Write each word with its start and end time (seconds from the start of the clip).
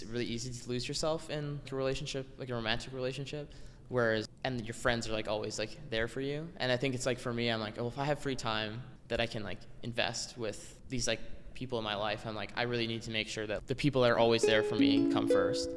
it's 0.00 0.10
really 0.10 0.24
easy 0.24 0.50
to 0.50 0.68
lose 0.68 0.88
yourself 0.88 1.28
in 1.28 1.60
a 1.70 1.74
relationship, 1.74 2.26
like 2.38 2.48
a 2.48 2.54
romantic 2.54 2.92
relationship. 2.94 3.52
Whereas, 3.88 4.26
and 4.44 4.64
your 4.64 4.74
friends 4.74 5.06
are 5.06 5.12
like 5.12 5.28
always 5.28 5.58
like 5.58 5.76
there 5.90 6.08
for 6.08 6.22
you. 6.22 6.48
And 6.56 6.72
I 6.72 6.78
think 6.78 6.94
it's 6.94 7.04
like 7.04 7.18
for 7.18 7.32
me, 7.32 7.50
I'm 7.50 7.60
like, 7.60 7.78
oh, 7.78 7.88
if 7.88 7.98
I 7.98 8.04
have 8.04 8.18
free 8.18 8.36
time 8.36 8.82
that 9.08 9.20
I 9.20 9.26
can 9.26 9.42
like 9.42 9.58
invest 9.82 10.38
with 10.38 10.78
these 10.88 11.06
like 11.06 11.20
people 11.52 11.76
in 11.78 11.84
my 11.84 11.94
life, 11.94 12.24
I'm 12.26 12.34
like, 12.34 12.52
I 12.56 12.62
really 12.62 12.86
need 12.86 13.02
to 13.02 13.10
make 13.10 13.28
sure 13.28 13.46
that 13.46 13.66
the 13.66 13.74
people 13.74 14.00
that 14.02 14.10
are 14.10 14.18
always 14.18 14.42
there 14.42 14.62
for 14.62 14.76
me 14.76 15.12
come 15.12 15.28
first. 15.28 15.68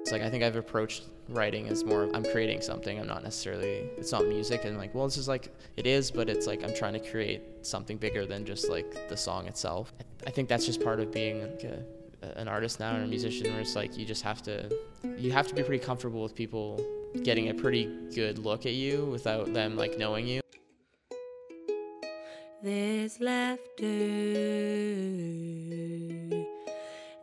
It's 0.00 0.12
like 0.12 0.22
I 0.22 0.30
think 0.30 0.44
I've 0.44 0.56
approached 0.56 1.04
writing 1.28 1.68
as 1.68 1.84
more 1.84 2.08
I'm 2.14 2.24
creating 2.24 2.60
something. 2.62 2.98
I'm 2.98 3.06
not 3.06 3.22
necessarily 3.22 3.88
it's 3.98 4.12
not 4.12 4.26
music 4.26 4.64
and 4.64 4.76
like 4.76 4.94
well 4.94 5.04
this 5.06 5.16
is 5.16 5.28
like 5.28 5.54
it 5.76 5.86
is, 5.86 6.10
but 6.10 6.28
it's 6.28 6.46
like 6.46 6.62
I'm 6.64 6.74
trying 6.74 6.94
to 6.94 7.00
create 7.00 7.42
something 7.62 7.96
bigger 7.96 8.26
than 8.26 8.44
just 8.44 8.68
like 8.68 9.08
the 9.08 9.16
song 9.16 9.46
itself. 9.46 9.92
I, 10.26 10.30
think 10.30 10.48
that's 10.48 10.66
just 10.66 10.82
part 10.82 11.00
of 11.00 11.12
being 11.12 11.42
like 11.42 11.64
a, 11.64 11.82
an 12.36 12.48
artist 12.48 12.80
now 12.80 12.94
and 12.94 13.04
a 13.04 13.06
musician 13.06 13.50
where 13.50 13.60
it's 13.60 13.76
like 13.76 13.96
you 13.96 14.04
just 14.04 14.22
have 14.22 14.42
to 14.42 14.70
you 15.18 15.32
have 15.32 15.46
to 15.48 15.54
be 15.54 15.62
pretty 15.62 15.84
comfortable 15.84 16.22
with 16.22 16.34
people 16.34 16.80
getting 17.22 17.48
a 17.48 17.54
pretty 17.54 17.84
good 18.14 18.38
look 18.38 18.66
at 18.66 18.72
you 18.72 19.04
without 19.06 19.52
them 19.52 19.76
like 19.76 19.98
knowing 19.98 20.26
you. 20.26 20.40
There's 22.62 23.20
laughter 23.20 23.84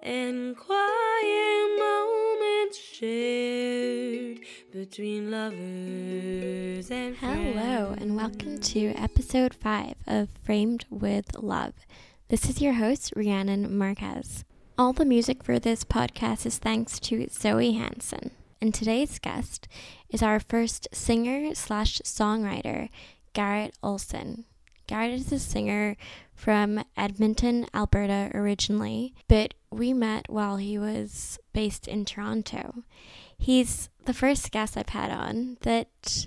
and 0.03 0.55
quiet 0.55 1.79
moments 1.79 2.77
shared 2.77 4.39
between 4.71 5.31
lovers 5.31 6.91
and 6.91 7.15
Hello, 7.17 7.95
and 7.97 8.15
welcome 8.15 8.59
to 8.59 8.93
episode 8.95 9.53
5 9.53 9.95
of 10.07 10.29
Framed 10.43 10.85
with 10.89 11.35
Love. 11.37 11.73
This 12.29 12.49
is 12.49 12.61
your 12.61 12.73
host, 12.73 13.11
Rhiannon 13.15 13.77
Marquez. 13.77 14.45
All 14.81 14.93
the 14.93 15.05
music 15.05 15.43
for 15.43 15.59
this 15.59 15.83
podcast 15.83 16.43
is 16.47 16.57
thanks 16.57 16.99
to 17.01 17.27
Zoe 17.29 17.73
Hansen. 17.73 18.31
And 18.59 18.73
today's 18.73 19.19
guest 19.19 19.67
is 20.09 20.23
our 20.23 20.39
first 20.39 20.87
singer 20.91 21.53
slash 21.53 21.99
songwriter, 21.99 22.89
Garrett 23.33 23.77
Olson. 23.83 24.45
Garrett 24.87 25.13
is 25.13 25.31
a 25.31 25.37
singer 25.37 25.97
from 26.33 26.83
Edmonton, 26.97 27.67
Alberta 27.75 28.31
originally, 28.33 29.13
but 29.27 29.53
we 29.69 29.93
met 29.93 30.25
while 30.31 30.57
he 30.57 30.79
was 30.79 31.37
based 31.53 31.87
in 31.87 32.03
Toronto. 32.03 32.83
He's 33.37 33.91
the 34.05 34.15
first 34.15 34.49
guest 34.49 34.75
I've 34.75 34.89
had 34.89 35.11
on 35.11 35.57
that 35.61 36.25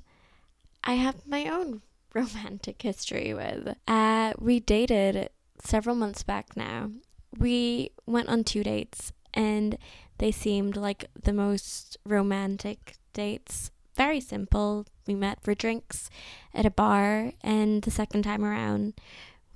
I 0.84 0.92
have 0.92 1.26
my 1.26 1.48
own 1.48 1.82
romantic 2.14 2.82
history 2.82 3.34
with. 3.34 3.74
Uh, 3.88 4.32
we 4.38 4.60
dated 4.60 5.30
several 5.60 5.96
months 5.96 6.22
back 6.22 6.56
now. 6.56 6.92
We 7.38 7.90
went 8.06 8.28
on 8.28 8.44
two 8.44 8.62
dates 8.62 9.12
and 9.32 9.76
they 10.18 10.30
seemed 10.30 10.76
like 10.76 11.06
the 11.20 11.32
most 11.32 11.96
romantic 12.06 12.96
dates. 13.12 13.70
Very 13.96 14.20
simple. 14.20 14.86
We 15.06 15.14
met 15.14 15.42
for 15.42 15.54
drinks 15.54 16.08
at 16.52 16.66
a 16.66 16.70
bar, 16.70 17.32
and 17.42 17.82
the 17.82 17.90
second 17.90 18.22
time 18.22 18.44
around, 18.44 18.94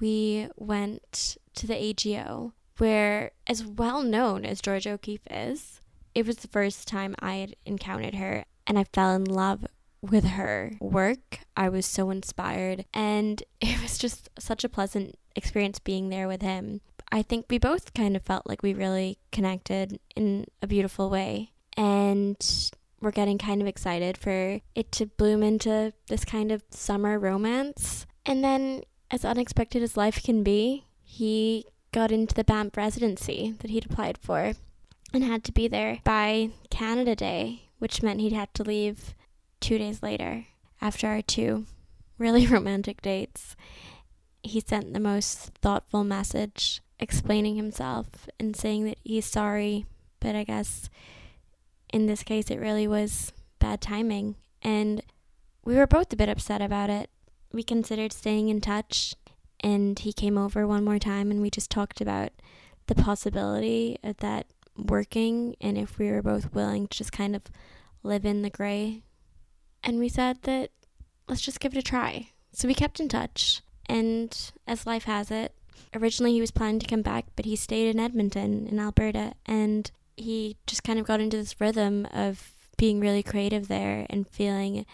we 0.00 0.48
went 0.56 1.38
to 1.54 1.66
the 1.66 1.74
AGO, 1.74 2.52
where, 2.76 3.32
as 3.46 3.64
well 3.64 4.02
known 4.02 4.44
as 4.44 4.60
Georgia 4.60 4.92
O'Keeffe 4.92 5.26
is, 5.30 5.80
it 6.14 6.26
was 6.26 6.36
the 6.36 6.48
first 6.48 6.86
time 6.86 7.14
I 7.20 7.36
had 7.36 7.56
encountered 7.64 8.14
her, 8.14 8.44
and 8.66 8.78
I 8.78 8.84
fell 8.84 9.14
in 9.14 9.24
love 9.24 9.66
with 10.00 10.24
her 10.24 10.72
work. 10.80 11.40
I 11.56 11.68
was 11.68 11.86
so 11.86 12.10
inspired, 12.10 12.84
and 12.94 13.42
it 13.60 13.80
was 13.82 13.98
just 13.98 14.28
such 14.38 14.64
a 14.64 14.68
pleasant 14.68 15.16
experience 15.34 15.78
being 15.78 16.10
there 16.10 16.28
with 16.28 16.42
him. 16.42 16.80
I 17.10 17.22
think 17.22 17.46
we 17.48 17.58
both 17.58 17.94
kind 17.94 18.16
of 18.16 18.22
felt 18.22 18.46
like 18.46 18.62
we 18.62 18.74
really 18.74 19.18
connected 19.32 19.98
in 20.14 20.46
a 20.62 20.66
beautiful 20.66 21.08
way, 21.08 21.52
and 21.76 22.36
we're 23.00 23.12
getting 23.12 23.38
kind 23.38 23.62
of 23.62 23.68
excited 23.68 24.18
for 24.18 24.60
it 24.74 24.92
to 24.92 25.06
bloom 25.06 25.42
into 25.42 25.92
this 26.08 26.24
kind 26.24 26.52
of 26.52 26.62
summer 26.70 27.18
romance. 27.18 28.06
And 28.26 28.44
then, 28.44 28.82
as 29.10 29.24
unexpected 29.24 29.82
as 29.82 29.96
life 29.96 30.22
can 30.22 30.42
be, 30.42 30.84
he 31.02 31.64
got 31.92 32.12
into 32.12 32.34
the 32.34 32.44
Banff 32.44 32.76
residency 32.76 33.54
that 33.60 33.70
he'd 33.70 33.86
applied 33.86 34.18
for 34.18 34.52
and 35.12 35.24
had 35.24 35.44
to 35.44 35.52
be 35.52 35.68
there 35.68 36.00
by 36.04 36.50
Canada 36.70 37.16
Day, 37.16 37.62
which 37.78 38.02
meant 38.02 38.20
he'd 38.20 38.32
have 38.32 38.52
to 38.54 38.62
leave 38.62 39.14
two 39.60 39.78
days 39.78 40.02
later 40.02 40.44
after 40.80 41.06
our 41.06 41.22
two 41.22 41.64
really 42.18 42.46
romantic 42.48 43.00
dates. 43.00 43.56
He 44.42 44.60
sent 44.60 44.92
the 44.92 45.00
most 45.00 45.52
thoughtful 45.62 46.04
message 46.04 46.82
explaining 47.00 47.56
himself 47.56 48.28
and 48.38 48.56
saying 48.56 48.84
that 48.84 48.98
he's 49.04 49.26
sorry, 49.26 49.86
but 50.20 50.34
I 50.34 50.44
guess 50.44 50.88
in 51.92 52.06
this 52.06 52.22
case 52.22 52.50
it 52.50 52.58
really 52.58 52.86
was 52.86 53.32
bad 53.58 53.80
timing. 53.80 54.36
And 54.62 55.02
we 55.64 55.76
were 55.76 55.86
both 55.86 56.12
a 56.12 56.16
bit 56.16 56.28
upset 56.28 56.60
about 56.60 56.90
it. 56.90 57.10
We 57.52 57.62
considered 57.62 58.12
staying 58.12 58.48
in 58.48 58.60
touch, 58.60 59.14
and 59.60 59.98
he 59.98 60.12
came 60.12 60.38
over 60.38 60.66
one 60.66 60.84
more 60.84 60.98
time 60.98 61.30
and 61.30 61.40
we 61.40 61.50
just 61.50 61.70
talked 61.70 62.00
about 62.00 62.30
the 62.86 62.94
possibility 62.94 63.98
of 64.02 64.16
that 64.18 64.46
working 64.76 65.56
and 65.60 65.76
if 65.76 65.98
we 65.98 66.10
were 66.10 66.22
both 66.22 66.54
willing 66.54 66.86
to 66.86 66.96
just 66.96 67.12
kind 67.12 67.34
of 67.34 67.42
live 68.02 68.24
in 68.24 68.42
the 68.42 68.50
gray. 68.50 69.02
And 69.82 69.98
we 69.98 70.08
said 70.08 70.42
that 70.42 70.70
let's 71.28 71.40
just 71.40 71.60
give 71.60 71.72
it 71.74 71.78
a 71.78 71.82
try. 71.82 72.30
So 72.52 72.66
we 72.66 72.74
kept 72.74 73.00
in 73.00 73.08
touch, 73.08 73.62
and 73.86 74.36
as 74.66 74.86
life 74.86 75.04
has 75.04 75.30
it, 75.30 75.54
originally 75.94 76.32
he 76.32 76.40
was 76.40 76.50
planning 76.50 76.80
to 76.80 76.86
come 76.86 77.02
back, 77.02 77.26
but 77.36 77.44
he 77.44 77.56
stayed 77.56 77.88
in 77.88 78.00
Edmonton 78.00 78.66
in 78.66 78.78
Alberta, 78.78 79.34
and 79.46 79.90
he 80.16 80.56
just 80.66 80.84
kind 80.84 80.98
of 80.98 81.06
got 81.06 81.20
into 81.20 81.36
this 81.36 81.60
rhythm 81.60 82.06
of 82.12 82.52
being 82.76 83.00
really 83.00 83.22
creative 83.22 83.68
there 83.68 84.06
and 84.10 84.28
feeling 84.28 84.86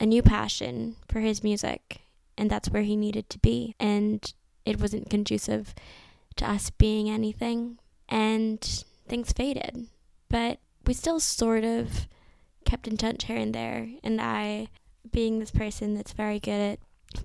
a 0.00 0.06
new 0.06 0.22
passion 0.22 0.96
for 1.08 1.20
his 1.20 1.42
music, 1.42 2.02
and 2.36 2.50
that's 2.50 2.70
where 2.70 2.82
he 2.82 2.96
needed 2.96 3.28
to 3.30 3.38
be. 3.38 3.74
And 3.78 4.32
it 4.64 4.80
wasn't 4.80 5.10
conducive 5.10 5.74
to 6.36 6.50
us 6.50 6.70
being 6.70 7.08
anything, 7.08 7.78
and 8.08 8.84
things 9.08 9.32
faded. 9.32 9.86
But 10.28 10.58
we 10.86 10.94
still 10.94 11.20
sort 11.20 11.64
of 11.64 12.08
kept 12.64 12.88
in 12.88 12.96
touch 12.96 13.24
here 13.24 13.36
and 13.36 13.54
there, 13.54 13.88
and 14.02 14.20
I, 14.20 14.68
being 15.10 15.38
this 15.38 15.50
person 15.50 15.94
that's 15.94 16.12
very 16.12 16.40
good 16.40 16.72
at 16.72 16.78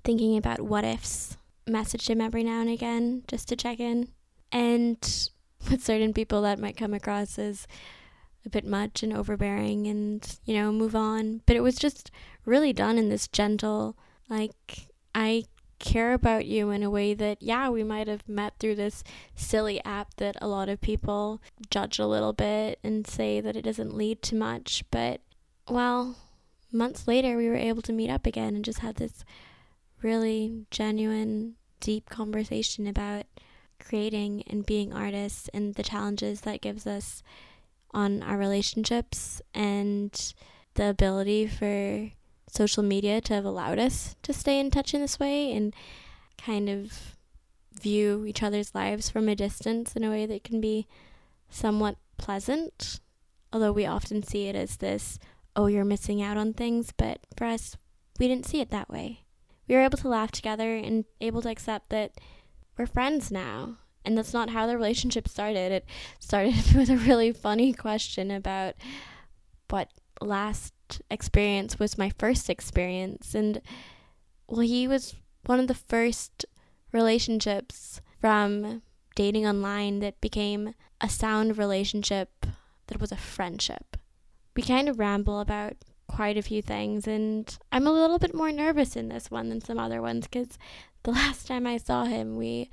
thinking 0.04 0.36
about 0.36 0.60
what 0.60 0.84
ifs, 0.84 1.36
messaged 1.68 2.08
him 2.08 2.20
every 2.20 2.44
now 2.44 2.60
and 2.60 2.70
again 2.70 3.22
just 3.28 3.48
to 3.48 3.56
check 3.56 3.80
in. 3.80 4.08
And 4.52 4.98
with 5.70 5.84
certain 5.84 6.12
people, 6.12 6.42
that 6.42 6.58
might 6.58 6.76
come 6.76 6.94
across 6.94 7.38
as 7.38 7.66
a 8.44 8.48
bit 8.48 8.64
much 8.64 9.02
and 9.02 9.12
overbearing 9.12 9.86
and, 9.86 10.38
you 10.44 10.54
know, 10.54 10.72
move 10.72 10.96
on. 10.96 11.42
But 11.46 11.56
it 11.56 11.62
was 11.62 11.76
just 11.76 12.10
really 12.44 12.72
done 12.72 12.98
in 12.98 13.08
this 13.08 13.28
gentle, 13.28 13.96
like, 14.28 14.88
I 15.14 15.44
care 15.78 16.12
about 16.12 16.46
you 16.46 16.70
in 16.70 16.82
a 16.82 16.90
way 16.90 17.14
that, 17.14 17.42
yeah, 17.42 17.68
we 17.68 17.82
might 17.82 18.06
have 18.06 18.28
met 18.28 18.54
through 18.58 18.76
this 18.76 19.02
silly 19.34 19.82
app 19.84 20.14
that 20.16 20.36
a 20.40 20.46
lot 20.46 20.68
of 20.68 20.80
people 20.80 21.42
judge 21.70 21.98
a 21.98 22.06
little 22.06 22.32
bit 22.32 22.78
and 22.84 23.06
say 23.06 23.40
that 23.40 23.56
it 23.56 23.62
doesn't 23.62 23.96
lead 23.96 24.22
to 24.22 24.36
much. 24.36 24.84
But, 24.90 25.20
well, 25.68 26.16
months 26.72 27.08
later, 27.08 27.36
we 27.36 27.48
were 27.48 27.56
able 27.56 27.82
to 27.82 27.92
meet 27.92 28.10
up 28.10 28.26
again 28.26 28.54
and 28.54 28.64
just 28.64 28.80
have 28.80 28.96
this 28.96 29.24
really 30.02 30.66
genuine, 30.70 31.54
deep 31.80 32.08
conversation 32.08 32.86
about 32.86 33.24
creating 33.78 34.42
and 34.46 34.66
being 34.66 34.92
artists 34.92 35.48
and 35.54 35.74
the 35.74 35.82
challenges 35.82 36.42
that 36.42 36.60
gives 36.60 36.86
us 36.86 37.22
on 37.92 38.22
our 38.22 38.36
relationships 38.36 39.42
and 39.54 40.34
the 40.74 40.88
ability 40.90 41.46
for 41.46 42.10
social 42.48 42.82
media 42.82 43.20
to 43.20 43.34
have 43.34 43.44
allowed 43.44 43.78
us 43.78 44.16
to 44.22 44.32
stay 44.32 44.58
in 44.58 44.70
touch 44.70 44.94
in 44.94 45.00
this 45.00 45.18
way 45.18 45.52
and 45.52 45.74
kind 46.36 46.68
of 46.68 47.16
view 47.80 48.24
each 48.26 48.42
other's 48.42 48.74
lives 48.74 49.08
from 49.08 49.28
a 49.28 49.34
distance 49.34 49.94
in 49.96 50.04
a 50.04 50.10
way 50.10 50.26
that 50.26 50.44
can 50.44 50.60
be 50.60 50.86
somewhat 51.48 51.96
pleasant. 52.18 53.00
Although 53.52 53.72
we 53.72 53.86
often 53.86 54.22
see 54.22 54.46
it 54.46 54.54
as 54.54 54.76
this, 54.76 55.18
oh, 55.56 55.66
you're 55.66 55.84
missing 55.84 56.22
out 56.22 56.36
on 56.36 56.52
things, 56.52 56.92
but 56.96 57.18
for 57.36 57.44
us, 57.44 57.76
we 58.18 58.28
didn't 58.28 58.46
see 58.46 58.60
it 58.60 58.70
that 58.70 58.90
way. 58.90 59.24
We 59.70 59.76
were 59.76 59.82
able 59.82 59.98
to 59.98 60.08
laugh 60.08 60.32
together 60.32 60.74
and 60.74 61.04
able 61.20 61.42
to 61.42 61.48
accept 61.48 61.90
that 61.90 62.20
we're 62.76 62.86
friends 62.86 63.30
now. 63.30 63.76
And 64.04 64.18
that's 64.18 64.34
not 64.34 64.50
how 64.50 64.66
the 64.66 64.74
relationship 64.74 65.28
started. 65.28 65.70
It 65.70 65.86
started 66.18 66.56
with 66.74 66.90
a 66.90 66.96
really 66.96 67.30
funny 67.30 67.72
question 67.72 68.32
about 68.32 68.74
what 69.68 69.92
last 70.20 70.74
experience 71.08 71.78
was 71.78 71.96
my 71.96 72.10
first 72.18 72.50
experience. 72.50 73.32
And 73.32 73.62
well, 74.48 74.62
he 74.62 74.88
was 74.88 75.14
one 75.46 75.60
of 75.60 75.68
the 75.68 75.74
first 75.74 76.46
relationships 76.90 78.00
from 78.20 78.82
dating 79.14 79.46
online 79.46 80.00
that 80.00 80.20
became 80.20 80.74
a 81.00 81.08
sound 81.08 81.56
relationship 81.56 82.44
that 82.88 83.00
was 83.00 83.12
a 83.12 83.16
friendship. 83.16 83.96
We 84.56 84.64
kind 84.64 84.88
of 84.88 84.98
ramble 84.98 85.38
about 85.38 85.76
quite 86.10 86.36
a 86.36 86.42
few 86.42 86.60
things, 86.62 87.06
and 87.06 87.58
I'm 87.72 87.86
a 87.86 87.92
little 87.92 88.18
bit 88.18 88.34
more 88.34 88.52
nervous 88.52 88.96
in 88.96 89.08
this 89.08 89.30
one 89.30 89.48
than 89.48 89.60
some 89.60 89.78
other 89.78 90.02
ones 90.02 90.26
because 90.26 90.58
the 91.02 91.12
last 91.12 91.46
time 91.46 91.66
I 91.66 91.76
saw 91.76 92.04
him, 92.04 92.36
we 92.36 92.70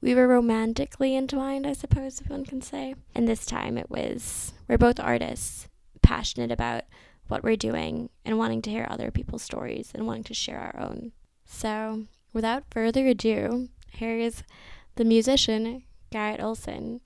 we 0.00 0.14
were 0.14 0.28
romantically 0.28 1.16
entwined, 1.16 1.66
I 1.66 1.72
suppose, 1.72 2.20
if 2.20 2.30
one 2.30 2.44
can 2.44 2.62
say. 2.62 2.94
And 3.14 3.26
this 3.26 3.44
time 3.44 3.76
it 3.76 3.90
was, 3.90 4.52
we're 4.68 4.78
both 4.78 5.00
artists, 5.00 5.68
passionate 6.02 6.52
about 6.52 6.84
what 7.26 7.42
we're 7.42 7.56
doing 7.56 8.08
and 8.24 8.38
wanting 8.38 8.62
to 8.62 8.70
hear 8.70 8.86
other 8.88 9.10
people's 9.10 9.42
stories 9.42 9.90
and 9.94 10.06
wanting 10.06 10.24
to 10.24 10.34
share 10.34 10.60
our 10.60 10.80
own. 10.80 11.12
So, 11.44 12.04
without 12.32 12.64
further 12.70 13.06
ado, 13.08 13.68
here 13.90 14.18
is 14.18 14.44
the 14.94 15.04
musician 15.04 15.82
Garrett 16.10 16.40
Olson. 16.40 17.00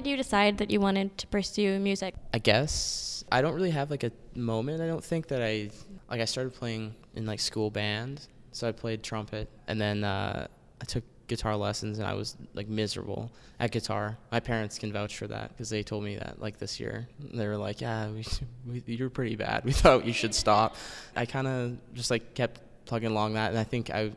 Did 0.00 0.10
you 0.10 0.16
decide 0.16 0.58
that 0.58 0.70
you 0.70 0.80
wanted 0.80 1.16
to 1.18 1.26
pursue 1.26 1.78
music? 1.78 2.14
I 2.32 2.38
guess 2.38 3.22
I 3.30 3.42
don't 3.42 3.54
really 3.54 3.70
have 3.70 3.90
like 3.90 4.02
a 4.02 4.12
moment. 4.34 4.80
I 4.80 4.86
don't 4.86 5.04
think 5.04 5.28
that 5.28 5.42
I 5.42 5.70
like 6.08 6.20
I 6.20 6.24
started 6.24 6.54
playing 6.54 6.94
in 7.14 7.26
like 7.26 7.40
school 7.40 7.70
band, 7.70 8.26
so 8.52 8.66
I 8.66 8.72
played 8.72 9.02
trumpet, 9.02 9.48
and 9.68 9.80
then 9.80 10.04
uh, 10.04 10.46
I 10.80 10.84
took 10.84 11.04
guitar 11.26 11.54
lessons, 11.54 11.98
and 11.98 12.08
I 12.08 12.14
was 12.14 12.36
like 12.54 12.68
miserable 12.68 13.30
at 13.60 13.72
guitar. 13.72 14.16
My 14.32 14.40
parents 14.40 14.78
can 14.78 14.90
vouch 14.90 15.18
for 15.18 15.26
that 15.28 15.50
because 15.50 15.68
they 15.68 15.82
told 15.82 16.02
me 16.02 16.16
that 16.16 16.40
like 16.40 16.58
this 16.58 16.80
year 16.80 17.06
they 17.20 17.46
were 17.46 17.58
like, 17.58 17.80
"Yeah, 17.82 18.08
we, 18.08 18.24
we, 18.66 18.82
you're 18.86 19.10
pretty 19.10 19.36
bad. 19.36 19.64
We 19.66 19.72
thought 19.72 20.06
you 20.06 20.14
should 20.14 20.34
stop." 20.34 20.76
I 21.14 21.26
kind 21.26 21.46
of 21.46 21.76
just 21.94 22.10
like 22.10 22.34
kept 22.34 22.60
plugging 22.86 23.10
along 23.10 23.34
that, 23.34 23.50
and 23.50 23.58
I 23.58 23.64
think 23.64 23.90
I 23.90 24.12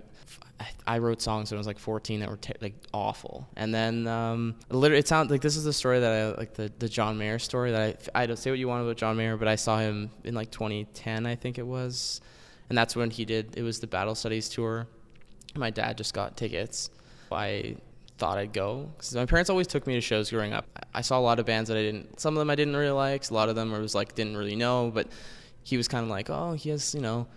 I- 0.88 0.98
wrote 0.98 1.22
songs 1.22 1.52
when 1.52 1.58
I 1.58 1.60
was 1.60 1.68
like 1.68 1.80
14 1.80 2.20
that 2.22 2.30
were 2.30 2.38
te- 2.38 2.54
like 2.62 2.76
awful, 2.94 3.48
and 3.56 3.74
then 3.74 4.08
um, 4.08 4.56
literally 4.70 5.00
it 5.00 5.08
sounds 5.08 5.30
like 5.32 5.42
this 5.42 5.58
is 5.58 5.64
the 5.64 5.74
story 5.74 6.00
that 6.00 6.12
I 6.12 6.38
like 6.38 6.54
the, 6.54 6.72
the 6.80 6.88
John 6.88 7.18
Mayer 7.18 7.40
story 7.40 7.72
that 7.72 8.10
I 8.14 8.24
I 8.24 8.26
don't 8.26 8.38
say 8.38 8.50
what 8.50 8.60
you 8.60 8.68
want 8.68 8.84
about 8.84 8.98
John 8.98 9.18
Mayer, 9.18 9.36
but 9.38 9.48
I 9.48 9.56
saw 9.56 9.80
him 9.80 10.10
in 10.24 10.34
like 10.36 10.52
2010 10.52 11.26
I 11.26 11.36
think 11.36 11.58
it 11.58 11.66
was, 11.68 12.22
and 12.70 12.78
that's 12.78 12.96
when 12.96 13.10
he 13.10 13.26
did 13.26 13.58
it 13.58 13.64
was 13.64 13.80
the 13.80 13.88
Battle 13.88 14.16
Studies 14.16 14.48
tour. 14.50 14.88
My 15.56 15.70
dad 15.70 15.98
just 15.98 16.14
got 16.14 16.38
tickets. 16.38 16.90
I 17.32 17.76
thought 18.20 18.38
I'd 18.38 18.54
go 18.54 18.90
because 18.96 19.16
my 19.16 19.26
parents 19.26 19.50
always 19.50 19.68
took 19.68 19.88
me 19.88 19.96
to 19.96 20.02
shows 20.02 20.30
growing 20.30 20.54
up. 20.54 20.66
I 20.94 21.02
saw 21.02 21.18
a 21.18 21.22
lot 21.22 21.40
of 21.40 21.46
bands 21.46 21.68
that 21.70 21.78
I 21.78 21.82
didn't. 21.82 22.20
Some 22.20 22.36
of 22.36 22.40
them 22.40 22.50
I 22.50 22.56
didn't 22.56 22.76
really 22.76 22.92
like. 22.92 23.30
A 23.30 23.34
lot 23.34 23.50
of 23.50 23.56
them 23.56 23.74
I 23.74 23.80
was 23.80 23.96
like 23.96 24.16
didn't 24.16 24.38
really 24.38 24.56
know, 24.56 24.92
but 24.94 25.08
he 25.64 25.78
was 25.78 25.88
kind 25.88 26.04
of 26.04 26.10
like, 26.10 26.30
oh, 26.30 26.54
he 26.54 26.70
has 26.70 26.94
you 26.94 27.02
know 27.02 27.28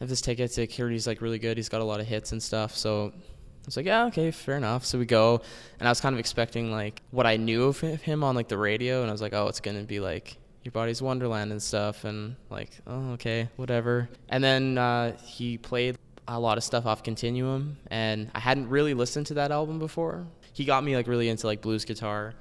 I 0.00 0.04
have 0.04 0.08
this 0.08 0.20
ticket 0.20 0.52
security's 0.52 1.06
like 1.06 1.20
really 1.20 1.38
good. 1.38 1.56
He's 1.56 1.68
got 1.68 1.80
a 1.80 1.84
lot 1.84 1.98
of 1.98 2.06
hits 2.06 2.32
and 2.32 2.42
stuff. 2.42 2.76
So 2.76 3.12
I 3.14 3.66
was 3.66 3.76
like, 3.76 3.86
yeah, 3.86 4.06
okay, 4.06 4.30
fair 4.30 4.56
enough. 4.56 4.84
So 4.84 4.98
we 4.98 5.06
go, 5.06 5.42
and 5.80 5.88
I 5.88 5.90
was 5.90 6.00
kind 6.00 6.14
of 6.14 6.20
expecting 6.20 6.70
like 6.70 7.02
what 7.10 7.26
I 7.26 7.36
knew 7.36 7.64
of 7.64 7.80
him 7.80 8.22
on 8.22 8.36
like 8.36 8.48
the 8.48 8.58
radio, 8.58 9.02
and 9.02 9.10
I 9.10 9.12
was 9.12 9.20
like, 9.20 9.34
oh, 9.34 9.48
it's 9.48 9.60
gonna 9.60 9.82
be 9.82 10.00
like 10.00 10.38
your 10.62 10.72
body's 10.72 11.02
wonderland 11.02 11.50
and 11.50 11.62
stuff, 11.62 12.04
and 12.04 12.36
like, 12.48 12.70
oh, 12.86 13.12
okay, 13.12 13.48
whatever. 13.56 14.08
And 14.28 14.42
then 14.42 14.78
uh, 14.78 15.16
he 15.18 15.58
played 15.58 15.96
a 16.28 16.38
lot 16.38 16.58
of 16.58 16.64
stuff 16.64 16.86
off 16.86 17.02
Continuum, 17.02 17.76
and 17.90 18.30
I 18.34 18.38
hadn't 18.38 18.68
really 18.68 18.94
listened 18.94 19.26
to 19.28 19.34
that 19.34 19.50
album 19.50 19.78
before. 19.78 20.26
He 20.52 20.64
got 20.64 20.84
me 20.84 20.94
like 20.94 21.08
really 21.08 21.28
into 21.28 21.46
like 21.46 21.60
blues 21.60 21.84
guitar 21.84 22.34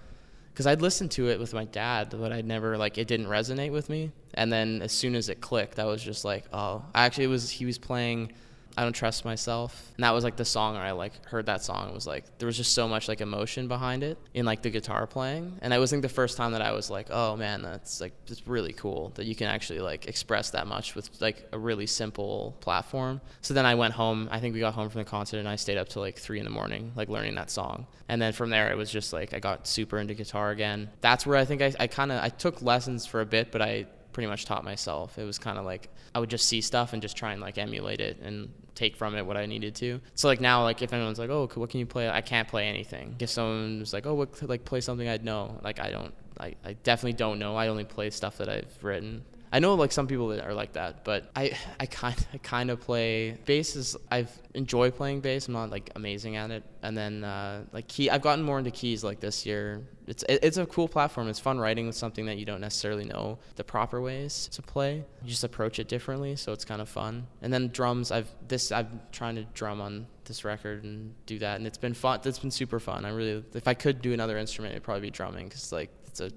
because 0.58 0.66
I'd 0.66 0.82
listened 0.82 1.12
to 1.12 1.30
it 1.30 1.40
with 1.40 1.54
my 1.54 1.66
dad, 1.66 2.16
but 2.20 2.32
I'd 2.32 2.48
never 2.48 2.80
like 2.80 2.98
it 2.98 3.08
didn't 3.08 3.28
resonate 3.28 3.72
with 3.72 3.92
me. 3.92 4.12
And 4.34 4.52
then 4.52 4.82
as 4.82 4.92
soon 4.92 5.14
as 5.14 5.30
it 5.30 5.40
clicked, 5.40 5.78
I 5.78 5.86
was 5.86 6.02
just 6.02 6.26
like, 6.26 6.46
oh, 6.52 6.84
actually, 6.96 7.26
it 7.26 7.28
was 7.28 7.52
he 7.52 7.68
was 7.68 7.78
playing 7.78 8.32
I 8.78 8.84
don't 8.84 8.94
trust 8.94 9.26
myself, 9.26 9.92
and 9.96 10.04
that 10.04 10.12
was 10.12 10.24
like 10.24 10.36
the 10.36 10.46
song 10.46 10.76
where 10.76 10.84
I 10.84 10.92
like 10.92 11.26
heard 11.26 11.48
that 11.48 11.64
song. 11.64 11.90
It 11.90 11.96
was 11.96 12.06
like 12.06 12.38
there 12.38 12.46
was 12.46 12.56
just 12.56 12.74
so 12.74 12.88
much 12.88 13.08
like 13.08 13.22
emotion 13.22 13.68
behind 13.68 14.04
it 14.04 14.20
in 14.36 14.46
like 14.46 14.62
the 14.62 14.70
guitar 14.70 15.08
playing, 15.08 15.58
and 15.64 15.74
I 15.74 15.80
was 15.80 15.92
like 15.92 16.04
the 16.04 16.10
first 16.10 16.38
time 16.38 16.52
that 16.52 16.62
I 16.62 16.72
was 16.74 16.92
like, 16.92 17.08
oh 17.10 17.36
man, 17.36 17.64
that's 17.64 18.00
like 18.00 18.14
it's 18.28 18.48
really 18.48 18.74
cool 18.74 19.12
that 19.16 19.26
you 19.26 19.34
can 19.34 19.48
actually 19.48 19.80
like 19.80 20.08
express 20.08 20.52
that 20.52 20.68
much 20.68 20.94
with 20.94 21.10
like 21.20 21.48
a 21.52 21.58
really 21.58 21.88
simple 21.88 22.56
platform. 22.60 23.20
So 23.42 23.56
then 23.56 23.66
I 23.66 23.74
went 23.74 23.96
home. 23.96 24.30
I 24.32 24.40
think 24.40 24.54
we 24.54 24.60
got 24.60 24.76
home 24.76 24.90
from 24.90 25.00
the 25.00 25.10
concert, 25.10 25.40
and 25.40 25.50
I 25.50 25.56
stayed 25.56 25.80
up 25.80 25.90
till 25.90 26.04
like 26.04 26.20
three 26.20 26.38
in 26.38 26.46
the 26.46 26.52
morning, 26.52 26.92
like 26.96 27.10
learning 27.10 27.34
that 27.36 27.50
song. 27.50 27.88
And 28.10 28.22
then 28.22 28.32
from 28.32 28.52
there, 28.52 28.72
it 28.72 28.78
was 28.78 28.92
just 28.92 29.12
like 29.12 29.34
I 29.34 29.40
got 29.40 29.68
super 29.68 29.98
into 29.98 30.14
guitar 30.14 30.52
again. 30.52 30.92
That's 31.02 31.26
where 31.26 31.38
I 31.38 31.46
think 31.46 31.64
I, 31.64 31.74
I 31.80 31.88
kind 31.88 32.12
of 32.12 32.24
I 32.24 32.30
took 32.30 32.62
lessons 32.62 33.08
for 33.08 33.22
a 33.22 33.26
bit, 33.26 33.52
but 33.52 33.64
I 33.64 33.88
pretty 34.18 34.28
much 34.28 34.46
taught 34.46 34.64
myself. 34.64 35.20
It 35.20 35.26
was 35.26 35.38
kind 35.38 35.60
of 35.60 35.66
like 35.66 35.90
I 36.16 36.20
would 36.20 36.32
just 36.32 36.48
see 36.48 36.62
stuff 36.62 36.94
and 36.94 37.04
just 37.04 37.16
try 37.16 37.34
and 37.34 37.42
like 37.42 37.60
emulate 37.60 38.02
it 38.02 38.20
and 38.20 38.52
take 38.78 38.96
from 38.96 39.16
it 39.16 39.26
what 39.26 39.36
I 39.36 39.46
needed 39.46 39.76
to. 39.76 40.00
So 40.16 40.28
like 40.28 40.40
now, 40.40 40.64
like 40.64 40.82
if 40.82 40.94
anyone's 40.94 41.20
like, 41.20 41.30
"Oh, 41.30 41.50
what 41.56 41.70
can 41.70 41.80
you 41.80 41.86
play?" 41.86 42.10
I 42.10 42.22
can't 42.22 42.48
play 42.48 42.68
anything. 42.68 43.16
If 43.20 43.30
someone 43.30 43.80
was 43.80 43.92
like, 43.92 44.06
"Oh, 44.06 44.14
what 44.14 44.42
like 44.48 44.64
play 44.64 44.82
something 44.82 45.08
I'd 45.08 45.26
know," 45.26 45.60
like 45.64 45.80
I 45.80 45.90
don't. 45.92 46.14
I, 46.40 46.54
I 46.64 46.74
definitely 46.74 47.14
don't 47.14 47.40
know. 47.40 47.56
I 47.56 47.68
only 47.68 47.84
play 47.84 48.12
stuff 48.12 48.38
that 48.38 48.48
I've 48.48 48.78
written. 48.84 49.26
I 49.52 49.60
know 49.60 49.76
like 49.76 49.92
some 49.92 50.08
people 50.08 50.28
that 50.30 50.46
are 50.46 50.54
like 50.54 50.74
that, 50.74 51.04
but 51.04 51.32
I 51.36 51.58
I 51.80 51.86
kind 51.86 52.28
I 52.34 52.38
kind 52.38 52.70
of 52.70 52.82
play 52.82 53.38
bass. 53.46 53.76
Is 53.76 53.96
I've 54.12 54.32
enjoy 54.54 54.92
playing 54.92 55.22
bass. 55.22 55.48
I'm 55.48 55.54
not 55.54 55.70
like 55.70 55.92
amazing 55.96 56.36
at 56.36 56.52
it. 56.52 56.64
And 56.82 56.98
then 56.98 57.24
uh, 57.24 57.64
like 57.72 57.88
key, 57.88 58.10
I've 58.10 58.22
gotten 58.22 58.44
more 58.44 58.58
into 58.58 58.72
keys 58.72 59.04
like 59.04 59.20
this 59.20 59.46
year. 59.46 59.88
It's 60.06 60.24
it, 60.24 60.40
it's 60.44 60.58
a 60.58 60.66
cool 60.66 60.88
platform. 60.88 61.30
It's 61.30 61.40
fun 61.40 61.60
writing 61.60 61.88
with 61.88 61.96
something 61.96 62.26
that 62.26 62.38
you 62.38 62.46
don't 62.46 62.62
necessarily 62.62 63.06
know 63.06 63.40
the 63.56 63.64
proper 63.64 64.02
ways 64.02 64.50
to 64.54 64.62
play. 64.62 65.06
You 65.24 65.30
just 65.30 65.44
approach 65.44 65.80
it 65.80 65.88
differently, 65.88 66.36
so 66.36 66.52
it's 66.52 66.66
kind 66.66 66.82
of 66.82 66.90
fun. 66.90 67.28
And 67.42 67.54
then 67.54 67.70
drums. 67.70 68.12
I've 68.12 68.30
this 68.48 68.72
I'm 68.72 69.00
trying 69.12 69.36
to 69.36 69.46
drum 69.54 69.80
on 69.80 70.08
this 70.26 70.44
record 70.44 70.84
and 70.84 71.14
do 71.26 71.40
that, 71.40 71.58
and 71.58 71.66
it's 71.66 71.78
been 71.78 71.94
fun. 71.94 72.20
It's 72.26 72.40
been 72.40 72.52
super 72.52 72.80
fun. 72.80 73.06
I 73.06 73.10
really 73.10 73.46
if 73.54 73.68
I 73.68 73.74
could 73.74 74.02
do 74.02 74.12
another 74.12 74.38
instrument, 74.38 74.74
it'd 74.74 74.84
probably 74.84 75.02
be 75.02 75.12
drumming 75.12 75.48
because 75.48 75.72
like 75.72 75.90
it's 76.06 76.20
a 76.20 76.32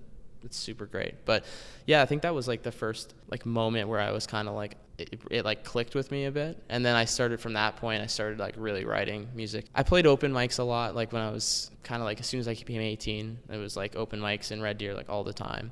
it's 0.44 0.56
super 0.56 0.86
great. 0.86 1.24
But 1.24 1.44
yeah, 1.86 2.02
I 2.02 2.06
think 2.06 2.22
that 2.22 2.34
was 2.34 2.48
like 2.48 2.62
the 2.62 2.72
first 2.72 3.14
like 3.28 3.46
moment 3.46 3.88
where 3.88 4.00
I 4.00 4.10
was 4.10 4.26
kind 4.26 4.48
of 4.48 4.54
like 4.54 4.76
it, 4.98 5.20
it 5.30 5.44
like 5.44 5.64
clicked 5.64 5.94
with 5.94 6.10
me 6.10 6.26
a 6.26 6.30
bit, 6.30 6.62
and 6.68 6.84
then 6.84 6.94
I 6.94 7.04
started 7.04 7.40
from 7.40 7.54
that 7.54 7.76
point. 7.76 8.02
I 8.02 8.06
started 8.06 8.38
like 8.38 8.54
really 8.56 8.84
writing 8.84 9.28
music. 9.34 9.66
I 9.74 9.82
played 9.82 10.06
open 10.06 10.32
mics 10.32 10.58
a 10.58 10.62
lot, 10.62 10.94
like 10.94 11.12
when 11.12 11.22
I 11.22 11.30
was 11.30 11.70
kind 11.82 12.02
of 12.02 12.06
like 12.06 12.20
as 12.20 12.26
soon 12.26 12.40
as 12.40 12.48
I 12.48 12.54
became 12.54 12.80
18, 12.80 13.38
it 13.50 13.56
was 13.56 13.76
like 13.76 13.96
open 13.96 14.20
mics 14.20 14.52
in 14.52 14.60
Red 14.60 14.78
Deer 14.78 14.94
like 14.94 15.08
all 15.08 15.24
the 15.24 15.32
time. 15.32 15.70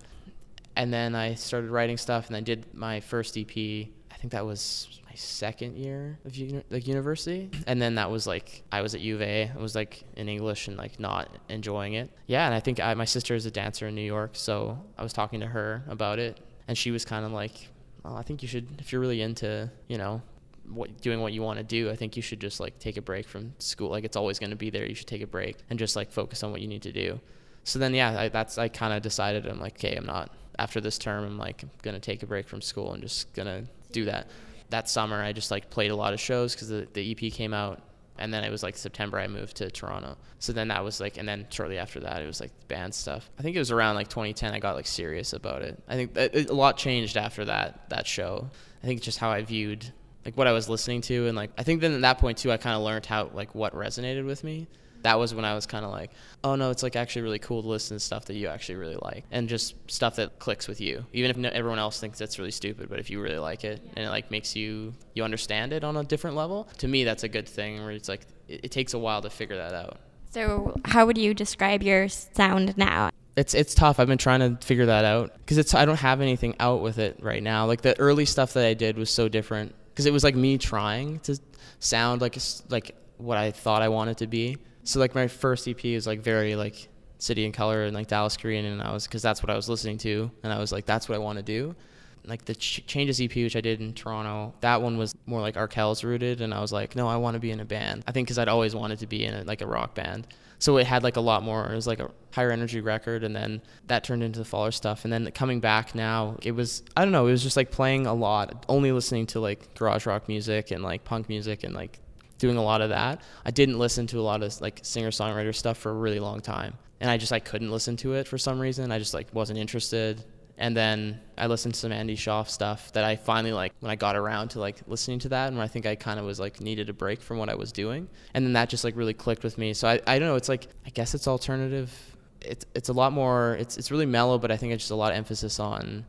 And 0.76 0.92
then 0.92 1.14
I 1.14 1.34
started 1.34 1.70
writing 1.70 1.96
stuff, 1.96 2.28
and 2.28 2.36
I 2.36 2.40
did 2.40 2.72
my 2.72 3.00
first 3.00 3.36
EP. 3.36 3.48
I 3.50 4.16
think 4.20 4.32
that 4.32 4.46
was 4.46 5.00
second 5.18 5.76
year 5.76 6.18
of 6.24 6.34
uni- 6.36 6.64
like 6.70 6.86
university, 6.86 7.50
and 7.66 7.80
then 7.80 7.96
that 7.96 8.10
was 8.10 8.26
like 8.26 8.62
I 8.72 8.82
was 8.82 8.94
at 8.94 9.00
U 9.00 9.16
of 9.16 9.22
A. 9.22 9.50
I 9.54 9.60
was 9.60 9.74
like 9.74 10.04
in 10.16 10.28
English 10.28 10.68
and 10.68 10.76
like 10.76 10.98
not 10.98 11.28
enjoying 11.48 11.94
it. 11.94 12.10
Yeah, 12.26 12.46
and 12.46 12.54
I 12.54 12.60
think 12.60 12.80
I, 12.80 12.94
my 12.94 13.04
sister 13.04 13.34
is 13.34 13.46
a 13.46 13.50
dancer 13.50 13.88
in 13.88 13.94
New 13.94 14.02
York, 14.02 14.30
so 14.32 14.78
I 14.96 15.02
was 15.02 15.12
talking 15.12 15.40
to 15.40 15.46
her 15.46 15.82
about 15.88 16.18
it, 16.18 16.38
and 16.66 16.76
she 16.76 16.90
was 16.90 17.04
kind 17.04 17.24
of 17.24 17.32
like, 17.32 17.68
oh, 18.04 18.14
"I 18.16 18.22
think 18.22 18.42
you 18.42 18.48
should, 18.48 18.66
if 18.78 18.92
you're 18.92 19.00
really 19.00 19.20
into, 19.20 19.70
you 19.88 19.98
know, 19.98 20.22
what 20.70 21.00
doing 21.00 21.20
what 21.20 21.32
you 21.32 21.42
want 21.42 21.58
to 21.58 21.64
do, 21.64 21.90
I 21.90 21.96
think 21.96 22.16
you 22.16 22.22
should 22.22 22.40
just 22.40 22.60
like 22.60 22.78
take 22.78 22.96
a 22.96 23.02
break 23.02 23.26
from 23.26 23.54
school. 23.58 23.90
Like 23.90 24.04
it's 24.04 24.16
always 24.16 24.38
going 24.38 24.50
to 24.50 24.56
be 24.56 24.70
there. 24.70 24.86
You 24.86 24.94
should 24.94 25.06
take 25.06 25.22
a 25.22 25.26
break 25.26 25.56
and 25.70 25.78
just 25.78 25.96
like 25.96 26.10
focus 26.10 26.42
on 26.42 26.50
what 26.52 26.60
you 26.60 26.68
need 26.68 26.82
to 26.82 26.92
do." 26.92 27.20
So 27.64 27.78
then, 27.78 27.92
yeah, 27.92 28.18
I, 28.18 28.28
that's 28.28 28.56
I 28.56 28.68
kind 28.68 28.94
of 28.94 29.02
decided. 29.02 29.46
I'm 29.46 29.60
like, 29.60 29.74
okay, 29.74 29.94
I'm 29.94 30.06
not 30.06 30.30
after 30.58 30.80
this 30.80 30.96
term. 30.96 31.24
I'm 31.24 31.38
like 31.38 31.64
gonna 31.82 32.00
take 32.00 32.22
a 32.22 32.26
break 32.26 32.48
from 32.48 32.60
school 32.60 32.92
and 32.92 33.02
just 33.02 33.32
gonna 33.34 33.64
do 33.92 34.04
that. 34.06 34.28
That 34.70 34.88
summer, 34.88 35.22
I 35.22 35.32
just 35.32 35.50
like 35.50 35.70
played 35.70 35.90
a 35.90 35.96
lot 35.96 36.12
of 36.12 36.20
shows 36.20 36.54
because 36.54 36.68
the, 36.68 36.86
the 36.92 37.10
EP 37.10 37.32
came 37.32 37.54
out 37.54 37.82
And 38.18 38.34
then 38.34 38.44
it 38.44 38.50
was 38.50 38.62
like 38.62 38.76
September 38.76 39.18
I 39.18 39.28
moved 39.28 39.56
to 39.58 39.70
Toronto. 39.70 40.16
So 40.40 40.52
then 40.52 40.68
that 40.68 40.84
was 40.84 41.00
like, 41.00 41.16
and 41.16 41.28
then 41.28 41.46
shortly 41.50 41.78
after 41.78 42.00
that 42.00 42.20
it 42.20 42.26
was 42.26 42.40
like 42.40 42.50
band 42.66 42.94
stuff. 42.94 43.30
I 43.38 43.42
think 43.42 43.56
it 43.56 43.60
was 43.60 43.70
around 43.70 43.94
like 43.94 44.08
2010 44.08 44.52
I 44.52 44.58
got 44.58 44.74
like 44.74 44.86
serious 44.86 45.32
about 45.32 45.62
it. 45.62 45.80
I 45.88 45.94
think 45.94 46.16
a 46.16 46.52
lot 46.52 46.76
changed 46.76 47.16
after 47.16 47.44
that 47.44 47.88
that 47.90 48.06
show. 48.06 48.50
I 48.82 48.86
think 48.86 49.02
just 49.02 49.18
how 49.18 49.30
I 49.30 49.42
viewed 49.42 49.92
like 50.24 50.36
what 50.36 50.46
I 50.46 50.52
was 50.52 50.68
listening 50.68 51.00
to 51.02 51.26
and 51.28 51.36
like 51.36 51.50
I 51.56 51.62
think 51.62 51.80
then 51.80 51.94
at 51.94 52.00
that 52.02 52.18
point 52.18 52.38
too 52.38 52.50
I 52.52 52.56
kind 52.56 52.76
of 52.76 52.82
learned 52.82 53.06
how 53.06 53.30
like 53.32 53.54
what 53.54 53.74
resonated 53.74 54.26
with 54.26 54.42
me 54.44 54.66
that 55.02 55.18
was 55.18 55.34
when 55.34 55.44
I 55.44 55.54
was 55.54 55.66
kind 55.66 55.84
of 55.84 55.90
like, 55.90 56.10
oh 56.44 56.54
no, 56.54 56.70
it's 56.70 56.82
like 56.82 56.96
actually 56.96 57.22
really 57.22 57.38
cool 57.38 57.62
to 57.62 57.68
listen 57.68 57.96
to 57.96 58.00
stuff 58.00 58.26
that 58.26 58.34
you 58.34 58.48
actually 58.48 58.76
really 58.76 58.96
like, 59.02 59.24
and 59.30 59.48
just 59.48 59.74
stuff 59.90 60.16
that 60.16 60.38
clicks 60.38 60.68
with 60.68 60.80
you, 60.80 61.04
even 61.12 61.30
if 61.30 61.36
no, 61.36 61.48
everyone 61.50 61.78
else 61.78 62.00
thinks 62.00 62.18
that's 62.18 62.38
really 62.38 62.50
stupid. 62.50 62.88
But 62.88 62.98
if 62.98 63.10
you 63.10 63.20
really 63.20 63.38
like 63.38 63.64
it 63.64 63.80
and 63.96 64.06
it 64.06 64.10
like 64.10 64.30
makes 64.30 64.56
you 64.56 64.94
you 65.14 65.24
understand 65.24 65.72
it 65.72 65.84
on 65.84 65.96
a 65.96 66.04
different 66.04 66.36
level, 66.36 66.68
to 66.78 66.88
me 66.88 67.04
that's 67.04 67.24
a 67.24 67.28
good 67.28 67.48
thing. 67.48 67.82
Where 67.82 67.92
it's 67.92 68.08
like 68.08 68.22
it, 68.48 68.64
it 68.64 68.70
takes 68.70 68.94
a 68.94 68.98
while 68.98 69.22
to 69.22 69.30
figure 69.30 69.56
that 69.56 69.74
out. 69.74 69.98
So, 70.30 70.74
how 70.84 71.06
would 71.06 71.16
you 71.16 71.32
describe 71.32 71.82
your 71.82 72.08
sound 72.08 72.76
now? 72.76 73.10
It's 73.36 73.54
it's 73.54 73.74
tough. 73.74 74.00
I've 74.00 74.08
been 74.08 74.18
trying 74.18 74.40
to 74.40 74.66
figure 74.66 74.86
that 74.86 75.04
out 75.04 75.32
because 75.38 75.58
it's 75.58 75.74
I 75.74 75.84
don't 75.84 75.96
have 75.96 76.20
anything 76.20 76.56
out 76.60 76.82
with 76.82 76.98
it 76.98 77.18
right 77.22 77.42
now. 77.42 77.66
Like 77.66 77.82
the 77.82 77.98
early 77.98 78.24
stuff 78.24 78.54
that 78.54 78.66
I 78.66 78.74
did 78.74 78.98
was 78.98 79.10
so 79.10 79.28
different 79.28 79.74
because 79.90 80.06
it 80.06 80.12
was 80.12 80.24
like 80.24 80.34
me 80.34 80.58
trying 80.58 81.20
to 81.20 81.38
sound 81.78 82.20
like 82.20 82.36
like 82.68 82.96
what 83.16 83.38
I 83.38 83.50
thought 83.50 83.82
I 83.82 83.88
wanted 83.88 84.18
to 84.18 84.26
be 84.26 84.58
so 84.88 84.98
like 85.00 85.14
my 85.14 85.28
first 85.28 85.68
EP 85.68 85.84
is 85.84 86.06
like 86.06 86.20
very 86.20 86.56
like 86.56 86.88
City 87.18 87.44
and 87.44 87.52
Colour 87.52 87.84
and 87.84 87.94
like 87.94 88.06
Dallas 88.06 88.38
Green, 88.38 88.64
and 88.64 88.80
I 88.80 88.90
was 88.90 89.06
because 89.06 89.20
that's 89.20 89.42
what 89.42 89.50
I 89.50 89.54
was 89.54 89.68
listening 89.68 89.98
to, 89.98 90.30
and 90.42 90.50
I 90.50 90.58
was 90.58 90.72
like, 90.72 90.86
that's 90.86 91.10
what 91.10 91.16
I 91.16 91.18
want 91.18 91.36
to 91.36 91.42
do. 91.42 91.76
Like 92.24 92.46
the 92.46 92.54
Ch- 92.54 92.86
Changes 92.86 93.20
EP, 93.20 93.34
which 93.34 93.54
I 93.54 93.60
did 93.60 93.82
in 93.82 93.92
Toronto, 93.92 94.54
that 94.60 94.80
one 94.80 94.96
was 94.96 95.14
more 95.26 95.42
like 95.42 95.56
Arkells 95.56 96.04
rooted, 96.04 96.40
and 96.40 96.54
I 96.54 96.60
was 96.60 96.72
like, 96.72 96.96
no, 96.96 97.06
I 97.06 97.16
want 97.16 97.34
to 97.34 97.38
be 97.38 97.50
in 97.50 97.60
a 97.60 97.66
band. 97.66 98.02
I 98.06 98.12
think 98.12 98.28
because 98.28 98.38
I'd 98.38 98.48
always 98.48 98.74
wanted 98.74 98.98
to 99.00 99.06
be 99.06 99.26
in 99.26 99.34
a, 99.34 99.44
like 99.44 99.60
a 99.60 99.66
rock 99.66 99.94
band, 99.94 100.26
so 100.58 100.78
it 100.78 100.86
had 100.86 101.02
like 101.02 101.16
a 101.16 101.20
lot 101.20 101.42
more. 101.42 101.70
It 101.70 101.74
was 101.74 101.86
like 101.86 102.00
a 102.00 102.10
higher 102.30 102.50
energy 102.50 102.80
record, 102.80 103.24
and 103.24 103.36
then 103.36 103.60
that 103.88 104.04
turned 104.04 104.22
into 104.22 104.38
the 104.38 104.46
Faller 104.46 104.70
stuff, 104.70 105.04
and 105.04 105.12
then 105.12 105.30
coming 105.32 105.60
back 105.60 105.94
now, 105.94 106.38
it 106.42 106.52
was 106.52 106.82
I 106.96 107.04
don't 107.04 107.12
know, 107.12 107.26
it 107.26 107.32
was 107.32 107.42
just 107.42 107.58
like 107.58 107.70
playing 107.70 108.06
a 108.06 108.14
lot, 108.14 108.64
only 108.70 108.90
listening 108.92 109.26
to 109.26 109.40
like 109.40 109.74
garage 109.74 110.06
rock 110.06 110.28
music 110.28 110.70
and 110.70 110.82
like 110.82 111.04
punk 111.04 111.28
music 111.28 111.62
and 111.62 111.74
like 111.74 112.00
doing 112.38 112.56
a 112.56 112.62
lot 112.62 112.80
of 112.80 112.90
that. 112.90 113.20
I 113.44 113.50
didn't 113.50 113.78
listen 113.78 114.06
to 114.08 114.18
a 114.18 114.22
lot 114.22 114.42
of 114.42 114.60
like 114.60 114.80
singer 114.82 115.10
songwriter 115.10 115.54
stuff 115.54 115.78
for 115.78 115.90
a 115.90 115.94
really 115.94 116.20
long 116.20 116.40
time, 116.40 116.74
and 117.00 117.10
I 117.10 117.16
just 117.16 117.32
I 117.32 117.40
couldn't 117.40 117.70
listen 117.70 117.96
to 117.98 118.14
it 118.14 118.26
for 118.26 118.38
some 118.38 118.58
reason. 118.58 118.90
I 118.92 118.98
just 118.98 119.14
like 119.14 119.28
wasn't 119.32 119.58
interested. 119.58 120.24
And 120.60 120.76
then 120.76 121.20
I 121.36 121.46
listened 121.46 121.74
to 121.74 121.80
some 121.80 121.92
Andy 121.92 122.16
Shauf 122.16 122.48
stuff 122.48 122.92
that 122.94 123.04
I 123.04 123.14
finally 123.14 123.52
like 123.52 123.72
when 123.78 123.92
I 123.92 123.94
got 123.94 124.16
around 124.16 124.48
to 124.48 124.60
like 124.60 124.76
listening 124.88 125.20
to 125.20 125.28
that, 125.28 125.52
and 125.52 125.60
I 125.60 125.68
think 125.68 125.86
I 125.86 125.94
kind 125.94 126.18
of 126.18 126.26
was 126.26 126.40
like 126.40 126.60
needed 126.60 126.88
a 126.90 126.92
break 126.92 127.22
from 127.22 127.38
what 127.38 127.48
I 127.48 127.54
was 127.54 127.70
doing, 127.70 128.08
and 128.34 128.44
then 128.44 128.54
that 128.54 128.68
just 128.68 128.82
like 128.82 128.96
really 128.96 129.14
clicked 129.14 129.44
with 129.44 129.56
me. 129.56 129.72
So 129.72 129.86
I 129.86 130.00
I 130.06 130.18
don't 130.18 130.26
know. 130.26 130.34
It's 130.34 130.48
like 130.48 130.66
I 130.84 130.90
guess 130.90 131.14
it's 131.14 131.28
alternative. 131.28 131.92
It's 132.40 132.66
it's 132.74 132.88
a 132.88 132.92
lot 132.92 133.12
more. 133.12 133.56
It's 133.60 133.76
it's 133.76 133.92
really 133.92 134.06
mellow, 134.06 134.36
but 134.36 134.50
I 134.50 134.56
think 134.56 134.72
it's 134.72 134.82
just 134.82 134.90
a 134.90 134.96
lot 134.96 135.12
of 135.12 135.18
emphasis 135.18 135.60
on 135.60 136.04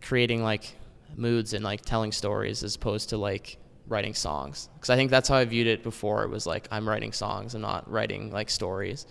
creating 0.00 0.42
like 0.42 0.74
moods 1.14 1.52
and 1.52 1.62
like 1.64 1.82
telling 1.82 2.10
stories 2.10 2.62
as 2.62 2.74
opposed 2.74 3.10
to 3.10 3.18
like 3.18 3.58
writing 3.88 4.14
songs 4.14 4.68
because 4.74 4.90
I 4.90 4.96
think 4.96 5.10
that's 5.10 5.28
how 5.28 5.36
I 5.36 5.44
viewed 5.44 5.66
it 5.66 5.82
before. 5.82 6.24
It 6.24 6.30
was 6.30 6.46
like 6.46 6.68
I'm 6.70 6.88
writing 6.88 7.12
songs, 7.12 7.54
I'm 7.54 7.60
not 7.62 7.90
writing 7.90 8.30
like 8.30 8.50
stories, 8.50 9.06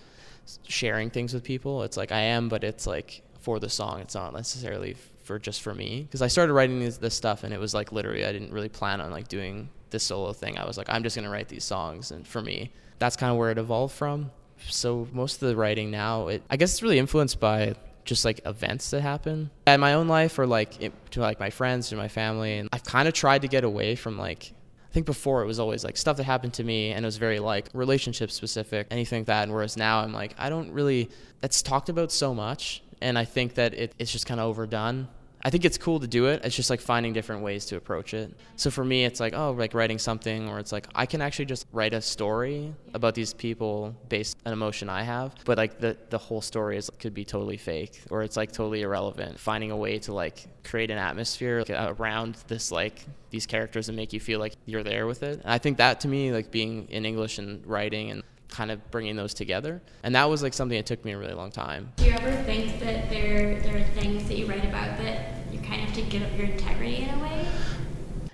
sharing 0.67 1.09
things 1.09 1.33
with 1.33 1.43
people. 1.43 1.83
It's 1.83 1.97
like 1.97 2.11
I 2.11 2.19
am, 2.19 2.49
but 2.49 2.63
it's 2.63 2.87
like 2.87 3.21
for 3.39 3.59
the 3.59 3.69
song. 3.69 3.99
It's 3.99 4.15
not 4.15 4.33
necessarily 4.33 4.95
for 5.23 5.39
just 5.39 5.61
for 5.61 5.73
me 5.73 6.03
because 6.03 6.21
I 6.21 6.27
started 6.27 6.53
writing 6.53 6.79
this, 6.79 6.97
this 6.97 7.15
stuff 7.15 7.43
and 7.43 7.53
it 7.53 7.59
was 7.59 7.73
like 7.73 7.91
literally 7.91 8.25
I 8.25 8.31
didn't 8.31 8.51
really 8.51 8.69
plan 8.69 8.99
on 8.99 9.11
like 9.11 9.27
doing 9.27 9.69
this 9.89 10.03
solo 10.03 10.33
thing. 10.33 10.57
I 10.57 10.65
was 10.65 10.77
like 10.77 10.89
I'm 10.89 11.03
just 11.03 11.15
gonna 11.15 11.29
write 11.29 11.47
these 11.47 11.63
songs 11.63 12.11
and 12.11 12.27
for 12.27 12.41
me 12.41 12.71
that's 12.99 13.15
kind 13.15 13.31
of 13.31 13.37
where 13.37 13.51
it 13.51 13.57
evolved 13.57 13.95
from. 13.95 14.31
So 14.69 15.07
most 15.11 15.41
of 15.41 15.49
the 15.49 15.55
writing 15.55 15.91
now, 15.91 16.27
it 16.27 16.43
I 16.49 16.57
guess 16.57 16.71
it's 16.71 16.83
really 16.83 16.99
influenced 16.99 17.39
by 17.39 17.75
just 18.05 18.25
like 18.25 18.41
events 18.45 18.91
that 18.91 19.01
happen 19.01 19.49
in 19.67 19.79
my 19.79 19.93
own 19.93 20.07
life 20.07 20.37
or 20.37 20.45
like 20.45 20.81
it, 20.81 20.93
to 21.11 21.21
like 21.21 21.39
my 21.39 21.49
friends 21.49 21.89
to 21.89 21.95
my 21.95 22.07
family 22.07 22.57
and 22.57 22.69
i've 22.73 22.83
kind 22.83 23.07
of 23.07 23.13
tried 23.13 23.41
to 23.41 23.47
get 23.47 23.63
away 23.63 23.95
from 23.95 24.17
like 24.17 24.53
think 24.93 25.05
before 25.07 25.41
it 25.41 25.47
was 25.47 25.59
always 25.59 25.83
like 25.83 25.97
stuff 25.97 26.17
that 26.17 26.23
happened 26.23 26.53
to 26.53 26.63
me 26.63 26.91
and 26.91 27.03
it 27.03 27.07
was 27.07 27.17
very 27.17 27.39
like 27.39 27.67
relationship 27.73 28.29
specific, 28.29 28.87
anything 28.91 29.21
like 29.21 29.27
that. 29.27 29.49
Whereas 29.49 29.75
now 29.75 30.01
I'm 30.01 30.13
like, 30.13 30.35
I 30.37 30.49
don't 30.49 30.71
really, 30.71 31.09
that's 31.41 31.61
talked 31.63 31.89
about 31.89 32.11
so 32.11 32.33
much. 32.33 32.83
And 33.01 33.17
I 33.17 33.25
think 33.25 33.55
that 33.55 33.73
it, 33.73 33.93
it's 33.97 34.11
just 34.11 34.27
kind 34.27 34.39
of 34.39 34.47
overdone. 34.47 35.07
I 35.45 35.49
think 35.49 35.65
it's 35.65 35.77
cool 35.77 35.99
to 35.99 36.07
do 36.07 36.27
it. 36.27 36.41
It's 36.45 36.55
just 36.55 36.69
like 36.69 36.79
finding 36.79 37.11
different 37.11 37.41
ways 37.41 37.65
to 37.65 37.75
approach 37.75 38.13
it. 38.13 38.33
So 38.55 38.71
for 38.71 38.85
me, 38.85 39.03
it's 39.03 39.19
like, 39.19 39.33
oh, 39.33 39.51
like 39.51 39.73
writing 39.73 39.99
something, 39.99 40.47
or 40.47 40.59
it's 40.59 40.71
like 40.71 40.87
I 40.95 41.05
can 41.05 41.21
actually 41.21 41.45
just 41.45 41.67
write 41.73 41.93
a 41.93 42.01
story 42.01 42.73
about 42.93 43.13
these 43.13 43.33
people 43.33 43.93
based 44.07 44.37
on 44.45 44.53
emotion 44.53 44.89
I 44.89 45.03
have, 45.03 45.35
but 45.43 45.57
like 45.57 45.79
the 45.79 45.97
the 46.09 46.17
whole 46.17 46.41
story 46.41 46.77
is 46.77 46.89
could 46.99 47.13
be 47.13 47.25
totally 47.25 47.57
fake, 47.57 48.01
or 48.09 48.23
it's 48.23 48.37
like 48.37 48.51
totally 48.51 48.81
irrelevant. 48.83 49.37
Finding 49.37 49.71
a 49.71 49.77
way 49.77 49.99
to 49.99 50.13
like 50.13 50.47
create 50.63 50.91
an 50.91 50.97
atmosphere 50.97 51.65
like, 51.67 51.99
around 51.99 52.35
this 52.47 52.71
like 52.71 53.05
these 53.29 53.45
characters 53.45 53.89
and 53.89 53.97
make 53.97 54.13
you 54.13 54.19
feel 54.19 54.39
like 54.39 54.53
you're 54.65 54.83
there 54.83 55.07
with 55.07 55.23
it. 55.23 55.41
And 55.43 55.51
I 55.51 55.57
think 55.57 55.77
that 55.77 55.99
to 56.01 56.07
me, 56.07 56.31
like 56.31 56.51
being 56.51 56.87
in 56.89 57.05
English 57.05 57.37
and 57.37 57.65
writing 57.67 58.11
and 58.11 58.23
kind 58.53 58.71
of 58.71 58.91
bringing 58.91 59.15
those 59.15 59.33
together. 59.33 59.81
And 60.03 60.15
that 60.15 60.29
was 60.29 60.43
like 60.43 60.53
something 60.53 60.77
that 60.77 60.85
took 60.85 61.03
me 61.03 61.11
a 61.11 61.17
really 61.17 61.33
long 61.33 61.51
time. 61.51 61.91
Do 61.97 62.05
you 62.05 62.11
ever 62.11 62.31
think 62.43 62.79
that 62.79 63.09
there 63.09 63.59
there 63.61 63.77
are 63.77 63.83
things 63.99 64.27
that 64.27 64.37
you 64.37 64.45
write 64.45 64.63
about 64.63 64.97
that 64.99 65.51
you 65.51 65.59
kind 65.59 65.81
of 65.81 65.89
have 65.89 65.95
to 65.95 66.01
give 66.03 66.21
up 66.21 66.37
your 66.37 66.47
integrity 66.47 66.97
in 66.97 67.09
a 67.09 67.21
way? 67.21 67.47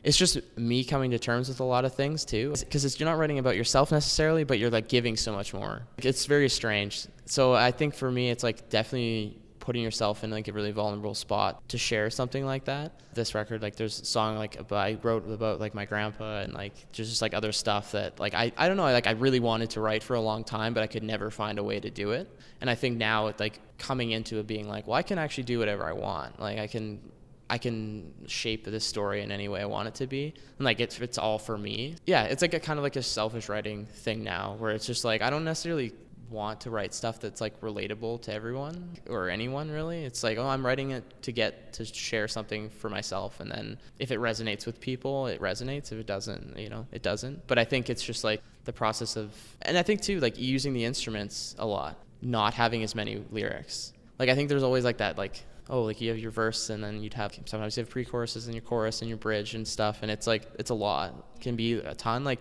It's 0.04 0.18
just 0.18 0.40
me 0.58 0.84
coming 0.84 1.12
to 1.12 1.20
terms 1.20 1.50
with 1.50 1.60
a 1.60 1.64
lot 1.64 1.86
of 1.86 1.94
things 1.94 2.26
too, 2.26 2.54
because 2.58 3.00
you're 3.00 3.10
not 3.10 3.18
writing 3.18 3.40
about 3.40 3.56
yourself 3.56 3.92
necessarily, 3.92 4.44
but 4.44 4.60
you're 4.60 4.70
like 4.70 4.88
giving 4.88 5.18
so 5.18 5.34
much 5.34 5.54
more. 5.54 5.84
It's 5.98 6.26
very 6.26 6.50
strange. 6.50 7.08
So 7.26 7.54
I 7.54 7.72
think 7.72 7.96
for 7.96 8.12
me, 8.12 8.30
it's 8.30 8.44
like 8.44 8.70
definitely 8.70 9.38
putting 9.70 9.84
yourself 9.84 10.24
in 10.24 10.32
like 10.32 10.48
a 10.48 10.52
really 10.52 10.72
vulnerable 10.72 11.14
spot 11.14 11.62
to 11.70 11.78
share 11.78 12.10
something 12.10 12.44
like 12.44 12.66
that. 12.66 12.92
This 13.14 13.36
record, 13.36 13.62
like 13.62 13.76
there's 13.76 14.02
a 14.02 14.06
song 14.06 14.36
like 14.36 14.60
I 14.72 14.98
wrote 15.04 15.30
about 15.30 15.60
like 15.60 15.76
my 15.76 15.86
grandpa 15.86 16.40
and 16.40 16.56
like 16.56 16.92
just 16.92 17.22
like 17.22 17.36
other 17.36 17.52
stuff 17.52 17.92
that 17.92 18.20
like 18.20 18.34
I, 18.34 18.52
I 18.58 18.68
don't 18.68 18.78
know 18.78 18.84
like 18.86 19.06
I 19.06 19.12
really 19.12 19.40
wanted 19.40 19.70
to 19.72 19.80
write 19.80 20.02
for 20.02 20.16
a 20.16 20.22
long 20.22 20.44
time, 20.44 20.74
but 20.74 20.82
I 20.82 20.88
could 20.88 21.04
never 21.04 21.30
find 21.30 21.60
a 21.60 21.64
way 21.64 21.80
to 21.80 21.92
do 21.92 22.14
it. 22.14 22.36
And 22.62 22.68
I 22.68 22.74
think 22.74 22.98
now 22.98 23.28
it 23.28 23.40
like 23.40 23.60
coming 23.78 24.10
into 24.10 24.40
it 24.40 24.48
being 24.48 24.68
like, 24.68 24.88
well, 24.88 24.96
I 24.96 25.04
can 25.04 25.20
actually 25.20 25.44
do 25.44 25.60
whatever 25.60 25.86
I 25.86 25.94
want. 25.94 26.40
Like 26.40 26.58
I 26.58 26.66
can 26.66 27.00
I 27.48 27.60
can 27.60 28.12
shape 28.26 28.66
this 28.66 28.84
story 28.84 29.22
in 29.22 29.32
any 29.32 29.50
way 29.50 29.62
I 29.62 29.66
want 29.66 29.88
it 29.88 29.94
to 29.96 30.08
be. 30.08 30.34
And 30.58 30.66
like 30.66 30.80
it's 30.80 31.00
it's 31.00 31.20
all 31.20 31.38
for 31.38 31.60
me. 31.60 31.96
Yeah, 32.08 32.24
it's 32.24 32.42
like 32.42 32.56
a 32.56 32.60
kind 32.60 32.80
of 32.80 32.84
like 32.84 32.96
a 32.96 33.04
selfish 33.04 33.50
writing 33.50 33.86
thing 33.86 34.24
now 34.24 34.56
where 34.58 34.72
it's 34.72 34.88
just 34.88 35.06
like 35.06 35.22
I 35.22 35.30
don't 35.30 35.46
necessarily 35.46 35.94
want 36.30 36.62
to 36.62 36.70
write 36.70 36.94
stuff 36.94 37.20
that's 37.20 37.42
like 37.42 37.60
relatable 37.62 38.22
to 38.24 38.34
everyone 38.34 38.98
or 39.10 39.30
anyone 39.30 39.70
really. 39.72 40.04
It's 40.04 40.24
like, 40.24 40.38
oh, 40.38 40.48
I'm 40.48 40.66
writing 40.66 40.92
it 40.92 41.04
to 41.24 41.32
get 41.32 41.74
to 41.74 41.86
share 41.86 42.28
something 42.28 42.70
for 42.70 42.90
myself 42.90 43.40
and 43.40 43.52
then 43.52 43.78
if 44.00 44.12
it 44.12 44.20
resonates 44.20 44.66
with 44.66 44.80
people, 44.80 45.28
it 45.28 45.42
resonates. 45.42 45.92
If 45.92 46.00
it 46.00 46.06
doesn't, 46.06 46.58
you 46.58 46.70
know, 46.70 46.88
it 46.92 47.02
doesn't. 47.02 47.48
But 47.48 47.58
I 47.58 47.66
think 47.66 47.90
it's 47.90 48.04
just 48.04 48.24
like 48.24 48.42
the 48.66 48.74
process 48.74 49.16
of 49.16 49.32
and 49.62 49.78
I 49.78 49.84
think 49.84 50.02
too 50.02 50.20
like 50.20 50.38
using 50.38 50.74
the 50.74 50.86
instruments 50.86 51.56
a 51.58 51.66
lot, 51.66 51.98
not 52.22 52.54
having 52.54 52.84
as 52.84 52.96
many 52.96 53.24
lyrics. 53.32 53.94
Like 54.18 54.30
I 54.30 54.36
think 54.36 54.50
there's 54.50 54.64
always 54.64 54.84
like 54.84 54.98
that 54.98 55.18
like 55.18 55.44
oh 55.70 55.84
like 55.84 56.02
you 56.02 56.10
have 56.10 56.20
your 56.20 56.32
verse 56.32 56.70
and 56.70 56.84
then 56.84 57.02
you'd 57.02 57.14
have 57.14 57.38
sometimes 57.46 57.78
you 57.78 57.82
have 57.82 57.90
pre-choruses 57.90 58.46
and 58.48 58.56
your 58.56 58.64
chorus 58.64 59.02
and 59.02 59.10
your 59.10 59.18
bridge 59.18 59.56
and 59.56 59.68
stuff 59.68 60.00
and 60.02 60.12
it's 60.12 60.28
like 60.28 60.48
it's 60.60 60.70
a 60.70 60.76
lot. 60.76 61.14
It 61.36 61.42
can 61.42 61.56
be 61.56 61.74
a 61.74 61.96
ton 61.96 62.24
like 62.24 62.40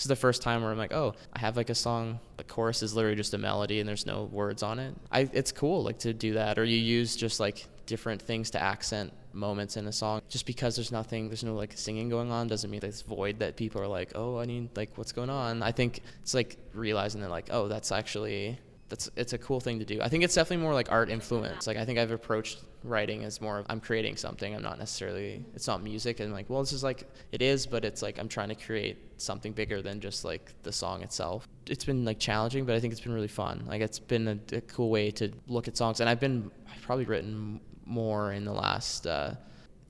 this 0.00 0.06
is 0.06 0.08
the 0.08 0.16
first 0.16 0.40
time 0.40 0.62
where 0.62 0.72
I'm 0.72 0.78
like, 0.78 0.94
oh, 0.94 1.14
I 1.34 1.40
have 1.40 1.58
like 1.58 1.68
a 1.68 1.74
song. 1.74 2.20
The 2.38 2.44
chorus 2.44 2.82
is 2.82 2.94
literally 2.94 3.16
just 3.16 3.34
a 3.34 3.38
melody 3.38 3.80
and 3.80 3.86
there's 3.86 4.06
no 4.06 4.24
words 4.32 4.62
on 4.62 4.78
it. 4.78 4.94
I 5.12 5.28
it's 5.34 5.52
cool 5.52 5.82
like 5.82 5.98
to 5.98 6.14
do 6.14 6.32
that, 6.32 6.58
or 6.58 6.64
you 6.64 6.78
use 6.78 7.14
just 7.14 7.38
like 7.38 7.66
different 7.84 8.22
things 8.22 8.48
to 8.52 8.62
accent 8.62 9.12
moments 9.34 9.76
in 9.76 9.86
a 9.86 9.92
song. 9.92 10.22
Just 10.30 10.46
because 10.46 10.74
there's 10.74 10.90
nothing, 10.90 11.28
there's 11.28 11.44
no 11.44 11.54
like 11.54 11.76
singing 11.76 12.08
going 12.08 12.32
on, 12.32 12.48
doesn't 12.48 12.70
mean 12.70 12.80
this 12.80 13.02
void 13.02 13.40
that 13.40 13.56
people 13.56 13.82
are 13.82 13.86
like, 13.86 14.12
oh, 14.14 14.38
I 14.38 14.46
need 14.46 14.74
like 14.74 14.96
what's 14.96 15.12
going 15.12 15.28
on. 15.28 15.62
I 15.62 15.70
think 15.70 16.00
it's 16.22 16.32
like 16.32 16.56
realizing 16.72 17.20
that 17.20 17.28
like, 17.28 17.48
oh, 17.50 17.68
that's 17.68 17.92
actually 17.92 18.58
that's 18.90 19.08
it's 19.16 19.32
a 19.32 19.38
cool 19.38 19.60
thing 19.60 19.78
to 19.78 19.84
do. 19.84 20.02
I 20.02 20.08
think 20.08 20.24
it's 20.24 20.34
definitely 20.34 20.64
more 20.64 20.74
like 20.74 20.90
art 20.90 21.08
influence. 21.08 21.66
Like 21.66 21.76
I 21.76 21.84
think 21.84 21.98
I've 21.98 22.10
approached 22.10 22.58
writing 22.82 23.24
as 23.24 23.40
more 23.40 23.60
of 23.60 23.66
I'm 23.70 23.80
creating 23.80 24.16
something. 24.16 24.54
I'm 24.54 24.62
not 24.62 24.78
necessarily 24.78 25.44
it's 25.54 25.66
not 25.66 25.82
music 25.82 26.20
and 26.20 26.32
like 26.32 26.50
well 26.50 26.60
this 26.60 26.72
is 26.72 26.82
like 26.82 27.08
it 27.32 27.40
is, 27.40 27.66
but 27.66 27.84
it's 27.84 28.02
like 28.02 28.18
I'm 28.18 28.28
trying 28.28 28.48
to 28.48 28.56
create 28.56 28.98
something 29.16 29.52
bigger 29.52 29.80
than 29.80 30.00
just 30.00 30.24
like 30.24 30.52
the 30.64 30.72
song 30.72 31.02
itself. 31.02 31.46
It's 31.66 31.84
been 31.84 32.04
like 32.04 32.18
challenging, 32.18 32.64
but 32.66 32.74
I 32.74 32.80
think 32.80 32.92
it's 32.92 33.00
been 33.00 33.12
really 33.12 33.28
fun. 33.28 33.64
Like 33.66 33.80
it's 33.80 34.00
been 34.00 34.28
a, 34.28 34.56
a 34.56 34.60
cool 34.62 34.90
way 34.90 35.12
to 35.12 35.32
look 35.46 35.68
at 35.68 35.76
songs, 35.76 36.00
and 36.00 36.10
I've 36.10 36.20
been 36.20 36.50
I've 36.70 36.82
probably 36.82 37.04
written 37.06 37.60
more 37.86 38.32
in 38.32 38.44
the 38.44 38.52
last. 38.52 39.06
Uh, 39.06 39.34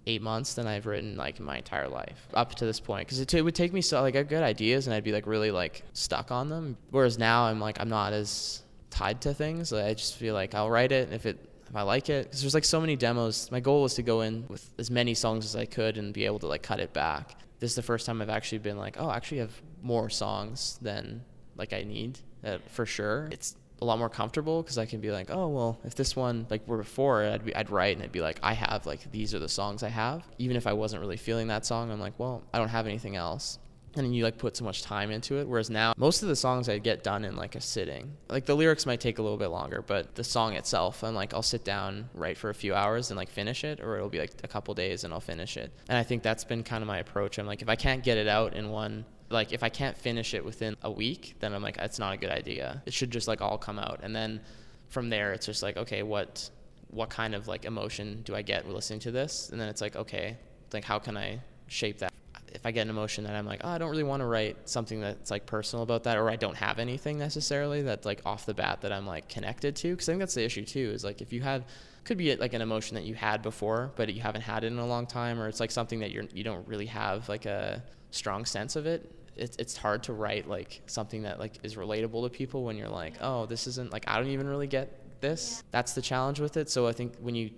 eight 0.07 0.23
months 0.23 0.54
than 0.54 0.66
I've 0.66 0.87
written 0.87 1.14
like 1.14 1.38
my 1.40 1.59
entire 1.59 1.87
life 1.87 2.26
up 2.33 2.54
to 2.57 2.64
this 2.64 2.80
point 2.80 3.07
because 3.07 3.21
it, 3.21 3.35
it, 3.35 3.42
would 3.42 3.54
take 3.54 3.71
me 3.71 3.83
so 3.83 4.00
like 4.00 4.14
I 4.14 4.19
have 4.19 4.28
good 4.28 4.42
ideas 4.42 4.87
and 4.87 4.95
I'd 4.95 5.04
be 5.04 5.12
like 5.12 5.26
really 5.26 5.50
like 5.50 5.85
stuck 5.92 6.30
on 6.30 6.49
them 6.49 6.78
whereas 6.90 7.19
now 7.19 7.45
I'm 7.45 7.61
like 7.61 7.78
I'm 7.78 7.90
not 7.90 8.14
as 8.14 8.62
tied 8.90 9.20
to 9.23 9.32
things 9.32 9.73
I 9.73 9.94
just 9.94 10.16
feel 10.16 10.35
like 10.35 10.54
I'll 10.54 10.70
write 10.70 10.92
it 10.92 11.12
if 11.12 11.26
it 11.26 11.38
if 11.70 11.76
I 11.76 11.82
like 11.82 12.11
it, 12.11 12.25
because 12.25 12.42
there's 12.42 12.54
like 12.54 12.64
so 12.64 12.80
many 12.80 12.97
demos. 12.97 13.49
My 13.52 13.61
goal 13.61 13.82
was 13.82 13.94
to 13.94 14.02
go 14.02 14.23
in 14.23 14.44
with 14.49 14.68
as 14.78 14.90
many 14.90 15.14
songs 15.14 15.44
as 15.44 15.54
I 15.54 15.66
could 15.66 15.99
and 15.99 16.12
be 16.12 16.26
able 16.26 16.40
to 16.40 16.49
like 16.49 16.62
cut 16.62 16.80
it 16.80 16.92
back. 16.92 17.37
this 17.61 17.70
is 17.70 17.76
the 17.76 17.82
first 17.82 18.06
time 18.06 18.20
I've 18.20 18.28
actually 18.28 18.59
been 18.59 18.76
like, 18.76 18.97
oh, 18.99 19.09
I 19.09 19.16
actually 19.16 19.38
have 19.38 19.52
more 19.80 20.11
songs 20.11 20.78
than 20.82 21.23
like 21.56 21.73
I 21.73 21.85
need 21.85 22.18
uh, 22.44 22.59
for 22.68 22.87
sure. 22.87 23.28
It's 23.30 23.54
a 23.80 23.85
lot 23.85 23.99
more 23.99 24.09
comfortable 24.09 24.62
because 24.62 24.78
I 24.78 24.87
can 24.87 25.00
be 25.00 25.12
like, 25.12 25.30
oh 25.30 25.47
well, 25.47 25.78
if 25.85 25.94
this 25.94 26.16
one 26.16 26.47
like 26.50 26.66
were 26.66 26.78
before, 26.78 27.25
I'd 27.25 27.44
be 27.44 27.54
I'd 27.54 27.70
write 27.70 27.97
and 27.97 28.04
I'd 28.04 28.12
be 28.12 28.20
like, 28.20 28.40
I 28.42 28.52
have 28.52 28.85
like 28.85 29.11
these 29.12 29.32
are 29.32 29.38
the 29.38 29.49
songs 29.49 29.85
I 29.85 29.90
have. 29.90 30.25
Even 30.38 30.56
if 30.56 30.66
I 30.66 30.73
wasn't 30.73 31.00
really 31.00 31.16
feeling 31.16 31.47
that 31.49 31.64
song, 31.64 31.92
I'm 31.92 32.00
like, 32.00 32.18
well, 32.18 32.42
I 32.52 32.59
don't 32.59 32.68
have 32.68 32.87
anything 32.87 33.14
else. 33.14 33.61
And 33.97 34.14
you 34.14 34.23
like 34.23 34.38
put 34.38 34.56
so 34.56 34.64
much 34.64 34.82
time 34.82 35.11
into 35.11 35.38
it. 35.38 35.49
Whereas 35.49 35.68
now, 35.68 35.94
most 35.97 36.23
of 36.23 36.28
the 36.28 36.37
songs 36.37 36.68
I 36.68 36.78
get 36.78 37.02
done 37.02 37.25
in 37.25 37.37
like 37.37 37.56
a 37.56 37.61
sitting. 37.61 38.12
Like 38.28 38.47
the 38.47 38.54
lyrics 38.54 38.87
might 38.87 39.00
take 39.00 39.18
a 39.18 39.23
little 39.23 39.38
bit 39.38 39.49
longer, 39.49 39.82
but 39.82 40.14
the 40.14 40.25
song 40.25 40.54
itself, 40.54 41.02
I'm 41.02 41.14
like, 41.14 41.35
I'll 41.35 41.42
sit 41.42 41.64
down, 41.64 42.09
write 42.14 42.38
for 42.38 42.50
a 42.50 42.54
few 42.54 42.75
hours 42.75 43.11
and 43.11 43.18
like 43.18 43.28
finish 43.28 43.64
it, 43.64 43.80
or 43.80 43.97
it'll 43.97 44.09
be 44.09 44.20
like 44.20 44.32
a 44.44 44.49
couple 44.49 44.75
days 44.75 45.02
and 45.04 45.12
I'll 45.12 45.20
finish 45.20 45.56
it. 45.56 45.73
And 45.88 45.99
I 45.99 46.04
think 46.04 46.23
that's 46.23 46.44
been 46.44 46.62
kind 46.62 46.82
of 46.82 46.88
my 46.88 46.99
approach. 46.99 47.38
I'm 47.38 47.47
like, 47.47 47.62
if 47.62 47.68
I 47.68 47.76
can't 47.76 48.04
get 48.04 48.16
it 48.16 48.28
out 48.28 48.54
in 48.54 48.70
one 48.70 49.04
like 49.30 49.52
if 49.52 49.62
I 49.62 49.68
can't 49.68 49.97
finish 49.97 50.35
it 50.35 50.44
within 50.44 50.76
a 50.82 50.90
week, 50.90 51.37
then 51.38 51.54
I'm 51.54 51.62
like, 51.62 51.76
that's 51.76 51.99
not 51.99 52.12
a 52.12 52.16
good 52.16 52.30
idea. 52.30 52.82
It 52.85 52.92
should 52.92 53.11
just 53.11 53.28
like 53.28 53.40
all 53.40 53.56
come 53.56 53.78
out. 53.78 54.00
And 54.02 54.14
then 54.14 54.40
from 54.88 55.09
there, 55.09 55.32
it's 55.32 55.47
just 55.47 55.62
like, 55.62 55.76
okay, 55.76 56.02
what, 56.02 56.50
what 56.88 57.11
kind 57.11 57.35
of 57.35 57.47
like 57.47 57.64
emotion 57.64 58.23
do 58.25 58.35
I 58.35 58.42
get 58.42 58.68
listening 58.68 58.99
to 59.00 59.12
this? 59.12 59.49
And 59.50 59.61
then 59.61 59.68
it's 59.68 59.80
like, 59.80 59.94
okay, 59.97 60.37
like 60.73 60.85
how 60.85 60.99
can 60.99 61.16
I 61.16 61.40
shape 61.68 61.99
that? 61.99 62.12
If 62.52 62.66
I 62.66 62.71
get 62.71 62.83
an 62.83 62.90
emotion 62.90 63.25
that 63.25 63.35
I'm 63.35 63.47
like, 63.47 63.61
oh, 63.64 63.69
I 63.69 63.78
don't 63.78 63.90
really 63.90 64.02
want 64.02 64.21
to 64.21 64.26
write 64.26 64.69
something 64.69 65.00
that's 65.00 65.30
like 65.30 65.47
personal 65.47 65.83
about 65.83 66.04
that, 66.04 66.16
or 66.16 66.30
I 66.30 66.37
don't 66.37 66.57
have 66.57 66.78
anything 66.78 67.19
necessarily 67.19 67.83
that's 67.83 68.07
like 68.07 68.21
off 68.25 68.47
the 68.47 68.54
bat 68.54 68.80
that 68.83 68.92
I'm 68.92 69.07
like 69.07 69.28
connected 69.28 69.76
to. 69.76 69.97
Cause 69.97 70.09
I 70.09 70.12
think 70.12 70.21
that's 70.21 70.35
the 70.35 70.45
issue 70.45 70.64
too, 70.64 70.90
is 70.92 71.04
like 71.04 71.21
if 71.21 71.33
you 71.33 71.40
have, 71.42 71.64
could 72.04 72.19
be 72.19 72.35
like 72.37 72.54
an 72.54 72.62
emotion 72.62 72.95
that 72.95 73.04
you 73.04 73.14
had 73.14 73.42
before, 73.42 73.92
but 73.97 74.12
you 74.12 74.21
haven't 74.21 74.42
had 74.42 74.64
it 74.64 74.69
in 74.69 74.78
a 74.78 74.87
long 74.87 75.07
time, 75.07 75.40
or 75.40 75.49
it's 75.49 75.61
like 75.61 75.71
something 75.71 76.00
that 76.00 76.11
you're, 76.11 76.25
you 76.33 76.45
don't 76.45 76.66
really 76.66 76.87
have 76.87 77.28
like 77.28 77.47
a 77.47 77.83
strong 78.11 78.45
sense 78.45 78.75
of 78.75 78.87
it 78.87 79.14
it's 79.37 79.57
it's 79.57 79.76
hard 79.76 80.02
to 80.02 80.12
write 80.12 80.49
like 80.49 80.83
something 80.87 81.23
that 81.23 81.38
like 81.38 81.59
is 81.62 81.76
relatable 81.76 82.25
to 82.25 82.30
people 82.30 82.64
when 82.64 82.76
you're 82.76 82.88
like, 82.88 83.14
oh, 83.21 83.47
this 83.47 83.66
isn't 83.66 83.92
like 83.92 84.04
I 84.07 84.19
don't 84.19 84.28
even 84.28 84.47
really 84.49 84.66
get 84.66 85.21
this. 85.21 85.62
That's 85.71 85.95
the 85.95 86.02
challenge 86.02 86.40
with 86.40 86.57
it. 86.57 86.71
So 86.71 86.87
I 86.87 86.92
think 86.92 87.16
when 87.21 87.35
you 87.35 87.50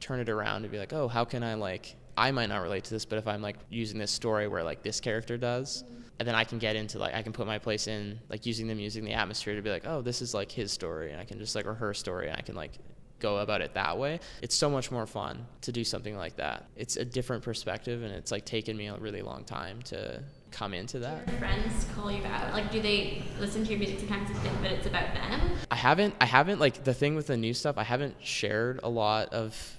turn 0.00 0.20
it 0.20 0.28
around 0.28 0.62
and 0.62 0.70
be 0.70 0.78
like, 0.78 0.92
oh, 0.92 1.08
how 1.08 1.24
can 1.24 1.42
I 1.42 1.54
like 1.54 1.96
I 2.16 2.30
might 2.30 2.48
not 2.48 2.62
relate 2.62 2.84
to 2.84 2.90
this, 2.90 3.04
but 3.04 3.18
if 3.18 3.26
I'm 3.26 3.42
like 3.42 3.56
using 3.70 3.98
this 3.98 4.10
story 4.10 4.48
where 4.48 4.62
like 4.62 4.82
this 4.82 5.00
character 5.00 5.36
does, 5.36 5.84
and 6.18 6.28
then 6.28 6.34
I 6.34 6.44
can 6.44 6.58
get 6.58 6.76
into 6.76 6.98
like 6.98 7.14
I 7.14 7.22
can 7.22 7.32
put 7.32 7.46
my 7.46 7.58
place 7.58 7.88
in 7.88 8.20
like 8.28 8.46
using 8.46 8.66
the 8.66 8.74
music, 8.74 9.04
the 9.04 9.12
atmosphere 9.12 9.56
to 9.56 9.62
be 9.62 9.70
like, 9.70 9.84
oh, 9.86 10.00
this 10.00 10.22
is 10.22 10.34
like 10.34 10.50
his 10.52 10.72
story, 10.72 11.10
and 11.10 11.20
I 11.20 11.24
can 11.24 11.38
just 11.38 11.54
like 11.54 11.66
or 11.66 11.74
her 11.74 11.94
story, 11.94 12.28
and 12.28 12.36
I 12.36 12.42
can 12.42 12.54
like 12.54 12.78
go 13.18 13.38
about 13.38 13.62
it 13.62 13.74
that 13.74 13.98
way. 13.98 14.20
It's 14.42 14.54
so 14.54 14.68
much 14.68 14.90
more 14.90 15.06
fun 15.06 15.46
to 15.62 15.72
do 15.72 15.82
something 15.82 16.16
like 16.16 16.36
that. 16.36 16.66
It's 16.76 16.96
a 16.96 17.04
different 17.04 17.42
perspective, 17.42 18.02
and 18.02 18.12
it's 18.12 18.30
like 18.30 18.44
taken 18.44 18.76
me 18.76 18.88
a 18.88 18.96
really 18.96 19.22
long 19.22 19.44
time 19.44 19.82
to 19.82 20.22
come 20.50 20.72
into 20.72 21.00
that. 21.00 21.26
Do 21.26 21.32
your 21.32 21.40
friends 21.40 21.86
call 21.94 22.12
you 22.12 22.24
out? 22.26 22.52
Like, 22.52 22.70
do 22.70 22.80
they 22.80 23.22
listen 23.40 23.64
to 23.64 23.70
your 23.70 23.78
music 23.78 23.98
sometimes 23.98 24.30
and 24.30 24.38
think 24.38 24.62
that 24.62 24.72
it's 24.72 24.86
about 24.86 25.14
them? 25.14 25.40
I 25.70 25.76
haven't. 25.76 26.14
I 26.20 26.26
haven't 26.26 26.60
like 26.60 26.84
the 26.84 26.94
thing 26.94 27.16
with 27.16 27.26
the 27.26 27.36
new 27.36 27.54
stuff. 27.54 27.76
I 27.76 27.82
haven't 27.82 28.14
shared 28.22 28.78
a 28.84 28.88
lot 28.88 29.32
of 29.32 29.76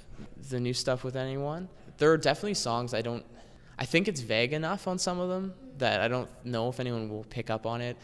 the 0.50 0.60
new 0.60 0.74
stuff 0.74 1.04
with 1.04 1.16
anyone. 1.16 1.70
There 1.98 2.12
are 2.12 2.18
definitely 2.18 2.56
songs 2.56 2.94
I 2.94 3.02
don't. 3.02 3.26
I 3.78 3.86
think 3.86 4.08
it's 4.08 4.22
vague 4.22 4.54
enough 4.54 4.88
on 4.88 4.98
some 4.98 5.20
of 5.20 5.30
them 5.30 5.54
that 5.78 6.02
I 6.02 6.08
don't 6.08 6.30
know 6.46 6.70
if 6.70 6.80
anyone 6.80 7.10
will 7.10 7.26
pick 7.26 7.50
up 7.50 7.66
on 7.66 7.82
it. 7.82 7.98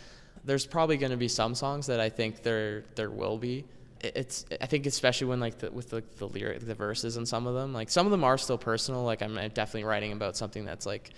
There's 0.44 0.66
probably 0.66 0.98
going 0.98 1.12
to 1.12 1.18
be 1.18 1.28
some 1.28 1.56
songs 1.56 1.88
that 1.88 2.00
I 2.00 2.10
think 2.10 2.44
there 2.44 2.84
there 2.96 3.10
will 3.10 3.38
be. 3.38 3.66
It's 4.02 4.46
I 4.60 4.66
think 4.66 4.86
especially 4.86 5.28
when 5.28 5.40
like 5.40 5.60
the, 5.60 5.72
with 5.72 5.90
the, 5.92 6.04
the 6.18 6.28
lyric 6.28 6.66
the 6.66 6.74
verses 6.76 7.18
and 7.18 7.28
some 7.28 7.46
of 7.46 7.54
them 7.54 7.72
like 7.72 7.90
some 7.90 8.08
of 8.08 8.12
them 8.12 8.24
are 8.24 8.38
still 8.38 8.58
personal. 8.58 9.04
Like 9.04 9.22
I'm 9.22 9.36
definitely 9.36 9.84
writing 9.84 10.12
about 10.12 10.36
something 10.36 10.66
that's 10.66 10.86
like 10.86 11.12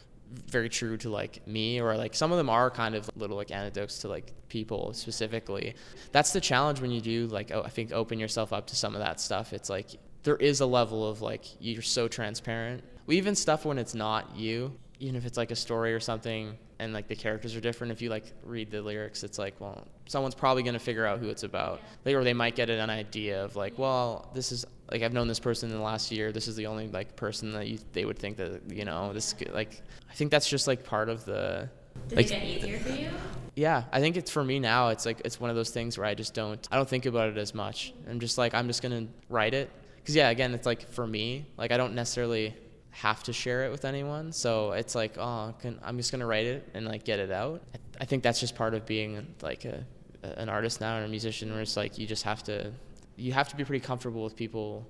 very 0.48 0.70
true 0.70 0.98
to 0.98 1.10
like 1.10 1.46
me 1.48 1.80
or 1.80 1.96
like 1.96 2.15
some 2.15 2.32
of 2.32 2.38
them 2.38 2.50
are 2.50 2.70
kind 2.70 2.96
of 2.96 3.10
little 3.15 3.38
like 3.38 3.51
anecdotes 3.51 4.00
to 4.00 4.08
like 4.08 4.34
people 4.50 4.94
specifically 4.94 5.75
that's 6.12 6.34
the 6.34 6.42
challenge 6.42 6.82
when 6.82 6.92
you 6.92 7.01
do 7.01 7.27
like 7.27 7.51
oh, 7.51 7.62
i 7.63 7.70
think 7.70 7.92
open 7.92 8.20
yourself 8.20 8.51
up 8.51 8.68
to 8.68 8.75
some 8.75 8.96
of 8.96 9.01
that 9.01 9.20
stuff 9.20 9.53
it's 9.53 9.70
like 9.70 9.92
there 10.24 10.38
is 10.38 10.62
a 10.62 10.65
level 10.65 11.08
of 11.08 11.22
like 11.22 11.46
you're 11.60 11.82
so 11.82 12.08
transparent. 12.08 12.84
We 13.06 13.18
even 13.18 13.36
stuff 13.36 13.65
when 13.65 13.77
it's 13.77 13.94
not 13.94 14.36
you 14.36 14.74
even 15.00 15.15
if 15.15 15.25
it's 15.25 15.38
like 15.38 15.51
a 15.51 15.56
story 15.56 15.94
or 15.94 16.00
something 16.00 16.58
and 16.80 16.94
like 16.94 17.08
the 17.08 17.15
characters 17.15 17.56
are 17.56 17.62
different. 17.62 17.92
If 17.92 18.01
you 18.01 18.10
like 18.10 18.32
read 18.44 18.72
the 18.72 18.82
lyrics 18.82 19.24
it's 19.24 19.38
like 19.38 19.56
well 19.60 19.88
someone's 20.06 20.36
probably 20.36 20.63
going 20.63 20.74
to 20.74 20.80
figure 20.80 21.06
out 21.06 21.20
who 21.20 21.30
it's 21.30 21.44
about. 21.44 21.82
Like, 22.06 22.15
or 22.15 22.24
they 22.24 22.34
might 22.34 22.56
get 22.56 22.70
an 22.70 22.89
idea 22.89 23.44
of 23.44 23.55
like 23.55 23.77
well 23.77 24.29
this 24.33 24.51
is 24.51 24.66
like 24.92 25.01
I've 25.01 25.14
known 25.14 25.27
this 25.27 25.40
person 25.40 25.70
in 25.70 25.75
the 25.75 25.81
last 25.81 26.12
year. 26.12 26.31
This 26.31 26.48
is 26.48 26.55
the 26.55 26.68
only 26.68 26.88
like 26.88 27.16
person 27.16 27.51
that 27.53 27.68
you 27.68 27.79
they 27.92 28.05
would 28.05 28.18
think 28.18 28.38
that 28.38 28.62
you 28.72 28.86
know 28.86 29.12
this 29.14 29.36
like 29.51 29.81
I 30.09 30.14
think 30.14 30.31
that's 30.31 30.50
just 30.50 30.68
like 30.68 30.83
part 30.86 31.09
of 31.09 31.25
the 31.25 31.70
Did 32.07 32.16
like 32.18 32.25
it 32.27 32.29
get 32.29 32.44
easier 32.44 32.79
for 32.79 32.90
you? 32.90 33.09
yeah 33.55 33.83
I 33.92 34.00
think 34.00 34.18
it's 34.18 34.31
for 34.31 34.44
me 34.44 34.57
now 34.59 34.90
it's 34.90 35.05
like 35.05 35.22
it's 35.25 35.40
one 35.40 35.50
of 35.51 35.55
those 35.55 35.70
things 35.70 35.98
where 35.98 36.07
I 36.07 36.16
just 36.16 36.33
don't 36.33 36.66
I 36.72 36.77
don't 36.77 36.90
think 36.90 37.05
about 37.05 37.29
it 37.29 37.38
as 37.38 37.53
much. 37.53 37.94
I'm 38.09 38.20
just 38.20 38.38
like 38.38 38.53
I'm 38.53 38.68
just 38.68 38.81
going 38.81 39.07
to 39.07 39.14
write 39.29 39.53
it 39.53 39.70
cuz 40.05 40.16
yeah 40.16 40.29
again 40.29 40.53
it's 40.53 40.66
like 40.66 40.89
for 40.89 41.07
me 41.07 41.46
like 41.57 41.72
I 41.72 41.77
don't 41.77 41.96
necessarily 41.96 42.53
have 42.94 43.24
to 43.24 43.33
share 43.33 43.66
it 43.66 43.72
with 43.72 43.85
anyone. 43.85 44.31
So 44.31 44.72
it's 44.74 44.94
like, 44.94 45.18
oh, 45.18 45.53
can, 45.59 45.79
I'm 45.83 45.98
just 45.98 46.11
gonna 46.11 46.27
write 46.27 46.46
it 46.46 46.70
and 46.74 46.85
like 46.85 47.03
get 47.03 47.20
it 47.20 47.31
out. 47.31 47.61
I, 47.74 47.77
I 48.01 48.05
think 48.05 48.24
that's 48.24 48.39
just 48.39 48.55
part 48.55 48.75
of 48.75 48.85
being 48.85 49.35
like 49.42 49.66
a, 49.66 49.83
a, 50.24 50.27
an 50.39 50.48
artist 50.48 50.79
now 50.79 50.98
and 50.98 51.05
a 51.05 51.09
musician, 51.09 51.51
where 51.51 51.61
it's 51.61 51.75
like 51.75 51.98
you 51.98 52.05
just 52.05 52.24
have 52.24 52.44
to, 52.44 52.72
you 53.16 53.33
have 53.33 53.50
to 53.50 53.55
be 53.55 53.66
pretty 53.66 53.83
comfortable 53.83 54.24
with 54.24 54.35
people 54.35 54.87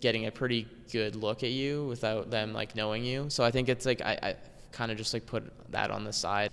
getting 0.00 0.26
a 0.26 0.30
pretty 0.30 0.68
good 0.92 1.16
look 1.16 1.42
at 1.42 1.50
you 1.50 1.86
without 1.86 2.30
them 2.30 2.52
like 2.52 2.76
knowing 2.76 3.02
you. 3.02 3.26
So 3.30 3.42
I 3.42 3.50
think 3.50 3.70
it's 3.70 3.86
like 3.86 4.02
I, 4.02 4.18
I 4.22 4.36
kind 4.70 4.92
of 4.92 4.98
just 4.98 5.14
like 5.14 5.24
put 5.24 5.50
that 5.72 5.90
on 5.90 6.04
the 6.04 6.12
side. 6.12 6.50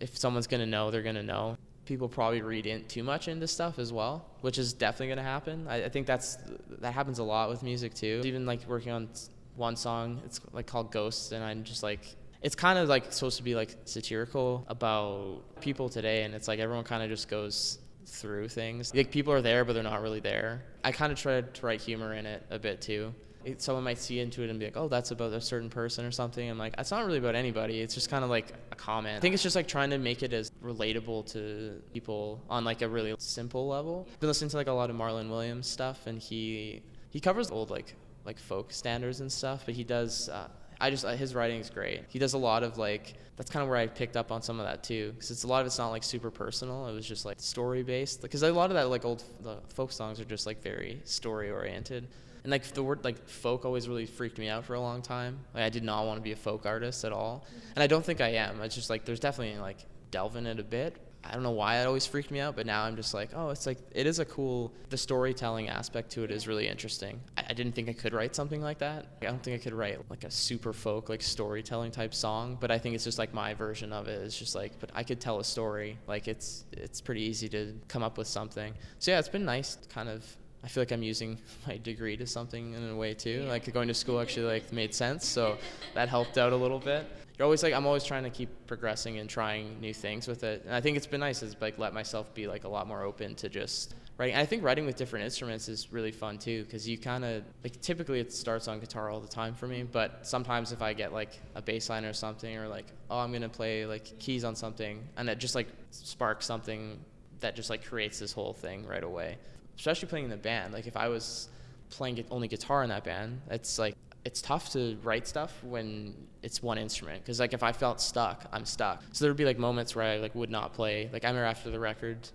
If 0.00 0.16
someone's 0.16 0.46
gonna 0.46 0.66
know, 0.66 0.90
they're 0.90 1.02
gonna 1.02 1.22
know. 1.22 1.58
People 1.86 2.08
probably 2.08 2.42
read 2.42 2.66
in 2.66 2.84
too 2.84 3.02
much 3.02 3.28
into 3.28 3.46
stuff 3.48 3.78
as 3.78 3.92
well, 3.92 4.26
which 4.42 4.58
is 4.58 4.72
definitely 4.72 5.08
gonna 5.08 5.22
happen. 5.22 5.66
I, 5.68 5.84
I 5.84 5.88
think 5.88 6.06
that's 6.06 6.36
that 6.80 6.92
happens 6.92 7.18
a 7.18 7.24
lot 7.24 7.48
with 7.48 7.62
music 7.62 7.94
too. 7.94 8.20
Even 8.24 8.44
like 8.44 8.68
working 8.68 8.92
on 8.92 9.08
one 9.54 9.76
song. 9.76 10.20
It's 10.24 10.40
like 10.52 10.66
called 10.66 10.92
Ghosts, 10.92 11.32
and 11.32 11.42
I'm 11.42 11.64
just 11.64 11.82
like 11.82 12.00
it's 12.42 12.54
kind 12.54 12.78
of 12.78 12.88
like 12.88 13.12
supposed 13.12 13.38
to 13.38 13.42
be 13.42 13.54
like 13.54 13.76
satirical 13.84 14.64
about 14.68 15.60
people 15.60 15.88
today, 15.88 16.24
and 16.24 16.34
it's 16.34 16.48
like 16.48 16.58
everyone 16.58 16.84
kind 16.84 17.02
of 17.02 17.08
just 17.08 17.28
goes 17.28 17.78
through 18.06 18.48
things. 18.48 18.94
Like 18.94 19.10
people 19.10 19.32
are 19.32 19.42
there, 19.42 19.64
but 19.64 19.72
they're 19.72 19.82
not 19.82 20.02
really 20.02 20.20
there. 20.20 20.62
I 20.84 20.92
kind 20.92 21.12
of 21.12 21.18
tried 21.18 21.54
to 21.54 21.66
write 21.66 21.80
humor 21.80 22.14
in 22.14 22.26
it 22.26 22.44
a 22.50 22.58
bit 22.58 22.80
too. 22.80 23.14
It, 23.46 23.62
someone 23.62 23.84
might 23.84 23.98
see 23.98 24.20
into 24.20 24.42
it 24.42 24.50
and 24.50 24.58
be 24.58 24.66
like, 24.66 24.76
"Oh, 24.76 24.88
that's 24.88 25.10
about 25.10 25.32
a 25.32 25.40
certain 25.40 25.70
person 25.70 26.04
or 26.04 26.10
something." 26.10 26.48
I'm 26.50 26.58
like, 26.58 26.74
"It's 26.78 26.90
not 26.90 27.06
really 27.06 27.18
about 27.18 27.34
anybody. 27.34 27.80
It's 27.80 27.94
just 27.94 28.10
kind 28.10 28.24
of 28.24 28.30
like 28.30 28.52
a 28.72 28.74
comment." 28.74 29.16
I 29.16 29.20
think 29.20 29.34
it's 29.34 29.42
just 29.42 29.56
like 29.56 29.68
trying 29.68 29.90
to 29.90 29.98
make 29.98 30.22
it 30.22 30.32
as 30.32 30.50
relatable 30.62 31.32
to 31.32 31.82
people 31.92 32.42
on 32.50 32.64
like 32.64 32.82
a 32.82 32.88
really 32.88 33.14
simple 33.18 33.68
level. 33.68 34.06
I've 34.12 34.20
been 34.20 34.28
listening 34.28 34.50
to 34.50 34.56
like 34.56 34.66
a 34.66 34.72
lot 34.72 34.90
of 34.90 34.96
Marlon 34.96 35.30
Williams 35.30 35.66
stuff, 35.66 36.06
and 36.06 36.18
he 36.18 36.82
he 37.10 37.20
covers 37.20 37.50
old 37.50 37.70
like 37.70 37.94
like 38.24 38.38
folk 38.38 38.72
standards 38.72 39.20
and 39.20 39.30
stuff, 39.30 39.62
but 39.64 39.74
he 39.74 39.84
does. 39.84 40.28
Uh, 40.28 40.48
I 40.80 40.90
just 40.90 41.04
uh, 41.04 41.12
his 41.12 41.34
writing 41.34 41.60
is 41.60 41.70
great. 41.70 42.04
He 42.08 42.18
does 42.18 42.34
a 42.34 42.38
lot 42.38 42.62
of 42.62 42.76
like 42.78 43.14
that's 43.36 43.50
kind 43.50 43.62
of 43.62 43.68
where 43.68 43.78
I 43.78 43.86
picked 43.86 44.16
up 44.16 44.32
on 44.32 44.42
some 44.42 44.58
of 44.58 44.66
that 44.66 44.82
too, 44.82 45.12
because 45.12 45.30
it's 45.30 45.44
a 45.44 45.46
lot 45.46 45.60
of 45.60 45.66
it's 45.66 45.78
not 45.78 45.90
like 45.90 46.02
super 46.02 46.30
personal. 46.30 46.86
It 46.88 46.94
was 46.94 47.06
just 47.06 47.24
like 47.24 47.38
story 47.38 47.82
based. 47.82 48.22
Because 48.22 48.42
a 48.42 48.52
lot 48.52 48.70
of 48.70 48.74
that 48.74 48.88
like 48.88 49.04
old 49.04 49.22
the 49.40 49.58
folk 49.68 49.92
songs 49.92 50.20
are 50.20 50.24
just 50.24 50.46
like 50.46 50.62
very 50.62 51.00
story 51.04 51.50
oriented. 51.50 52.08
And 52.46 52.52
like 52.52 52.64
the 52.64 52.82
word 52.82 53.02
like 53.04 53.28
folk 53.28 53.64
always 53.64 53.88
really 53.88 54.06
freaked 54.06 54.38
me 54.38 54.48
out 54.48 54.64
for 54.64 54.74
a 54.74 54.80
long 54.80 55.02
time. 55.02 55.40
Like 55.52 55.64
I 55.64 55.68
did 55.68 55.82
not 55.82 56.06
want 56.06 56.18
to 56.18 56.22
be 56.22 56.30
a 56.30 56.36
folk 56.36 56.64
artist 56.64 57.04
at 57.04 57.12
all, 57.12 57.44
and 57.74 57.82
I 57.82 57.88
don't 57.88 58.04
think 58.04 58.20
I 58.20 58.28
am. 58.28 58.60
It's 58.62 58.74
just 58.74 58.88
like 58.88 59.04
there's 59.04 59.20
definitely 59.20 59.60
like 59.60 59.78
delving 60.10 60.46
it 60.46 60.60
a 60.60 60.64
bit, 60.64 60.96
I 61.28 61.34
don't 61.34 61.42
know 61.42 61.50
why 61.50 61.80
it 61.80 61.86
always 61.86 62.06
freaked 62.06 62.30
me 62.30 62.40
out, 62.40 62.56
but 62.56 62.66
now 62.66 62.84
I'm 62.84 62.96
just 62.96 63.12
like, 63.12 63.30
oh, 63.34 63.50
it's 63.50 63.66
like 63.66 63.78
it 63.92 64.06
is 64.06 64.18
a 64.18 64.24
cool. 64.24 64.72
The 64.90 64.96
storytelling 64.96 65.68
aspect 65.68 66.10
to 66.12 66.24
it 66.24 66.30
is 66.30 66.46
really 66.46 66.68
interesting. 66.68 67.20
I, 67.36 67.44
I, 67.50 67.52
didn't 67.54 67.74
think 67.74 67.88
I 67.88 67.92
could 67.92 68.12
write 68.12 68.36
something 68.36 68.60
like 68.60 68.78
that. 68.78 69.06
I 69.22 69.26
don't 69.26 69.42
think 69.42 69.60
I 69.60 69.62
could 69.62 69.74
write 69.74 69.98
like 70.08 70.24
a 70.24 70.30
super 70.30 70.72
folk 70.72 71.08
like 71.08 71.22
storytelling 71.22 71.90
type 71.90 72.14
song, 72.14 72.56
but 72.60 72.70
I 72.70 72.78
think 72.78 72.94
it's 72.94 73.04
just 73.04 73.18
like 73.18 73.34
my 73.34 73.54
version 73.54 73.92
of 73.92 74.08
it. 74.08 74.22
It's 74.22 74.38
just 74.38 74.54
like, 74.54 74.78
but 74.78 74.90
I 74.94 75.02
could 75.02 75.20
tell 75.20 75.40
a 75.40 75.44
story. 75.44 75.98
Like 76.06 76.28
it's 76.28 76.64
it's 76.72 77.00
pretty 77.00 77.22
easy 77.22 77.48
to 77.50 77.74
come 77.88 78.02
up 78.02 78.18
with 78.18 78.28
something. 78.28 78.72
So 78.98 79.10
yeah, 79.10 79.18
it's 79.18 79.28
been 79.28 79.44
nice, 79.44 79.78
kind 79.88 80.08
of. 80.08 80.24
I 80.66 80.68
feel 80.68 80.82
like 80.82 80.92
I'm 80.92 81.02
using 81.02 81.38
my 81.66 81.78
degree 81.78 82.18
to 82.18 82.26
something 82.26 82.74
in 82.74 82.90
a 82.90 82.94
way 82.94 83.14
too. 83.14 83.46
Like 83.48 83.72
going 83.72 83.88
to 83.88 83.94
school 83.94 84.20
actually 84.20 84.46
like 84.46 84.72
made 84.72 84.94
sense, 84.94 85.26
so 85.26 85.56
that 85.94 86.10
helped 86.10 86.36
out 86.36 86.52
a 86.52 86.56
little 86.56 86.80
bit 86.80 87.06
you're 87.38 87.44
always 87.44 87.62
like 87.62 87.74
I'm 87.74 87.86
always 87.86 88.04
trying 88.04 88.24
to 88.24 88.30
keep 88.30 88.48
progressing 88.66 89.18
and 89.18 89.28
trying 89.28 89.78
new 89.80 89.92
things 89.92 90.26
with 90.26 90.42
it. 90.42 90.62
And 90.64 90.74
I 90.74 90.80
think 90.80 90.96
it's 90.96 91.06
been 91.06 91.20
nice 91.20 91.42
is 91.42 91.54
like 91.60 91.78
let 91.78 91.92
myself 91.92 92.32
be 92.34 92.46
like 92.46 92.64
a 92.64 92.68
lot 92.68 92.86
more 92.86 93.02
open 93.02 93.34
to 93.36 93.48
just 93.48 93.94
writing. 94.16 94.34
And 94.34 94.42
I 94.42 94.46
think 94.46 94.62
writing 94.62 94.86
with 94.86 94.96
different 94.96 95.24
instruments 95.24 95.68
is 95.68 95.92
really 95.92 96.12
fun 96.12 96.38
too 96.38 96.64
because 96.64 96.88
you 96.88 96.96
kind 96.96 97.24
of 97.24 97.42
like 97.62 97.78
typically 97.82 98.20
it 98.20 98.32
starts 98.32 98.68
on 98.68 98.80
guitar 98.80 99.10
all 99.10 99.20
the 99.20 99.28
time 99.28 99.54
for 99.54 99.66
me, 99.66 99.82
but 99.82 100.26
sometimes 100.26 100.72
if 100.72 100.80
I 100.80 100.94
get 100.94 101.12
like 101.12 101.38
a 101.54 101.60
bass 101.60 101.90
line 101.90 102.06
or 102.06 102.14
something 102.14 102.56
or 102.56 102.68
like 102.68 102.86
oh 103.10 103.18
I'm 103.18 103.32
gonna 103.32 103.50
play 103.50 103.84
like 103.84 104.18
keys 104.18 104.42
on 104.44 104.56
something 104.56 105.06
and 105.18 105.28
it 105.28 105.38
just 105.38 105.54
like 105.54 105.68
sparks 105.90 106.46
something 106.46 106.98
that 107.40 107.54
just 107.54 107.68
like 107.68 107.84
creates 107.84 108.18
this 108.18 108.32
whole 108.32 108.54
thing 108.54 108.86
right 108.86 109.04
away. 109.04 109.36
Especially 109.76 110.08
playing 110.08 110.24
in 110.24 110.30
the 110.30 110.36
band. 110.36 110.72
Like 110.72 110.86
if 110.86 110.96
I 110.96 111.08
was 111.08 111.48
playing 111.90 112.24
only 112.30 112.48
guitar 112.48 112.82
in 112.82 112.88
that 112.90 113.04
band, 113.04 113.40
it's 113.50 113.78
like 113.78 113.94
it's 114.24 114.42
tough 114.42 114.72
to 114.72 114.98
write 115.04 115.26
stuff 115.28 115.62
when 115.62 116.12
it's 116.42 116.62
one 116.62 116.78
instrument 116.78 117.22
because 117.22 117.38
like 117.38 117.52
if 117.52 117.62
I 117.62 117.72
felt 117.72 118.00
stuck, 118.00 118.46
I'm 118.52 118.64
stuck. 118.64 119.02
So 119.12 119.24
there 119.24 119.30
would 119.30 119.38
be 119.38 119.44
like 119.44 119.58
moments 119.58 119.94
where 119.94 120.04
I 120.04 120.16
like 120.16 120.34
would 120.34 120.50
not 120.50 120.72
play. 120.72 121.08
Like 121.12 121.24
I 121.24 121.28
remember 121.28 121.46
after 121.46 121.70
the 121.70 121.78
record 121.78 122.28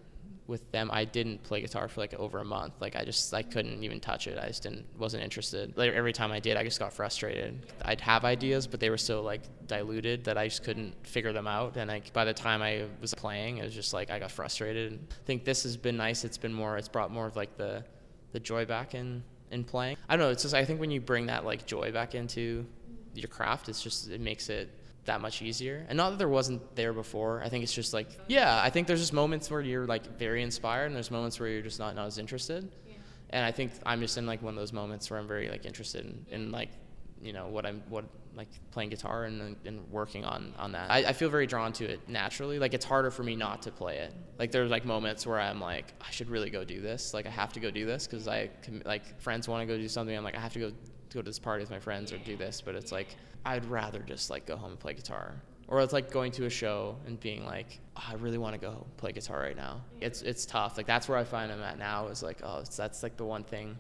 with 0.48 0.70
them, 0.72 0.90
I 0.92 1.06
didn't 1.06 1.44
play 1.44 1.62
guitar 1.62 1.88
for 1.88 2.02
like 2.02 2.14
over 2.16 2.40
a 2.40 2.46
month. 2.46 2.74
Like 2.80 2.96
I 2.96 3.06
just 3.06 3.34
I 3.34 3.42
couldn't 3.42 3.84
even 3.84 4.00
touch 4.00 4.28
it. 4.28 4.38
I 4.38 4.48
just 4.48 4.64
didn't 4.64 4.86
wasn't 4.98 5.24
interested. 5.24 5.76
Like 5.78 5.94
every 5.94 6.14
time 6.14 6.32
I 6.32 6.40
did, 6.40 6.58
I 6.58 6.64
just 6.64 6.80
got 6.80 6.94
frustrated. 6.94 7.66
I'd 7.84 8.02
have 8.02 8.26
ideas, 8.26 8.68
but 8.68 8.80
they 8.80 8.90
were 8.90 8.98
so 8.98 9.22
like 9.22 9.42
diluted 9.68 10.26
that 10.26 10.38
I 10.38 10.48
just 10.48 10.64
couldn't 10.64 10.94
figure 11.08 11.32
them 11.32 11.48
out. 11.48 11.78
And 11.78 11.90
like 11.90 12.12
by 12.14 12.26
the 12.26 12.34
time 12.34 12.62
I 12.62 12.86
was 13.00 13.14
playing, 13.14 13.58
it 13.58 13.64
was 13.64 13.74
just 13.74 13.94
like 13.94 14.10
I 14.10 14.20
got 14.20 14.32
frustrated. 14.32 15.00
I 15.12 15.26
think 15.26 15.46
this 15.46 15.64
has 15.64 15.78
been 15.78 15.98
nice. 15.98 16.24
It's 16.24 16.38
been 16.38 16.54
more. 16.54 16.78
It's 16.78 16.90
brought 16.90 17.12
more 17.12 17.28
of 17.28 17.36
like 17.36 17.58
the 17.58 17.84
the 18.34 18.40
joy 18.40 18.66
back 18.66 18.96
in 18.96 19.24
in 19.52 19.64
playing. 19.64 19.98
I 20.10 20.16
don't 20.16 20.26
know. 20.26 20.32
It's 20.32 20.44
just 20.44 20.56
I 20.56 20.66
think 20.66 20.80
when 20.80 20.92
you 20.92 21.02
bring 21.02 21.28
that 21.28 21.46
like 21.46 21.66
joy 21.66 21.92
back 21.92 22.16
into 22.16 22.66
your 23.14 23.28
craft, 23.28 23.70
it's 23.70 23.82
just 23.82 24.10
it 24.10 24.22
makes 24.22 24.50
it 24.50 24.70
that 25.06 25.22
much 25.22 25.42
easier. 25.42 25.86
And 25.90 25.98
not 25.98 26.12
that 26.12 26.20
there 26.20 26.30
wasn't 26.30 26.76
there 26.76 26.94
before. 26.94 27.42
I 27.44 27.50
think 27.50 27.64
it's 27.64 27.74
just 27.74 27.94
like 27.94 28.08
yeah. 28.28 28.62
I 28.64 28.70
think 28.70 28.88
there's 28.88 29.00
just 29.00 29.14
moments 29.14 29.50
where 29.50 29.62
you're 29.62 29.88
like 29.88 30.18
very 30.18 30.44
inspired, 30.44 30.86
and 30.86 30.96
there's 30.96 31.12
moments 31.12 31.40
where 31.40 31.50
you're 31.50 31.62
just 31.62 31.80
not 31.80 31.96
not 31.96 32.08
as 32.08 32.18
interested. 32.18 32.72
And 33.34 33.46
I 33.46 33.52
think 33.52 33.72
I'm 33.86 34.02
just 34.02 34.18
in 34.18 34.26
like 34.26 34.42
one 34.42 34.54
of 34.54 34.60
those 34.60 34.74
moments 34.74 35.10
where 35.10 35.18
I'm 35.18 35.28
very 35.28 35.50
like 35.50 35.66
interested 35.66 36.06
in, 36.06 36.26
in 36.30 36.52
like 36.52 36.70
you 37.22 37.34
know 37.34 37.48
what 37.48 37.66
I'm 37.66 37.82
what 37.90 38.06
like 38.36 38.48
playing 38.72 38.90
guitar 38.90 39.26
and, 39.26 39.56
and 39.66 39.90
working 39.90 40.26
on 40.26 40.54
on 40.58 40.72
that. 40.72 40.90
I, 40.90 41.00
I 41.00 41.14
feel 41.14 41.30
very 41.30 41.48
drawn 41.48 41.74
to 41.74 41.86
it 41.86 42.00
naturally. 42.08 42.60
Like 42.60 42.74
it's 42.74 42.86
harder 42.86 43.12
for 43.12 43.24
me 43.24 43.36
not 43.36 43.62
to 43.64 43.72
play 43.72 43.98
it. 43.98 44.14
Like 44.40 44.52
there's 44.52 44.72
like 44.72 44.86
moments 44.86 45.26
where 45.28 45.40
I'm 45.40 45.60
like 45.60 45.94
I 46.02 46.12
should 46.12 46.30
really 46.30 46.50
go 46.50 46.64
do 46.64 46.82
this. 46.82 47.14
Like 47.14 47.26
I 47.26 47.30
have 47.30 47.54
to 47.54 47.60
go 47.60 47.72
do 47.72 47.86
this 47.86 48.08
because 48.08 48.28
I 48.28 48.50
like 48.86 49.20
friends 49.22 49.48
want 49.48 49.68
to 49.68 49.74
go 49.74 49.80
do 49.80 49.88
something. 49.88 50.16
I'm 50.16 50.24
like 50.24 50.36
I 50.36 50.40
have 50.40 50.54
to 50.54 50.60
go 50.60 50.72
go 51.14 51.22
to 51.22 51.24
this 51.24 51.40
party 51.40 51.64
with 51.64 51.72
my 51.72 51.80
friends 51.80 52.12
or 52.14 52.18
do 52.20 52.38
this. 52.38 52.62
But 52.62 52.76
it's 52.76 52.92
like 52.92 53.16
I'd 53.46 53.66
rather 53.66 54.00
just 54.00 54.30
like 54.30 54.46
go 54.46 54.56
home 54.56 54.72
and 54.72 54.80
play 54.80 54.94
guitar. 54.94 55.42
Or 55.68 55.82
it's 55.82 55.94
like 55.94 56.12
going 56.12 56.34
to 56.34 56.46
a 56.46 56.50
show 56.50 56.98
and 57.06 57.18
being 57.18 57.46
like, 57.46 57.80
oh, 57.96 58.04
I 58.10 58.16
really 58.16 58.38
want 58.38 58.56
to 58.56 58.60
go 58.60 58.86
play 58.98 59.14
guitar 59.14 59.40
right 59.40 59.56
now. 59.56 59.82
It's 60.00 60.22
it's 60.22 60.46
tough. 60.46 60.78
Like 60.78 60.88
that's 60.88 61.08
where 61.08 61.18
I 61.18 61.24
find 61.24 61.52
I'm 61.52 61.62
at 61.62 61.78
now. 61.78 62.08
Is 62.08 62.24
like, 62.24 62.42
oh, 62.44 62.64
that's 62.76 63.04
like 63.04 63.18
the 63.18 63.26
one 63.26 63.44
thing 63.44 63.78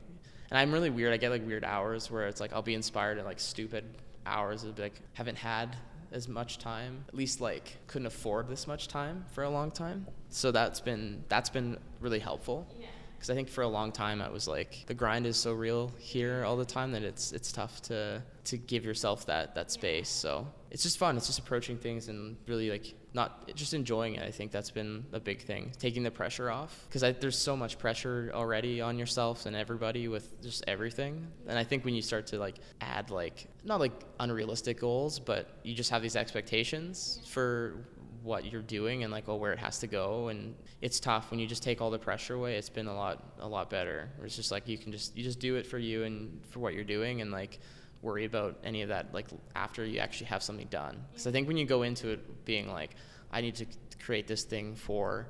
and 0.52 0.58
I'm 0.58 0.72
really 0.72 0.90
weird. 0.90 1.14
I 1.14 1.18
get 1.18 1.32
like 1.32 1.46
weird 1.48 1.64
hours 1.64 2.12
where 2.12 2.28
it's 2.28 2.42
like 2.42 2.52
I'll 2.54 2.62
be 2.62 2.76
inspired 2.76 3.18
and 3.18 3.26
like 3.26 3.40
stupid 3.40 3.86
hours. 4.26 4.64
Be 4.64 4.82
like 4.82 5.02
haven't 5.14 5.38
had 5.38 5.76
as 6.12 6.28
much 6.28 6.58
time, 6.58 7.06
at 7.08 7.16
least 7.16 7.42
like 7.42 7.78
couldn't 7.88 8.06
afford 8.06 8.48
this 8.48 8.68
much 8.68 8.88
time 8.88 9.26
for 9.32 9.44
a 9.44 9.50
long 9.50 9.72
time. 9.72 10.08
So 10.30 10.52
that's 10.52 10.80
been 10.80 11.24
that's 11.30 11.50
been 11.50 11.78
really 12.00 12.20
helpful. 12.20 12.68
Because 13.16 13.30
I 13.30 13.36
think 13.36 13.50
for 13.50 13.62
a 13.62 13.68
long 13.68 13.92
time 13.92 14.22
I 14.22 14.30
was 14.30 14.48
like 14.48 14.86
the 14.88 14.94
grind 14.94 15.26
is 15.26 15.38
so 15.38 15.54
real 15.54 15.92
here 16.00 16.44
all 16.44 16.58
the 16.58 16.66
time 16.66 16.92
that 16.94 17.04
it's 17.04 17.32
it's 17.32 17.52
tough 17.52 17.82
to 17.84 18.24
to 18.46 18.58
give 18.58 18.84
yourself 18.84 19.26
that 19.28 19.56
that 19.56 19.72
space. 19.72 20.10
So 20.10 20.48
it's 20.72 20.84
just 20.84 20.98
fun. 20.98 21.18
It's 21.18 21.28
just 21.28 21.40
approaching 21.40 21.78
things 21.78 22.08
and 22.08 22.38
really 22.48 22.70
like 22.70 22.96
not 23.13 23.54
just 23.56 23.74
enjoying 23.74 24.15
it. 24.15 24.24
I 24.24 24.32
think 24.32 24.52
that's 24.52 24.71
been 24.71 25.06
a 25.12 25.19
big 25.19 25.41
thing, 25.41 25.74
taking 25.78 26.04
the 26.04 26.12
pressure 26.12 26.50
off. 26.50 26.86
Because 26.88 27.02
there's 27.19 27.38
so 27.38 27.58
much 27.58 27.78
pressure 27.78 28.32
already 28.34 28.80
on 28.80 28.97
yourself 28.97 29.45
and 29.45 29.56
everybody 29.56 30.08
with 30.08 30.41
just 30.41 30.63
everything. 30.67 31.28
And 31.47 31.58
I 31.58 31.63
think 31.63 31.84
when 31.84 31.93
you 31.93 32.02
start 32.02 32.28
to 32.28 32.38
like 32.39 32.56
add 32.80 33.10
like 33.10 33.47
not 33.63 33.80
like 33.80 33.93
unrealistic 34.19 34.80
goals, 34.80 35.19
but 35.19 35.50
you 35.63 35.76
just 35.76 35.89
have 35.89 36.02
these 36.02 36.15
expectations 36.15 37.21
for 37.28 37.86
what 38.24 38.52
you're 38.52 38.62
doing 38.62 39.04
and 39.04 39.12
like 39.12 39.28
oh 39.28 39.36
where 39.36 39.52
it 39.52 39.58
has 39.58 39.80
to 39.80 39.88
go 39.88 40.28
and 40.28 40.54
it's 40.82 41.00
tough 41.00 41.32
when 41.32 41.39
you 41.39 41.47
just 41.47 41.63
take 41.63 41.82
all 41.82 41.89
the 41.89 41.97
pressure 41.97 42.36
away 42.36 42.56
it's 42.56 42.69
been 42.69 42.86
a 42.86 42.93
lot 42.93 43.34
a 43.39 43.47
lot 43.47 43.67
better 43.67 44.10
it's 44.24 44.36
just 44.36 44.52
like 44.52 44.67
you 44.67 44.78
can 44.78 44.91
just 44.91 45.17
you 45.17 45.24
just 45.24 45.39
do 45.39 45.56
it 45.56 45.65
for 45.65 45.80
you 45.80 46.04
and 46.04 46.39
for 46.50 46.60
what 46.60 46.76
you're 46.76 46.84
doing 46.84 47.21
and 47.21 47.32
like 47.32 47.60
worry 48.02 48.26
about 48.26 48.58
any 48.64 48.82
of 48.82 48.90
that 48.90 49.14
like 49.14 49.28
after 49.56 49.86
you 49.86 50.00
actually 50.00 50.26
have 50.28 50.42
something 50.42 50.68
done 50.68 50.98
because 51.12 51.28
i 51.28 51.32
think 51.32 51.48
when 51.48 51.58
you 51.58 51.66
go 51.66 51.84
into 51.84 52.10
it 52.10 52.46
being 52.46 52.68
like 52.70 52.96
i 53.32 53.42
need 53.42 53.56
to 53.56 53.66
create 54.04 54.28
this 54.28 54.44
thing 54.44 54.76
for 54.76 55.28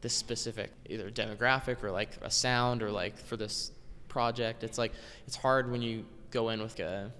this 0.00 0.12
specific 0.14 0.70
either 0.88 1.10
demographic 1.10 1.82
or 1.84 1.90
like 1.90 2.10
a 2.22 2.30
sound 2.30 2.82
or 2.82 2.90
like 2.90 3.16
for 3.18 3.36
this 3.36 3.70
project 4.08 4.64
it's 4.64 4.78
like 4.78 4.92
it's 5.26 5.36
hard 5.36 5.70
when 5.70 5.80
you 5.82 6.04
go 6.30 6.48
in 6.48 6.60
with 6.60 6.78
a 6.80 7.12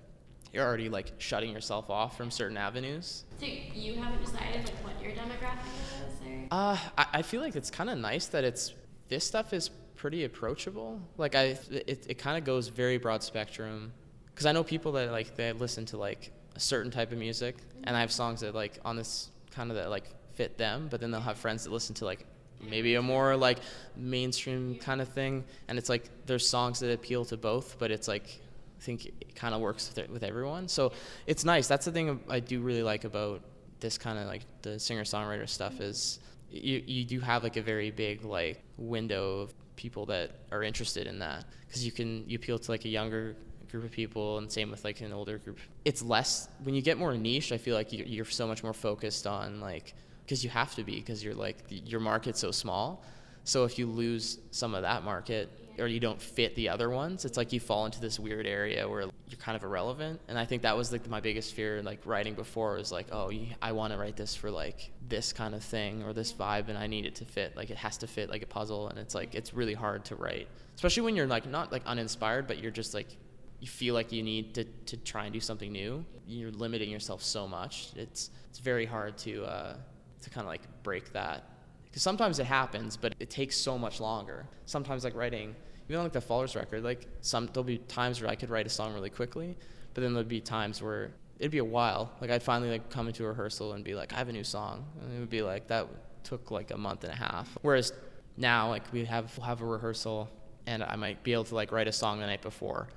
you're 0.52 0.66
already 0.66 0.88
like 0.88 1.12
shutting 1.18 1.52
yourself 1.52 1.88
off 1.90 2.16
from 2.16 2.28
certain 2.30 2.56
avenues 2.56 3.24
So 3.38 3.46
you 3.46 3.94
haven't 3.94 4.20
decided 4.24 4.64
like 4.64 4.84
what 4.84 5.00
your 5.00 5.12
demographic 5.12 5.64
is, 6.08 6.26
or? 6.26 6.46
uh, 6.50 6.76
I, 6.98 7.06
I 7.14 7.22
feel 7.22 7.40
like 7.40 7.54
it's 7.54 7.70
kind 7.70 7.88
of 7.88 7.98
nice 7.98 8.26
that 8.26 8.42
it's 8.42 8.74
this 9.08 9.24
stuff 9.24 9.52
is 9.52 9.70
pretty 9.94 10.24
approachable. 10.24 11.00
Like 11.18 11.34
I, 11.36 11.58
it, 11.70 12.06
it 12.08 12.14
kind 12.18 12.36
of 12.38 12.42
goes 12.44 12.68
very 12.68 12.96
broad 12.96 13.22
spectrum. 13.22 13.92
Because 14.34 14.46
I 14.46 14.52
know 14.52 14.64
people 14.64 14.92
that 14.92 15.10
like 15.10 15.36
they 15.36 15.52
listen 15.52 15.84
to 15.86 15.96
like 15.98 16.32
a 16.56 16.60
certain 16.60 16.90
type 16.90 17.12
of 17.12 17.18
music, 17.18 17.56
and 17.84 17.96
I 17.96 18.00
have 18.00 18.12
songs 18.12 18.40
that 18.40 18.54
like 18.54 18.78
on 18.84 18.96
this 18.96 19.30
kind 19.50 19.70
of 19.70 19.76
that 19.76 19.90
like 19.90 20.04
fit 20.34 20.56
them. 20.58 20.88
But 20.90 21.00
then 21.00 21.10
they'll 21.10 21.20
have 21.20 21.38
friends 21.38 21.64
that 21.64 21.70
listen 21.72 21.94
to 21.96 22.04
like 22.04 22.26
maybe 22.62 22.94
a 22.96 23.02
more 23.02 23.36
like 23.36 23.58
mainstream 23.96 24.76
kind 24.76 25.00
of 25.00 25.08
thing, 25.08 25.44
and 25.68 25.78
it's 25.78 25.88
like 25.88 26.08
there's 26.26 26.48
songs 26.48 26.80
that 26.80 26.92
appeal 26.92 27.24
to 27.26 27.36
both, 27.36 27.78
but 27.78 27.90
it's 27.90 28.08
like 28.08 28.40
I 28.78 28.82
think 28.82 29.06
it 29.06 29.34
kind 29.34 29.54
of 29.54 29.60
works 29.60 29.88
with, 29.88 29.98
it- 29.98 30.10
with 30.10 30.22
everyone. 30.22 30.68
So 30.68 30.92
it's 31.26 31.44
nice. 31.44 31.68
That's 31.68 31.84
the 31.84 31.92
thing 31.92 32.20
I 32.28 32.40
do 32.40 32.60
really 32.60 32.82
like 32.82 33.04
about 33.04 33.42
this 33.80 33.98
kind 33.98 34.18
of 34.18 34.26
like 34.26 34.42
the 34.62 34.78
singer 34.78 35.04
songwriter 35.04 35.48
stuff 35.48 35.80
is 35.80 36.18
you 36.50 36.82
you 36.86 37.04
do 37.04 37.20
have 37.20 37.42
like 37.42 37.56
a 37.56 37.62
very 37.62 37.90
big 37.90 38.24
like 38.24 38.62
window 38.76 39.40
of 39.40 39.54
people 39.76 40.04
that 40.06 40.32
are 40.50 40.62
interested 40.62 41.06
in 41.06 41.18
that 41.20 41.44
because 41.66 41.84
you 41.86 41.92
can 41.92 42.28
you 42.28 42.36
appeal 42.36 42.58
to 42.58 42.70
like 42.70 42.84
a 42.84 42.88
younger 42.88 43.36
group 43.70 43.84
of 43.84 43.90
people 43.90 44.38
and 44.38 44.50
same 44.50 44.70
with 44.70 44.84
like 44.84 45.00
an 45.00 45.12
older 45.12 45.38
group 45.38 45.58
it's 45.84 46.02
less 46.02 46.48
when 46.62 46.74
you 46.74 46.82
get 46.82 46.98
more 46.98 47.14
niche 47.14 47.52
i 47.52 47.58
feel 47.58 47.74
like 47.74 47.92
you're, 47.92 48.06
you're 48.06 48.24
so 48.24 48.46
much 48.46 48.62
more 48.62 48.72
focused 48.72 49.26
on 49.26 49.60
like 49.60 49.94
because 50.24 50.42
you 50.44 50.50
have 50.50 50.74
to 50.74 50.84
be 50.84 50.96
because 50.96 51.22
you're 51.22 51.34
like 51.34 51.56
your 51.68 52.00
market's 52.00 52.40
so 52.40 52.50
small 52.50 53.02
so 53.44 53.64
if 53.64 53.78
you 53.78 53.86
lose 53.86 54.38
some 54.50 54.74
of 54.74 54.82
that 54.82 55.02
market 55.02 55.50
or 55.78 55.86
you 55.86 56.00
don't 56.00 56.20
fit 56.20 56.54
the 56.56 56.68
other 56.68 56.90
ones, 56.90 57.24
it's 57.24 57.36
like 57.36 57.52
you 57.52 57.60
fall 57.60 57.86
into 57.86 58.00
this 58.00 58.20
weird 58.20 58.46
area 58.46 58.88
where 58.88 59.00
you're 59.00 59.38
kind 59.38 59.56
of 59.56 59.64
irrelevant. 59.64 60.20
And 60.28 60.38
I 60.38 60.44
think 60.44 60.62
that 60.62 60.76
was 60.76 60.92
like 60.92 61.08
my 61.08 61.20
biggest 61.20 61.54
fear, 61.54 61.82
like 61.82 62.00
writing 62.04 62.34
before, 62.34 62.74
was 62.74 62.92
like, 62.92 63.06
oh, 63.12 63.32
I 63.62 63.72
want 63.72 63.92
to 63.92 63.98
write 63.98 64.16
this 64.16 64.34
for 64.34 64.50
like 64.50 64.92
this 65.08 65.32
kind 65.32 65.54
of 65.54 65.62
thing 65.62 66.02
or 66.02 66.12
this 66.12 66.32
vibe, 66.32 66.68
and 66.68 66.76
I 66.76 66.86
need 66.86 67.06
it 67.06 67.14
to 67.16 67.24
fit. 67.24 67.56
Like 67.56 67.70
it 67.70 67.78
has 67.78 67.96
to 67.98 68.06
fit 68.06 68.30
like 68.30 68.42
a 68.42 68.46
puzzle, 68.46 68.88
and 68.88 68.98
it's 68.98 69.14
like 69.14 69.34
it's 69.34 69.54
really 69.54 69.74
hard 69.74 70.04
to 70.06 70.16
write, 70.16 70.48
especially 70.74 71.02
when 71.04 71.16
you're 71.16 71.26
like 71.26 71.48
not 71.48 71.72
like 71.72 71.82
uninspired, 71.86 72.46
but 72.46 72.58
you're 72.58 72.70
just 72.70 72.94
like 72.94 73.16
you 73.60 73.68
feel 73.68 73.94
like 73.94 74.10
you 74.10 74.22
need 74.22 74.54
to, 74.54 74.64
to 74.64 74.96
try 74.96 75.24
and 75.24 75.32
do 75.32 75.40
something 75.40 75.70
new. 75.70 76.04
You're 76.26 76.50
limiting 76.50 76.90
yourself 76.90 77.22
so 77.22 77.46
much. 77.46 77.90
It's 77.94 78.30
it's 78.48 78.58
very 78.58 78.86
hard 78.86 79.18
to 79.18 79.44
uh, 79.44 79.76
to 80.22 80.30
kind 80.30 80.44
of 80.44 80.48
like 80.48 80.62
break 80.82 81.12
that 81.12 81.44
because 81.84 82.02
sometimes 82.02 82.38
it 82.38 82.46
happens, 82.46 82.96
but 82.96 83.14
it 83.20 83.30
takes 83.30 83.56
so 83.56 83.76
much 83.76 84.00
longer. 84.00 84.46
Sometimes 84.64 85.04
like 85.04 85.14
writing, 85.14 85.54
even 85.88 86.02
like 86.02 86.12
the 86.12 86.20
Fallers 86.20 86.56
record, 86.56 86.82
like 86.84 87.06
some 87.20 87.46
there'll 87.46 87.64
be 87.64 87.78
times 87.78 88.20
where 88.20 88.30
I 88.30 88.34
could 88.34 88.50
write 88.50 88.66
a 88.66 88.70
song 88.70 88.94
really 88.94 89.10
quickly, 89.10 89.56
but 89.92 90.00
then 90.00 90.14
there'd 90.14 90.28
be 90.28 90.40
times 90.40 90.80
where 90.82 91.10
it'd 91.38 91.50
be 91.50 91.58
a 91.58 91.64
while. 91.64 92.12
Like 92.20 92.30
I'd 92.30 92.42
finally 92.42 92.70
like 92.70 92.90
come 92.90 93.08
into 93.08 93.24
a 93.24 93.28
rehearsal 93.28 93.72
and 93.74 93.84
be 93.84 93.94
like, 93.94 94.12
I 94.12 94.16
have 94.16 94.28
a 94.28 94.32
new 94.32 94.44
song, 94.44 94.86
and 95.00 95.14
it 95.14 95.20
would 95.20 95.30
be 95.30 95.42
like 95.42 95.66
that 95.66 95.86
took 96.22 96.50
like 96.50 96.70
a 96.70 96.78
month 96.78 97.04
and 97.04 97.12
a 97.12 97.16
half. 97.16 97.58
Whereas 97.62 97.92
now 98.36 98.68
like 98.68 98.90
we 98.92 99.04
have 99.04 99.36
we'll 99.36 99.46
have 99.46 99.60
a 99.60 99.66
rehearsal, 99.66 100.30
and 100.66 100.82
I 100.82 100.96
might 100.96 101.22
be 101.22 101.32
able 101.32 101.44
to 101.44 101.54
like 101.54 101.72
write 101.72 101.88
a 101.88 101.92
song 101.92 102.20
the 102.20 102.26
night 102.26 102.42
before. 102.42 102.88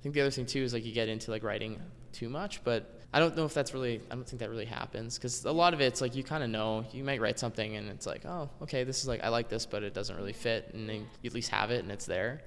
I 0.00 0.02
think 0.02 0.14
the 0.14 0.22
other 0.22 0.30
thing 0.30 0.46
too 0.46 0.62
is 0.62 0.72
like 0.72 0.84
you 0.84 0.92
get 0.92 1.08
into 1.08 1.30
like 1.30 1.42
writing 1.42 1.80
too 2.12 2.30
much, 2.30 2.64
but 2.64 3.00
I 3.12 3.18
don't 3.18 3.36
know 3.36 3.44
if 3.44 3.52
that's 3.52 3.74
really 3.74 4.00
I 4.10 4.14
don't 4.14 4.26
think 4.26 4.40
that 4.40 4.48
really 4.48 4.64
happens 4.64 5.18
because 5.18 5.44
a 5.44 5.52
lot 5.52 5.74
of 5.74 5.80
it's 5.80 6.00
like 6.00 6.16
you 6.16 6.24
kind 6.24 6.42
of 6.42 6.48
know 6.48 6.84
you 6.92 7.04
might 7.04 7.20
write 7.20 7.38
something 7.38 7.76
and 7.76 7.88
it's 7.88 8.06
like 8.06 8.24
oh 8.24 8.48
okay 8.62 8.84
this 8.84 9.00
is 9.00 9.08
like 9.08 9.22
I 9.22 9.28
like 9.28 9.48
this 9.48 9.66
but 9.66 9.82
it 9.82 9.92
doesn't 9.92 10.16
really 10.16 10.32
fit 10.32 10.70
and 10.72 10.88
then 10.88 11.06
you 11.20 11.28
at 11.28 11.34
least 11.34 11.50
have 11.50 11.70
it 11.70 11.82
and 11.82 11.92
it's 11.92 12.06
there. 12.06 12.42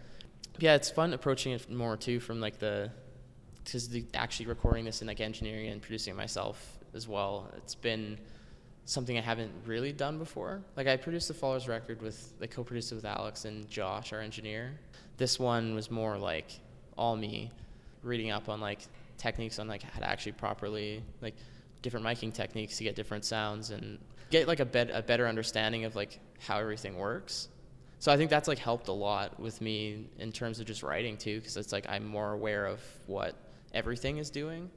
Yeah, 0.59 0.75
it's 0.75 0.89
fun 0.89 1.13
approaching 1.13 1.53
it 1.53 1.69
more 1.69 1.95
too 1.95 2.19
from 2.19 2.41
like 2.41 2.59
the 2.59 2.91
because 3.63 3.87
the 3.87 4.05
actually 4.13 4.47
recording 4.47 4.85
this 4.85 5.01
and 5.01 5.07
like 5.07 5.21
engineering 5.21 5.69
and 5.69 5.81
producing 5.81 6.13
it 6.13 6.17
myself 6.17 6.79
as 6.93 7.07
well. 7.07 7.51
It's 7.57 7.75
been 7.75 8.17
something 8.85 9.17
I 9.17 9.21
haven't 9.21 9.51
really 9.65 9.93
done 9.93 10.17
before. 10.17 10.61
Like 10.75 10.87
I 10.87 10.97
produced 10.97 11.27
the 11.27 11.33
Fallers 11.33 11.67
record 11.67 12.01
with, 12.01 12.33
like 12.39 12.51
co-produced 12.51 12.91
it 12.91 12.95
with 12.95 13.05
Alex 13.05 13.45
and 13.45 13.69
Josh, 13.69 14.11
our 14.13 14.19
engineer. 14.19 14.79
This 15.17 15.39
one 15.39 15.75
was 15.75 15.89
more 15.89 16.17
like 16.17 16.59
all 16.97 17.15
me, 17.15 17.51
reading 18.01 18.31
up 18.31 18.49
on 18.49 18.59
like 18.59 18.79
techniques 19.17 19.59
on 19.59 19.67
like 19.67 19.83
how 19.83 19.99
to 19.99 20.07
actually 20.07 20.33
properly 20.33 21.01
like 21.21 21.35
different 21.81 22.05
miking 22.05 22.33
techniques 22.33 22.77
to 22.77 22.83
get 22.83 22.95
different 22.95 23.25
sounds 23.25 23.69
and 23.69 23.99
get 24.29 24.47
like 24.47 24.59
a, 24.59 24.87
a 24.93 25.01
better 25.01 25.27
understanding 25.27 25.85
of 25.85 25.95
like 25.95 26.19
how 26.39 26.57
everything 26.57 26.97
works. 26.97 27.49
So 27.99 28.11
I 28.11 28.17
think 28.17 28.29
that's 28.29 28.47
like 28.47 28.57
helped 28.57 28.87
a 28.89 28.93
lot 28.93 29.39
with 29.39 29.61
me 29.61 30.07
in 30.19 30.31
terms 30.31 30.59
of 30.59 30.65
just 30.65 30.83
writing 30.83 31.15
too, 31.15 31.39
because 31.39 31.55
it's 31.55 31.71
like 31.71 31.85
I'm 31.87 32.05
more 32.05 32.33
aware 32.33 32.65
of 32.65 32.81
what 33.07 33.35
everything 33.73 34.17
is 34.17 34.29
doing 34.29 34.69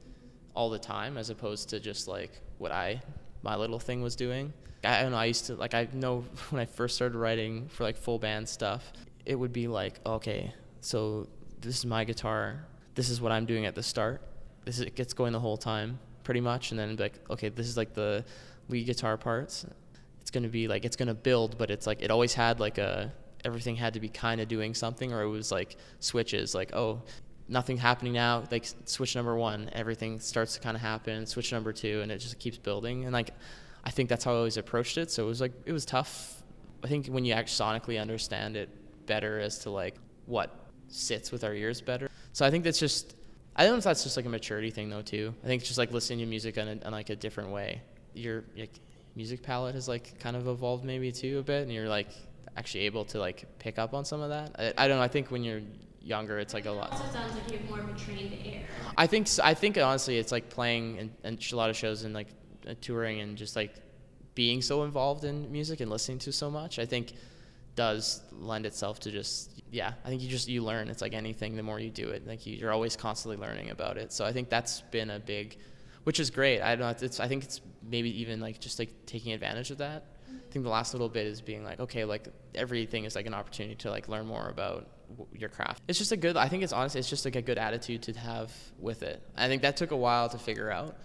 all 0.53 0.69
the 0.69 0.79
time, 0.79 1.17
as 1.17 1.29
opposed 1.29 1.69
to 1.69 1.79
just 1.79 2.07
like 2.07 2.31
what 2.57 2.71
I 2.71 3.01
my 3.43 3.55
little 3.55 3.79
thing 3.79 4.01
was 4.01 4.15
doing. 4.15 4.53
I 4.83 5.01
don't 5.01 5.11
know. 5.11 5.17
I 5.17 5.25
used 5.25 5.47
to 5.47 5.55
like 5.55 5.73
I 5.73 5.87
know 5.93 6.23
when 6.51 6.61
I 6.61 6.65
first 6.65 6.95
started 6.95 7.17
writing 7.17 7.67
for 7.67 7.83
like 7.83 7.97
full 7.97 8.19
band 8.19 8.47
stuff, 8.47 8.93
it 9.25 9.35
would 9.35 9.51
be 9.51 9.67
like 9.67 9.99
okay, 10.05 10.53
so 10.79 11.27
this 11.61 11.77
is 11.77 11.85
my 11.85 12.03
guitar. 12.03 12.65
this 12.95 13.09
is 13.09 13.21
what 13.21 13.31
I'm 13.31 13.45
doing 13.45 13.65
at 13.65 13.75
the 13.75 13.83
start. 13.83 14.21
This 14.65 14.79
is, 14.79 14.85
it 14.85 14.95
gets 14.95 15.13
going 15.13 15.33
the 15.33 15.39
whole 15.39 15.57
time 15.57 15.99
pretty 16.23 16.41
much, 16.41 16.71
and 16.71 16.79
then 16.79 16.95
like 16.97 17.19
okay, 17.29 17.49
this 17.49 17.67
is 17.67 17.77
like 17.77 17.93
the 17.93 18.25
lead 18.69 18.85
guitar 18.85 19.17
parts. 19.17 19.65
It's 20.21 20.31
gonna 20.31 20.49
be 20.49 20.67
like 20.67 20.85
it's 20.85 20.95
gonna 20.95 21.13
build, 21.13 21.57
but 21.57 21.71
it's 21.71 21.87
like 21.87 22.01
it 22.01 22.11
always 22.11 22.33
had 22.33 22.59
like 22.59 22.77
a 22.77 23.13
everything 23.45 23.75
had 23.75 23.93
to 23.93 23.99
be 23.99 24.09
kind 24.09 24.41
of 24.41 24.47
doing 24.47 24.73
something, 24.73 25.13
or 25.13 25.21
it 25.21 25.29
was 25.29 25.51
like 25.51 25.77
switches, 25.99 26.53
like 26.55 26.73
oh 26.73 27.01
nothing 27.49 27.77
happening 27.77 28.13
now 28.13 28.43
like 28.51 28.65
switch 28.85 29.15
number 29.15 29.35
one 29.35 29.69
everything 29.73 30.19
starts 30.19 30.55
to 30.55 30.59
kind 30.59 30.75
of 30.75 30.81
happen 30.81 31.25
switch 31.25 31.51
number 31.51 31.71
two 31.71 32.01
and 32.01 32.11
it 32.11 32.17
just 32.17 32.37
keeps 32.39 32.57
building 32.57 33.05
and 33.05 33.13
like 33.13 33.31
i 33.85 33.89
think 33.89 34.09
that's 34.09 34.23
how 34.23 34.33
i 34.33 34.35
always 34.35 34.57
approached 34.57 34.97
it 34.97 35.09
so 35.09 35.23
it 35.23 35.27
was 35.27 35.39
like 35.39 35.53
it 35.65 35.71
was 35.71 35.85
tough 35.85 36.43
i 36.83 36.87
think 36.87 37.07
when 37.07 37.23
you 37.23 37.33
actually 37.33 37.65
sonically 37.65 38.01
understand 38.01 38.57
it 38.57 38.69
better 39.05 39.39
as 39.39 39.59
to 39.59 39.69
like 39.69 39.95
what 40.25 40.66
sits 40.89 41.31
with 41.31 41.43
our 41.43 41.53
ears 41.53 41.81
better 41.81 42.09
so 42.33 42.45
i 42.45 42.51
think 42.51 42.63
that's 42.63 42.79
just 42.79 43.15
i 43.55 43.63
don't 43.63 43.73
know 43.73 43.77
if 43.77 43.83
that's 43.83 44.03
just 44.03 44.17
like 44.17 44.25
a 44.25 44.29
maturity 44.29 44.71
thing 44.71 44.89
though 44.89 45.01
too 45.01 45.33
i 45.43 45.47
think 45.47 45.61
it's 45.61 45.69
just 45.69 45.77
like 45.77 45.91
listening 45.91 46.19
to 46.19 46.25
music 46.25 46.57
in, 46.57 46.67
a, 46.67 46.71
in 46.71 46.91
like 46.91 47.09
a 47.09 47.15
different 47.15 47.49
way 47.49 47.81
your 48.13 48.43
like, 48.55 48.79
music 49.15 49.41
palette 49.43 49.75
has 49.75 49.87
like 49.87 50.19
kind 50.19 50.35
of 50.35 50.47
evolved 50.47 50.83
maybe 50.83 51.11
too 51.11 51.39
a 51.39 51.43
bit 51.43 51.63
and 51.63 51.71
you're 51.71 51.89
like 51.89 52.09
actually 52.55 52.81
able 52.81 53.05
to 53.05 53.19
like 53.19 53.45
pick 53.59 53.77
up 53.77 53.93
on 53.93 54.05
some 54.05 54.21
of 54.21 54.29
that 54.29 54.55
i, 54.59 54.83
I 54.83 54.87
don't 54.87 54.97
know 54.97 55.03
i 55.03 55.07
think 55.07 55.31
when 55.31 55.43
you're 55.43 55.61
younger, 56.07 56.39
it's 56.39 56.53
like 56.53 56.65
a 56.65 56.71
lot. 56.71 56.91
Also 56.91 57.05
sounds 57.11 57.33
like 57.35 57.51
you 57.51 57.57
have 57.57 57.69
more 57.69 57.79
of 57.79 57.89
a 57.89 57.99
trained 57.99 58.33
ear. 58.45 58.61
I 58.97 59.07
think 59.07 59.27
I 59.43 59.53
think 59.53 59.77
honestly, 59.77 60.17
it's 60.17 60.31
like 60.31 60.49
playing 60.49 60.97
and, 60.99 61.11
and 61.23 61.51
a 61.51 61.55
lot 61.55 61.69
of 61.69 61.75
shows 61.75 62.03
and 62.03 62.13
like 62.13 62.27
uh, 62.67 62.73
touring 62.81 63.19
and 63.19 63.37
just 63.37 63.55
like 63.55 63.75
being 64.33 64.61
so 64.61 64.83
involved 64.83 65.23
in 65.25 65.51
music 65.51 65.81
and 65.81 65.91
listening 65.91 66.19
to 66.19 66.31
so 66.31 66.49
much. 66.49 66.79
I 66.79 66.85
think 66.85 67.13
does 67.75 68.21
lend 68.31 68.65
itself 68.65 68.99
to 69.01 69.11
just 69.11 69.56
yeah. 69.71 69.93
I 70.05 70.09
think 70.09 70.21
you 70.21 70.29
just 70.29 70.47
you 70.47 70.63
learn. 70.63 70.89
It's 70.89 71.01
like 71.01 71.13
anything. 71.13 71.55
The 71.55 71.63
more 71.63 71.79
you 71.79 71.89
do 71.89 72.09
it, 72.09 72.27
like 72.27 72.45
you, 72.45 72.55
you're 72.55 72.71
always 72.71 72.95
constantly 72.95 73.37
learning 73.37 73.69
about 73.69 73.97
it. 73.97 74.11
So 74.11 74.25
I 74.25 74.33
think 74.33 74.49
that's 74.49 74.81
been 74.91 75.09
a 75.09 75.19
big, 75.19 75.57
which 76.03 76.19
is 76.19 76.29
great. 76.29 76.61
I 76.61 76.75
don't. 76.75 77.01
It's 77.01 77.19
I 77.19 77.27
think 77.27 77.43
it's 77.43 77.61
maybe 77.83 78.21
even 78.21 78.39
like 78.39 78.59
just 78.59 78.79
like 78.79 79.05
taking 79.05 79.33
advantage 79.33 79.71
of 79.71 79.79
that. 79.79 80.05
I 80.29 80.51
think 80.51 80.63
the 80.63 80.71
last 80.71 80.93
little 80.93 81.09
bit 81.09 81.27
is 81.27 81.41
being 81.41 81.63
like 81.63 81.79
okay, 81.79 82.05
like 82.05 82.27
everything 82.55 83.03
is 83.05 83.15
like 83.15 83.25
an 83.25 83.33
opportunity 83.33 83.75
to 83.75 83.89
like 83.89 84.07
learn 84.07 84.25
more 84.25 84.49
about 84.49 84.87
your 85.33 85.49
craft. 85.49 85.83
It's 85.87 85.99
just 85.99 86.11
a 86.11 86.17
good. 86.17 86.37
I 86.37 86.47
think 86.47 86.63
it's 86.63 86.73
honestly, 86.73 86.99
it's 86.99 87.09
just 87.09 87.25
like 87.25 87.35
a 87.35 87.41
good 87.41 87.57
attitude 87.57 88.03
to 88.03 88.13
have 88.13 88.51
with 88.79 89.03
it. 89.03 89.21
I 89.35 89.47
think 89.47 89.61
that 89.61 89.77
took 89.77 89.91
a 89.91 89.97
while 89.97 90.29
to 90.29 90.37
figure 90.37 90.71
out, 90.71 90.97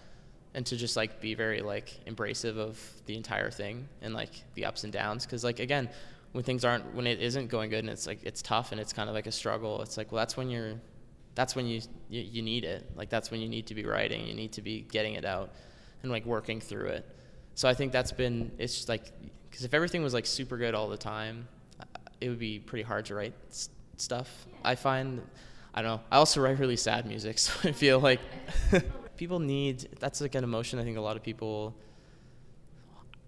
and 0.53 0.65
to 0.67 0.77
just 0.77 0.95
like 0.95 1.19
be 1.19 1.33
very 1.35 1.61
like 1.61 1.99
embracive 2.07 2.57
of 2.57 2.79
the 3.05 3.15
entire 3.15 3.51
thing 3.51 3.87
and 4.01 4.13
like 4.13 4.31
the 4.55 4.65
ups 4.65 4.83
and 4.83 4.93
downs. 4.93 5.25
Because 5.25 5.43
like 5.43 5.59
again, 5.59 5.89
when 6.33 6.43
things 6.43 6.65
aren't, 6.65 6.93
when 6.93 7.07
it 7.07 7.21
isn't 7.21 7.47
going 7.47 7.69
good 7.69 7.79
and 7.79 7.89
it's 7.89 8.05
like 8.05 8.19
it's 8.23 8.41
tough 8.41 8.71
and 8.71 8.81
it's 8.81 8.91
kind 8.91 9.07
of 9.07 9.15
like 9.15 9.27
a 9.27 9.31
struggle. 9.31 9.81
It's 9.81 9.97
like 9.97 10.11
well, 10.11 10.19
that's 10.19 10.35
when 10.35 10.49
you're, 10.49 10.73
that's 11.35 11.55
when 11.55 11.65
you 11.65 11.81
you, 12.09 12.21
you 12.21 12.41
need 12.41 12.65
it. 12.65 12.91
Like 12.95 13.09
that's 13.09 13.31
when 13.31 13.39
you 13.39 13.47
need 13.47 13.67
to 13.67 13.75
be 13.75 13.85
writing. 13.85 14.27
You 14.27 14.33
need 14.33 14.51
to 14.53 14.61
be 14.61 14.81
getting 14.81 15.13
it 15.13 15.25
out, 15.25 15.51
and 16.01 16.11
like 16.11 16.25
working 16.25 16.59
through 16.59 16.87
it. 16.87 17.09
So 17.55 17.69
I 17.69 17.73
think 17.73 17.91
that's 17.91 18.11
been. 18.11 18.51
It's 18.57 18.75
just 18.75 18.89
like 18.89 19.11
because 19.49 19.63
if 19.63 19.73
everything 19.73 20.03
was 20.03 20.13
like 20.13 20.25
super 20.25 20.57
good 20.57 20.73
all 20.73 20.89
the 20.89 20.97
time, 20.97 21.47
it 22.19 22.29
would 22.29 22.39
be 22.39 22.59
pretty 22.59 22.83
hard 22.83 23.05
to 23.05 23.15
write 23.15 23.33
stuff. 23.97 24.47
I 24.63 24.75
find, 24.75 25.21
I 25.73 25.81
don't 25.81 25.91
know. 25.91 26.01
I 26.11 26.17
also 26.17 26.41
write 26.41 26.57
really 26.57 26.77
sad 26.77 27.05
music, 27.05 27.37
so 27.39 27.69
I 27.69 27.71
feel 27.71 27.99
like 27.99 28.19
people 29.17 29.39
need. 29.39 29.87
That's 29.99 30.21
like 30.21 30.33
an 30.35 30.43
emotion. 30.43 30.79
I 30.79 30.83
think 30.83 30.97
a 30.97 31.01
lot 31.01 31.15
of 31.15 31.23
people. 31.23 31.75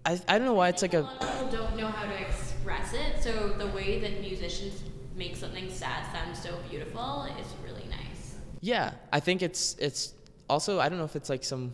I 0.04 0.20
I 0.28 0.38
don't 0.38 0.46
know 0.46 0.54
why 0.54 0.68
it's 0.68 0.82
like 0.82 0.94
a. 0.94 1.02
People 1.02 1.48
don't 1.50 1.76
know 1.76 1.88
how 1.88 2.04
to 2.04 2.18
express 2.66 2.92
it, 2.94 3.22
so 3.22 3.50
the 3.50 3.68
way 3.68 4.00
that 4.00 4.20
musicians 4.20 4.82
make 5.14 5.36
something 5.36 5.70
sad 5.70 6.04
sound 6.12 6.36
so 6.36 6.58
beautiful 6.68 7.26
is 7.40 7.46
really 7.64 7.88
nice. 7.88 8.36
Yeah, 8.60 8.92
I 9.12 9.20
think 9.20 9.42
it's 9.42 9.76
it's 9.78 10.14
also 10.50 10.80
I 10.80 10.88
don't 10.88 10.98
know 10.98 11.04
if 11.04 11.16
it's 11.16 11.30
like 11.30 11.44
some 11.44 11.72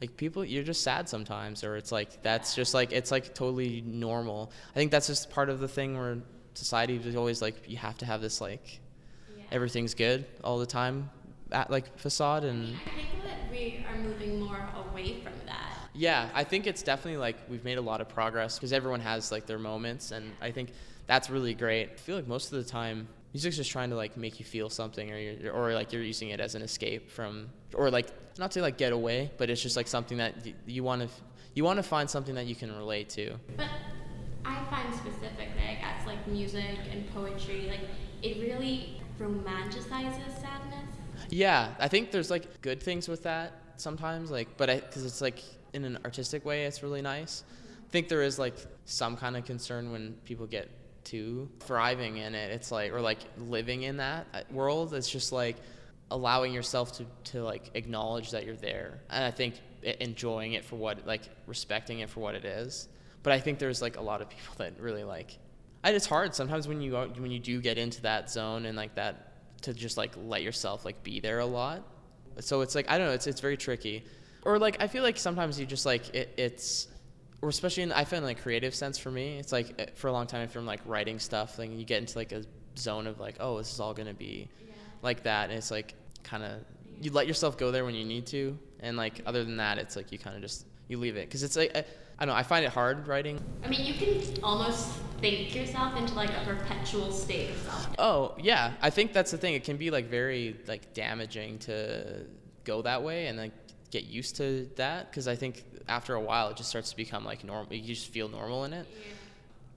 like 0.00 0.16
people 0.16 0.44
you're 0.44 0.64
just 0.64 0.82
sad 0.82 1.08
sometimes 1.08 1.64
or 1.64 1.76
it's 1.76 1.92
like 1.92 2.22
that's 2.22 2.54
just 2.54 2.74
like 2.74 2.92
it's 2.92 3.10
like 3.10 3.34
totally 3.34 3.82
normal. 3.86 4.50
I 4.72 4.74
think 4.74 4.90
that's 4.90 5.06
just 5.06 5.30
part 5.30 5.48
of 5.48 5.60
the 5.60 5.68
thing 5.68 5.96
where 5.96 6.18
society 6.54 6.96
is 6.96 7.14
always 7.16 7.40
like 7.40 7.68
you 7.68 7.76
have 7.76 7.96
to 7.98 8.06
have 8.06 8.20
this 8.20 8.40
like 8.40 8.80
Yeah. 9.36 9.44
everything's 9.52 9.94
good 9.94 10.26
all 10.42 10.58
the 10.58 10.66
time 10.66 11.10
at 11.52 11.70
like 11.70 11.96
facade 11.98 12.42
and 12.44 12.74
I 12.84 12.90
think 12.90 13.22
that 13.24 13.50
we 13.50 13.84
are 13.88 13.96
moving 13.98 14.40
more 14.40 14.68
away 14.90 15.20
from. 15.22 15.32
Yeah 15.96 16.28
i 16.34 16.44
think 16.44 16.66
it's 16.66 16.82
definitely 16.82 17.16
like 17.16 17.36
we've 17.48 17.64
made 17.64 17.78
a 17.78 17.80
lot 17.80 18.00
of 18.00 18.08
progress 18.08 18.56
because 18.58 18.72
everyone 18.72 19.00
has 19.00 19.32
like 19.32 19.46
their 19.46 19.58
moments 19.58 20.12
and 20.12 20.30
i 20.40 20.50
think 20.50 20.70
that's 21.06 21.30
really 21.30 21.54
great. 21.54 21.90
I 21.92 21.94
feel 21.94 22.16
like 22.16 22.26
most 22.26 22.52
of 22.52 22.58
the 22.62 22.68
time 22.68 23.06
music's 23.32 23.56
just 23.56 23.70
trying 23.70 23.90
to 23.90 23.96
like 23.96 24.16
make 24.16 24.40
you 24.40 24.44
feel 24.44 24.68
something 24.68 25.12
or 25.12 25.16
you're 25.18 25.52
or 25.52 25.72
like 25.72 25.92
you're 25.92 26.02
using 26.02 26.30
it 26.30 26.40
as 26.40 26.54
an 26.56 26.62
escape 26.62 27.10
from 27.10 27.48
or 27.74 27.90
like 27.90 28.08
not 28.38 28.50
to 28.52 28.60
like 28.60 28.76
get 28.76 28.92
away 28.92 29.30
but 29.38 29.48
it's 29.48 29.62
just 29.62 29.76
like 29.76 29.86
something 29.86 30.18
that 30.18 30.34
y- 30.44 30.54
you 30.66 30.82
want 30.82 31.02
to 31.02 31.08
you 31.54 31.62
want 31.64 31.78
to 31.78 31.82
find 31.82 32.10
something 32.10 32.34
that 32.34 32.46
you 32.46 32.54
can 32.54 32.70
relate 32.76 33.08
to. 33.08 33.34
But 33.56 33.68
I 34.44 34.62
find 34.64 34.94
specifically, 34.94 35.62
I 35.66 35.74
guess, 35.80 36.06
like 36.06 36.26
music 36.28 36.78
and 36.92 37.08
poetry, 37.14 37.68
like 37.68 37.80
it 38.22 38.40
really 38.42 39.00
romanticizes 39.18 40.38
sadness. 40.38 40.90
Yeah, 41.30 41.74
I 41.78 41.88
think 41.88 42.10
there's 42.10 42.30
like 42.30 42.60
good 42.60 42.82
things 42.82 43.08
with 43.08 43.22
that 43.22 43.52
sometimes, 43.76 44.30
like, 44.30 44.56
but 44.58 44.68
because 44.68 45.06
it's 45.06 45.22
like 45.22 45.42
in 45.76 45.84
an 45.84 45.98
artistic 46.04 46.44
way, 46.44 46.64
it's 46.64 46.82
really 46.82 47.02
nice. 47.02 47.44
I 47.86 47.90
think 47.90 48.08
there 48.08 48.22
is 48.22 48.38
like 48.38 48.56
some 48.86 49.16
kind 49.16 49.36
of 49.36 49.44
concern 49.44 49.92
when 49.92 50.14
people 50.24 50.46
get 50.46 50.68
too 51.04 51.48
thriving 51.60 52.16
in 52.16 52.34
it. 52.34 52.50
It's 52.50 52.72
like 52.72 52.92
or 52.92 53.00
like 53.00 53.18
living 53.38 53.82
in 53.82 53.98
that 53.98 54.26
uh, 54.34 54.40
world. 54.50 54.94
It's 54.94 55.08
just 55.08 55.30
like 55.30 55.56
allowing 56.10 56.52
yourself 56.52 56.92
to 56.98 57.06
to 57.32 57.44
like 57.44 57.70
acknowledge 57.74 58.32
that 58.32 58.44
you're 58.44 58.56
there, 58.56 59.00
and 59.10 59.24
I 59.24 59.30
think 59.30 59.54
enjoying 60.00 60.54
it 60.54 60.64
for 60.64 60.76
what 60.76 61.06
like 61.06 61.22
respecting 61.46 62.00
it 62.00 62.10
for 62.10 62.20
what 62.20 62.34
it 62.34 62.44
is. 62.44 62.88
But 63.22 63.32
I 63.32 63.40
think 63.40 63.58
there's 63.58 63.80
like 63.82 63.96
a 63.96 64.02
lot 64.02 64.20
of 64.20 64.28
people 64.28 64.54
that 64.58 64.80
really 64.80 65.04
like. 65.04 65.38
And 65.84 65.94
it's 65.94 66.06
hard 66.06 66.34
sometimes 66.34 66.66
when 66.66 66.80
you 66.80 66.90
go, 66.92 67.08
when 67.18 67.30
you 67.30 67.38
do 67.38 67.60
get 67.60 67.78
into 67.78 68.02
that 68.02 68.28
zone 68.28 68.66
and 68.66 68.76
like 68.76 68.96
that 68.96 69.62
to 69.62 69.72
just 69.72 69.96
like 69.96 70.12
let 70.16 70.42
yourself 70.42 70.84
like 70.84 71.02
be 71.04 71.20
there 71.20 71.38
a 71.38 71.46
lot. 71.46 71.84
So 72.40 72.60
it's 72.62 72.74
like 72.74 72.90
I 72.90 72.98
don't 72.98 73.06
know, 73.06 73.12
it's 73.12 73.26
it's 73.26 73.40
very 73.40 73.56
tricky. 73.56 74.04
Or 74.46 74.60
like 74.60 74.80
I 74.80 74.86
feel 74.86 75.02
like 75.02 75.18
sometimes 75.18 75.58
you 75.58 75.66
just 75.66 75.84
like 75.84 76.14
it, 76.14 76.32
it's 76.36 76.86
or 77.42 77.48
especially 77.48 77.82
in 77.82 77.90
I 77.90 78.04
find 78.04 78.24
like 78.24 78.40
creative 78.40 78.76
sense 78.76 78.96
for 78.96 79.10
me, 79.10 79.38
it's 79.38 79.50
like 79.50 79.74
eh, 79.78 79.86
for 79.94 80.06
a 80.06 80.12
long 80.12 80.28
time 80.28 80.42
if 80.42 80.54
I'm 80.54 80.64
like 80.64 80.80
writing 80.86 81.18
stuff, 81.18 81.58
like 81.58 81.76
you 81.76 81.84
get 81.84 82.00
into 82.00 82.16
like 82.16 82.30
a 82.30 82.44
zone 82.78 83.08
of 83.08 83.18
like, 83.18 83.36
oh, 83.40 83.58
this 83.58 83.72
is 83.72 83.80
all 83.80 83.92
gonna 83.92 84.14
be 84.14 84.48
like 85.02 85.24
that, 85.24 85.50
and 85.50 85.58
it's 85.58 85.72
like 85.72 85.94
kind 86.22 86.44
of 86.44 86.60
you 87.00 87.10
let 87.10 87.26
yourself 87.26 87.58
go 87.58 87.72
there 87.72 87.84
when 87.84 87.96
you 87.96 88.04
need 88.04 88.24
to, 88.28 88.56
and 88.78 88.96
like 88.96 89.20
other 89.26 89.42
than 89.44 89.56
that, 89.56 89.78
it's 89.78 89.96
like 89.96 90.12
you 90.12 90.18
kind 90.18 90.36
of 90.36 90.42
just 90.42 90.64
you 90.86 90.96
leave 90.98 91.16
it 91.16 91.26
because 91.26 91.42
it's 91.42 91.56
like 91.56 91.76
I, 91.76 91.80
I 92.20 92.24
don't 92.24 92.32
know, 92.32 92.38
I 92.38 92.44
find 92.44 92.64
it 92.64 92.70
hard 92.70 93.08
writing. 93.08 93.40
I 93.64 93.68
mean, 93.68 93.84
you 93.84 93.94
can 93.94 94.22
almost 94.44 94.90
think 95.20 95.56
yourself 95.56 95.96
into 95.96 96.14
like 96.14 96.30
a 96.30 96.44
perpetual 96.44 97.10
state 97.10 97.50
of 97.50 97.56
self. 97.56 97.88
Oh 97.98 98.36
yeah, 98.38 98.74
I 98.80 98.90
think 98.90 99.12
that's 99.12 99.32
the 99.32 99.38
thing. 99.38 99.54
It 99.54 99.64
can 99.64 99.76
be 99.76 99.90
like 99.90 100.06
very 100.06 100.56
like 100.68 100.94
damaging 100.94 101.58
to 101.60 102.26
go 102.62 102.82
that 102.82 103.02
way 103.02 103.26
and 103.26 103.38
like 103.38 103.52
get 103.90 104.04
used 104.04 104.36
to 104.36 104.68
that 104.76 105.10
because 105.10 105.28
I 105.28 105.36
think 105.36 105.64
after 105.88 106.14
a 106.14 106.20
while 106.20 106.48
it 106.48 106.56
just 106.56 106.68
starts 106.68 106.90
to 106.90 106.96
become 106.96 107.24
like 107.24 107.44
normal. 107.44 107.72
You 107.74 107.94
just 107.94 108.08
feel 108.08 108.28
normal 108.28 108.64
in 108.64 108.72
it. 108.72 108.86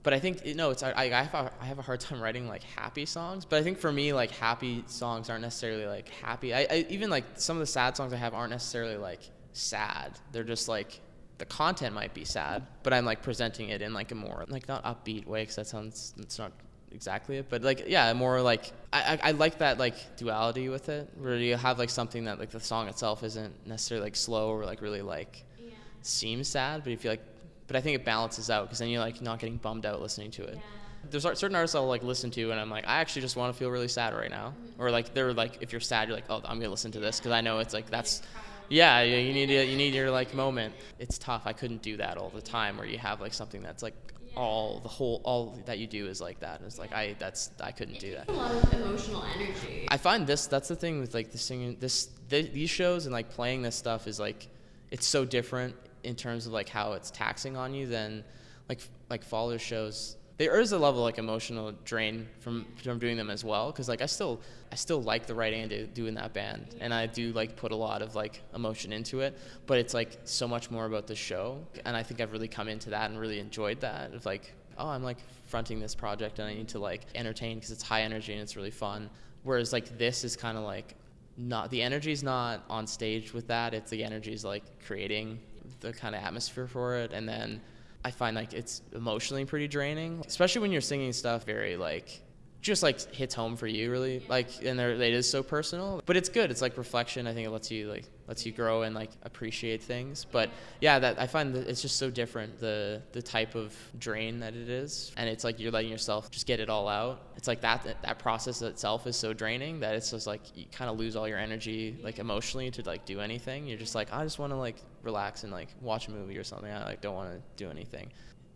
But 0.02 0.14
I 0.14 0.18
think 0.18 0.46
you 0.46 0.54
know 0.54 0.70
it's 0.70 0.82
I, 0.82 0.92
I 0.92 1.06
have 1.08 1.34
a, 1.34 1.52
I 1.60 1.66
have 1.66 1.78
a 1.78 1.82
hard 1.82 2.00
time 2.00 2.20
writing 2.20 2.48
like 2.48 2.62
happy 2.62 3.06
songs. 3.06 3.44
But 3.44 3.58
I 3.58 3.62
think 3.62 3.78
for 3.78 3.92
me 3.92 4.12
like 4.12 4.30
happy 4.30 4.84
songs 4.86 5.28
aren't 5.28 5.42
necessarily 5.42 5.86
like 5.86 6.08
happy. 6.08 6.54
I, 6.54 6.66
I 6.70 6.86
even 6.88 7.10
like 7.10 7.24
some 7.34 7.56
of 7.56 7.60
the 7.60 7.66
sad 7.66 7.96
songs 7.96 8.12
I 8.12 8.16
have 8.16 8.34
aren't 8.34 8.50
necessarily 8.50 8.96
like 8.96 9.20
sad. 9.52 10.18
They're 10.32 10.44
just 10.44 10.68
like 10.68 11.00
the 11.38 11.46
content 11.46 11.94
might 11.94 12.14
be 12.14 12.24
sad, 12.24 12.66
but 12.82 12.92
I'm 12.92 13.04
like 13.04 13.22
presenting 13.22 13.70
it 13.70 13.82
in 13.82 13.92
like 13.94 14.12
a 14.12 14.14
more 14.14 14.44
like 14.48 14.68
not 14.68 14.84
upbeat 14.84 15.26
way 15.26 15.42
because 15.42 15.56
that 15.56 15.66
sounds 15.66 16.14
it's 16.18 16.38
not 16.38 16.52
exactly 16.92 17.36
it, 17.36 17.46
but 17.48 17.62
like 17.62 17.84
yeah, 17.86 18.12
more 18.12 18.40
like 18.40 18.72
I, 18.92 19.18
I 19.22 19.28
I 19.28 19.30
like 19.32 19.58
that 19.58 19.78
like 19.78 20.16
duality 20.16 20.68
with 20.68 20.88
it 20.88 21.08
where 21.18 21.36
you 21.36 21.56
have 21.56 21.78
like 21.78 21.90
something 21.90 22.24
that 22.24 22.38
like 22.38 22.50
the 22.50 22.60
song 22.60 22.88
itself 22.88 23.22
isn't 23.22 23.66
necessarily 23.66 24.04
like 24.04 24.16
slow 24.16 24.50
or 24.50 24.64
like 24.64 24.82
really 24.82 25.02
like 25.02 25.44
Yeah. 25.58 25.72
seems 26.02 26.48
sad, 26.48 26.82
but 26.84 26.90
you 26.92 27.10
like, 27.10 27.22
but 27.66 27.76
I 27.76 27.80
think 27.80 27.96
it 27.96 28.04
balances 28.04 28.50
out 28.50 28.64
because 28.64 28.78
then 28.80 28.88
you're 28.88 29.00
like 29.00 29.20
not 29.22 29.38
getting 29.38 29.56
bummed 29.56 29.86
out 29.86 30.00
listening 30.00 30.30
to 30.32 30.44
it. 30.44 30.54
Yeah. 30.56 30.62
There's 31.10 31.22
certain 31.22 31.54
artists 31.54 31.74
I'll 31.74 31.86
like 31.86 32.02
listen 32.02 32.30
to 32.32 32.50
and 32.50 32.60
I'm 32.60 32.70
like 32.70 32.86
I 32.86 33.00
actually 33.00 33.22
just 33.22 33.36
want 33.36 33.54
to 33.54 33.58
feel 33.58 33.70
really 33.70 33.88
sad 33.88 34.14
right 34.14 34.30
now, 34.30 34.48
mm-hmm. 34.48 34.82
or 34.82 34.90
like 34.90 35.14
they're 35.14 35.32
like 35.32 35.58
if 35.60 35.72
you're 35.72 35.80
sad 35.80 36.08
you're 36.08 36.16
like 36.16 36.26
oh 36.28 36.42
I'm 36.44 36.58
gonna 36.58 36.68
listen 36.70 36.92
to 36.92 37.00
this 37.00 37.18
because 37.18 37.32
I 37.32 37.40
know 37.40 37.58
it's 37.60 37.72
like 37.72 37.88
that's 37.88 38.22
yeah 38.68 39.00
you, 39.02 39.16
you 39.16 39.32
need 39.32 39.50
a, 39.50 39.64
you 39.64 39.76
need 39.76 39.94
your 39.94 40.10
like 40.10 40.34
moment. 40.34 40.74
It's 40.98 41.18
tough. 41.18 41.42
I 41.46 41.52
couldn't 41.52 41.82
do 41.82 41.96
that 41.98 42.18
all 42.18 42.30
the 42.30 42.42
time 42.42 42.76
where 42.76 42.86
you 42.86 42.98
have 42.98 43.20
like 43.20 43.32
something 43.32 43.62
that's 43.62 43.82
like 43.82 43.94
all 44.36 44.80
the 44.80 44.88
whole 44.88 45.20
all 45.24 45.58
that 45.66 45.78
you 45.78 45.86
do 45.86 46.06
is 46.06 46.20
like 46.20 46.40
that. 46.40 46.58
and 46.58 46.66
It's 46.66 46.78
like 46.78 46.92
I 46.92 47.16
that's 47.18 47.50
I 47.60 47.72
couldn't 47.72 47.98
do 47.98 48.14
that. 48.14 48.28
A 48.28 48.32
lot 48.32 48.52
of 48.52 48.72
emotional 48.72 49.24
energy. 49.36 49.86
I 49.88 49.96
find 49.96 50.26
this 50.26 50.46
that's 50.46 50.68
the 50.68 50.76
thing 50.76 51.00
with 51.00 51.14
like 51.14 51.30
the 51.32 51.38
singing 51.38 51.76
this 51.80 52.08
th- 52.28 52.52
these 52.52 52.70
shows 52.70 53.06
and 53.06 53.12
like 53.12 53.30
playing 53.30 53.62
this 53.62 53.76
stuff 53.76 54.06
is 54.06 54.20
like 54.20 54.48
it's 54.90 55.06
so 55.06 55.24
different 55.24 55.74
in 56.02 56.14
terms 56.16 56.46
of 56.46 56.52
like 56.52 56.68
how 56.68 56.92
it's 56.92 57.10
taxing 57.10 57.56
on 57.56 57.74
you 57.74 57.86
than 57.86 58.24
like 58.68 58.80
like 59.08 59.28
Fallers 59.28 59.60
shows 59.60 60.16
there 60.40 60.58
is 60.58 60.72
a 60.72 60.78
level 60.78 61.00
of, 61.00 61.04
like 61.04 61.18
emotional 61.18 61.70
drain 61.84 62.26
from 62.38 62.64
from 62.82 62.98
doing 62.98 63.18
them 63.18 63.28
as 63.28 63.44
well 63.44 63.70
because 63.70 63.90
like 63.90 64.00
I 64.00 64.06
still 64.06 64.40
I 64.72 64.74
still 64.74 65.02
like 65.02 65.26
the 65.26 65.34
writing 65.34 65.62
I 65.64 65.66
do, 65.66 65.86
do 65.86 66.06
in 66.06 66.14
that 66.14 66.32
band 66.32 66.76
and 66.80 66.94
I 66.94 67.06
do 67.06 67.32
like 67.32 67.56
put 67.56 67.72
a 67.72 67.76
lot 67.76 68.00
of 68.00 68.14
like 68.14 68.40
emotion 68.54 68.90
into 68.90 69.20
it 69.20 69.36
but 69.66 69.76
it's 69.76 69.92
like 69.92 70.18
so 70.24 70.48
much 70.48 70.70
more 70.70 70.86
about 70.86 71.06
the 71.06 71.14
show 71.14 71.58
and 71.84 71.94
I 71.94 72.02
think 72.02 72.22
I've 72.22 72.32
really 72.32 72.48
come 72.48 72.68
into 72.68 72.88
that 72.88 73.10
and 73.10 73.20
really 73.20 73.38
enjoyed 73.38 73.80
that 73.80 74.14
of 74.14 74.24
like 74.24 74.54
oh 74.78 74.88
I'm 74.88 75.02
like 75.02 75.18
fronting 75.44 75.78
this 75.78 75.94
project 75.94 76.38
and 76.38 76.48
I 76.48 76.54
need 76.54 76.68
to 76.68 76.78
like 76.78 77.02
entertain 77.14 77.56
because 77.56 77.70
it's 77.70 77.82
high 77.82 78.02
energy 78.02 78.32
and 78.32 78.40
it's 78.40 78.56
really 78.56 78.70
fun. 78.70 79.10
Whereas 79.42 79.74
like 79.74 79.98
this 79.98 80.24
is 80.24 80.36
kind 80.36 80.56
of 80.56 80.64
like 80.64 80.94
not 81.36 81.70
the 81.70 81.82
energy's 81.82 82.22
not 82.22 82.64
on 82.70 82.86
stage 82.86 83.34
with 83.34 83.46
that 83.48 83.74
it's 83.74 83.90
the 83.90 84.02
energy's 84.02 84.42
like 84.42 84.62
creating 84.86 85.38
the 85.80 85.92
kind 85.92 86.14
of 86.14 86.22
atmosphere 86.22 86.66
for 86.66 86.96
it 86.96 87.12
and 87.12 87.28
then 87.28 87.60
I 88.04 88.10
find 88.10 88.34
like 88.34 88.52
it's 88.52 88.82
emotionally 88.94 89.44
pretty 89.44 89.68
draining, 89.68 90.22
especially 90.26 90.62
when 90.62 90.72
you're 90.72 90.80
singing 90.80 91.12
stuff 91.12 91.44
very 91.44 91.76
like 91.76 92.22
just 92.60 92.82
like 92.82 93.00
hits 93.14 93.34
home 93.34 93.56
for 93.56 93.66
you 93.66 93.90
really. 93.90 94.22
Like 94.28 94.48
and 94.64 94.78
there 94.78 94.90
it 94.90 95.00
is 95.00 95.28
so 95.28 95.42
personal. 95.42 96.02
But 96.06 96.16
it's 96.16 96.28
good. 96.28 96.50
It's 96.50 96.62
like 96.62 96.76
reflection 96.76 97.26
i 97.26 97.34
think 97.34 97.46
it 97.46 97.50
lets 97.50 97.70
you 97.70 97.88
like 97.88 98.04
lets 98.28 98.46
you 98.46 98.52
grow 98.52 98.82
and 98.82 98.94
like 98.94 99.10
appreciate 99.22 99.82
things. 99.82 100.26
But 100.30 100.50
yeah 100.80 100.98
that 100.98 101.20
i 101.20 101.26
find 101.26 101.54
that 101.54 101.66
it's 101.68 101.82
just 101.82 101.96
so 101.96 102.10
different 102.10 102.58
the 102.58 103.02
the 103.12 103.22
type 103.22 103.54
of 103.54 103.74
drain 103.98 104.40
that 104.40 104.54
it 104.54 104.68
is. 104.68 105.12
And 105.16 105.28
it's 105.28 105.44
like 105.44 105.58
you're 105.58 105.72
letting 105.72 105.90
yourself 105.90 106.30
just 106.30 106.46
get 106.46 106.60
it 106.60 106.68
all 106.68 106.88
out. 106.88 107.22
It's 107.36 107.48
like 107.48 107.62
that 107.62 107.82
that, 107.84 108.02
that 108.02 108.18
process 108.18 108.60
itself 108.62 109.06
is 109.06 109.16
so 109.16 109.32
draining 109.32 109.80
that 109.80 109.94
it's 109.94 110.10
just 110.10 110.26
like 110.26 110.42
you 110.54 110.66
kind 110.70 110.90
of 110.90 110.98
lose 110.98 111.16
all 111.16 111.26
your 111.26 111.38
energy 111.38 111.98
like 112.02 112.18
emotionally 112.18 112.70
to 112.72 112.82
like 112.82 113.04
do 113.06 113.20
anything. 113.20 113.66
You're 113.66 113.78
just 113.78 113.94
like 113.94 114.12
i 114.12 114.22
just 114.22 114.38
want 114.38 114.52
to 114.52 114.56
like 114.56 114.76
relax 115.02 115.44
and 115.44 115.52
like 115.52 115.68
watch 115.80 116.08
a 116.08 116.10
movie 116.10 116.36
or 116.36 116.44
something. 116.44 116.70
I 116.70 116.84
like 116.84 117.00
don't 117.00 117.14
want 117.14 117.32
to 117.32 117.40
do 117.56 117.70
anything 117.70 118.10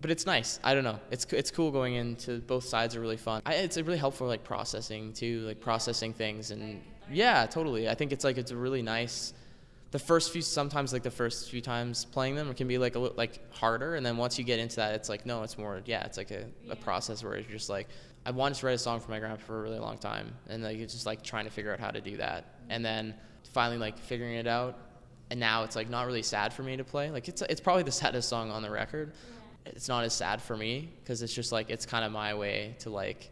but 0.04 0.10
it's 0.10 0.26
nice. 0.26 0.60
I 0.62 0.74
don't 0.74 0.84
know. 0.84 1.00
It's 1.10 1.24
it's 1.32 1.50
cool 1.50 1.70
going 1.70 1.94
into 1.94 2.40
both 2.40 2.64
sides 2.64 2.94
are 2.94 3.00
really 3.00 3.16
fun. 3.16 3.40
I, 3.46 3.54
it's 3.54 3.78
really 3.78 3.96
helpful 3.96 4.26
like 4.26 4.44
processing 4.44 5.14
too, 5.14 5.40
like 5.46 5.62
processing 5.62 6.12
things 6.12 6.50
and 6.50 6.82
yeah, 7.10 7.46
totally. 7.46 7.88
I 7.88 7.94
think 7.94 8.12
it's 8.12 8.22
like 8.22 8.36
it's 8.36 8.50
a 8.50 8.56
really 8.56 8.82
nice. 8.82 9.32
The 9.92 9.98
first 9.98 10.30
few 10.30 10.42
sometimes 10.42 10.92
like 10.92 11.04
the 11.04 11.10
first 11.10 11.50
few 11.50 11.62
times 11.62 12.04
playing 12.04 12.34
them 12.34 12.50
it 12.50 12.58
can 12.58 12.68
be 12.68 12.76
like 12.76 12.96
a 12.96 12.98
little 12.98 13.16
like 13.16 13.50
harder, 13.50 13.94
and 13.94 14.04
then 14.04 14.18
once 14.18 14.38
you 14.38 14.44
get 14.44 14.58
into 14.58 14.76
that, 14.76 14.94
it's 14.94 15.08
like 15.08 15.24
no, 15.24 15.42
it's 15.42 15.56
more 15.56 15.80
yeah, 15.86 16.04
it's 16.04 16.18
like 16.18 16.32
a, 16.32 16.44
a 16.68 16.76
process 16.76 17.24
where 17.24 17.36
you're 17.36 17.44
just 17.44 17.70
like 17.70 17.88
I 18.26 18.30
wanted 18.30 18.58
to 18.58 18.66
write 18.66 18.74
a 18.74 18.78
song 18.78 19.00
for 19.00 19.10
my 19.10 19.18
grandpa 19.18 19.42
for 19.42 19.58
a 19.58 19.62
really 19.62 19.78
long 19.78 19.96
time, 19.96 20.34
and 20.50 20.62
like 20.62 20.76
it's 20.76 20.92
just 20.92 21.06
like 21.06 21.22
trying 21.22 21.46
to 21.46 21.50
figure 21.50 21.72
out 21.72 21.80
how 21.80 21.90
to 21.90 22.02
do 22.02 22.18
that, 22.18 22.56
and 22.68 22.84
then 22.84 23.14
finally 23.54 23.78
like 23.78 23.98
figuring 23.98 24.34
it 24.34 24.46
out, 24.46 24.76
and 25.30 25.40
now 25.40 25.64
it's 25.64 25.76
like 25.76 25.88
not 25.88 26.06
really 26.06 26.22
sad 26.22 26.52
for 26.52 26.62
me 26.62 26.76
to 26.76 26.84
play. 26.84 27.10
Like 27.10 27.26
it's 27.26 27.40
it's 27.40 27.62
probably 27.62 27.84
the 27.84 27.92
saddest 28.02 28.28
song 28.28 28.50
on 28.50 28.60
the 28.60 28.70
record 28.70 29.14
it's 29.66 29.88
not 29.88 30.04
as 30.04 30.12
sad 30.12 30.42
for 30.42 30.56
me 30.56 30.90
because 31.02 31.22
it's 31.22 31.34
just 31.34 31.52
like 31.52 31.70
it's 31.70 31.86
kind 31.86 32.04
of 32.04 32.12
my 32.12 32.34
way 32.34 32.76
to 32.80 32.90
like 32.90 33.30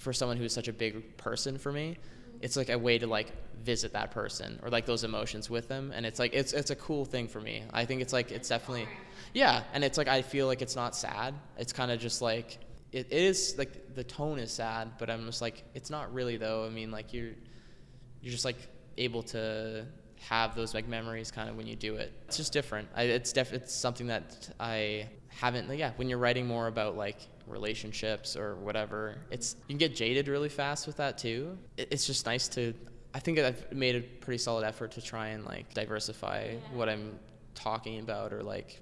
for 0.00 0.12
someone 0.12 0.36
who's 0.36 0.52
such 0.52 0.68
a 0.68 0.72
big 0.72 1.16
person 1.16 1.58
for 1.58 1.70
me 1.72 1.96
it's 2.40 2.56
like 2.56 2.68
a 2.68 2.78
way 2.78 2.98
to 2.98 3.06
like 3.06 3.32
visit 3.62 3.94
that 3.94 4.10
person 4.10 4.58
or 4.62 4.68
like 4.68 4.84
those 4.84 5.04
emotions 5.04 5.48
with 5.48 5.68
them 5.68 5.92
and 5.94 6.04
it's 6.04 6.18
like 6.18 6.34
it's 6.34 6.52
it's 6.52 6.70
a 6.70 6.76
cool 6.76 7.04
thing 7.06 7.26
for 7.26 7.40
me. 7.40 7.62
I 7.72 7.86
think 7.86 8.02
it's 8.02 8.12
like 8.12 8.30
it's 8.30 8.50
definitely 8.50 8.86
yeah 9.32 9.62
and 9.72 9.82
it's 9.82 9.96
like 9.96 10.08
i 10.08 10.20
feel 10.20 10.46
like 10.46 10.60
it's 10.60 10.76
not 10.76 10.94
sad. 10.94 11.34
It's 11.56 11.72
kind 11.72 11.90
of 11.90 11.98
just 11.98 12.20
like 12.20 12.58
it, 12.92 13.06
it 13.10 13.22
is 13.22 13.56
like 13.56 13.94
the 13.94 14.04
tone 14.04 14.38
is 14.38 14.52
sad 14.52 14.92
but 14.98 15.10
i'm 15.10 15.24
just 15.24 15.40
like 15.40 15.64
it's 15.74 15.90
not 15.90 16.12
really 16.12 16.36
though. 16.36 16.66
I 16.66 16.68
mean 16.68 16.90
like 16.90 17.14
you're 17.14 17.32
you're 18.20 18.32
just 18.32 18.44
like 18.44 18.58
able 18.98 19.22
to 19.22 19.86
have 20.28 20.54
those 20.54 20.74
like 20.74 20.86
memories 20.86 21.30
kind 21.30 21.48
of 21.48 21.56
when 21.56 21.66
you 21.66 21.76
do 21.76 21.96
it. 21.96 22.12
It's 22.26 22.36
just 22.36 22.52
different. 22.52 22.88
I, 22.94 23.04
it's 23.04 23.32
def 23.32 23.52
it's 23.54 23.74
something 23.74 24.08
that 24.08 24.50
i 24.60 25.08
haven't 25.40 25.68
yeah 25.76 25.92
when 25.96 26.08
you're 26.08 26.18
writing 26.18 26.46
more 26.46 26.66
about 26.68 26.96
like 26.96 27.18
relationships 27.46 28.36
or 28.36 28.54
whatever 28.56 29.16
it's 29.30 29.56
you 29.66 29.72
can 29.72 29.78
get 29.78 29.94
jaded 29.94 30.28
really 30.28 30.48
fast 30.48 30.86
with 30.86 30.96
that 30.96 31.18
too 31.18 31.56
it, 31.76 31.88
it's 31.90 32.06
just 32.06 32.24
nice 32.26 32.48
to 32.48 32.72
i 33.14 33.18
think 33.18 33.38
i've 33.38 33.70
made 33.72 33.96
a 33.96 34.00
pretty 34.00 34.38
solid 34.38 34.64
effort 34.64 34.92
to 34.92 35.02
try 35.02 35.28
and 35.28 35.44
like 35.44 35.72
diversify 35.74 36.50
Yeah. 36.52 36.58
what 36.72 36.88
i'm 36.88 37.18
talking 37.54 37.98
about 38.00 38.32
or 38.32 38.42
like 38.42 38.80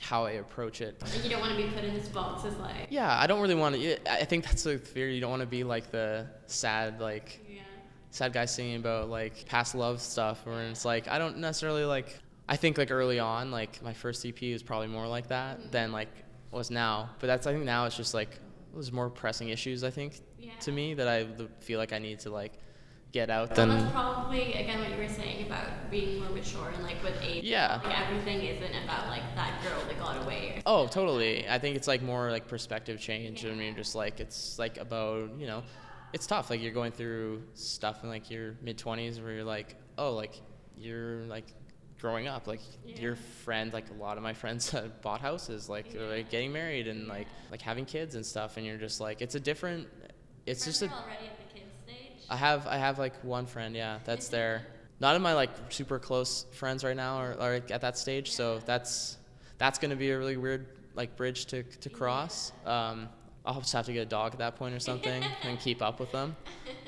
how 0.00 0.24
i 0.24 0.32
approach 0.32 0.80
it 0.80 1.00
Like 1.02 1.22
you 1.24 1.30
don't 1.30 1.40
want 1.40 1.52
to 1.56 1.62
be 1.62 1.68
put 1.70 1.84
in 1.84 1.94
this 1.94 2.08
box 2.08 2.44
as 2.44 2.56
like 2.58 2.88
yeah 2.90 3.18
i 3.20 3.26
don't 3.26 3.40
really 3.40 3.54
want 3.54 3.74
to 3.76 4.10
i 4.12 4.24
think 4.24 4.44
that's 4.44 4.62
the 4.64 4.78
fear 4.78 5.08
you 5.08 5.20
don't 5.20 5.30
want 5.30 5.42
to 5.42 5.46
be 5.46 5.62
like 5.64 5.90
the 5.90 6.26
sad 6.46 7.00
like 7.00 7.40
yeah. 7.48 7.60
sad 8.10 8.32
guy 8.32 8.44
singing 8.46 8.76
about 8.76 9.08
like 9.10 9.46
past 9.46 9.74
love 9.74 10.00
stuff 10.00 10.44
where 10.44 10.60
it's 10.62 10.84
like 10.84 11.06
I 11.08 11.18
don't 11.18 11.38
necessarily 11.38 11.84
like 11.84 12.18
I 12.48 12.56
think 12.56 12.78
like 12.78 12.90
early 12.90 13.18
on 13.18 13.50
like 13.50 13.82
my 13.82 13.92
first 13.92 14.24
EP 14.26 14.40
was 14.52 14.62
probably 14.62 14.88
more 14.88 15.06
like 15.06 15.28
that 15.28 15.58
mm-hmm. 15.58 15.70
than 15.70 15.92
like 15.92 16.08
was 16.50 16.70
now 16.70 17.10
but 17.18 17.26
that's 17.26 17.46
I 17.46 17.52
think 17.52 17.64
now 17.64 17.86
it's 17.86 17.96
just 17.96 18.14
like 18.14 18.38
there's 18.72 18.92
more 18.92 19.10
pressing 19.10 19.48
issues 19.48 19.84
I 19.84 19.90
think 19.90 20.20
Yeah. 20.38 20.52
to 20.60 20.72
me 20.72 20.94
that 20.94 21.08
I 21.08 21.26
feel 21.60 21.78
like 21.78 21.92
I 21.92 21.98
need 21.98 22.20
to 22.20 22.30
like 22.30 22.52
get 23.12 23.28
out 23.28 23.56
Well, 23.56 23.66
that's 23.66 23.92
probably 23.92 24.54
again 24.54 24.80
what 24.80 24.90
you 24.90 24.96
were 24.96 25.08
saying 25.08 25.46
about 25.46 25.90
being 25.90 26.18
more 26.18 26.30
mature 26.30 26.70
and 26.74 26.82
like 26.82 27.02
with 27.04 27.14
age. 27.22 27.44
Yeah. 27.44 27.80
Like 27.84 28.00
everything 28.00 28.42
isn't 28.42 28.84
about 28.84 29.08
like 29.08 29.22
that 29.36 29.62
girl 29.62 29.84
that 29.86 29.98
got 29.98 30.24
away. 30.24 30.62
Oh, 30.64 30.86
totally. 30.86 31.46
I 31.48 31.58
think 31.58 31.76
it's 31.76 31.86
like 31.86 32.02
more 32.02 32.30
like 32.30 32.48
perspective 32.48 32.98
change. 32.98 33.44
I 33.44 33.50
mean, 33.50 33.76
just 33.76 33.94
like 33.94 34.18
it's 34.18 34.58
like 34.58 34.78
about 34.78 35.38
you 35.38 35.46
know, 35.46 35.62
it's 36.12 36.26
tough. 36.26 36.50
Like 36.50 36.62
you're 36.62 36.72
going 36.72 36.92
through 36.92 37.42
stuff 37.54 38.02
in 38.02 38.08
like 38.08 38.30
your 38.30 38.56
mid 38.62 38.78
twenties 38.78 39.20
where 39.20 39.32
you're 39.32 39.44
like, 39.44 39.76
oh, 39.98 40.14
like 40.14 40.40
you're 40.76 41.24
like 41.26 41.44
growing 42.02 42.26
up. 42.26 42.46
Like 42.46 42.60
your 42.84 43.16
friend, 43.44 43.72
like 43.72 43.88
a 43.88 44.02
lot 44.02 44.16
of 44.18 44.22
my 44.22 44.34
friends 44.34 44.70
have 44.72 45.00
bought 45.00 45.20
houses, 45.22 45.68
like 45.68 45.92
they're 45.92 46.08
like 46.08 46.28
getting 46.28 46.52
married 46.52 46.88
and 46.88 47.06
like 47.06 47.28
like 47.50 47.62
having 47.62 47.86
kids 47.86 48.16
and 48.16 48.26
stuff. 48.26 48.58
And 48.58 48.66
you're 48.66 48.76
just 48.76 49.00
like, 49.00 49.22
it's 49.22 49.36
a 49.36 49.40
different. 49.40 49.88
It's 50.44 50.64
just 50.64 50.82
a. 50.82 50.86
already 50.86 51.26
at 51.26 51.38
the 51.38 51.60
kids 51.60 51.72
stage. 51.86 52.26
I 52.28 52.36
have 52.36 52.66
I 52.66 52.76
have 52.76 52.98
like 52.98 53.14
one 53.22 53.46
friend, 53.46 53.74
yeah, 53.74 54.00
that's 54.04 54.28
there. 54.28 54.66
Not 55.00 55.16
in 55.16 55.22
my 55.22 55.32
like 55.32 55.50
super 55.70 55.98
close 55.98 56.44
friends 56.52 56.84
right 56.84 56.96
now 56.96 57.20
or, 57.20 57.36
or 57.40 57.54
at 57.54 57.80
that 57.80 57.96
stage, 57.96 58.32
so 58.32 58.58
that's 58.66 59.16
that's 59.58 59.78
gonna 59.78 59.96
be 59.96 60.10
a 60.10 60.18
really 60.18 60.36
weird 60.36 60.66
like 60.94 61.16
bridge 61.16 61.46
to 61.46 61.62
to 61.62 61.88
cross. 61.88 62.52
Um, 62.66 63.08
I'll 63.46 63.60
just 63.60 63.72
have 63.72 63.86
to 63.86 63.92
get 63.92 64.00
a 64.00 64.06
dog 64.06 64.32
at 64.32 64.38
that 64.38 64.56
point 64.56 64.74
or 64.74 64.80
something 64.90 65.22
and 65.44 65.58
keep 65.58 65.80
up 65.80 66.00
with 66.00 66.12
them. 66.12 66.36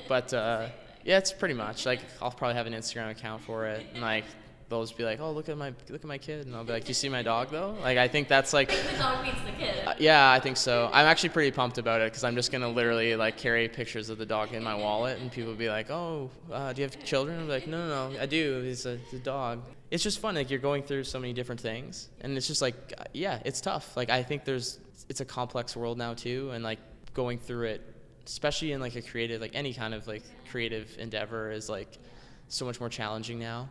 But 0.09 0.33
uh, 0.41 0.67
yeah, 1.05 1.17
it's 1.17 1.31
pretty 1.31 1.53
much 1.53 1.85
like 1.85 2.01
I'll 2.21 2.31
probably 2.31 2.55
have 2.55 2.67
an 2.67 2.73
Instagram 2.73 3.11
account 3.11 3.41
for 3.43 3.65
it, 3.67 3.85
and 3.93 4.01
like 4.01 4.25
they'll 4.69 4.81
just 4.81 4.97
be 4.97 5.03
like, 5.03 5.19
oh 5.19 5.31
look 5.31 5.49
at 5.49 5.57
my 5.57 5.73
look 5.89 6.01
at 6.01 6.05
my 6.05 6.17
kid, 6.17 6.45
and 6.45 6.55
I'll 6.55 6.63
be 6.63 6.73
like, 6.73 6.83
do 6.83 6.89
you 6.89 6.93
see 6.93 7.09
my 7.09 7.21
dog 7.21 7.51
though? 7.51 7.75
Like 7.81 7.97
I 7.97 8.07
think 8.07 8.27
that's 8.27 8.53
like. 8.53 8.69
the 8.91 8.97
dog 8.97 9.23
beats 9.23 9.41
the 9.45 9.51
kid. 9.51 9.85
Uh, 9.85 9.93
yeah, 9.99 10.31
I 10.31 10.39
think 10.39 10.57
so. 10.57 10.89
I'm 10.91 11.05
actually 11.05 11.29
pretty 11.29 11.51
pumped 11.51 11.77
about 11.77 12.01
it 12.01 12.11
because 12.11 12.23
I'm 12.23 12.35
just 12.35 12.51
gonna 12.51 12.69
literally 12.69 13.15
like 13.15 13.37
carry 13.37 13.67
pictures 13.67 14.09
of 14.09 14.17
the 14.17 14.25
dog 14.25 14.53
in 14.53 14.63
my 14.63 14.75
wallet, 14.75 15.19
and 15.19 15.31
people 15.31 15.51
will 15.51 15.57
be 15.57 15.69
like, 15.69 15.89
"Oh, 15.91 16.29
uh, 16.51 16.73
do 16.73 16.81
you 16.81 16.87
have 16.87 17.03
children?" 17.03 17.39
I'm 17.39 17.49
like, 17.49 17.67
"No, 17.67 17.87
no, 17.87 18.09
no, 18.09 18.19
I 18.19 18.25
do. 18.25 18.61
He's 18.61 18.85
a, 18.85 18.93
it's 18.93 19.13
a 19.13 19.19
dog." 19.19 19.63
It's 19.91 20.03
just 20.03 20.19
fun. 20.19 20.35
Like 20.35 20.49
you're 20.49 20.59
going 20.59 20.83
through 20.83 21.03
so 21.03 21.19
many 21.19 21.33
different 21.33 21.61
things, 21.61 22.09
and 22.21 22.35
it's 22.37 22.47
just 22.47 22.61
like, 22.61 22.75
uh, 22.97 23.03
yeah, 23.13 23.39
it's 23.45 23.61
tough. 23.61 23.95
Like 23.95 24.09
I 24.09 24.23
think 24.23 24.45
there's, 24.45 24.79
it's 25.09 25.21
a 25.21 25.25
complex 25.25 25.75
world 25.75 25.97
now 25.97 26.13
too, 26.13 26.51
and 26.51 26.63
like 26.63 26.79
going 27.13 27.37
through 27.37 27.67
it, 27.67 27.81
especially 28.25 28.71
in 28.71 28.81
like 28.81 28.95
a 28.95 29.01
creative, 29.01 29.41
like 29.41 29.53
any 29.53 29.73
kind 29.73 29.93
of 29.93 30.07
like 30.07 30.23
creative 30.49 30.95
endeavor, 30.97 31.51
is 31.51 31.69
like 31.69 31.99
so 32.47 32.65
much 32.65 32.79
more 32.79 32.89
challenging 32.89 33.39
now 33.39 33.69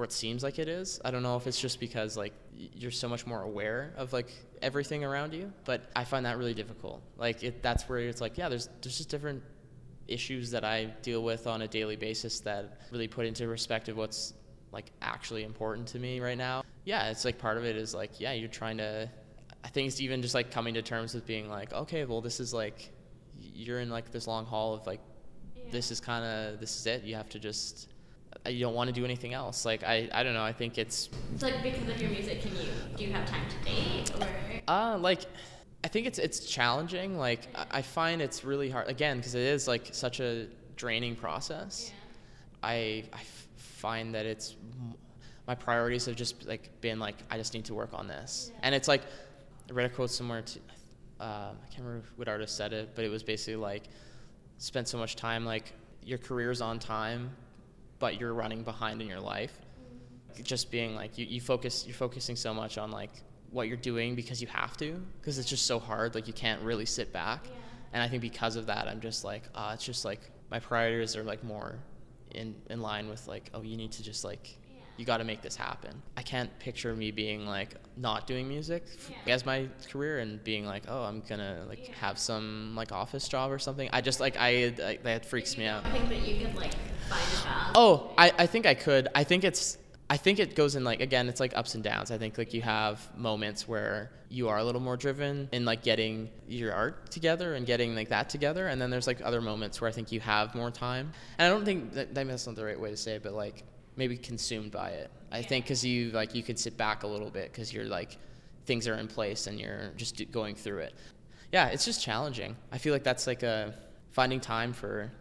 or 0.00 0.04
it 0.04 0.12
seems 0.12 0.42
like 0.42 0.58
it 0.58 0.66
is. 0.66 0.98
I 1.04 1.10
don't 1.10 1.22
know 1.22 1.36
if 1.36 1.46
it's 1.46 1.60
just 1.60 1.78
because 1.78 2.16
like 2.16 2.32
you're 2.54 2.90
so 2.90 3.06
much 3.06 3.26
more 3.26 3.42
aware 3.42 3.92
of 3.98 4.14
like 4.14 4.30
everything 4.62 5.04
around 5.04 5.34
you, 5.34 5.52
but 5.66 5.90
I 5.94 6.04
find 6.04 6.24
that 6.24 6.38
really 6.38 6.54
difficult. 6.54 7.02
Like 7.18 7.42
it, 7.42 7.62
that's 7.62 7.86
where 7.86 7.98
it's 7.98 8.22
like, 8.22 8.38
yeah, 8.38 8.48
there's 8.48 8.70
there's 8.80 8.96
just 8.96 9.10
different 9.10 9.42
issues 10.08 10.50
that 10.52 10.64
I 10.64 10.86
deal 11.02 11.22
with 11.22 11.46
on 11.46 11.60
a 11.62 11.68
daily 11.68 11.96
basis 11.96 12.40
that 12.40 12.80
really 12.90 13.08
put 13.08 13.26
into 13.26 13.46
perspective 13.46 13.94
what's 13.98 14.32
like 14.72 14.86
actually 15.02 15.44
important 15.44 15.86
to 15.88 15.98
me 15.98 16.18
right 16.18 16.38
now. 16.38 16.64
Yeah, 16.86 17.10
it's 17.10 17.26
like 17.26 17.36
part 17.36 17.58
of 17.58 17.66
it 17.66 17.76
is 17.76 17.94
like, 17.94 18.18
yeah, 18.18 18.32
you're 18.32 18.48
trying 18.48 18.78
to 18.78 19.10
I 19.62 19.68
think 19.68 19.88
it's 19.88 20.00
even 20.00 20.22
just 20.22 20.34
like 20.34 20.50
coming 20.50 20.72
to 20.74 20.82
terms 20.82 21.12
with 21.12 21.26
being 21.26 21.50
like, 21.50 21.74
okay, 21.74 22.06
well 22.06 22.22
this 22.22 22.40
is 22.40 22.54
like 22.54 22.90
you're 23.38 23.80
in 23.80 23.90
like 23.90 24.10
this 24.10 24.26
long 24.26 24.46
haul 24.46 24.72
of 24.72 24.86
like 24.86 25.00
this 25.70 25.90
is 25.90 26.00
kind 26.00 26.24
of 26.24 26.58
this 26.58 26.74
is 26.78 26.86
it. 26.86 27.02
You 27.04 27.16
have 27.16 27.28
to 27.28 27.38
just 27.38 27.88
you 28.46 28.60
don't 28.60 28.74
want 28.74 28.88
to 28.88 28.92
do 28.94 29.04
anything 29.04 29.34
else. 29.34 29.64
Like 29.64 29.82
I, 29.84 30.08
I 30.12 30.22
don't 30.22 30.34
know. 30.34 30.42
I 30.42 30.52
think 30.52 30.78
it's 30.78 31.08
It's 31.34 31.42
like 31.42 31.62
because 31.62 31.88
of 31.88 32.00
your 32.00 32.10
music, 32.10 32.40
can 32.42 32.52
you 32.56 32.62
do 32.96 33.04
you 33.04 33.12
have 33.12 33.26
time 33.28 33.42
to 33.48 33.64
date 33.64 34.12
or? 34.20 34.28
uh 34.68 34.98
like 34.98 35.20
I 35.84 35.88
think 35.88 36.06
it's 36.06 36.18
it's 36.18 36.40
challenging. 36.40 37.16
Like 37.18 37.48
I- 37.54 37.82
find 37.82 38.20
it's 38.22 38.44
really 38.44 38.70
hard 38.70 38.88
again 38.88 39.16
because 39.18 39.34
it 39.34 39.42
is 39.42 39.66
like 39.68 39.88
such 39.92 40.20
a 40.20 40.46
draining 40.76 41.16
process. 41.16 41.92
I 42.62 43.04
I 43.12 43.20
find 43.56 44.14
that 44.14 44.26
it's 44.26 44.56
my 45.46 45.54
priorities 45.54 46.06
have 46.06 46.16
just 46.16 46.46
like 46.46 46.80
been 46.80 46.98
like 46.98 47.16
I 47.30 47.36
just 47.38 47.54
need 47.54 47.64
to 47.66 47.74
work 47.74 47.90
on 47.92 48.06
this, 48.06 48.52
and 48.62 48.74
it's 48.74 48.88
like 48.88 49.02
I 49.68 49.72
read 49.72 49.86
a 49.86 49.94
quote 49.94 50.10
somewhere. 50.10 50.42
To, 50.42 50.58
uh, 51.20 51.24
I 51.52 51.66
can't 51.70 51.84
remember 51.86 52.06
what 52.16 52.28
artist 52.28 52.56
said 52.56 52.72
it, 52.72 52.90
but 52.94 53.04
it 53.04 53.10
was 53.10 53.22
basically 53.22 53.56
like 53.56 53.84
spent 54.58 54.88
so 54.88 54.96
much 54.98 55.16
time 55.16 55.44
like 55.44 55.72
your 56.04 56.18
career's 56.18 56.60
on 56.60 56.78
time, 56.78 57.30
but 58.00 58.18
you're 58.18 58.34
running 58.34 58.64
behind 58.64 59.00
in 59.00 59.06
your 59.06 59.20
life. 59.20 59.52
Just 60.42 60.70
being 60.70 60.96
like 60.96 61.16
you, 61.18 61.26
you 61.26 61.40
focus 61.40 61.84
you're 61.86 61.94
focusing 61.94 62.34
so 62.34 62.52
much 62.52 62.78
on 62.78 62.90
like 62.90 63.10
what 63.50 63.68
you're 63.68 63.76
doing 63.76 64.14
because 64.14 64.40
you 64.40 64.48
have 64.48 64.76
to 64.78 65.02
because 65.20 65.38
it's 65.38 65.48
just 65.48 65.66
so 65.66 65.78
hard 65.78 66.14
like 66.14 66.26
you 66.26 66.32
can't 66.32 66.62
really 66.62 66.86
sit 66.86 67.12
back 67.12 67.46
and 67.92 68.02
i 68.02 68.08
think 68.08 68.22
because 68.22 68.54
of 68.56 68.66
that 68.66 68.86
i'm 68.86 69.00
just 69.00 69.24
like 69.24 69.42
uh, 69.54 69.72
it's 69.74 69.84
just 69.84 70.04
like 70.04 70.20
my 70.50 70.60
priorities 70.60 71.16
are 71.16 71.24
like 71.24 71.42
more 71.42 71.76
in 72.34 72.54
in 72.70 72.80
line 72.80 73.08
with 73.08 73.26
like 73.26 73.50
oh 73.54 73.62
you 73.62 73.76
need 73.76 73.90
to 73.90 74.02
just 74.02 74.24
like 74.24 74.56
you 75.00 75.06
got 75.06 75.16
to 75.16 75.24
make 75.24 75.40
this 75.40 75.56
happen 75.56 76.02
i 76.16 76.22
can't 76.22 76.50
picture 76.58 76.94
me 76.94 77.10
being 77.10 77.46
like 77.46 77.74
not 77.96 78.26
doing 78.26 78.46
music 78.46 78.84
f- 78.86 79.10
as 79.26 79.46
my 79.46 79.66
career 79.90 80.18
and 80.18 80.44
being 80.44 80.66
like 80.66 80.82
oh 80.88 81.02
i'm 81.04 81.22
gonna 81.28 81.64
like 81.68 81.86
have 81.86 82.18
some 82.18 82.74
like 82.76 82.92
office 82.92 83.26
job 83.26 83.50
or 83.50 83.58
something 83.58 83.88
i 83.92 84.00
just 84.00 84.20
like 84.20 84.36
i, 84.38 84.72
I 84.84 84.98
that 85.02 85.24
freaks 85.24 85.56
me 85.56 85.64
out 85.64 85.84
I 85.86 85.90
think 85.90 86.08
that 86.10 86.28
you 86.28 86.46
could 86.46 86.54
like 86.54 86.74
find 87.08 87.22
a 87.22 87.44
balance. 87.44 87.72
Oh, 87.74 88.12
I, 88.16 88.32
I 88.38 88.46
think 88.46 88.66
I 88.66 88.74
could. 88.74 89.08
I 89.14 89.24
think 89.24 89.44
it's 89.44 89.78
I 90.08 90.16
think 90.16 90.38
it 90.38 90.54
goes 90.56 90.74
in 90.76 90.84
like 90.84 91.00
again, 91.00 91.28
it's 91.28 91.40
like 91.40 91.56
ups 91.56 91.74
and 91.74 91.84
downs. 91.84 92.10
I 92.10 92.18
think 92.18 92.38
like 92.38 92.52
you 92.52 92.62
have 92.62 93.16
moments 93.16 93.68
where 93.68 94.10
you 94.28 94.48
are 94.48 94.58
a 94.58 94.64
little 94.64 94.80
more 94.80 94.96
driven 94.96 95.48
in 95.52 95.64
like 95.64 95.82
getting 95.82 96.30
your 96.48 96.72
art 96.72 97.10
together 97.10 97.54
and 97.54 97.66
getting 97.66 97.94
like 97.94 98.08
that 98.08 98.28
together, 98.28 98.68
and 98.68 98.80
then 98.80 98.90
there's 98.90 99.06
like 99.06 99.20
other 99.24 99.40
moments 99.40 99.80
where 99.80 99.88
I 99.88 99.92
think 99.92 100.12
you 100.12 100.20
have 100.20 100.54
more 100.54 100.70
time. 100.70 101.12
And 101.38 101.46
I 101.46 101.54
don't 101.54 101.64
think 101.64 101.92
that, 101.94 102.14
that 102.14 102.26
that's 102.26 102.46
not 102.46 102.56
the 102.56 102.64
right 102.64 102.78
way 102.78 102.90
to 102.90 102.96
say 102.96 103.14
it, 103.14 103.22
but 103.22 103.34
like 103.34 103.64
maybe 104.00 104.16
consumed 104.16 104.72
by 104.72 104.90
it. 104.90 105.10
I 105.30 105.42
think 105.42 105.66
because 105.66 105.84
you 105.84 106.10
like 106.10 106.34
you 106.34 106.42
can 106.42 106.56
sit 106.56 106.76
back 106.76 107.04
a 107.04 107.06
little 107.06 107.30
bit 107.30 107.52
because 107.52 107.72
you're 107.72 107.84
like 107.84 108.16
things 108.64 108.88
are 108.88 108.94
in 108.94 109.06
place 109.06 109.46
and 109.46 109.60
you're 109.60 109.92
just 109.96 110.14
going 110.32 110.54
through 110.54 110.78
it. 110.78 110.94
Yeah, 111.52 111.66
it's 111.68 111.84
just 111.84 112.02
challenging. 112.02 112.56
I 112.72 112.78
feel 112.78 112.92
like 112.92 113.04
that's 113.04 113.26
like 113.26 113.42
a 113.42 113.74
finding 114.10 114.40
time 114.40 114.72
for 114.72 115.12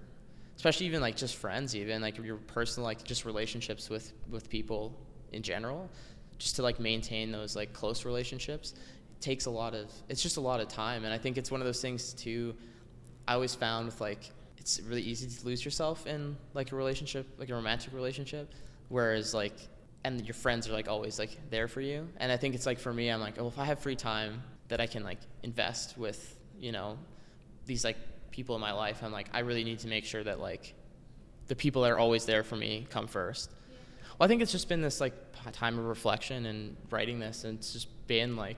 especially 0.56 0.86
even 0.86 1.00
like 1.00 1.16
just 1.16 1.36
friends 1.38 1.74
even 1.74 2.02
like 2.02 2.18
your 2.18 2.36
personal 2.36 2.86
like 2.86 3.02
just 3.04 3.24
relationships 3.24 3.90
with 3.90 4.12
with 4.30 4.50
people 4.50 4.94
in 5.32 5.42
general 5.42 5.90
just 6.38 6.56
to 6.58 6.62
like 6.62 6.80
maintain 6.80 7.32
those 7.32 7.56
like 7.56 7.72
close 7.72 8.04
relationships 8.04 8.74
it 8.74 9.22
takes 9.22 9.46
a 9.46 9.50
lot 9.50 9.74
of 9.74 9.90
it's 10.10 10.22
just 10.22 10.38
a 10.38 10.42
lot 10.42 10.60
of 10.60 10.68
time 10.68 11.06
and 11.06 11.14
i 11.14 11.18
think 11.18 11.38
it's 11.38 11.50
one 11.50 11.62
of 11.62 11.66
those 11.66 11.82
things 11.82 12.14
too 12.14 12.54
i 13.28 13.34
always 13.36 13.56
found 13.56 13.86
with 13.86 14.02
like 14.02 14.32
it's 14.58 14.82
really 14.82 15.02
easy 15.02 15.28
to 15.28 15.46
lose 15.46 15.64
yourself 15.64 16.06
in 16.08 16.36
like 16.54 16.74
a 16.74 16.76
relationship 16.76 17.26
like 17.38 17.50
a 17.50 17.54
romantic 17.54 17.94
relationship 17.94 18.54
whereas 18.90 19.34
like 19.34 19.54
and 20.04 20.26
your 20.26 20.34
friends 20.34 20.68
are 20.68 20.74
like 20.74 20.88
always 20.88 21.20
like 21.20 21.38
there 21.50 21.68
for 21.68 21.82
you. 21.82 22.08
And 22.18 22.32
i 22.32 22.38
think 22.38 22.56
it's 22.56 22.66
like 22.66 22.80
for 22.80 22.94
me 22.94 23.10
i'm 23.10 23.22
like 23.22 23.40
oh 23.40 23.48
if 23.48 23.58
i 23.58 23.66
have 23.66 23.80
free 23.80 23.96
time 23.96 24.44
that 24.68 24.82
i 24.82 24.88
can 24.88 25.04
like 25.04 25.20
invest 25.44 25.98
with 25.98 26.38
you 26.60 26.72
know 26.72 26.98
these 27.66 27.84
like 27.84 27.98
people 28.32 28.56
in 28.56 28.62
my 28.62 28.72
life 28.72 29.02
i'm 29.04 29.12
like 29.12 29.28
i 29.34 29.40
really 29.40 29.64
need 29.64 29.80
to 29.80 29.88
make 29.88 30.06
sure 30.06 30.24
that 30.24 30.40
like 30.40 30.74
the 31.48 31.56
people 31.56 31.82
that 31.82 31.92
are 31.92 31.98
always 31.98 32.26
there 32.26 32.44
for 32.44 32.56
me 32.56 32.86
come 32.90 33.08
first. 33.08 33.52
Well 34.18 34.26
i 34.26 34.28
think 34.28 34.42
it's 34.42 34.52
just 34.52 34.70
been 34.70 34.82
this 34.82 35.00
like 35.00 35.14
time 35.54 35.80
of 35.80 35.86
reflection 35.86 36.46
and 36.46 36.76
writing 36.90 37.20
this 37.20 37.44
and 37.44 37.58
it's 37.58 37.74
just 37.74 37.88
been 38.08 38.36
like 38.36 38.58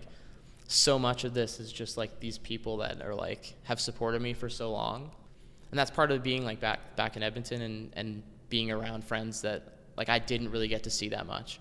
so 0.72 0.98
much 0.98 1.26
of 1.26 1.34
this 1.34 1.60
is 1.60 1.72
just 1.72 1.98
like 1.98 2.20
these 2.20 2.38
people 2.38 2.78
that 2.78 3.02
are 3.02 3.14
like 3.14 3.56
have 3.64 3.80
supported 3.80 4.22
me 4.22 4.34
for 4.34 4.50
so 4.50 4.72
long. 4.72 5.12
And 5.70 5.78
that's 5.78 5.92
part 5.92 6.12
of 6.12 6.24
being 6.24 6.46
like 6.46 6.60
back 6.60 6.96
back 6.96 7.18
in 7.18 7.24
edmonton 7.24 7.62
and 7.62 7.94
and 7.96 8.24
being 8.50 8.72
around 8.72 9.04
friends 9.04 9.42
that 9.42 9.81
like 10.02 10.10
i 10.10 10.18
didn't 10.18 10.50
really 10.50 10.68
get 10.68 10.84
to 10.84 10.90
see 10.90 11.10
that 11.10 11.28
much. 11.28 11.60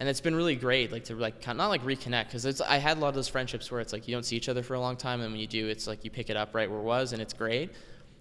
And 0.00 0.08
it's 0.08 0.20
been 0.20 0.36
really 0.36 0.54
great 0.54 0.92
like 0.92 1.04
to 1.04 1.14
like 1.16 1.40
kind 1.40 1.56
of, 1.56 1.64
not 1.64 1.68
like 1.68 1.82
reconnect 1.82 2.26
because 2.26 2.44
it's 2.44 2.60
i 2.60 2.76
had 2.76 2.98
a 2.98 3.00
lot 3.00 3.08
of 3.08 3.14
those 3.14 3.28
friendships 3.28 3.70
where 3.70 3.80
it's 3.80 3.94
like 3.94 4.06
you 4.06 4.14
don't 4.14 4.26
see 4.30 4.36
each 4.36 4.50
other 4.50 4.62
for 4.62 4.74
a 4.74 4.80
long 4.80 4.96
time 4.96 5.22
and 5.22 5.32
when 5.32 5.40
you 5.40 5.46
do 5.46 5.66
it's 5.68 5.86
like 5.86 6.04
you 6.04 6.10
pick 6.10 6.28
it 6.28 6.36
up 6.36 6.54
right 6.54 6.70
where 6.70 6.80
it 6.80 6.84
was 6.84 7.12
and 7.12 7.22
it's 7.22 7.32
great. 7.32 7.70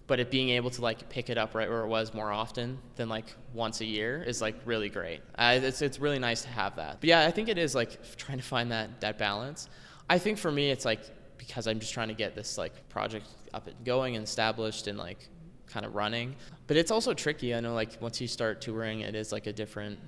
But 0.08 0.22
it 0.22 0.32
being 0.32 0.52
able 0.52 0.70
to 0.70 0.82
like 0.82 1.10
pick 1.10 1.30
it 1.30 1.38
up 1.38 1.54
right 1.54 1.70
where 1.70 1.84
it 1.84 1.88
was 1.88 2.14
more 2.14 2.32
often 2.32 2.80
than 2.96 3.10
like 3.10 3.26
once 3.54 3.82
a 3.82 3.86
year 3.86 4.24
is 4.26 4.42
like 4.42 4.56
really 4.64 4.88
great. 4.88 5.20
Uh, 5.38 5.60
it's, 5.62 5.82
it's 5.82 6.00
really 6.00 6.18
nice 6.18 6.44
to 6.44 6.48
have 6.48 6.78
that. 6.78 7.02
But 7.02 7.10
yeah 7.10 7.28
i 7.28 7.32
think 7.32 7.50
it 7.50 7.58
is 7.58 7.76
like 7.76 7.92
trying 8.24 8.38
to 8.38 8.48
find 8.56 8.72
that 8.72 9.02
that 9.02 9.18
balance. 9.18 9.70
I 10.10 10.18
think 10.18 10.38
for 10.38 10.52
me 10.52 10.72
it's 10.72 10.86
like 10.86 11.02
because 11.38 11.68
i'm 11.68 11.80
just 11.80 11.94
trying 11.94 12.08
to 12.08 12.20
get 12.26 12.36
this 12.36 12.58
like 12.58 12.76
project 12.90 13.28
up 13.54 13.68
and 13.68 13.76
going 13.86 14.16
and 14.16 14.24
established 14.24 14.88
and 14.88 14.98
like 14.98 15.30
kind 15.68 15.86
of 15.86 15.96
running 15.96 16.36
but 16.66 16.78
it's 16.78 16.92
also 16.92 17.14
tricky 17.14 17.54
i 17.54 17.60
know 17.60 17.74
like 17.74 18.02
once 18.02 18.20
you 18.22 18.28
start 18.28 18.62
touring 18.62 19.02
it 19.02 19.16
is 19.16 19.32
like 19.32 19.48
a 19.48 19.54
different 19.54 20.00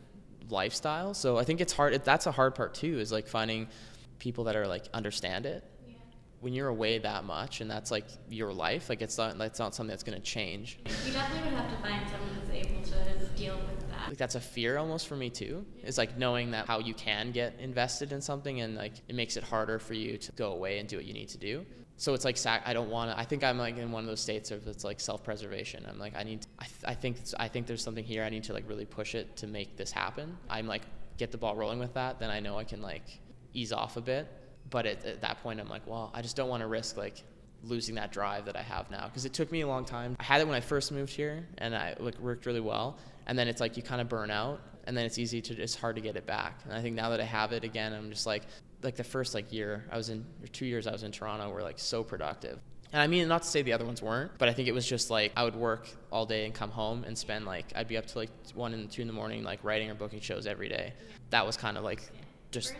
lifestyle. 0.51 1.13
So 1.13 1.37
I 1.37 1.43
think 1.43 1.61
it's 1.61 1.73
hard. 1.73 1.93
It, 1.93 2.03
that's 2.03 2.27
a 2.27 2.31
hard 2.31 2.55
part 2.55 2.73
too. 2.73 2.99
Is 2.99 3.11
like 3.11 3.27
finding 3.27 3.67
people 4.19 4.45
that 4.45 4.55
are 4.55 4.67
like 4.67 4.85
understand 4.93 5.45
it. 5.45 5.63
When 6.41 6.53
you're 6.53 6.69
away 6.69 6.99
that 6.99 7.25
much 7.25 7.59
and 7.59 7.69
that's 7.69 7.91
like 7.91 8.05
your 8.29 8.53
life, 8.53 8.87
like 8.89 9.01
it's 9.01 9.17
not 9.17 9.37
that's 9.37 9.59
not 9.59 9.75
something 9.75 9.89
that's 9.89 10.03
gonna 10.03 10.21
change. 10.21 10.79
You 11.05 11.11
definitely 11.11 11.49
would 11.49 11.59
have 11.59 11.69
to 11.69 11.81
find 11.81 12.09
someone 12.09 12.29
that's 12.37 12.67
able 12.67 12.81
to 12.81 13.25
deal 13.35 13.57
with 13.57 13.89
that. 13.89 14.07
Like 14.07 14.17
that's 14.17 14.35
a 14.35 14.39
fear 14.39 14.77
almost 14.77 15.07
for 15.07 15.17
me 15.17 15.29
too. 15.29 15.65
Is 15.83 15.97
like 15.97 16.17
knowing 16.17 16.51
that 16.51 16.65
how 16.67 16.79
you 16.79 16.93
can 16.93 17.31
get 17.31 17.59
invested 17.59 18.13
in 18.13 18.21
something 18.21 18.61
and 18.61 18.75
like 18.75 18.93
it 19.09 19.15
makes 19.15 19.35
it 19.35 19.43
harder 19.43 19.79
for 19.79 19.93
you 19.93 20.17
to 20.17 20.31
go 20.33 20.53
away 20.53 20.79
and 20.79 20.87
do 20.87 20.95
what 20.95 21.05
you 21.05 21.13
need 21.13 21.29
to 21.29 21.37
do. 21.37 21.65
So 21.99 22.13
it's 22.13 22.23
like 22.23 22.37
I 22.45 22.71
don't 22.71 22.89
want 22.89 23.11
to. 23.11 23.19
I 23.19 23.25
think 23.25 23.43
I'm 23.43 23.57
like 23.57 23.77
in 23.77 23.91
one 23.91 24.03
of 24.05 24.07
those 24.07 24.21
states 24.21 24.51
of 24.51 24.65
it's 24.67 24.85
like 24.85 25.01
self-preservation. 25.01 25.85
I'm 25.85 25.99
like 25.99 26.15
I 26.15 26.23
need. 26.23 26.47
I, 26.57 26.63
th- 26.63 26.85
I 26.87 26.93
think 26.93 27.17
I 27.37 27.49
think 27.49 27.67
there's 27.67 27.83
something 27.83 28.05
here. 28.05 28.23
I 28.23 28.29
need 28.29 28.45
to 28.45 28.53
like 28.53 28.63
really 28.69 28.85
push 28.85 29.15
it 29.15 29.35
to 29.35 29.47
make 29.47 29.75
this 29.75 29.91
happen. 29.91 30.37
I'm 30.49 30.65
like 30.65 30.83
get 31.17 31.33
the 31.33 31.37
ball 31.37 31.57
rolling 31.57 31.77
with 31.77 31.93
that. 31.95 32.17
Then 32.17 32.29
I 32.29 32.39
know 32.39 32.57
I 32.57 32.63
can 32.63 32.81
like 32.81 33.19
ease 33.53 33.73
off 33.73 33.97
a 33.97 34.01
bit. 34.01 34.29
But 34.69 34.85
at, 34.85 35.03
at 35.03 35.21
that 35.21 35.43
point, 35.43 35.59
I'm 35.59 35.67
like, 35.67 35.85
well, 35.87 36.09
I 36.13 36.21
just 36.21 36.37
don't 36.37 36.47
want 36.47 36.61
to 36.61 36.67
risk 36.67 36.95
like 36.95 37.21
losing 37.63 37.95
that 37.95 38.13
drive 38.13 38.45
that 38.45 38.55
I 38.55 38.61
have 38.61 38.89
now 38.89 39.07
because 39.07 39.25
it 39.25 39.33
took 39.33 39.51
me 39.51 39.59
a 39.61 39.67
long 39.67 39.83
time. 39.83 40.15
I 40.21 40.23
had 40.23 40.39
it 40.39 40.47
when 40.47 40.55
I 40.55 40.61
first 40.61 40.93
moved 40.93 41.11
here, 41.11 41.45
and 41.57 41.75
I 41.75 41.95
like 41.99 42.17
worked 42.19 42.45
really 42.45 42.61
well. 42.61 42.97
And 43.27 43.37
then 43.37 43.49
it's 43.49 43.59
like 43.59 43.75
you 43.75 43.83
kind 43.83 43.99
of 43.99 44.07
burn 44.07 44.31
out, 44.31 44.61
and 44.85 44.95
then 44.95 45.03
it's 45.03 45.17
easy 45.17 45.41
to 45.41 45.61
it's 45.61 45.75
hard 45.75 45.97
to 45.97 46.01
get 46.01 46.15
it 46.15 46.25
back. 46.25 46.61
And 46.63 46.73
I 46.73 46.81
think 46.81 46.95
now 46.95 47.09
that 47.09 47.19
I 47.19 47.25
have 47.25 47.51
it 47.51 47.65
again, 47.65 47.91
I'm 47.91 48.09
just 48.09 48.25
like 48.25 48.43
like 48.81 48.95
the 48.95 49.03
first 49.03 49.33
like 49.33 49.51
year 49.51 49.85
I 49.91 49.97
was 49.97 50.09
in 50.09 50.25
or 50.41 50.47
two 50.47 50.65
years 50.65 50.87
I 50.87 50.91
was 50.91 51.03
in 51.03 51.11
Toronto 51.11 51.49
were 51.49 51.63
like 51.63 51.79
so 51.79 52.03
productive. 52.03 52.59
And 52.91 53.01
I 53.01 53.07
mean 53.07 53.27
not 53.27 53.43
to 53.43 53.47
say 53.47 53.61
the 53.61 53.73
other 53.73 53.85
ones 53.85 54.01
weren't, 54.01 54.31
but 54.37 54.49
I 54.49 54.53
think 54.53 54.67
it 54.67 54.73
was 54.73 54.87
just 54.87 55.09
like 55.09 55.31
I 55.35 55.43
would 55.43 55.55
work 55.55 55.87
all 56.11 56.25
day 56.25 56.45
and 56.45 56.53
come 56.53 56.71
home 56.71 57.03
and 57.03 57.17
spend 57.17 57.45
like 57.45 57.65
I'd 57.75 57.87
be 57.87 57.97
up 57.97 58.05
to 58.07 58.17
like 58.17 58.29
one 58.53 58.73
and 58.73 58.89
two 58.89 59.01
in 59.01 59.07
the 59.07 59.13
morning 59.13 59.43
like 59.43 59.63
writing 59.63 59.89
or 59.89 59.95
booking 59.95 60.21
shows 60.21 60.47
every 60.47 60.69
day. 60.69 60.93
That 61.29 61.45
was 61.45 61.57
kind 61.57 61.77
of 61.77 61.83
like 61.83 62.01
just 62.51 62.73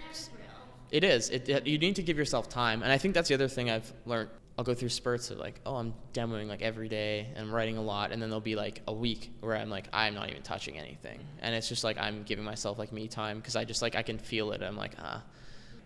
it 0.91 1.04
is. 1.04 1.30
It, 1.30 1.47
it, 1.47 1.68
you 1.68 1.78
need 1.78 1.95
to 1.97 2.04
give 2.04 2.18
yourself 2.18 2.50
time, 2.50 2.82
and 2.82 2.91
I 2.91 2.97
think 2.97 3.14
that's 3.14 3.30
the 3.30 3.36
other 3.36 3.47
thing 3.47 3.70
I've 3.70 3.91
learned. 4.06 4.30
I'll 4.58 4.66
go 4.66 4.74
through 4.74 4.89
spurts 4.89 5.32
of 5.32 5.38
like, 5.38 5.62
oh, 5.66 5.78
I'm 5.78 5.93
demoing 6.14 6.47
like 6.50 6.62
every 6.62 6.89
day 6.89 7.28
and 7.34 7.47
I'm 7.47 7.56
writing 7.56 7.78
a 7.78 7.82
lot, 7.82 8.12
and 8.12 8.22
then 8.22 8.30
there'll 8.30 8.41
be 8.41 8.58
like 8.58 8.82
a 8.88 8.93
week 8.93 9.32
where 9.39 9.56
I'm 9.56 9.70
like, 9.70 9.88
I'm 9.93 10.16
not 10.16 10.30
even 10.30 10.41
touching 10.41 10.78
anything, 10.78 11.20
and 11.41 11.56
it's 11.56 11.70
just 11.70 11.84
like 11.84 11.97
I'm 11.97 12.24
giving 12.24 12.43
myself 12.43 12.78
like 12.78 12.91
me 12.91 13.08
time 13.08 13.38
because 13.38 13.56
I 13.56 13.64
just 13.64 13.82
like 13.82 13.95
I 13.95 14.02
can 14.02 14.18
feel 14.18 14.52
it. 14.52 14.62
I'm 14.62 14.76
like, 14.76 14.93
ah, 15.00 15.24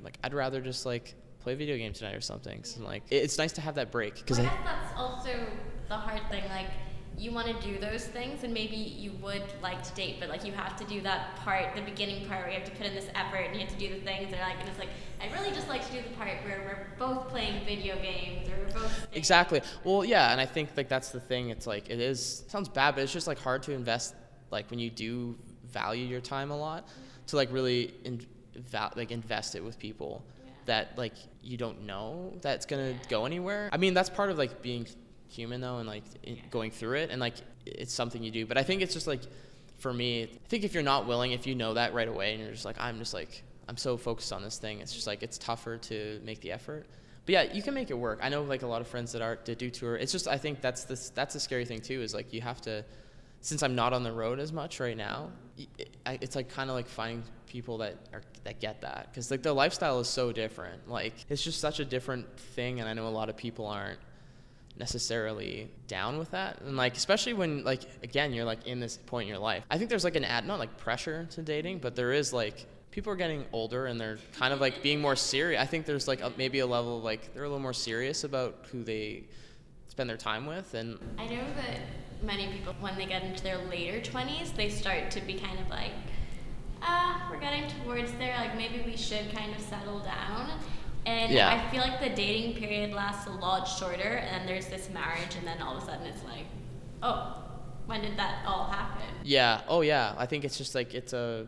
like 0.04 0.18
I'd 0.24 0.34
rather 0.34 0.62
just 0.62 0.86
like 0.86 1.16
play 1.40 1.54
a 1.54 1.56
video 1.56 1.78
game 1.78 1.94
tonight 1.94 2.16
or 2.16 2.22
something. 2.22 2.64
So 2.64 2.84
like, 2.84 3.04
it's 3.10 3.38
nice 3.38 3.52
to 3.54 3.62
have 3.62 3.76
that 3.76 3.92
break 3.92 4.16
because 4.16 4.40
I 4.40 4.44
I, 4.44 4.46
guess 4.46 4.56
that's 4.64 4.98
also 4.98 5.32
the 5.90 5.96
hard 5.96 6.22
thing. 6.30 6.44
Like, 6.50 6.68
you 7.16 7.32
want 7.32 7.48
to 7.48 7.68
do 7.68 7.78
those 7.80 8.06
things, 8.06 8.44
and 8.44 8.54
maybe 8.54 8.76
you 8.76 9.12
would 9.22 9.44
like 9.62 9.84
to 9.84 9.94
date, 9.94 10.18
but 10.20 10.30
like 10.30 10.44
you 10.44 10.52
have 10.52 10.76
to 10.78 10.84
do 10.86 11.00
that 11.02 11.36
part, 11.38 11.76
the 11.76 11.82
beginning 11.82 12.28
part, 12.28 12.42
where 12.42 12.50
you 12.50 12.60
have 12.60 12.68
to 12.68 12.76
put 12.76 12.88
in 12.88 12.96
this 12.96 13.08
effort 13.14 13.46
and 13.46 13.56
you 13.56 13.62
have 13.62 13.70
to 13.70 13.78
do 13.78 13.94
the 13.94 14.02
things. 14.02 14.32
And 14.32 14.42
like, 14.42 14.60
and 14.60 14.68
it's 14.68 14.80
like, 14.80 14.90
I 15.22 15.32
really 15.34 15.54
just 15.54 15.68
like 15.68 15.86
to 15.88 15.94
do 15.94 16.02
the 16.02 16.16
part 16.16 16.30
where 16.44 16.62
we're 16.66 16.98
both 16.98 17.30
playing 17.30 17.66
video 17.66 17.96
games 17.98 18.50
or 18.50 18.58
we're 18.66 18.82
both. 18.82 19.08
Exactly. 19.14 19.62
Well, 19.84 20.04
yeah, 20.04 20.32
and 20.32 20.42
I 20.42 20.46
think 20.46 20.70
like 20.76 20.90
that's 20.90 21.10
the 21.10 21.20
thing. 21.20 21.50
It's 21.50 21.68
like 21.68 21.90
it 21.90 22.00
is 22.00 22.44
sounds 22.48 22.68
bad, 22.68 22.96
but 22.96 23.04
it's 23.04 23.14
just 23.14 23.28
like 23.28 23.40
hard 23.40 23.62
to 23.64 23.74
invest 23.74 24.16
like 24.50 24.70
when 24.70 24.80
you 24.80 24.90
do 24.90 25.38
value 25.72 26.06
your 26.06 26.22
time 26.22 26.52
a 26.52 26.58
lot 26.58 26.88
to 27.28 27.36
like 27.36 27.52
really 27.52 27.94
in, 28.04 28.26
val- 28.56 28.94
like 28.96 29.12
invest 29.12 29.56
it 29.56 29.64
with 29.64 29.80
people 29.80 30.24
that 30.66 30.98
like 30.98 31.14
you 31.42 31.58
don't 31.58 31.86
know 31.86 32.34
that's 32.42 32.66
gonna 32.66 32.94
go 33.10 33.26
anywhere. 33.26 33.70
I 33.72 33.78
mean, 33.78 33.94
that's 33.94 34.10
part 34.10 34.30
of 34.30 34.38
like 34.38 34.62
being 34.62 34.88
human 35.28 35.62
though, 35.62 35.78
and 35.78 35.88
like 35.88 36.04
in, 36.24 36.40
going 36.50 36.72
through 36.72 36.98
it, 36.98 37.10
and 37.10 37.20
like 37.20 37.36
it's 37.66 37.94
something 37.94 38.24
you 38.24 38.32
do. 38.32 38.46
But 38.46 38.58
I 38.58 38.64
think 38.64 38.82
it's 38.82 38.94
just 38.94 39.08
like 39.08 39.22
for 39.80 39.94
me, 39.94 40.24
I 40.24 40.48
think 40.48 40.64
if 40.64 40.74
you're 40.74 40.84
not 40.84 41.08
willing, 41.08 41.32
if 41.32 41.46
you 41.46 41.56
know 41.56 41.74
that 41.74 41.94
right 41.94 42.08
away, 42.08 42.34
and 42.34 42.42
you're 42.42 42.52
just 42.52 42.66
like, 42.66 42.80
I'm 42.80 43.00
just 43.00 43.14
like 43.14 43.44
I'm 43.68 43.78
so 43.78 43.98
focused 43.98 44.32
on 44.32 44.44
this 44.44 44.58
thing, 44.58 44.80
it's 44.80 44.94
just 44.94 45.08
like 45.08 45.24
it's 45.24 45.38
tougher 45.38 45.78
to 45.78 46.22
make 46.24 46.42
the 46.42 46.52
effort. 46.52 46.86
But 47.26 47.34
yeah, 47.34 47.54
you 47.54 47.62
can 47.62 47.74
make 47.74 47.90
it 47.90 47.98
work. 47.98 48.20
I 48.22 48.30
know 48.30 48.44
like 48.44 48.64
a 48.64 48.68
lot 48.68 48.82
of 48.82 48.88
friends 48.88 49.14
that 49.14 49.22
are 49.22 49.40
that 49.46 49.58
do 49.58 49.70
tour. 49.70 49.96
It's 49.96 50.12
just 50.12 50.28
I 50.28 50.38
think 50.38 50.62
that's 50.62 50.84
this 50.84 51.10
that's 51.10 51.34
the 51.34 51.40
scary 51.40 51.66
thing 51.66 51.82
too 51.82 52.02
is 52.02 52.14
like 52.14 52.34
you 52.34 52.42
have 52.42 52.62
to 52.62 52.84
since 53.42 53.64
I'm 53.64 53.76
not 53.76 53.94
on 53.94 54.04
the 54.04 54.12
road 54.12 54.40
as 54.40 54.54
much 54.54 54.80
right 54.80 54.96
now, 54.96 55.30
it's 56.06 56.36
like 56.36 56.50
kind 56.50 56.70
of 56.70 56.76
like 56.76 56.88
finding 56.88 57.24
people 57.48 57.78
that 57.80 57.96
are 58.14 58.22
that 58.44 58.60
get 58.60 58.82
that. 58.82 59.08
Because 59.10 59.30
like 59.32 59.44
the 59.44 59.54
lifestyle 59.54 60.00
is 60.00 60.08
so 60.08 60.32
different. 60.32 60.90
Like 60.90 61.14
it's 61.30 61.44
just 61.44 61.60
such 61.60 61.80
a 61.80 61.86
different 61.86 62.38
thing, 62.38 62.80
and 62.80 62.90
I 62.90 62.94
know 62.94 63.08
a 63.08 63.10
lot 63.10 63.30
of 63.30 63.38
people 63.38 63.68
aren't 63.68 64.00
necessarily 64.78 65.70
down 65.88 66.18
with 66.18 66.32
that. 66.32 66.62
And 66.62 66.76
like 66.76 66.96
especially 66.96 67.34
when 67.34 67.64
like 67.64 67.82
again 68.02 68.34
you're 68.34 68.46
like 68.46 68.66
in 68.66 68.80
this 68.80 68.98
point 68.98 69.24
in 69.24 69.30
your 69.30 69.38
life. 69.38 69.64
I 69.70 69.78
think 69.78 69.90
there's 69.90 70.04
like 70.04 70.16
an 70.16 70.26
ad 70.26 70.48
not 70.48 70.60
like 70.60 70.78
pressure 70.78 71.28
to 71.32 71.42
dating 71.42 71.80
but 71.80 71.96
there 71.96 72.12
is 72.12 72.34
like 72.34 72.66
people 72.90 73.12
are 73.12 73.16
getting 73.16 73.46
older 73.52 73.88
and 73.88 74.00
they're 74.00 74.18
kind 74.38 74.54
of 74.54 74.62
like 74.62 74.82
being 74.82 75.02
more 75.02 75.16
serious. 75.16 75.62
I 75.62 75.66
think 75.66 75.86
there's 75.86 76.08
like 76.08 76.22
a, 76.22 76.32
maybe 76.38 76.60
a 76.60 76.68
level 76.68 76.98
of 76.98 77.04
like 77.04 77.34
they're 77.34 77.44
a 77.44 77.48
little 77.48 77.62
more 77.62 77.74
serious 77.74 78.24
about 78.24 78.66
who 78.72 78.84
they 78.84 79.24
spend 79.94 80.10
their 80.10 80.18
time 80.18 80.48
with 80.48 80.74
and 80.74 80.98
I 81.20 81.28
know 81.28 81.44
that 81.56 81.80
many 82.24 82.48
people, 82.52 82.74
when 82.80 82.96
they 82.98 83.06
get 83.06 83.22
into 83.22 83.44
their 83.44 83.60
later 83.60 84.00
20s, 84.00 84.56
they 84.56 84.68
start 84.68 85.12
to 85.12 85.22
be 85.22 85.36
kind 85.36 85.60
of 85.60 85.70
like, 85.70 85.92
ah, 86.82 87.28
we're 87.30 87.40
getting 87.40 87.66
towards 87.84 88.12
there. 88.14 88.34
Like 88.38 88.58
maybe 88.58 88.82
we 88.84 88.98
should 88.98 89.32
kind 89.36 89.54
of 89.56 89.62
settle 89.62 90.00
down. 90.00 90.50
And 91.06 91.32
Yeah. 91.32 91.48
I 91.54 91.70
feel 91.70 91.82
like 91.82 92.00
the 92.00 92.10
dating 92.10 92.56
period 92.56 92.92
lasts 92.92 93.28
a 93.28 93.32
lot 93.32 93.66
shorter, 93.66 94.16
and 94.32 94.50
there's 94.50 94.66
this 94.66 94.90
marriage, 94.90 95.36
and 95.38 95.46
then 95.46 95.62
all 95.62 95.78
of 95.78 95.84
a 95.84 95.86
sudden 95.86 96.08
it's 96.08 96.24
like, 96.24 96.46
oh, 97.04 97.44
when 97.86 98.02
did 98.02 98.18
that 98.18 98.44
all 98.48 98.66
happen? 98.72 99.04
Yeah. 99.24 99.62
Oh 99.68 99.82
yeah. 99.82 100.16
I 100.18 100.26
think 100.26 100.44
it's 100.44 100.58
just 100.58 100.74
like 100.74 100.96
it's 100.96 101.14
a, 101.14 101.46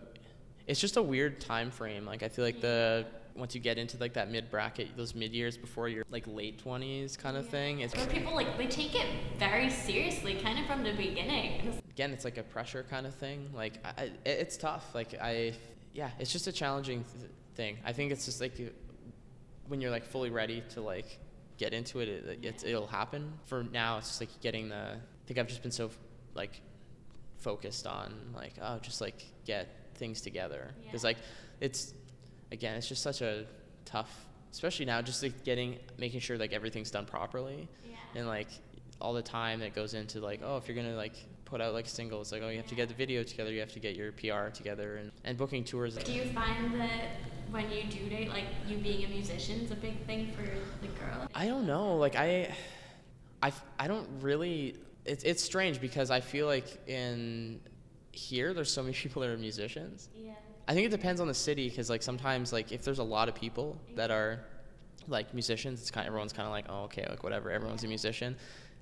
it's 0.68 0.80
just 0.80 0.98
a 0.98 1.02
weird 1.02 1.42
time 1.42 1.72
frame. 1.72 2.06
Like 2.06 2.22
I 2.22 2.28
feel 2.30 2.46
like 2.46 2.62
the 2.62 3.08
once 3.36 3.54
you 3.54 3.60
get 3.62 3.78
into 3.78 3.98
like 3.98 4.14
that 4.14 4.32
mid 4.32 4.50
bracket, 4.50 4.96
those 4.96 5.14
mid 5.14 5.34
years 5.34 5.58
before 5.58 5.90
your 5.90 6.06
like 6.10 6.26
late 6.28 6.58
twenties 6.60 7.18
kind 7.18 7.36
of 7.36 7.48
thing. 7.48 7.82
It's 7.82 7.96
Where 7.96 8.08
people 8.08 8.34
like 8.34 8.58
they 8.58 8.68
take 8.68 8.96
it 8.96 9.08
very 9.38 9.70
seriously, 9.70 10.36
kind 10.36 10.58
of 10.58 10.66
from 10.66 10.84
the 10.84 10.94
beginning. 10.94 11.82
Again, 11.90 12.12
it's 12.12 12.24
like 12.26 12.38
a 12.38 12.44
pressure 12.44 12.86
kind 12.90 13.06
of 13.06 13.14
thing. 13.16 13.50
Like 13.54 13.74
I, 13.86 14.12
it's 14.26 14.58
tough. 14.58 14.96
Like 14.96 15.16
I, 15.22 15.54
yeah, 15.94 16.12
it's 16.20 16.32
just 16.32 16.48
a 16.48 16.52
challenging 16.52 17.04
th- 17.04 17.30
thing. 17.56 17.78
I 17.86 17.92
think 17.92 18.12
it's 18.12 18.26
just 18.26 18.40
like 18.40 18.54
when 19.68 19.82
you're 19.82 19.92
like 19.92 20.06
fully 20.06 20.30
ready 20.30 20.64
to 20.70 20.82
like 20.82 21.20
get 21.58 21.74
into 21.74 22.00
it, 22.00 22.08
it 22.08 22.40
it's, 22.42 22.64
it'll 22.64 22.88
happen. 22.88 23.34
For 23.46 23.64
now, 23.64 23.98
it's 23.98 24.08
just 24.08 24.22
like 24.22 24.42
getting 24.42 24.70
the. 24.70 24.76
I 24.96 25.28
think 25.28 25.40
I've 25.40 25.48
just 25.48 25.62
been 25.62 25.72
so 25.72 25.90
like 26.36 26.62
focused 27.38 27.86
on 27.86 28.14
like 28.34 28.54
oh 28.62 28.80
just 28.82 29.02
like 29.02 29.26
get 29.46 29.68
things 29.96 30.22
together 30.22 30.74
because 30.86 31.04
Yeah. 31.04 31.10
like 31.10 31.18
it's 31.60 31.94
again 32.52 32.76
it's 32.76 32.88
just 32.88 33.02
such 33.02 33.22
a 33.22 33.46
tough 33.86 34.26
especially 34.52 34.86
now 34.86 35.02
just 35.02 35.22
like 35.24 35.44
getting 35.44 35.78
making 35.98 36.20
sure 36.20 36.38
like 36.38 36.54
everything's 36.54 36.92
done 36.92 37.06
properly 37.06 37.68
Yeah. 37.90 37.96
and 38.16 38.28
like 38.28 38.48
all 39.02 39.14
the 39.14 39.22
time 39.22 39.60
that 39.60 39.74
goes 39.76 39.94
into 39.94 40.20
like 40.20 40.42
oh 40.44 40.58
if 40.58 40.68
you're 40.68 40.76
gonna 40.78 40.96
like 40.96 41.16
put 41.44 41.62
out 41.62 41.74
like 41.74 41.88
singles 41.88 42.32
like 42.32 42.42
oh 42.42 42.50
you 42.50 42.58
have 42.58 42.68
to 42.68 42.76
get 42.76 42.88
the 42.88 42.94
video 42.94 43.24
together 43.24 43.52
you 43.52 43.60
have 43.60 43.72
to 43.74 43.80
get 43.80 43.96
your 43.96 44.12
pr 44.12 44.50
together 44.54 44.98
and, 44.98 45.12
and 45.24 45.38
booking 45.38 45.64
tours 45.64 45.96
Do 45.96 46.12
you 46.12 46.26
find 46.32 46.74
that 46.80 47.10
when 47.52 47.70
you 47.72 47.84
do 47.84 48.10
date, 48.10 48.30
like 48.30 48.46
you 48.68 48.78
being 48.78 49.06
a 49.06 49.08
musician 49.08 49.62
is 49.62 49.72
a 49.72 49.76
big 49.76 50.04
thing 50.06 50.32
for 50.32 50.42
the 50.82 50.88
girl? 51.00 51.28
i 51.36 51.46
don't 51.46 51.68
know 51.68 51.96
like 51.98 52.16
I, 52.16 52.54
I, 53.44 53.52
I 53.80 53.88
don't 53.88 54.08
really 54.22 54.76
it's, 55.06 55.24
it's 55.24 55.44
strange 55.44 55.80
because 55.80 56.10
i 56.10 56.20
feel 56.20 56.48
like 56.48 56.80
in 56.88 57.60
here 58.12 58.54
there's 58.54 58.72
so 58.72 58.82
many 58.82 58.94
people 59.04 59.22
that 59.22 59.30
are 59.30 59.38
musicians 59.38 60.10
Yeah. 60.18 60.32
I 60.68 60.74
think 60.74 60.88
it 60.88 60.90
depends 60.92 61.22
on 61.22 61.28
the 61.28 61.34
city 61.34 61.70
because 61.70 61.90
like 61.90 62.02
sometimes 62.04 62.52
like 62.52 62.72
if 62.72 62.84
there's 62.84 63.00
a 63.00 63.04
lot 63.04 63.30
of 63.30 63.36
people 63.36 63.78
that 63.96 64.12
are 64.12 64.40
like 65.08 65.34
musicians, 65.34 65.82
it's 65.82 65.92
kind 65.92 66.06
of, 66.06 66.08
everyone's 66.08 66.34
kind 66.34 66.48
of 66.48 66.52
like 66.52 66.66
oh 66.70 66.84
okay 66.86 67.06
like 67.10 67.24
whatever 67.24 67.52
everyone's 67.52 67.84
a 67.84 67.88
musician, 67.88 68.36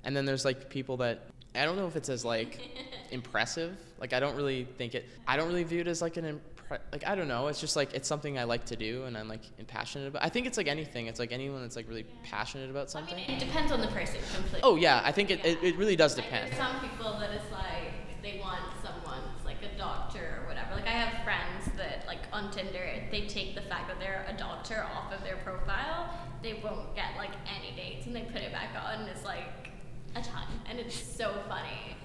and 0.03 0.15
then 0.15 0.25
there's 0.25 0.45
like 0.45 0.69
people 0.69 0.97
that 0.97 1.27
I 1.55 1.65
don't 1.65 1.75
know 1.75 1.87
if 1.87 1.95
it's 1.95 2.09
as 2.09 2.23
like 2.25 2.59
impressive. 3.11 3.75
Like 3.99 4.13
I 4.13 4.19
don't 4.19 4.35
really 4.35 4.65
think 4.77 4.95
it. 4.95 5.05
I 5.27 5.37
don't 5.37 5.47
really 5.47 5.63
view 5.63 5.81
it 5.81 5.87
as 5.87 6.01
like 6.01 6.17
an 6.17 6.39
impre- 6.69 6.79
like 6.91 7.05
I 7.05 7.15
don't 7.15 7.27
know. 7.27 7.47
It's 7.47 7.59
just 7.59 7.75
like 7.75 7.93
it's 7.93 8.07
something 8.07 8.39
I 8.39 8.45
like 8.45 8.63
to 8.65 8.75
do 8.77 9.03
and 9.03 9.17
I'm 9.17 9.27
like 9.27 9.41
passionate 9.67 10.07
about. 10.07 10.23
I 10.23 10.29
think 10.29 10.47
it's 10.47 10.57
like 10.57 10.67
anything. 10.67 11.07
It's 11.07 11.19
like 11.19 11.31
anyone 11.33 11.61
that's 11.61 11.75
like 11.75 11.87
really 11.89 12.05
passionate 12.23 12.69
about 12.69 12.87
I 12.87 12.91
something. 12.91 13.15
mean, 13.17 13.29
it 13.29 13.39
depends 13.39 13.71
on 13.73 13.81
the 13.81 13.87
person 13.87 14.19
completely. 14.33 14.61
Oh 14.63 14.77
yeah, 14.77 15.01
I 15.03 15.11
think 15.11 15.29
it, 15.31 15.43
it, 15.45 15.61
it 15.61 15.77
really 15.77 15.95
does 15.97 16.15
depend. 16.15 16.47
there's 16.51 16.57
some 16.57 16.79
people 16.79 17.19
that 17.19 17.31
it's 17.31 17.51
like 17.51 18.21
they 18.23 18.39
want 18.39 18.61
someone 18.81 19.19
that's 19.35 19.45
like 19.45 19.57
a 19.63 19.77
doctor 19.77 20.39
or 20.41 20.47
whatever. 20.47 20.73
Like 20.75 20.87
I 20.87 20.91
have 20.91 21.23
friends 21.23 21.77
that 21.77 22.05
like 22.07 22.22
on 22.33 22.51
Tinder 22.51 22.85
they 23.11 23.27
take 23.27 23.55
the 23.55 23.61
fact 23.61 23.87
that 23.87 23.99
they're 23.99 24.25
a 24.27 24.37
doctor 24.37 24.85
off 24.93 25.13
of 25.13 25.23
their 25.23 25.37
profile. 25.37 26.09
They 26.41 26.55
won't 26.63 26.95
get 26.95 27.15
like 27.17 27.31
any 27.47 27.75
dates 27.75 28.07
and 28.07 28.15
they 28.15 28.21
put 28.21 28.41
it 28.41 28.51
back 28.51 28.69
on 28.83 29.01
and 29.01 29.09
it's 29.09 29.23
like 29.23 29.71
a 30.15 30.21
ton 30.21 30.47
and 30.69 30.79
it's 30.79 30.95
so 30.95 31.33
funny. 31.47 31.95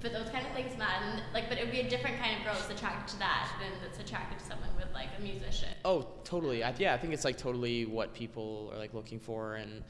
But 0.00 0.12
those 0.12 0.28
kind 0.30 0.46
of 0.46 0.52
things 0.54 0.76
matter. 0.76 1.22
Like, 1.32 1.48
but 1.48 1.58
it 1.58 1.64
would 1.64 1.70
be 1.72 1.80
a 1.80 1.88
different 1.88 2.18
kind 2.18 2.36
of 2.36 2.44
girl 2.44 2.54
that's 2.54 2.70
attracted 2.70 3.12
to 3.12 3.18
that 3.20 3.48
than 3.60 3.70
that's 3.80 3.98
attracted 3.98 4.38
to 4.40 4.44
someone 4.44 4.70
with 4.76 4.92
like 4.92 5.08
a 5.18 5.22
musician. 5.22 5.68
Oh, 5.84 6.08
totally. 6.24 6.64
I, 6.64 6.74
yeah, 6.78 6.94
I 6.94 6.98
think 6.98 7.14
it's 7.14 7.24
like 7.24 7.38
totally 7.38 7.86
what 7.86 8.12
people 8.12 8.70
are 8.74 8.78
like 8.78 8.92
looking 8.92 9.20
for, 9.20 9.54
and 9.54 9.82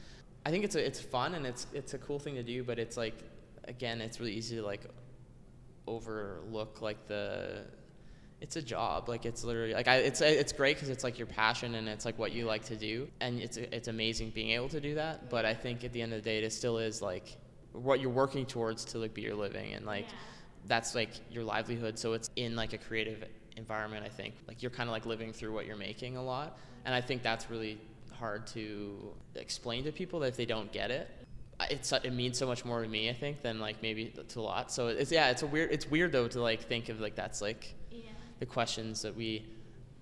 I 0.45 0.51
think 0.51 0.63
it's 0.63 0.75
a, 0.75 0.85
it's 0.85 0.99
fun 0.99 1.33
and 1.33 1.45
it's 1.45 1.65
it's 1.73 1.95
a 1.95 1.97
cool 1.97 2.19
thing 2.19 2.35
to 2.35 2.43
do. 2.43 2.63
But 2.63 2.77
it's 2.77 2.97
like, 2.97 3.15
again, 3.63 3.99
it's 3.99 4.19
really 4.19 4.33
easy 4.33 4.55
to 4.57 4.63
like 4.63 4.81
overlook 5.87 6.81
like 6.81 7.07
the. 7.07 7.65
It's 8.43 8.57
a 8.57 8.61
job. 8.61 9.09
Like 9.09 9.25
it's 9.25 9.43
literally 9.43 9.73
like 9.73 9.87
I, 9.87 9.95
it's 10.09 10.21
it's 10.21 10.51
great 10.53 10.75
because 10.75 10.89
it's 10.89 11.03
like 11.03 11.17
your 11.17 11.27
passion 11.27 11.75
and 11.75 11.87
it's 11.87 12.05
like 12.05 12.19
what 12.19 12.31
you 12.33 12.45
like 12.45 12.63
to 12.65 12.75
do, 12.75 13.07
and 13.21 13.39
it's 13.39 13.57
it's 13.57 13.87
amazing 13.87 14.31
being 14.31 14.51
able 14.51 14.69
to 14.69 14.81
do 14.81 14.95
that. 14.95 15.29
But 15.29 15.45
I 15.45 15.53
think 15.53 15.83
at 15.85 15.93
the 15.93 16.01
end 16.01 16.11
of 16.13 16.21
the 16.21 16.29
day, 16.29 16.43
it 16.43 16.51
still 16.51 16.77
is 16.77 17.01
like 17.01 17.37
what 17.71 17.99
you're 18.01 18.09
working 18.23 18.45
towards 18.45 18.85
to 18.85 18.97
like 18.99 19.13
be 19.13 19.21
your 19.21 19.33
living 19.35 19.73
and 19.73 19.85
like 19.85 20.05
Yeah. 20.05 20.15
that's 20.67 20.93
like 20.93 21.09
your 21.31 21.43
livelihood 21.43 21.97
so 21.97 22.13
it's 22.13 22.29
in 22.35 22.55
like 22.55 22.73
a 22.73 22.77
creative 22.77 23.23
environment 23.57 24.05
i 24.05 24.09
think 24.09 24.35
like 24.47 24.61
you're 24.61 24.69
kind 24.69 24.87
of 24.89 24.93
like 24.93 25.07
living 25.07 25.33
through 25.33 25.51
what 25.51 25.65
you're 25.65 25.75
making 25.89 26.15
a 26.15 26.23
lot 26.23 26.59
and 26.85 26.93
i 26.93 27.01
think 27.01 27.23
that's 27.23 27.49
really 27.49 27.79
hard 28.11 28.45
to 28.45 28.63
explain 29.33 29.83
to 29.85 29.91
people 29.91 30.19
that 30.19 30.27
if 30.27 30.37
they 30.37 30.45
don't 30.45 30.71
get 30.71 30.91
it 30.91 31.09
it's 31.71 31.91
it 31.91 32.13
means 32.13 32.37
so 32.37 32.45
much 32.45 32.63
more 32.63 32.83
to 32.83 32.87
me 32.87 33.09
i 33.09 33.13
think 33.13 33.41
than 33.41 33.59
like 33.59 33.81
maybe 33.81 34.13
to 34.27 34.39
a 34.39 34.41
lot 34.41 34.71
so 34.71 34.87
it's 34.87 35.11
yeah 35.11 35.31
it's 35.31 35.41
a 35.41 35.47
weird 35.47 35.71
it's 35.71 35.89
weird 35.89 36.11
though 36.11 36.27
to 36.27 36.39
like 36.41 36.61
think 36.61 36.89
of 36.89 36.99
like 36.99 37.15
that's 37.15 37.41
like. 37.41 37.73
The 38.43 38.51
questions 38.51 39.01
that 39.01 39.15
we 39.15 39.41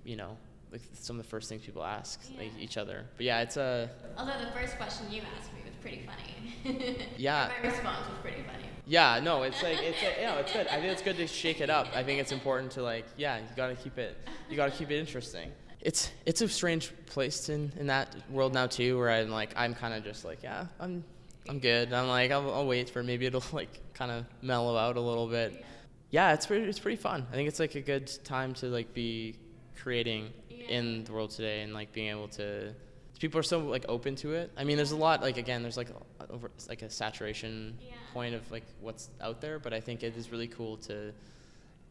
you 0.04 0.16
know 0.16 0.36
like 0.72 0.82
some 0.94 1.20
of 1.20 1.24
the 1.24 1.30
first 1.30 1.48
things 1.48 1.62
people 1.64 1.84
ask 1.84 2.20
like 2.40 2.52
each 2.60 2.76
other 2.76 3.06
but 3.18 3.24
yeah 3.24 3.42
it's 3.42 3.56
a 3.56 3.88
Although 4.18 4.40
the 4.44 4.52
first 4.52 4.78
question 4.78 5.06
you 5.12 5.22
asked 5.38 5.54
me 5.54 5.60
was 5.64 5.76
pretty 5.80 6.02
funny. 6.10 6.98
Yeah. 7.18 7.52
My 7.62 7.70
response 7.70 8.08
was 8.10 8.18
pretty 8.22 8.42
funny. 8.44 8.66
Yeah, 8.88 9.20
no, 9.20 9.44
it's 9.44 9.62
like 9.62 9.80
it's 9.82 10.02
a, 10.02 10.22
you 10.22 10.28
know, 10.28 10.38
it's 10.38 10.52
good. 10.54 10.68
I 10.68 10.78
think 10.80 10.92
it's 10.92 11.02
good 11.04 11.18
to 11.18 11.28
shake 11.28 11.62
it 11.62 11.70
up. 11.70 11.88
I 11.96 12.04
think 12.04 12.20
it's 12.20 12.32
important 12.32 12.72
to 12.74 12.82
like, 12.82 13.06
yeah, 13.16 13.38
you 13.38 13.44
gotta 13.56 13.76
keep 13.76 13.98
it, 14.00 14.18
you 14.50 14.56
gotta 14.56 14.72
keep 14.72 14.90
it 14.90 15.00
interesting. 15.00 15.52
It's 15.82 16.12
it's 16.26 16.42
a 16.42 16.48
strange 16.48 16.92
place 17.06 17.50
in 17.50 17.72
in 17.80 17.88
that 17.88 18.16
world 18.30 18.54
now 18.54 18.66
too, 18.68 18.98
where 18.98 19.12
I'm 19.12 19.30
like, 19.30 19.52
I'm 19.56 19.76
kind 19.76 19.94
of 19.94 20.04
just 20.04 20.26
like, 20.26 20.42
yeah, 20.42 20.66
I'm 20.80 21.04
I'm 21.48 21.60
good. 21.60 21.94
I'm 21.94 22.08
like, 22.08 22.32
I'll, 22.32 22.52
I'll 22.54 22.68
wait 22.68 22.90
for 22.90 23.04
maybe 23.04 23.26
it'll 23.28 23.44
like 23.54 23.74
kind 23.94 24.12
of 24.12 24.26
mellow 24.42 24.76
out 24.78 24.98
a 24.98 25.02
little 25.02 25.28
bit. 25.28 25.64
Yeah, 26.12 26.34
it's 26.34 26.46
pretty 26.46 26.66
it's 26.66 26.80
pretty 26.80 26.98
fun. 27.02 27.26
I 27.32 27.36
think 27.36 27.48
it's 27.48 27.60
like 27.60 27.76
a 27.76 27.82
good 27.82 28.12
time 28.24 28.54
to 28.56 28.68
like 28.68 28.94
be 28.94 29.36
creating 29.82 30.32
in 30.70 31.04
the 31.06 31.12
world 31.14 31.32
today 31.32 31.62
and 31.62 31.74
like 31.74 31.92
being 31.92 32.10
able 32.10 32.28
to 32.28 32.74
people 33.20 33.40
are 33.40 33.44
so 33.44 33.60
like 33.60 33.86
open 33.88 34.16
to 34.18 34.34
it. 34.34 34.52
I 34.58 34.64
mean, 34.64 34.78
there's 34.78 34.92
a 34.92 34.96
lot 34.98 35.22
like 35.22 35.38
again, 35.38 35.62
there's 35.64 35.78
like 35.78 35.90
a, 35.90 36.32
over 36.32 36.52
like 36.68 36.82
a 36.82 36.90
saturation 36.90 37.78
Yeah. 37.82 37.94
point 38.14 38.36
of 38.36 38.50
like 38.52 38.64
what's 38.82 39.10
out 39.22 39.42
there, 39.42 39.58
but 39.60 39.74
I 39.74 39.80
think 39.80 40.04
it 40.04 40.16
is 40.18 40.32
really 40.32 40.48
cool 40.48 40.78
to 40.78 41.14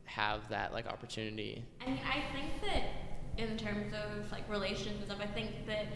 have 0.05 0.49
that 0.51 0.73
like 0.73 0.87
opportunity. 0.87 1.64
I 1.81 1.87
mean, 1.87 2.01
I 2.07 2.23
think 2.35 2.61
that 2.62 2.83
in 3.39 3.57
terms 3.57 3.95
of 3.95 4.31
like 4.31 4.49
relationships 4.51 4.97
and 4.99 5.07
stuff, 5.07 5.21
I 5.23 5.27
think 5.29 5.66
that 5.66 5.87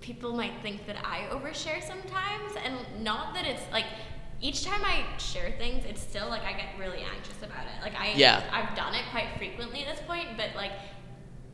people 0.00 0.32
might 0.36 0.52
think 0.62 0.86
that 0.86 0.96
I 1.04 1.26
overshare 1.32 1.82
sometimes, 1.82 2.54
and 2.62 3.02
not 3.02 3.34
that 3.34 3.46
it's 3.46 3.62
like 3.72 3.86
each 4.40 4.64
time 4.64 4.82
I 4.84 5.04
share 5.18 5.52
things, 5.58 5.84
it's 5.86 6.00
still 6.02 6.28
like 6.28 6.42
I 6.42 6.52
get 6.52 6.78
really 6.78 7.02
anxious 7.02 7.38
about 7.42 7.64
it. 7.64 7.82
Like 7.82 7.94
I, 7.94 8.12
Yeah. 8.16 8.42
I've 8.52 8.76
done 8.76 8.94
it 8.94 9.04
quite 9.10 9.28
frequently 9.38 9.84
at 9.84 9.96
this 9.96 10.04
point, 10.06 10.28
but 10.36 10.54
like 10.54 10.72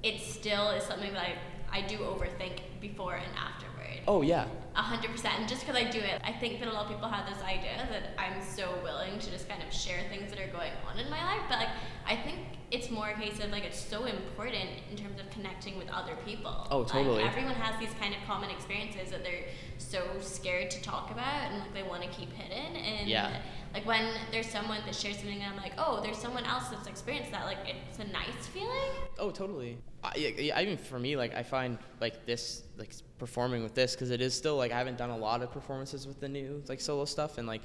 it 0.03 0.21
still 0.21 0.71
is 0.71 0.83
something 0.85 1.13
that 1.13 1.23
I, 1.71 1.79
I 1.79 1.83
do 1.83 1.99
overthink 1.99 2.61
before 2.81 3.15
and 3.15 3.33
afterward. 3.37 3.72
Oh 4.07 4.23
yeah, 4.23 4.47
A 4.75 4.83
hundred 4.83 5.11
percent. 5.11 5.39
And 5.39 5.49
just 5.49 5.63
because 5.67 5.77
I 5.77 5.85
do 5.91 5.99
it, 5.99 6.21
I 6.25 6.33
think 6.33 6.59
that 6.61 6.69
a 6.69 6.73
lot 6.73 6.87
of 6.87 6.91
people 6.93 7.09
have 7.09 7.29
this 7.29 7.43
idea 7.45 7.87
that 7.91 8.19
I'm 8.19 8.43
so 8.43 8.75
willing 8.83 9.19
to 9.19 9.31
just 9.31 9.49
kind 9.49 9.63
of 9.63 9.73
share 9.73 10.01
things 10.09 10.31
that 10.31 10.41
are 10.41 10.51
going 10.51 10.73
on 10.89 10.99
in 10.99 11.11
my 11.11 11.23
life. 11.25 11.43
But 11.49 11.59
like, 11.59 11.69
I 12.07 12.17
think 12.17 12.39
it's 12.71 12.91
more 12.91 13.11
a 13.11 13.15
case 13.15 13.39
of 13.45 13.51
like 13.51 13.65
it's 13.65 13.79
so 13.79 14.07
important 14.07 14.71
in 14.91 14.97
terms 14.97 15.21
of 15.21 15.29
connecting 15.31 15.77
with 15.77 15.91
other 15.91 16.17
people. 16.25 16.67
Oh, 16.71 16.85
totally. 16.85 17.23
Like, 17.23 17.31
everyone 17.31 17.55
has 17.55 17.79
these 17.79 17.95
kind 18.01 18.15
of 18.15 18.21
common 18.27 18.51
experiences 18.51 19.11
that 19.11 19.23
they're 19.23 19.45
so 19.79 20.03
scared 20.21 20.71
to 20.71 20.83
talk 20.83 21.11
about 21.11 21.51
and 21.51 21.61
like 21.61 21.75
they 21.75 21.83
want 21.83 22.03
to 22.03 22.09
keep 22.09 22.33
hidden. 22.33 22.77
And 22.77 23.09
Yeah. 23.09 23.41
Like 23.73 23.87
when 23.87 24.13
there's 24.31 24.49
someone 24.49 24.81
that 24.85 24.95
shares 24.95 25.17
something 25.17 25.41
and 25.41 25.55
I'm 25.55 25.57
like, 25.57 25.73
oh, 25.79 26.01
there's 26.03 26.19
someone 26.19 26.45
else 26.45 26.69
that's 26.69 26.87
experienced 26.87 27.33
that. 27.33 27.47
Like 27.47 27.59
it's 27.67 27.99
a 27.99 28.05
nice 28.05 28.47
feeling. 28.53 28.91
Oh, 29.19 29.31
totally. 29.31 29.79
I, 30.05 30.17
yeah, 30.17 30.59
I 30.59 30.65
mean, 30.65 30.77
for 30.77 30.99
me, 30.99 31.17
like 31.17 31.35
I 31.35 31.43
find 31.43 31.79
like 32.01 32.27
this, 32.27 32.65
like 32.77 32.91
performing 33.19 33.63
with 33.63 33.75
this, 33.75 33.95
because 33.95 34.11
it 34.11 34.21
is 34.21 34.35
still 34.35 34.57
like 34.57 34.73
I 34.73 34.79
haven't 34.79 34.99
done 34.99 35.11
a 35.11 35.17
lot 35.17 35.43
of 35.43 35.51
performances 35.53 36.07
with 36.07 36.21
the 36.21 36.29
new 36.29 36.63
like 36.69 36.81
solo 36.81 37.05
stuff, 37.05 37.39
and 37.39 37.47
like 37.47 37.63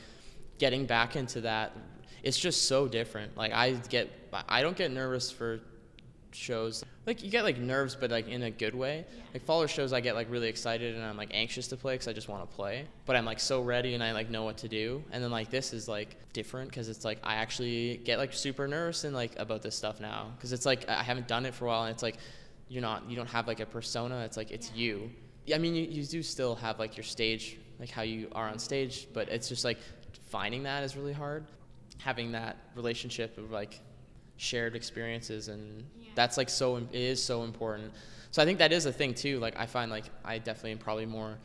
getting 0.58 0.86
back 0.86 1.16
into 1.16 1.42
that, 1.42 1.76
it's 2.24 2.38
just 2.38 2.68
so 2.68 2.88
different. 2.88 3.36
Like 3.36 3.54
I 3.54 3.72
get, 3.90 4.10
I 4.48 4.62
don't 4.62 4.78
get 4.78 4.92
nervous 4.92 5.30
for 5.32 5.60
shows. 6.32 6.84
Like 7.06 7.24
you 7.24 7.30
get 7.30 7.44
like 7.44 7.58
nerves, 7.58 7.96
but 7.96 8.12
like 8.12 8.28
in 8.28 8.44
a 8.44 8.52
good 8.52 8.76
way. 8.76 9.06
Like 9.34 9.46
Fallers 9.46 9.70
shows, 9.70 9.94
I 9.94 10.02
get 10.02 10.16
like 10.16 10.30
really 10.30 10.48
excited 10.48 10.96
and 10.96 11.04
I'm 11.04 11.18
like 11.18 11.32
anxious 11.34 11.68
to 11.70 11.78
play 11.78 11.96
because 11.96 12.08
I 12.08 12.14
just 12.14 12.30
want 12.30 12.50
to 12.50 12.56
play. 12.56 12.86
But 13.06 13.16
I'm 13.16 13.26
like 13.26 13.40
so 13.40 13.62
ready 13.62 13.94
and 13.94 14.04
I 14.04 14.12
like 14.12 14.30
know 14.30 14.44
what 14.44 14.58
to 14.60 14.68
do. 14.68 15.04
And 15.12 15.24
then 15.24 15.32
like 15.32 15.50
this 15.50 15.74
is 15.74 15.88
like 15.88 16.18
different 16.34 16.70
because 16.70 16.90
it's 16.90 17.06
like 17.06 17.20
I 17.24 17.36
actually 17.36 17.98
get 17.98 18.18
like 18.18 18.34
super 18.34 18.68
nervous 18.68 19.04
and 19.04 19.16
like 19.16 19.38
about 19.38 19.62
this 19.62 19.76
stuff 19.76 20.00
now 20.00 20.32
because 20.36 20.54
it's 20.54 20.66
like 20.66 20.88
I 20.90 21.04
haven't 21.04 21.28
done 21.28 21.46
it 21.46 21.54
for 21.54 21.66
a 21.66 21.68
while 21.70 21.84
and 21.84 21.94
it's 21.94 22.04
like 22.04 22.18
you're 22.70 22.82
not 22.82 23.10
you 23.10 23.16
don't 23.16 23.30
have 23.30 23.48
like 23.48 23.60
a 23.60 23.66
persona. 23.66 24.20
It's 24.26 24.38
like 24.38 24.52
it's 24.52 24.72
you. 24.74 25.10
I 25.54 25.58
mean 25.58 25.76
you, 25.76 25.84
you 25.84 26.04
do 26.04 26.22
still 26.22 26.56
have 26.56 26.80
like 26.80 26.98
your 26.98 27.04
stage 27.04 27.58
like 27.80 27.90
how 27.90 28.02
you 28.02 28.28
are 28.34 28.48
on 28.48 28.60
stage, 28.60 29.08
but 29.14 29.30
it's 29.30 29.50
just 29.50 29.64
like 29.64 29.78
finding 30.30 30.64
that 30.64 30.84
is 30.84 30.96
really 30.96 31.14
hard. 31.14 31.46
Having 32.00 32.32
that 32.34 32.58
relationship 32.76 33.38
of 33.38 33.52
like 33.52 33.80
shared 34.38 34.76
experiences 34.76 35.48
and 35.48 35.84
Yeah. 36.00 36.10
that's 36.16 36.38
like 36.38 36.50
so 36.50 36.78
it 36.78 36.88
is 36.94 37.22
so 37.24 37.44
important 37.44 37.92
so 38.32 38.42
i 38.42 38.46
think 38.46 38.60
that 38.60 38.72
is 38.72 38.86
a 38.86 38.92
thing 38.92 39.14
too 39.14 39.40
like 39.40 39.56
i 39.60 39.66
find 39.66 39.90
like 39.92 40.06
i 40.24 40.38
definitely 40.38 40.72
am 40.72 40.78
probably 40.78 41.06
more 41.06 41.38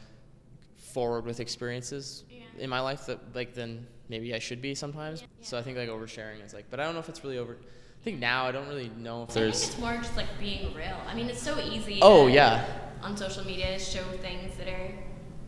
forward 0.76 1.24
with 1.24 1.40
experiences 1.40 2.24
Yeah. 2.30 2.40
in 2.58 2.70
my 2.70 2.80
life 2.80 3.06
that 3.06 3.18
like 3.34 3.54
than 3.54 3.86
maybe 4.08 4.34
i 4.34 4.38
should 4.38 4.60
be 4.60 4.74
sometimes 4.74 5.24
so 5.40 5.56
i 5.58 5.62
think 5.62 5.76
like 5.78 5.88
oversharing 5.88 6.44
is 6.44 6.52
like 6.52 6.66
but 6.70 6.80
i 6.80 6.84
don't 6.84 6.94
know 6.94 7.00
if 7.00 7.08
it's 7.08 7.24
really 7.24 7.38
over 7.38 7.54
i 7.54 8.04
think 8.04 8.18
now 8.18 8.44
i 8.46 8.52
don't 8.52 8.68
really 8.68 8.90
know 8.98 9.22
if 9.22 9.30
I 9.30 9.32
think 9.32 9.44
there's 9.46 9.68
it's 9.68 9.78
more 9.78 9.94
just 9.96 10.16
like 10.16 10.26
being 10.38 10.74
real. 10.74 10.98
I 11.08 11.14
mean, 11.14 11.28
it's 11.30 11.42
so 11.42 11.58
easy. 11.60 11.98
Oh, 12.02 12.26
to- 12.26 12.32
yeah. 12.34 12.64
On 13.02 13.16
social 13.16 13.44
media, 13.44 13.78
to 13.78 13.84
show 13.84 14.02
things 14.20 14.56
that 14.58 14.68
are 14.68 14.90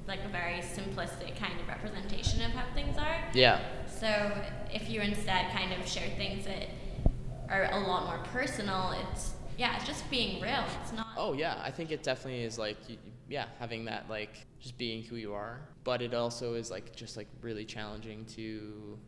like 0.08 0.20
a 0.24 0.28
very 0.28 0.58
simplistic 0.60 1.36
kind 1.36 1.58
of 1.60 1.68
representation 1.68 2.42
of 2.42 2.50
how 2.52 2.64
things 2.74 2.96
are. 2.98 3.16
yeah 3.34 3.60
So 3.88 4.08
if 4.72 4.88
you 4.88 5.00
instead 5.00 5.50
kind 5.52 5.72
of 5.72 5.86
share 5.88 6.08
things 6.16 6.44
that 6.46 6.68
are 7.54 7.72
a 7.72 7.78
lot 7.78 8.06
more 8.06 8.18
personal, 8.32 8.94
it's 9.10 9.34
yeah, 9.56 9.76
it's 9.76 9.86
just 9.86 10.08
being 10.10 10.42
real. 10.42 10.64
It's 10.82 10.92
not. 10.92 11.08
Oh 11.16 11.32
yeah, 11.32 11.60
I 11.62 11.70
think 11.70 11.92
it 11.92 12.02
definitely 12.02 12.42
is 12.42 12.58
like 12.58 12.76
yeah, 13.28 13.46
having 13.58 13.84
that 13.86 14.08
like 14.10 14.46
just 14.60 14.76
being 14.76 15.02
who 15.02 15.16
you 15.16 15.32
are. 15.34 15.60
But 15.84 16.02
it 16.02 16.14
also 16.14 16.54
is 16.54 16.70
like 16.70 16.94
just 16.96 17.16
like 17.16 17.28
really 17.40 17.64
challenging 17.64 18.24
to. 18.36 18.98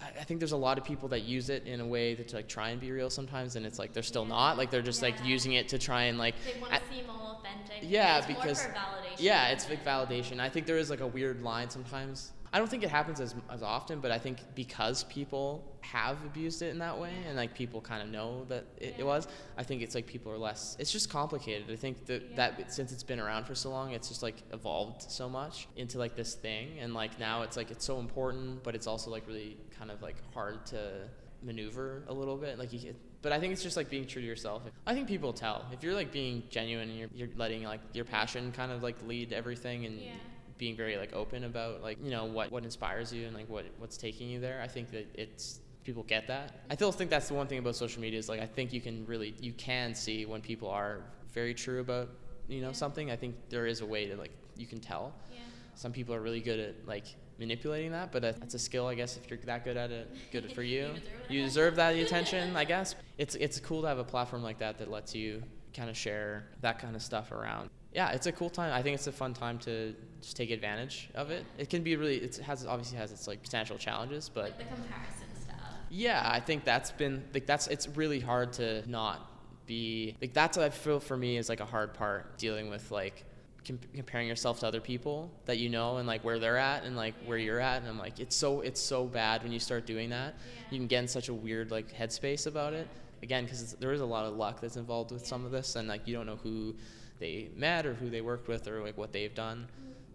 I 0.00 0.22
think 0.22 0.38
there's 0.38 0.52
a 0.52 0.56
lot 0.56 0.78
of 0.78 0.84
people 0.84 1.08
that 1.08 1.22
use 1.22 1.50
it 1.50 1.66
in 1.66 1.80
a 1.80 1.86
way 1.86 2.14
that 2.14 2.28
to 2.28 2.36
like 2.36 2.48
try 2.48 2.68
and 2.68 2.80
be 2.80 2.92
real 2.92 3.10
sometimes, 3.10 3.56
and 3.56 3.66
it's 3.66 3.80
like 3.80 3.92
they're 3.92 4.02
still 4.02 4.24
not. 4.24 4.56
Like 4.56 4.70
they're 4.70 4.82
just 4.82 5.02
like 5.02 5.16
using 5.24 5.54
it 5.54 5.68
to 5.68 5.78
try 5.78 6.04
and 6.04 6.18
like. 6.18 6.34
They 6.44 6.60
want 6.60 6.72
to 6.72 6.80
seem 6.88 7.10
all 7.10 7.40
authentic. 7.40 7.88
yeah, 7.88 8.24
because 8.26 8.62
more 8.64 8.72
for 8.72 8.78
validation. 8.78 9.16
yeah, 9.18 9.48
it's 9.48 9.68
like 9.68 9.84
validation. 9.84 10.40
I 10.40 10.48
think 10.48 10.66
there 10.66 10.78
is 10.78 10.88
like 10.88 11.00
a 11.00 11.06
weird 11.06 11.42
line 11.42 11.68
sometimes. 11.68 12.32
I 12.52 12.58
don't 12.58 12.68
think 12.68 12.82
it 12.82 12.90
happens 12.90 13.20
as 13.20 13.34
as 13.50 13.62
often, 13.62 14.00
but 14.00 14.10
I 14.10 14.18
think 14.18 14.38
because 14.54 15.04
people 15.04 15.62
have 15.80 16.16
abused 16.24 16.62
it 16.62 16.68
in 16.68 16.78
that 16.78 16.98
way, 16.98 17.12
and 17.26 17.36
like 17.36 17.54
people 17.54 17.80
kind 17.80 18.02
of 18.02 18.08
know 18.08 18.44
that 18.48 18.64
it, 18.78 18.96
it 18.98 19.04
was, 19.06 19.28
I 19.56 19.62
think 19.62 19.82
it's 19.82 19.94
like 19.94 20.06
people 20.06 20.32
are 20.32 20.38
less. 20.38 20.76
It's 20.78 20.90
just 20.90 21.10
complicated. 21.10 21.70
I 21.70 21.76
think 21.76 22.06
that 22.06 22.36
that 22.36 22.72
since 22.72 22.92
it's 22.92 23.02
been 23.02 23.20
around 23.20 23.44
for 23.46 23.54
so 23.54 23.70
long, 23.70 23.92
it's 23.92 24.08
just 24.08 24.22
like 24.22 24.36
evolved 24.52 25.02
so 25.02 25.28
much 25.28 25.68
into 25.76 25.98
like 25.98 26.16
this 26.16 26.34
thing, 26.34 26.78
and 26.80 26.94
like 26.94 27.18
now 27.18 27.42
it's 27.42 27.56
like 27.56 27.70
it's 27.70 27.84
so 27.84 27.98
important, 28.00 28.62
but 28.62 28.74
it's 28.74 28.86
also 28.86 29.10
like 29.10 29.26
really 29.26 29.56
kind 29.78 29.90
of 29.90 30.00
like 30.02 30.16
hard 30.32 30.64
to 30.66 31.08
maneuver 31.42 32.02
a 32.08 32.12
little 32.12 32.36
bit. 32.36 32.58
Like 32.58 32.72
you 32.72 32.78
get, 32.78 32.96
but 33.22 33.32
I 33.32 33.40
think 33.40 33.52
it's 33.52 33.62
just 33.62 33.76
like 33.76 33.90
being 33.90 34.06
true 34.06 34.22
to 34.22 34.26
yourself. 34.26 34.62
I 34.86 34.94
think 34.94 35.06
people 35.08 35.32
tell 35.32 35.66
if 35.72 35.82
you're 35.82 35.94
like 35.94 36.12
being 36.12 36.42
genuine 36.50 36.88
and 36.88 36.98
you're, 36.98 37.10
you're 37.14 37.28
letting 37.36 37.62
like 37.64 37.80
your 37.92 38.04
passion 38.04 38.52
kind 38.52 38.72
of 38.72 38.82
like 38.82 38.96
lead 39.06 39.32
everything 39.32 39.84
and 39.86 40.00
Yeah. 40.00 40.12
Being 40.58 40.76
very 40.76 40.96
like 40.96 41.12
open 41.14 41.44
about 41.44 41.82
like 41.82 41.98
you 42.02 42.10
know 42.10 42.24
what 42.24 42.50
what 42.50 42.64
inspires 42.64 43.12
you 43.12 43.26
and 43.26 43.34
like 43.34 43.48
what 43.48 43.64
what's 43.78 43.96
taking 43.96 44.28
you 44.28 44.40
there. 44.40 44.60
I 44.62 44.68
think 44.68 44.90
that 44.90 45.06
it's 45.14 45.60
people 45.84 46.02
get 46.02 46.26
that. 46.26 46.52
I 46.70 46.74
still 46.74 46.92
think 46.92 47.10
that's 47.10 47.28
the 47.28 47.34
one 47.34 47.46
thing 47.46 47.58
about 47.58 47.76
social 47.76 48.02
media 48.02 48.18
is 48.18 48.28
like 48.28 48.40
I 48.40 48.46
think 48.46 48.72
you 48.72 48.80
can 48.80 49.06
really 49.06 49.34
you 49.40 49.52
can 49.52 49.94
see 49.94 50.26
when 50.26 50.40
people 50.40 50.68
are 50.68 51.00
very 51.32 51.54
true 51.54 51.80
about 51.80 52.10
you 52.48 52.60
know 52.60 52.72
something. 52.72 53.10
I 53.10 53.16
think 53.16 53.36
there 53.48 53.66
is 53.66 53.80
a 53.80 53.86
way 53.86 54.06
to 54.06 54.16
like 54.16 54.32
you 54.56 54.66
can 54.66 54.80
tell. 54.80 55.14
Yeah. 55.32 55.38
Some 55.74 55.92
people 55.92 56.14
are 56.14 56.20
really 56.20 56.40
good 56.40 56.58
at 56.58 56.74
like 56.86 57.06
manipulating 57.38 57.92
that, 57.92 58.10
but 58.10 58.22
that's 58.22 58.54
a 58.54 58.58
skill, 58.58 58.88
I 58.88 58.94
guess. 58.96 59.16
If 59.16 59.30
you're 59.30 59.38
that 59.46 59.64
good 59.64 59.76
at 59.76 59.90
it, 59.90 60.12
good 60.32 60.52
for 60.52 60.62
you. 60.74 60.88
You 60.88 60.92
deserve 60.92 61.30
you 61.30 61.42
deserve 61.42 61.76
that 61.76 61.94
attention, 61.94 62.56
I 62.62 62.64
guess. 62.64 62.96
It's 63.16 63.34
it's 63.36 63.60
cool 63.60 63.82
to 63.82 63.88
have 63.88 63.98
a 63.98 64.04
platform 64.04 64.42
like 64.42 64.58
that 64.58 64.78
that 64.78 64.90
lets 64.90 65.14
you 65.14 65.42
kind 65.72 65.88
of 65.88 65.96
share 65.96 66.48
that 66.60 66.78
kind 66.78 66.96
of 66.96 67.02
stuff 67.02 67.30
around. 67.30 67.70
Yeah, 67.92 68.10
it's 68.10 68.26
a 68.26 68.32
cool 68.32 68.50
time. 68.50 68.72
I 68.72 68.82
think 68.82 68.94
it's 68.94 69.06
a 69.06 69.12
fun 69.12 69.32
time 69.34 69.58
to 69.60 69.94
just 70.20 70.36
take 70.36 70.50
advantage 70.50 71.08
of 71.14 71.30
it. 71.30 71.44
It 71.56 71.70
can 71.70 71.82
be 71.82 71.96
really. 71.96 72.16
It 72.18 72.36
has 72.38 72.66
obviously 72.66 72.98
has 72.98 73.12
its 73.12 73.26
like 73.26 73.42
potential 73.42 73.78
challenges, 73.78 74.28
but 74.28 74.44
Like 74.44 74.58
the 74.58 74.64
comparison 74.64 75.26
stuff. 75.40 75.56
yeah, 75.90 76.22
I 76.30 76.40
think 76.40 76.64
that's 76.64 76.90
been 76.90 77.24
like 77.32 77.46
that's 77.46 77.66
it's 77.68 77.88
really 77.88 78.20
hard 78.20 78.52
to 78.54 78.88
not 78.88 79.30
be 79.66 80.16
like 80.20 80.32
that's 80.34 80.56
what 80.56 80.64
I 80.66 80.70
feel 80.70 81.00
for 81.00 81.16
me 81.16 81.36
is 81.38 81.48
like 81.48 81.60
a 81.60 81.64
hard 81.66 81.94
part 81.94 82.36
dealing 82.38 82.68
with 82.70 82.90
like 82.90 83.24
com- 83.66 83.78
comparing 83.94 84.26
yourself 84.28 84.60
to 84.60 84.66
other 84.66 84.80
people 84.80 85.30
that 85.46 85.58
you 85.58 85.68
know 85.68 85.96
and 85.98 86.06
like 86.06 86.24
where 86.24 86.38
they're 86.38 86.56
at 86.56 86.84
and 86.84 86.96
like 86.96 87.14
where 87.26 87.36
you're 87.38 87.60
at 87.60 87.80
and 87.82 87.88
I'm 87.88 87.98
like 87.98 88.18
it's 88.18 88.34
so 88.36 88.60
it's 88.60 88.80
so 88.80 89.04
bad 89.06 89.42
when 89.42 89.52
you 89.52 89.58
start 89.60 89.86
doing 89.86 90.10
that. 90.10 90.34
You 90.70 90.78
can 90.78 90.86
get 90.88 91.00
in 91.00 91.08
such 91.08 91.28
a 91.28 91.34
weird 91.34 91.70
like 91.70 91.94
headspace 91.94 92.46
about 92.46 92.72
it 92.74 92.86
again 93.22 93.44
because 93.44 93.74
there 93.74 93.92
is 93.92 94.00
a 94.00 94.06
lot 94.06 94.24
of 94.26 94.34
luck 94.36 94.60
that's 94.60 94.76
involved 94.76 95.10
with 95.10 95.26
some 95.26 95.44
of 95.46 95.50
this 95.52 95.74
and 95.76 95.88
like 95.88 96.06
you 96.06 96.14
don't 96.14 96.26
know 96.26 96.36
who 96.42 96.74
they 97.18 97.50
met 97.54 97.86
or 97.86 97.94
who 97.94 98.10
they 98.10 98.20
worked 98.20 98.48
with 98.48 98.66
or 98.68 98.82
like 98.82 98.96
what 98.96 99.12
they've 99.12 99.34
done 99.34 99.66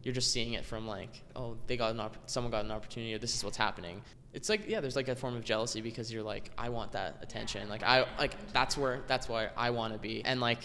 you're 0.04 0.14
just 0.14 0.32
seeing 0.32 0.54
it 0.54 0.66
from 0.66 0.86
like 0.86 1.22
oh 1.36 1.56
they 1.68 1.78
got 1.78 1.96
an 1.96 2.10
someone 2.26 2.52
got 2.52 2.66
an 2.66 2.72
opportunity 2.72 3.14
or 3.14 3.18
this 3.18 3.36
is 3.36 3.44
what's 3.44 3.58
happening. 3.58 4.02
It's 4.34 4.50
like 4.50 4.68
yeah 4.68 4.82
there's 4.82 4.96
like 4.96 5.08
a 5.08 5.16
form 5.16 5.36
of 5.36 5.44
jealousy 5.44 5.82
because 5.82 6.12
you're 6.12 6.24
like 6.24 6.52
i 6.58 6.70
want 6.70 6.92
that 6.92 7.18
attention. 7.22 7.70
Like 7.70 7.84
i 7.84 8.06
like 8.20 8.36
that's 8.52 8.78
where 8.78 9.02
that's 9.08 9.30
why 9.30 9.50
i 9.56 9.70
want 9.70 9.94
to 9.94 10.00
be. 10.00 10.24
And 10.26 10.42
like 10.42 10.60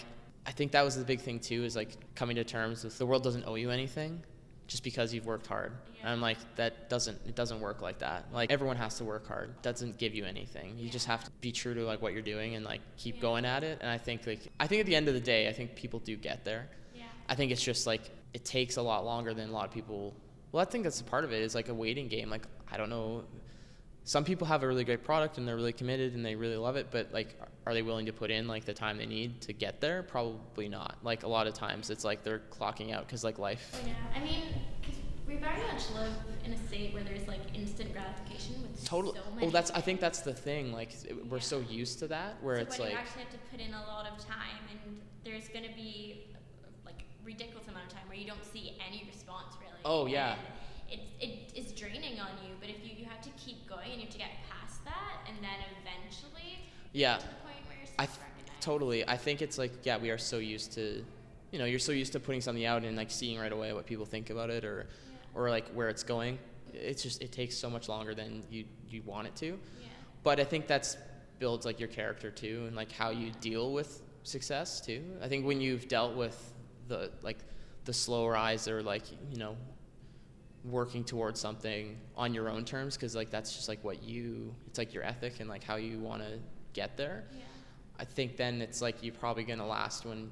i 0.45 0.51
think 0.51 0.73
that 0.73 0.83
was 0.83 0.95
the 0.97 1.05
big 1.05 1.21
thing 1.21 1.39
too 1.39 1.63
is 1.63 1.75
like 1.75 1.95
coming 2.15 2.35
to 2.35 2.43
terms 2.43 2.83
with 2.83 2.97
the 2.97 3.05
world 3.05 3.23
doesn't 3.23 3.45
owe 3.47 3.55
you 3.55 3.71
anything 3.71 4.21
just 4.69 4.83
because 4.83 5.13
you've 5.13 5.25
worked 5.25 5.47
hard 5.47 5.71
and 6.01 6.09
i'm 6.11 6.21
like 6.21 6.37
that 6.55 6.89
doesn't 6.89 7.17
it 7.27 7.35
doesn't 7.35 7.59
work 7.59 7.81
like 7.81 7.99
that 7.99 8.23
like 8.31 8.49
everyone 8.51 8.77
has 8.77 8.93
to 8.99 9.03
work 9.03 9.27
hard 9.27 9.49
doesn't 9.61 9.97
give 9.97 10.13
you 10.15 10.23
anything 10.23 10.67
you 10.77 10.87
just 10.89 11.07
have 11.07 11.23
to 11.23 11.31
be 11.41 11.51
true 11.51 11.73
to 11.73 11.83
like 11.91 12.01
what 12.03 12.13
you're 12.13 12.21
doing 12.35 12.55
and 12.55 12.63
like 12.63 12.81
keep 12.95 13.19
going 13.19 13.43
at 13.45 13.63
it 13.63 13.79
and 13.81 13.89
i 13.89 13.97
think 13.97 14.25
like 14.27 14.43
i 14.59 14.65
think 14.67 14.79
at 14.79 14.85
the 14.85 14.95
end 14.95 15.07
of 15.07 15.13
the 15.15 15.19
day 15.19 15.49
i 15.49 15.53
think 15.53 15.75
people 15.75 15.99
do 15.99 16.15
get 16.15 16.45
there 16.45 16.63
Yeah. 16.95 17.03
I 17.27 17.35
think 17.35 17.51
it's 17.51 17.65
just 17.71 17.85
like 17.87 18.03
it 18.33 18.45
takes 18.45 18.77
a 18.77 18.81
lot 18.91 19.03
longer 19.11 19.33
than 19.33 19.49
a 19.49 19.51
lot 19.51 19.65
of 19.65 19.73
people. 19.73 20.13
Well, 20.51 20.61
I 20.61 20.65
think 20.71 20.83
that's 20.83 21.01
a 21.01 21.09
part 21.13 21.23
of 21.25 21.31
it. 21.33 21.41
Is 21.41 21.55
like 21.55 21.69
a 21.69 21.73
waiting 21.73 22.07
game. 22.07 22.29
Like 22.29 22.45
I 22.71 22.77
don't 22.77 22.91
know. 22.95 23.23
Some 24.09 24.23
people 24.23 24.47
have 24.47 24.63
a 24.63 24.67
really 24.67 24.85
great 24.85 25.03
product 25.03 25.37
and 25.37 25.47
they're 25.47 25.55
really 25.55 25.71
committed 25.71 26.15
and 26.15 26.25
they 26.25 26.33
really 26.33 26.57
love 26.57 26.77
it, 26.77 26.87
but 26.89 27.13
like, 27.13 27.39
are 27.67 27.75
they 27.75 27.83
willing 27.83 28.07
to 28.07 28.11
put 28.11 28.31
in 28.31 28.47
like 28.47 28.65
the 28.65 28.73
time 28.73 28.97
they 28.97 29.05
need 29.05 29.39
to 29.41 29.53
get 29.53 29.81
there? 29.81 30.01
Probably 30.01 30.67
not. 30.67 30.97
Like 31.03 31.21
a 31.21 31.27
lot 31.27 31.45
of 31.45 31.53
times, 31.53 31.91
it's 31.91 32.03
like 32.03 32.23
they're 32.23 32.41
clocking 32.49 32.91
out 32.91 33.05
because 33.05 33.23
like 33.23 33.37
life. 33.37 33.69
Oh, 33.75 33.85
yeah. 33.85 33.93
I 34.15 34.23
mean, 34.23 34.45
we 35.27 35.35
very 35.35 35.61
much 35.71 35.91
live 35.93 36.11
in 36.43 36.53
a 36.53 36.57
state 36.57 36.91
where 36.91 37.03
there's 37.03 37.27
like 37.27 37.41
instant 37.53 37.93
gratification 37.93 38.55
with 38.63 38.83
Total. 38.83 39.13
so 39.13 39.19
many 39.35 39.45
oh, 39.45 39.51
that's. 39.51 39.69
I 39.69 39.81
think 39.81 39.99
that's 39.99 40.21
the 40.21 40.33
thing. 40.33 40.73
Like 40.73 40.89
we're 41.29 41.39
so 41.39 41.59
used 41.69 41.99
to 41.99 42.07
that, 42.07 42.41
where 42.41 42.55
so 42.55 42.61
it's 42.63 42.79
like. 42.79 42.93
you 42.93 42.97
actually 42.97 43.21
have 43.21 43.31
to 43.33 43.37
put 43.51 43.59
in 43.59 43.75
a 43.75 43.81
lot 43.81 44.07
of 44.11 44.17
time, 44.25 44.57
and 44.71 45.01
there's 45.23 45.49
gonna 45.49 45.75
be 45.75 46.25
like 46.83 47.03
ridiculous 47.23 47.67
amount 47.67 47.85
of 47.85 47.93
time 47.93 48.07
where 48.07 48.17
you 48.17 48.25
don't 48.25 48.43
see 48.43 48.75
any 48.83 49.05
response 49.05 49.53
really. 49.61 49.81
Oh, 49.85 50.07
yeah. 50.07 50.33
It 50.89 51.01
it 51.19 51.53
is 51.55 51.73
draining 51.73 52.19
on 52.19 52.29
you, 52.43 52.55
but 52.59 52.71
if 52.71 52.83
you 52.83 52.88
you 52.88 52.88
have 52.88 52.88
to 52.88 52.88
keep 53.49 53.67
going 53.67 53.91
and 53.91 53.95
you 53.95 54.05
have 54.05 54.11
to 54.11 54.17
get 54.17 54.29
past 54.49 54.83
that, 54.85 55.21
and 55.27 55.37
then 55.43 55.57
eventually 55.81 56.59
Yeah. 56.93 57.13
get 57.13 57.21
to 57.21 57.27
the 57.27 57.33
point 57.35 57.55
where 57.67 57.77
you're 57.77 57.87
I 57.97 58.05
th- 58.05 58.17
totally. 58.61 59.07
I 59.07 59.17
think 59.17 59.41
it's 59.41 59.57
like 59.57 59.71
yeah, 59.83 59.97
we 59.97 60.09
are 60.09 60.17
so 60.17 60.37
used 60.37 60.73
to, 60.73 61.03
you 61.51 61.59
know, 61.59 61.65
you're 61.65 61.79
so 61.79 61.91
used 61.91 62.13
to 62.13 62.19
putting 62.19 62.41
something 62.41 62.65
out 62.65 62.83
and 62.83 62.95
like 62.95 63.11
seeing 63.11 63.39
right 63.39 63.51
away 63.51 63.73
what 63.73 63.85
people 63.85 64.05
think 64.05 64.29
about 64.29 64.49
it 64.49 64.63
or, 64.65 64.87
or 65.33 65.49
like 65.49 65.67
where 65.73 65.89
it's 65.89 66.03
going. 66.03 66.37
It's 66.73 67.01
just 67.01 67.21
it 67.21 67.31
takes 67.31 67.57
so 67.57 67.69
much 67.69 67.89
longer 67.89 68.13
than 68.13 68.43
you 68.49 68.65
you 68.89 69.01
want 69.05 69.27
it 69.27 69.35
to. 69.37 69.47
Yeah. 69.47 69.87
But 70.23 70.39
I 70.39 70.43
think 70.43 70.67
that's 70.67 70.97
builds 71.39 71.65
like 71.65 71.79
your 71.79 71.89
character 71.89 72.29
too 72.29 72.65
and 72.67 72.75
like 72.75 72.91
how 72.91 73.09
you 73.11 73.31
deal 73.39 73.71
with 73.71 74.01
success 74.23 74.81
too. 74.81 75.01
I 75.23 75.27
think 75.27 75.45
when 75.45 75.61
you've 75.61 75.87
dealt 75.87 76.15
with 76.15 76.37
the 76.87 77.11
like 77.23 77.37
the 77.85 77.93
slow 77.93 78.27
rise 78.27 78.67
or 78.67 78.83
like 78.83 79.03
you 79.31 79.37
know 79.39 79.55
working 80.65 81.03
towards 81.03 81.39
something 81.39 81.97
on 82.17 82.33
your 82.33 82.49
own 82.49 82.65
terms 82.65 82.95
because 82.95 83.15
like 83.15 83.29
that's 83.29 83.55
just 83.55 83.69
like 83.69 83.81
what 83.83 84.03
you 84.03 84.53
it's 84.67 84.77
like 84.77 84.93
your 84.93 85.03
ethic 85.03 85.39
and 85.39 85.49
like 85.49 85.63
how 85.63 85.77
you 85.77 85.99
want 85.99 86.21
to 86.21 86.37
get 86.73 86.97
there 86.97 87.23
Yeah. 87.31 87.39
i 87.97 88.03
think 88.03 88.35
then 88.35 88.61
it's 88.61 88.81
like 88.81 89.01
you're 89.01 89.13
probably 89.13 89.43
going 89.45 89.59
to 89.59 89.65
last 89.65 90.05
when 90.05 90.29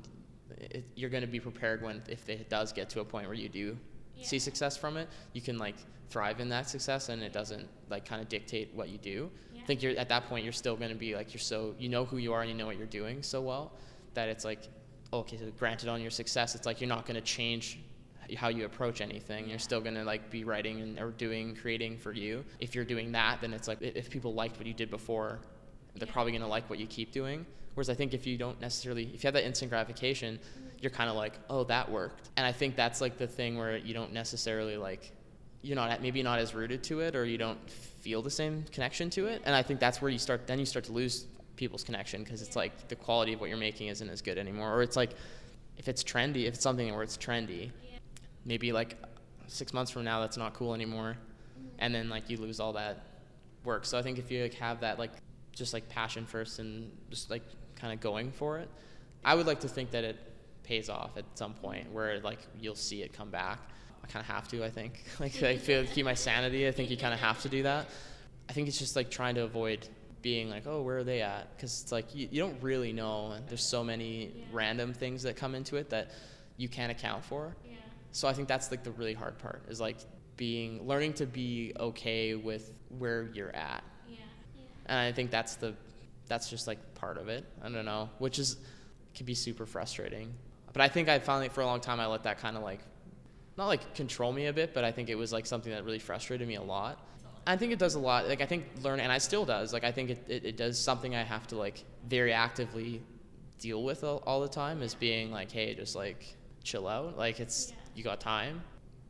it, 0.60 0.84
you're 0.96 1.10
going 1.10 1.22
to 1.22 1.28
be 1.28 1.40
prepared 1.40 1.82
when 1.82 2.02
if 2.10 2.28
it 2.28 2.50
does 2.50 2.74
get 2.74 2.90
to 2.90 3.00
a 3.00 3.06
point 3.06 3.26
where 3.28 3.36
you 3.36 3.48
do 3.50 3.78
see 4.22 4.38
success 4.40 4.76
from 4.76 4.98
it 4.98 5.08
you 5.34 5.42
can 5.42 5.58
like 5.58 5.76
thrive 6.10 6.40
in 6.42 6.50
that 6.50 6.68
success 6.68 7.08
and 7.10 7.22
it 7.22 7.32
doesn't 7.32 7.68
like 7.90 8.04
kind 8.04 8.22
of 8.22 8.28
dictate 8.28 8.72
what 8.74 8.90
you 8.90 8.98
do 8.98 9.30
Yeah. 9.54 9.62
i 9.62 9.66
think 9.66 9.82
you're 9.82 9.98
at 9.98 10.10
that 10.10 10.28
point 10.28 10.44
you're 10.44 10.52
still 10.54 10.76
going 10.76 10.90
to 10.92 10.96
be 10.98 11.16
like 11.16 11.34
you're 11.34 11.40
so 11.40 11.74
you 11.80 11.88
know 11.88 12.04
who 12.04 12.18
you 12.18 12.34
are 12.34 12.42
and 12.42 12.50
you 12.52 12.56
know 12.58 12.66
what 12.66 12.78
you're 12.78 12.86
doing 12.88 13.24
so 13.24 13.40
well 13.42 13.72
that 14.14 14.28
it's 14.28 14.44
like 14.44 14.68
okay 15.14 15.38
so 15.38 15.46
granted 15.58 15.88
on 15.88 16.02
your 16.02 16.12
success 16.12 16.54
it's 16.54 16.66
like 16.66 16.82
you're 16.82 16.90
not 16.90 17.06
going 17.06 17.16
to 17.16 17.22
change 17.22 17.80
how 18.36 18.50
you 18.50 18.66
approach 18.66 19.02
anything. 19.02 19.48
You're 19.50 19.60
still 19.60 19.82
going 19.82 19.96
to 19.96 20.04
like 20.04 20.30
be 20.30 20.44
writing 20.44 20.82
and 20.82 21.00
or 21.00 21.12
doing 21.12 21.56
creating 21.56 21.98
for 21.98 22.12
you. 22.12 22.44
If 22.60 22.76
you're 22.76 22.86
doing 22.86 23.12
that 23.14 23.42
then 23.42 23.54
it's 23.54 23.68
like 23.68 23.82
if 23.82 24.10
people 24.10 24.34
liked 24.34 24.58
what 24.58 24.68
you 24.68 24.74
did 24.74 24.90
before 24.90 25.40
they're 25.96 26.08
Yeah. 26.08 26.14
probably 26.14 26.32
going 26.32 26.42
to 26.42 26.48
like 26.48 26.70
what 26.70 26.80
you 26.80 26.88
keep 26.88 27.12
doing. 27.12 27.46
Whereas 27.74 27.90
i 27.90 27.94
think 27.94 28.14
if 28.14 28.26
you 28.26 28.38
don't 28.38 28.60
necessarily 28.60 29.04
if 29.14 29.24
you 29.24 29.28
have 29.28 29.34
that 29.36 29.46
instant 29.46 29.70
gratification 29.70 30.38
mm-hmm. 30.38 30.68
you're 30.82 30.92
kind 30.92 31.10
of 31.10 31.16
like 31.16 31.34
oh 31.50 31.64
that 31.66 31.90
worked. 31.92 32.30
And 32.38 32.46
i 32.46 32.52
think 32.52 32.76
that's 32.76 33.02
like 33.02 33.18
the 33.18 33.28
thing 33.28 33.58
where 33.58 33.78
you 33.78 33.94
don't 33.94 34.14
necessarily 34.14 34.78
like 34.78 35.12
you're 35.62 35.76
not 35.76 36.02
maybe 36.02 36.22
not 36.24 36.40
as 36.40 36.54
rooted 36.54 36.84
to 36.84 37.02
it 37.02 37.16
or 37.16 37.26
you 37.26 37.38
don't 37.38 37.70
feel 37.70 38.22
the 38.22 38.32
same 38.32 38.64
connection 38.72 39.10
to 39.12 39.28
it. 39.28 39.42
And 39.46 39.56
i 39.56 39.62
think 39.62 39.80
that's 39.80 40.02
where 40.02 40.10
you 40.12 40.20
start 40.20 40.48
then 40.48 40.60
you 40.60 40.66
start 40.66 40.86
to 40.86 40.92
lose 40.92 41.28
people's 41.58 41.84
connection 41.84 42.24
because 42.24 42.42
it's 42.42 42.56
like 42.56 42.88
the 42.88 42.96
quality 42.96 43.34
of 43.34 43.42
what 43.42 43.50
you're 43.50 43.58
making 43.58 43.88
isn't 43.88 44.10
as 44.10 44.22
good 44.22 44.38
anymore. 44.38 44.74
Or 44.74 44.84
it's 44.84 44.96
like 44.96 45.12
if 45.76 45.88
it's 45.88 46.04
trendy 46.04 46.46
if 46.46 46.54
it's 46.54 46.64
something 46.64 46.94
where 46.94 47.04
it's 47.04 47.18
trendy. 47.18 47.72
Maybe 48.48 48.72
like 48.72 48.98
six 49.46 49.74
months 49.74 49.92
from 49.92 50.04
now 50.04 50.22
that's 50.22 50.38
not 50.38 50.56
cool 50.56 50.74
anymore 50.74 51.16
mm-hmm. 51.16 51.68
and 51.78 51.94
then 51.94 52.10
like 52.10 52.30
you 52.30 52.38
lose 52.38 52.60
all 52.60 52.74
that 52.74 53.06
work 53.64 53.86
so 53.86 54.00
i 54.00 54.02
think 54.02 54.18
if 54.18 54.32
you 54.32 54.42
like 54.42 54.56
have 54.56 54.80
that 54.80 54.98
like 54.98 55.12
just 55.58 55.74
like 55.74 55.90
passion 55.90 56.26
first 56.26 56.60
and 56.60 56.92
just 57.10 57.30
like 57.30 57.42
kind 57.76 57.94
of 57.94 58.00
going 58.00 58.32
for 58.32 58.60
it. 58.60 58.70
I 59.26 59.36
would 59.36 59.48
like 59.48 59.60
to 59.62 59.68
think 59.68 59.92
that 59.92 60.04
it 60.04 60.18
pays 60.64 60.90
off 60.90 61.18
at 61.18 61.26
some 61.36 61.54
point 61.54 61.92
where 61.92 62.20
like 62.20 62.40
you'll 62.60 62.76
see 62.76 63.02
it 63.02 63.14
come 63.14 63.30
back. 63.30 63.60
I 64.04 64.08
kind 64.08 64.24
of 64.24 64.34
have 64.34 64.48
to, 64.50 64.64
I 64.64 64.70
think. 64.70 65.04
Like 65.20 65.42
I 65.42 65.58
feel 65.58 65.84
to 65.84 65.92
keep 65.92 66.06
my 66.06 66.14
sanity. 66.14 66.68
I 66.68 66.72
think 66.72 66.90
you 66.90 66.98
kind 66.98 67.14
of 67.14 67.20
have 67.20 67.42
to 67.42 67.50
do 67.50 67.64
that. 67.64 67.88
I 68.50 68.54
think 68.54 68.68
it's 68.68 68.78
just 68.78 68.96
like 68.96 69.10
trying 69.10 69.36
to 69.36 69.44
avoid 69.44 69.88
being 70.22 70.50
like, 70.50 70.68
oh, 70.68 70.82
where 70.82 71.00
are 71.00 71.04
they 71.04 71.22
at? 71.22 71.56
Because 71.56 71.82
it's 71.82 71.92
like 71.92 72.14
you, 72.16 72.28
you 72.32 72.42
don't 72.42 72.62
really 72.62 72.94
know. 72.94 73.32
And 73.32 73.48
there's 73.48 73.64
so 73.64 73.84
many 73.84 74.46
random 74.52 74.94
things 74.94 75.24
that 75.24 75.36
come 75.36 75.56
into 75.56 75.76
it 75.78 75.90
that 75.90 76.12
you 76.58 76.70
can't 76.70 76.92
account 76.92 77.26
for. 77.26 77.56
So 78.12 78.28
I 78.28 78.34
think 78.34 78.48
that's 78.48 78.72
like 78.72 78.84
the 78.84 78.92
really 78.92 79.14
hard 79.14 79.38
part 79.38 79.64
is 79.68 79.80
like 79.80 79.98
being 80.38 80.88
learning 80.88 81.14
to 81.14 81.26
be 81.26 81.74
okay 81.80 82.36
with 82.36 82.72
where 82.98 83.30
you're 83.34 83.56
at. 83.56 83.84
And 84.86 85.00
I 85.00 85.12
think 85.12 85.32
that's 85.32 85.56
the 85.56 85.74
that's 86.28 86.50
just 86.50 86.68
like 86.68 86.80
part 86.96 87.18
of 87.18 87.28
it. 87.30 87.46
I 87.62 87.70
don't 87.70 87.86
know, 87.86 88.10
which 88.20 88.40
is 88.40 88.58
can 89.16 89.26
be 89.26 89.34
super 89.34 89.66
frustrating. 89.66 90.34
But 90.74 90.82
I 90.82 90.88
think 90.88 91.10
I 91.10 91.20
finally 91.20 91.50
for 91.50 91.62
a 91.62 91.66
long 91.66 91.82
time 91.82 92.00
I 92.00 92.06
let 92.08 92.24
that 92.24 92.40
kind 92.40 92.56
of 92.56 92.64
like 92.64 92.80
not 93.58 93.68
like 93.68 93.96
control 93.96 94.32
me 94.32 94.46
a 94.46 94.54
bit, 94.54 94.74
but 94.74 94.84
I 94.84 94.92
think 94.92 95.10
it 95.10 95.16
was 95.16 95.34
like 95.34 95.46
something 95.46 95.72
that 95.72 95.84
really 95.84 96.00
frustrated 96.00 96.48
me 96.48 96.56
a 96.56 96.62
lot. 96.62 97.00
I 97.48 97.56
think 97.56 97.72
it 97.72 97.80
does 97.80 97.96
a 97.96 98.00
lot. 98.00 98.28
Like 98.28 98.42
I 98.42 98.46
think 98.46 98.66
learn, 98.84 99.00
and 99.00 99.12
I 99.12 99.18
still 99.18 99.46
does. 99.46 99.74
Like 99.74 99.84
I 99.84 99.92
think 99.92 100.10
it, 100.12 100.26
it, 100.28 100.46
it 100.46 100.58
does 100.58 100.78
something 100.78 101.16
I 101.16 101.24
have 101.24 101.48
to 101.48 101.56
like 101.56 101.84
very 102.08 102.34
actively 102.34 103.02
deal 103.58 103.84
with 103.84 104.04
all, 104.04 104.22
all 104.28 104.42
the 104.42 104.50
time 104.50 104.84
is 104.84 104.94
being 104.94 105.32
like, 105.32 105.52
hey, 105.52 105.74
just 105.74 105.96
like 105.96 106.36
chill 106.64 106.88
out. 106.88 107.18
Like 107.18 107.40
it's 107.40 107.74
you 107.98 108.04
got 108.04 108.22
time. 108.22 108.62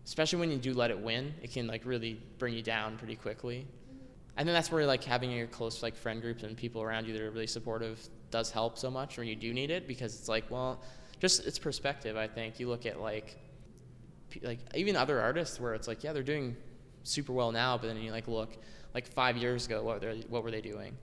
Especially 0.05 0.39
when 0.39 0.49
you 0.49 0.57
do 0.57 0.73
let 0.73 0.89
it 0.89 0.97
win, 0.97 1.33
it 1.41 1.51
can 1.51 1.67
like 1.67 1.85
really 1.85 2.21
bring 2.39 2.53
you 2.53 2.63
down 2.63 2.97
pretty 2.97 3.15
quickly. 3.15 3.67
And 4.37 4.47
then 4.47 4.53
that's 4.53 4.71
where 4.71 4.85
like 4.85 5.03
having 5.03 5.31
your 5.31 5.47
close 5.47 5.83
like 5.83 5.95
friend 5.95 6.21
groups 6.21 6.43
and 6.43 6.55
people 6.55 6.81
around 6.81 7.05
you 7.05 7.13
that 7.13 7.21
are 7.21 7.31
really 7.31 7.47
supportive 7.47 7.99
does 8.31 8.51
help 8.51 8.77
so 8.77 8.89
much 8.89 9.17
when 9.17 9.27
you 9.27 9.35
do 9.35 9.53
need 9.53 9.69
it 9.71 9.87
because 9.87 10.17
it's 10.17 10.29
like 10.29 10.49
well, 10.49 10.81
just 11.19 11.45
it's 11.45 11.59
perspective. 11.59 12.15
I 12.15 12.27
think 12.27 12.59
you 12.59 12.69
look 12.69 12.85
at 12.85 13.01
like 13.01 13.37
like 14.41 14.59
even 14.75 14.95
other 14.95 15.19
artists 15.19 15.59
where 15.59 15.73
it's 15.73 15.87
like 15.87 16.03
yeah 16.03 16.13
they're 16.13 16.23
doing 16.23 16.55
super 17.03 17.33
well 17.33 17.51
now, 17.51 17.77
but 17.77 17.87
then 17.87 17.97
you 17.97 18.11
like 18.11 18.27
look 18.27 18.57
like 18.93 19.07
five 19.07 19.35
years 19.35 19.65
ago 19.65 19.83
what 19.83 20.01
they 20.01 20.23
what 20.29 20.43
were 20.43 20.51
they 20.51 20.61
doing? 20.61 20.95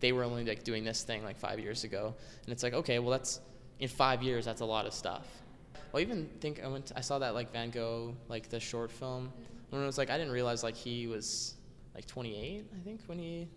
They 0.00 0.12
were 0.12 0.24
only 0.24 0.44
like 0.44 0.64
doing 0.64 0.84
this 0.84 1.02
thing 1.02 1.24
like 1.24 1.38
five 1.38 1.60
years 1.60 1.84
ago, 1.84 2.14
and 2.44 2.52
it's 2.52 2.62
like 2.62 2.74
okay 2.74 2.98
well 2.98 3.10
that's 3.10 3.40
in 3.78 3.88
five 3.88 4.22
years 4.22 4.44
that's 4.44 4.60
a 4.60 4.66
lot 4.66 4.84
of 4.84 4.92
stuff. 4.92 5.26
Well, 5.92 6.00
I 6.00 6.02
even 6.02 6.28
think 6.40 6.62
I 6.62 6.68
went 6.68 6.86
to, 6.86 6.98
I 6.98 7.00
saw 7.00 7.18
that 7.18 7.34
like 7.34 7.52
Van 7.52 7.70
Gogh 7.70 8.14
like 8.28 8.48
the 8.48 8.60
short 8.60 8.90
film. 8.90 9.28
Mm-hmm. 9.28 9.76
When 9.76 9.82
I 9.82 9.86
was 9.86 9.98
like 9.98 10.10
I 10.10 10.16
didn't 10.18 10.32
realize 10.32 10.62
like 10.62 10.76
he 10.76 11.06
was 11.06 11.54
like 11.94 12.06
28 12.06 12.64
I 12.74 12.84
think 12.84 13.00
when 13.06 13.18
he 13.18 13.48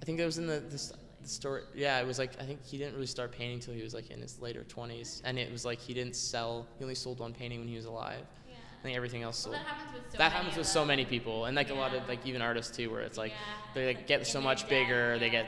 I 0.00 0.04
think 0.04 0.18
it 0.18 0.24
was 0.24 0.38
in 0.38 0.46
the 0.46 0.60
the, 0.60 0.92
the 1.22 1.28
story 1.28 1.62
yeah 1.74 2.00
it 2.00 2.06
was 2.06 2.18
like 2.18 2.32
I 2.40 2.44
think 2.44 2.64
he 2.64 2.78
didn't 2.78 2.94
really 2.94 3.06
start 3.06 3.30
painting 3.32 3.60
till 3.60 3.74
he 3.74 3.82
was 3.82 3.94
like 3.94 4.10
in 4.10 4.20
his 4.20 4.40
later 4.40 4.64
20s 4.68 5.20
and 5.24 5.38
it 5.38 5.52
was 5.52 5.64
like 5.64 5.78
he 5.78 5.94
didn't 5.94 6.16
sell 6.16 6.66
he 6.78 6.84
only 6.84 6.94
sold 6.96 7.20
one 7.20 7.32
painting 7.32 7.60
when 7.60 7.68
he 7.68 7.76
was 7.76 7.84
alive. 7.84 8.24
I 8.48 8.82
think 8.82 8.96
everything 8.96 9.22
else 9.22 9.38
sold. 9.38 9.54
that 9.54 9.64
happens 9.64 9.94
with 9.94 10.02
so 10.10 10.18
that 10.18 10.24
many 10.24 10.34
happens 10.34 10.56
with 10.56 10.66
so 10.66 10.84
many 10.84 11.04
people. 11.04 11.44
And 11.44 11.54
like 11.54 11.70
a 11.70 11.74
lot 11.74 11.94
of 11.94 12.08
like 12.08 12.26
even 12.26 12.42
artists 12.42 12.76
too 12.76 12.90
where 12.90 13.02
it's 13.02 13.16
like 13.16 13.30
Yeah. 13.30 13.72
they 13.74 13.86
like 13.86 14.08
get 14.08 14.26
so 14.26 14.40
much 14.40 14.68
bigger 14.68 15.20
they 15.20 15.30
get 15.30 15.46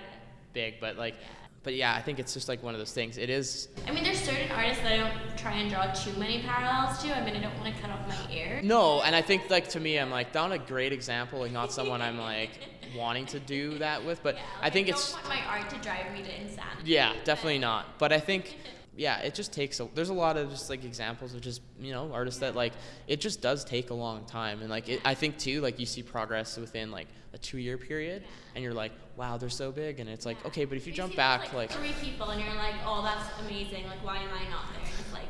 big. 0.53 0.74
But 0.80 0.97
like 0.97 1.16
but 1.64 1.74
yeah 1.74 1.94
I 1.94 2.02
think 2.02 2.18
it's 2.20 2.32
just 2.34 2.48
like 2.48 2.62
one 2.62 2.74
of 2.74 2.78
those 2.78 2.92
things 2.92 3.18
it 3.18 3.28
is 3.30 3.68
I 3.88 3.90
mean, 3.92 4.04
there's 4.04 4.20
certain 4.20 4.50
artists 4.52 4.82
that 4.82 4.92
I 4.92 4.96
don't 4.98 5.36
try 5.36 5.52
and 5.54 5.68
draw 5.70 5.92
too 5.92 6.12
many 6.18 6.40
parallels 6.42 7.02
to. 7.02 7.14
I 7.16 7.24
mean, 7.24 7.34
I 7.36 7.40
don't 7.40 7.58
want 7.60 7.74
to 7.74 7.80
cut 7.82 7.90
off 7.90 8.06
my 8.08 8.32
ear. 8.32 8.60
no 8.62 9.00
and 9.02 9.16
I 9.16 9.22
think 9.22 9.50
like 9.50 9.68
to 9.70 9.80
me 9.80 9.98
I'm 9.98 10.10
like 10.10 10.32
not 10.34 10.52
a 10.52 10.58
great 10.58 10.92
example 10.92 11.40
like 11.40 11.52
not 11.52 11.72
someone 11.72 12.00
I'm 12.00 12.18
like 12.18 12.50
wanting 12.96 13.26
to 13.26 13.40
do 13.40 13.78
that 13.78 14.04
with 14.04 14.22
but 14.22 14.36
Yeah, 14.36 14.42
I 14.60 14.64
like, 14.64 14.72
think 14.74 14.86
don't 14.86 14.96
it's 14.96 15.12
want 15.14 15.28
my 15.28 15.40
art 15.48 15.68
to 15.70 15.76
drive 15.78 16.12
me 16.12 16.22
to 16.22 16.40
insanity. 16.40 16.82
yeah 16.84 17.12
definitely 17.24 17.58
not 17.58 17.98
but 17.98 18.12
I 18.12 18.20
think 18.20 18.56
yeah 18.97 19.18
it 19.18 19.34
just 19.34 19.53
takes 19.53 19.80
a, 19.80 19.88
there's 19.95 20.09
a 20.11 20.14
lot 20.14 20.36
of 20.36 20.51
just 20.51 20.70
like 20.70 20.84
examples 20.84 21.34
of 21.34 21.40
just 21.40 21.61
you 21.80 21.92
know 21.92 22.11
artists 22.12 22.40
that 22.40 22.55
like 22.55 22.72
it 23.09 23.20
just 23.20 23.40
does 23.40 23.64
take 23.64 23.90
a 23.90 23.95
long 23.95 24.24
time 24.26 24.61
and 24.61 24.70
like 24.70 24.88
it, 24.88 25.01
I 25.05 25.14
think 25.14 25.36
too 25.38 25.61
like 25.61 25.80
you 25.80 25.86
see 25.86 26.03
progress 26.03 26.57
within 26.57 26.90
like 26.90 27.09
a 27.32 27.38
two 27.38 27.59
year 27.59 27.76
period 27.76 28.22
and 28.55 28.62
you're 28.62 28.72
like 28.74 28.92
wow 29.16 29.36
they're 29.36 29.49
so 29.51 29.72
big 29.72 29.99
and 30.01 30.09
it's 30.09 30.24
like 30.24 30.36
okay 30.47 30.64
but 30.64 30.76
if 30.76 30.86
you 30.86 30.92
You 30.92 30.97
jump 30.97 31.16
back 31.16 31.45
those, 31.47 31.55
like 31.55 31.70
three 31.72 31.92
people, 32.01 32.30
and 32.30 32.40
you're 32.40 32.55
like, 32.55 32.74
oh, 32.86 33.03
that's 33.03 33.26
amazing. 33.40 33.86
Like, 33.88 34.05
why 34.05 34.18
am 34.18 34.28
I 34.32 34.49
not 34.51 34.72
there? 34.72 34.82
And 34.82 35.01
it's 35.01 35.12
like, 35.12 35.28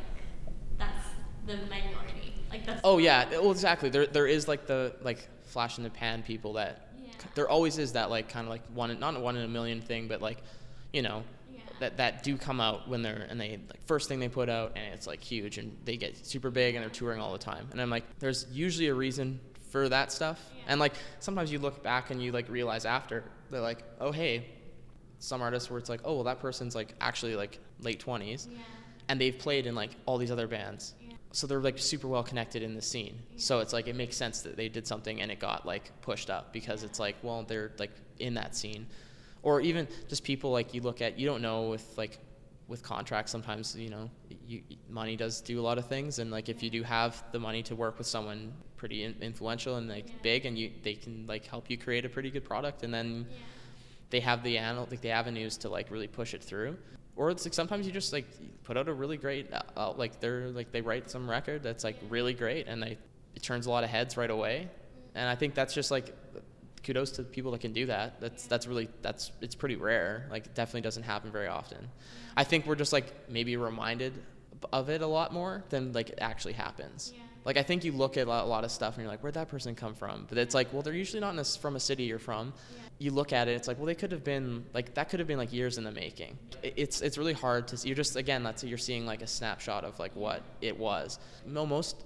that's 0.78 1.06
the 1.46 1.56
minority. 1.68 2.34
Like, 2.50 2.66
that's. 2.66 2.80
Oh 2.84 2.98
yeah, 2.98 3.28
well 3.30 3.50
exactly. 3.50 3.88
There 3.88 4.06
there 4.06 4.26
is 4.26 4.46
like 4.46 4.66
the 4.66 4.94
like 5.02 5.26
flash 5.44 5.78
in 5.78 5.84
the 5.84 5.90
pan 5.90 6.22
people 6.22 6.52
that 6.54 6.88
Yeah. 7.02 7.12
there 7.34 7.48
always 7.48 7.78
is 7.78 7.92
that 7.92 8.10
like 8.10 8.28
kind 8.28 8.46
of 8.46 8.50
like 8.50 8.66
one 8.74 8.90
in- 8.90 9.00
not 9.00 9.18
one 9.20 9.36
in 9.36 9.44
a 9.44 9.48
million 9.48 9.80
thing, 9.80 10.06
but 10.08 10.20
like 10.20 10.38
you 10.92 11.00
know 11.02 11.18
Yeah. 11.18 11.43
That 11.80 11.96
that 11.96 12.22
do 12.22 12.36
come 12.36 12.60
out 12.60 12.88
when 12.88 13.02
they're 13.02 13.26
and 13.28 13.40
they 13.40 13.58
like 13.68 13.84
first 13.86 14.08
thing 14.08 14.20
they 14.20 14.28
put 14.28 14.48
out 14.48 14.72
and 14.76 14.94
it's 14.94 15.06
like 15.06 15.22
huge 15.22 15.58
and 15.58 15.76
they 15.84 15.96
get 15.96 16.24
super 16.24 16.50
big 16.50 16.74
and 16.74 16.82
they're 16.82 16.90
touring 16.90 17.20
all 17.20 17.32
the 17.32 17.38
time. 17.38 17.66
And 17.72 17.80
I'm 17.80 17.90
like, 17.90 18.04
there's 18.20 18.46
usually 18.52 18.88
a 18.88 18.94
reason 18.94 19.40
for 19.70 19.88
that 19.88 20.12
stuff. 20.12 20.40
And 20.68 20.78
like 20.78 20.92
sometimes 21.20 21.50
you 21.50 21.58
look 21.58 21.82
back 21.82 22.10
and 22.10 22.22
you 22.22 22.30
like 22.32 22.48
realize 22.48 22.84
after 22.84 23.24
they're 23.50 23.60
like, 23.60 23.82
oh 24.00 24.12
hey, 24.12 24.46
some 25.18 25.42
artists 25.42 25.70
where 25.70 25.78
it's 25.78 25.88
like, 25.90 26.00
oh 26.04 26.14
well 26.14 26.24
that 26.24 26.40
person's 26.40 26.74
like 26.74 26.94
actually 27.00 27.34
like 27.36 27.58
late 27.80 28.04
20s 28.04 28.46
Yeah. 28.50 28.58
and 29.08 29.20
they've 29.20 29.36
played 29.36 29.66
in 29.66 29.74
like 29.74 29.90
all 30.06 30.16
these 30.18 30.30
other 30.30 30.46
bands. 30.46 30.94
Yeah. 31.00 31.14
So 31.32 31.48
they're 31.48 31.60
like 31.60 31.78
super 31.78 32.06
well 32.06 32.22
connected 32.22 32.62
in 32.62 32.74
the 32.74 32.82
scene. 32.82 33.18
So 33.36 33.58
it's 33.58 33.72
like 33.72 33.88
it 33.88 33.96
makes 33.96 34.16
sense 34.16 34.42
that 34.42 34.56
they 34.56 34.68
did 34.68 34.86
something 34.86 35.20
and 35.20 35.30
it 35.32 35.40
got 35.40 35.66
like 35.66 35.90
pushed 36.02 36.30
up 36.30 36.52
because 36.52 36.84
it's 36.84 37.00
like, 37.00 37.16
well, 37.22 37.42
they're 37.42 37.72
like 37.78 37.90
in 38.20 38.34
that 38.34 38.54
scene. 38.54 38.86
Or 39.44 39.60
even 39.60 39.86
just 40.08 40.24
people 40.24 40.50
like 40.50 40.72
you 40.72 40.80
look 40.80 41.02
at, 41.02 41.18
you 41.18 41.26
don't 41.26 41.42
know 41.42 41.68
with 41.68 41.86
like 41.96 42.18
with 42.66 42.82
contracts 42.82 43.30
sometimes, 43.30 43.76
you 43.76 43.90
know, 43.90 44.10
you, 44.48 44.62
money 44.88 45.16
does 45.16 45.42
do 45.42 45.60
a 45.60 45.62
lot 45.62 45.76
of 45.76 45.86
things. 45.86 46.18
And 46.18 46.30
like 46.30 46.48
if 46.48 46.62
you 46.62 46.70
do 46.70 46.82
have 46.82 47.22
the 47.30 47.38
money 47.38 47.62
to 47.64 47.76
work 47.76 47.98
with 47.98 48.06
someone 48.06 48.54
pretty 48.76 49.04
in, 49.04 49.14
influential 49.20 49.76
and 49.76 49.86
like 49.86 50.22
big 50.22 50.46
and 50.46 50.58
you 50.58 50.70
they 50.82 50.94
can 50.94 51.26
like 51.26 51.46
help 51.46 51.70
you 51.70 51.76
create 51.76 52.06
a 52.06 52.08
pretty 52.08 52.30
good 52.30 52.44
product 52.44 52.82
and 52.82 52.92
then 52.92 53.26
they 54.10 54.20
have 54.20 54.42
the 54.42 54.56
anal- 54.56 54.88
like 54.90 55.02
the 55.02 55.10
avenues 55.10 55.58
to 55.58 55.68
like 55.68 55.90
really 55.90 56.08
push 56.08 56.32
it 56.32 56.42
through. 56.42 56.78
Or 57.14 57.30
it's 57.30 57.44
like 57.44 57.54
sometimes 57.54 57.86
you 57.86 57.92
just 57.92 58.14
like 58.14 58.26
put 58.64 58.78
out 58.78 58.88
a 58.88 58.94
really 58.94 59.18
great 59.18 59.52
uh, 59.52 59.60
uh, 59.76 59.92
like 59.92 60.20
they're 60.20 60.48
like 60.48 60.72
they 60.72 60.80
write 60.80 61.10
some 61.10 61.28
record 61.28 61.62
that's 61.62 61.84
like 61.84 61.98
really 62.08 62.32
great 62.32 62.66
and 62.66 62.82
they 62.82 62.96
it 63.36 63.42
turns 63.42 63.66
a 63.66 63.70
lot 63.70 63.84
of 63.84 63.90
heads 63.90 64.16
right 64.16 64.30
away. 64.30 64.70
And 65.14 65.28
i 65.28 65.34
think 65.34 65.54
that's 65.54 65.74
just 65.74 65.90
like 65.90 66.14
kudos 66.84 67.10
to 67.12 67.22
the 67.22 67.28
people 67.28 67.50
that 67.52 67.60
can 67.60 67.72
do 67.72 67.86
that. 67.86 68.20
That's 68.20 68.46
that's 68.46 68.66
really 68.66 68.88
that's 69.02 69.32
it's 69.40 69.54
pretty 69.54 69.76
rare. 69.76 70.26
Like 70.30 70.46
it 70.46 70.54
definitely 70.54 70.82
doesn't 70.82 71.02
happen 71.02 71.32
very 71.32 71.48
often. 71.48 71.88
I 72.36 72.44
think 72.44 72.66
we're 72.66 72.76
just 72.76 72.92
like 72.92 73.28
maybe 73.28 73.56
reminded 73.56 74.12
of 74.72 74.88
it 74.88 75.02
a 75.02 75.06
lot 75.06 75.32
more 75.32 75.64
than 75.70 75.92
like 75.92 76.10
it 76.10 76.18
actually 76.20 76.54
happens. 76.54 77.12
Like 77.44 77.58
i 77.58 77.62
think 77.62 77.84
you 77.84 77.92
look 77.92 78.16
at 78.16 78.26
a 78.26 78.30
lot, 78.30 78.64
of 78.64 78.70
stuff 78.70 78.94
and 78.94 79.02
you're 79.02 79.10
like 79.10 79.22
where'd 79.22 79.34
that 79.34 79.48
person 79.48 79.74
come 79.74 79.94
from? 79.94 80.26
But 80.28 80.38
it's 80.38 80.54
like 80.54 80.72
well 80.72 80.82
they're 80.82 80.94
usually 80.94 81.20
not 81.20 81.34
in 81.34 81.38
a 81.38 81.44
from 81.44 81.76
a 81.76 81.80
city 81.80 82.04
you're 82.04 82.18
from. 82.18 82.52
You 82.98 83.10
look 83.10 83.32
at 83.32 83.48
it 83.48 83.52
it's 83.52 83.68
like 83.68 83.78
well 83.78 83.86
they 83.86 83.94
could 83.94 84.12
have 84.12 84.24
been 84.24 84.64
like 84.72 84.94
that 84.94 85.08
could 85.08 85.20
have 85.20 85.28
been 85.28 85.38
like 85.38 85.52
years 85.52 85.78
in 85.78 85.84
the 85.84 85.92
making. 85.92 86.38
It's 86.62 87.00
it's 87.02 87.18
really 87.18 87.34
hard 87.34 87.68
to 87.68 87.76
see 87.76 87.88
you're 87.88 87.96
just 87.96 88.16
again 88.16 88.42
that's 88.42 88.64
you're 88.64 88.78
seeing 88.78 89.04
like 89.04 89.22
a 89.22 89.26
snapshot 89.26 89.84
of 89.84 89.98
like 89.98 90.14
what 90.16 90.42
it 90.60 90.78
was. 90.78 91.18
No 91.46 91.66
most 91.66 92.04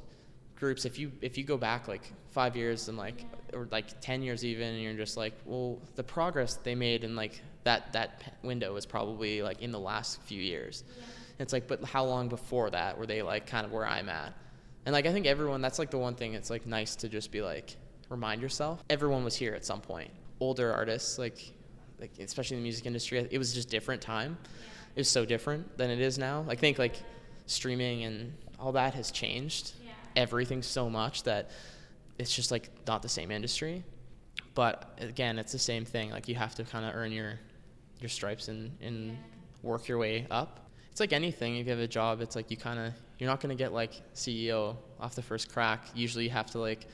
groups 0.59 0.85
if 0.85 0.99
you 0.99 1.13
if 1.21 1.39
you 1.39 1.45
go 1.45 1.57
back 1.57 1.89
like 1.89 2.13
five 2.31 2.57
years 2.57 2.89
and 2.89 2.99
like 2.99 3.25
or 3.53 3.69
like 3.71 4.01
10 4.01 4.23
years 4.23 4.45
even 4.45 4.75
and 4.75 4.83
you're 4.83 4.95
just 4.95 5.17
like 5.17 5.35
well 5.45 5.81
the 5.95 6.03
progress 6.03 6.55
they 6.55 6.75
made 6.75 7.05
in 7.05 7.15
like 7.15 7.41
that 7.65 7.93
that 7.93 8.35
window 8.43 8.75
is 8.77 8.85
probably 8.85 9.43
like 9.43 9.63
in 9.63 9.73
the 9.73 9.79
last 9.79 10.21
few 10.23 10.41
years. 10.41 10.85
It's 11.39 11.53
like 11.53 11.69
but 11.69 11.85
how 11.85 12.05
long 12.05 12.29
before 12.29 12.71
that 12.71 12.99
were 12.99 13.07
they 13.07 13.23
like 13.23 13.47
kind 13.47 13.65
of 13.65 13.73
where 13.73 13.87
i'm 13.87 14.09
at? 14.09 14.35
And 14.85 14.93
like 14.93 15.07
i 15.07 15.13
think 15.13 15.27
everyone 15.27 15.61
that's 15.61 15.79
like 15.79 15.91
the 15.91 15.99
one 15.99 16.15
thing 16.15 16.35
it's 16.35 16.51
like 16.51 16.67
nice 16.67 16.97
to 16.97 17.09
just 17.09 17.31
be 17.31 17.41
like 17.41 17.77
remind 18.09 18.43
yourself. 18.43 18.83
Everyone 18.91 19.25
was 19.25 19.37
here 19.37 19.55
at 19.55 19.65
some 19.65 19.81
point. 19.81 20.11
Older 20.41 20.73
artists 20.73 21.19
like 21.19 21.53
like 22.01 22.13
especially 22.19 22.57
in 22.57 22.63
the 22.63 22.67
music 22.67 22.87
industry 22.87 23.27
it 23.31 23.39
was 23.39 23.55
just 23.55 23.69
different 23.71 24.03
time. 24.03 24.37
It 24.97 25.01
was 25.01 25.09
so 25.09 25.25
different 25.25 25.79
than 25.79 25.91
it 25.91 26.01
is 26.01 26.19
now. 26.19 26.45
I 26.49 26.57
think 26.57 26.79
like 26.79 26.97
streaming 27.47 28.03
and 28.05 28.33
all 28.59 28.73
that 28.73 28.95
has 28.95 29.13
changed 29.13 29.73
everything 30.17 30.63
so 30.63 30.89
much 30.89 31.23
that 31.25 31.51
it's 32.19 32.35
just 32.35 32.51
like 32.51 32.71
not 32.87 33.03
the 33.03 33.09
same 33.09 33.31
industry. 33.31 33.85
But 34.55 34.99
again 35.01 35.39
it's 35.39 35.53
the 35.53 35.59
same 35.59 35.85
thing. 35.85 36.11
Like 36.11 36.29
you 36.29 36.35
have 36.35 36.55
to 36.57 36.65
kind 36.65 36.85
of 36.85 36.95
earn 36.95 37.13
your 37.13 37.39
your 38.01 38.09
stripes 38.09 38.49
and 38.49 38.71
and 38.81 39.17
work 39.63 39.89
your 39.89 39.99
way 39.99 40.27
up. 40.31 40.71
It's 40.91 41.01
like 41.01 41.13
anything. 41.13 41.57
If 41.57 41.67
you 41.67 41.71
have 41.71 41.81
a 41.81 41.89
job 41.89 42.21
it's 42.21 42.37
like 42.37 42.51
you 42.51 42.57
kind 42.57 42.79
of 42.79 42.93
you're 43.19 43.29
not 43.29 43.41
to 43.41 43.55
get 43.55 43.73
like 43.73 43.93
ceo 44.15 44.77
off 45.01 45.15
the 45.15 45.23
first 45.23 45.53
crack. 45.53 45.87
Usually 45.95 46.25
you 46.25 46.31
have 46.31 46.51
to 46.53 46.59
like 46.59 46.87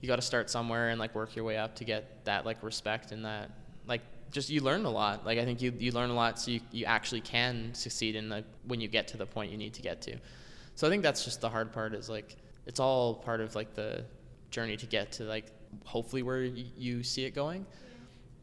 you 0.00 0.08
got 0.08 0.16
to 0.16 0.22
start 0.22 0.48
somewhere 0.48 0.88
and 0.90 0.98
like 0.98 1.14
work 1.14 1.36
your 1.36 1.44
way 1.44 1.58
up 1.58 1.74
to 1.76 1.84
get 1.84 2.24
that 2.24 2.46
like 2.46 2.62
respect 2.62 3.12
and 3.12 3.24
that 3.24 3.50
like 3.86 4.00
just 4.30 4.48
you 4.48 4.60
learn 4.60 4.84
a 4.84 4.90
lot. 4.90 5.26
Like 5.26 5.38
i 5.38 5.44
think 5.44 5.60
you, 5.60 5.72
you 5.78 5.92
learn 5.92 6.10
a 6.10 6.14
lot 6.14 6.38
so 6.38 6.52
you, 6.52 6.60
you 6.72 6.84
actually 6.84 7.20
can 7.20 7.74
succeed 7.74 8.14
in 8.14 8.28
the 8.28 8.44
when 8.66 8.80
you 8.80 8.88
get 8.88 9.08
to 9.08 9.16
the 9.16 9.26
point 9.26 9.50
you 9.50 9.58
need 9.58 9.74
to 9.74 9.82
get 9.82 10.00
to. 10.02 10.16
So 10.74 10.86
i 10.86 10.90
think 10.90 11.02
that's 11.02 11.24
just 11.24 11.40
the 11.40 11.48
hard 11.48 11.72
part 11.72 11.94
is 11.94 12.08
like 12.08 12.36
it's 12.66 12.80
all 12.80 13.14
part 13.14 13.40
of 13.40 13.54
like 13.54 13.74
the 13.74 14.04
journey 14.50 14.76
to 14.76 14.86
get 14.86 15.12
to 15.12 15.24
like 15.24 15.46
hopefully 15.84 16.22
where 16.22 16.40
y- 16.42 16.64
you 16.76 17.02
see 17.02 17.24
it 17.24 17.34
going 17.34 17.64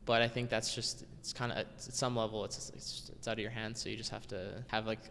but 0.08 0.22
I 0.22 0.28
think 0.30 0.50
that's 0.50 0.74
just 0.74 1.06
it's 1.20 1.34
kind 1.34 1.52
of 1.52 1.60
at 1.60 1.68
some 1.78 2.16
level 2.16 2.46
it's 2.46 2.72
it's, 2.74 3.12
it's 3.14 3.28
out 3.28 3.34
of 3.34 3.40
your 3.40 3.52
hands. 3.52 3.84
So 3.84 3.90
you 3.90 3.98
just 3.98 4.10
have 4.10 4.26
to 4.30 4.64
have 4.68 4.88
like 4.88 5.02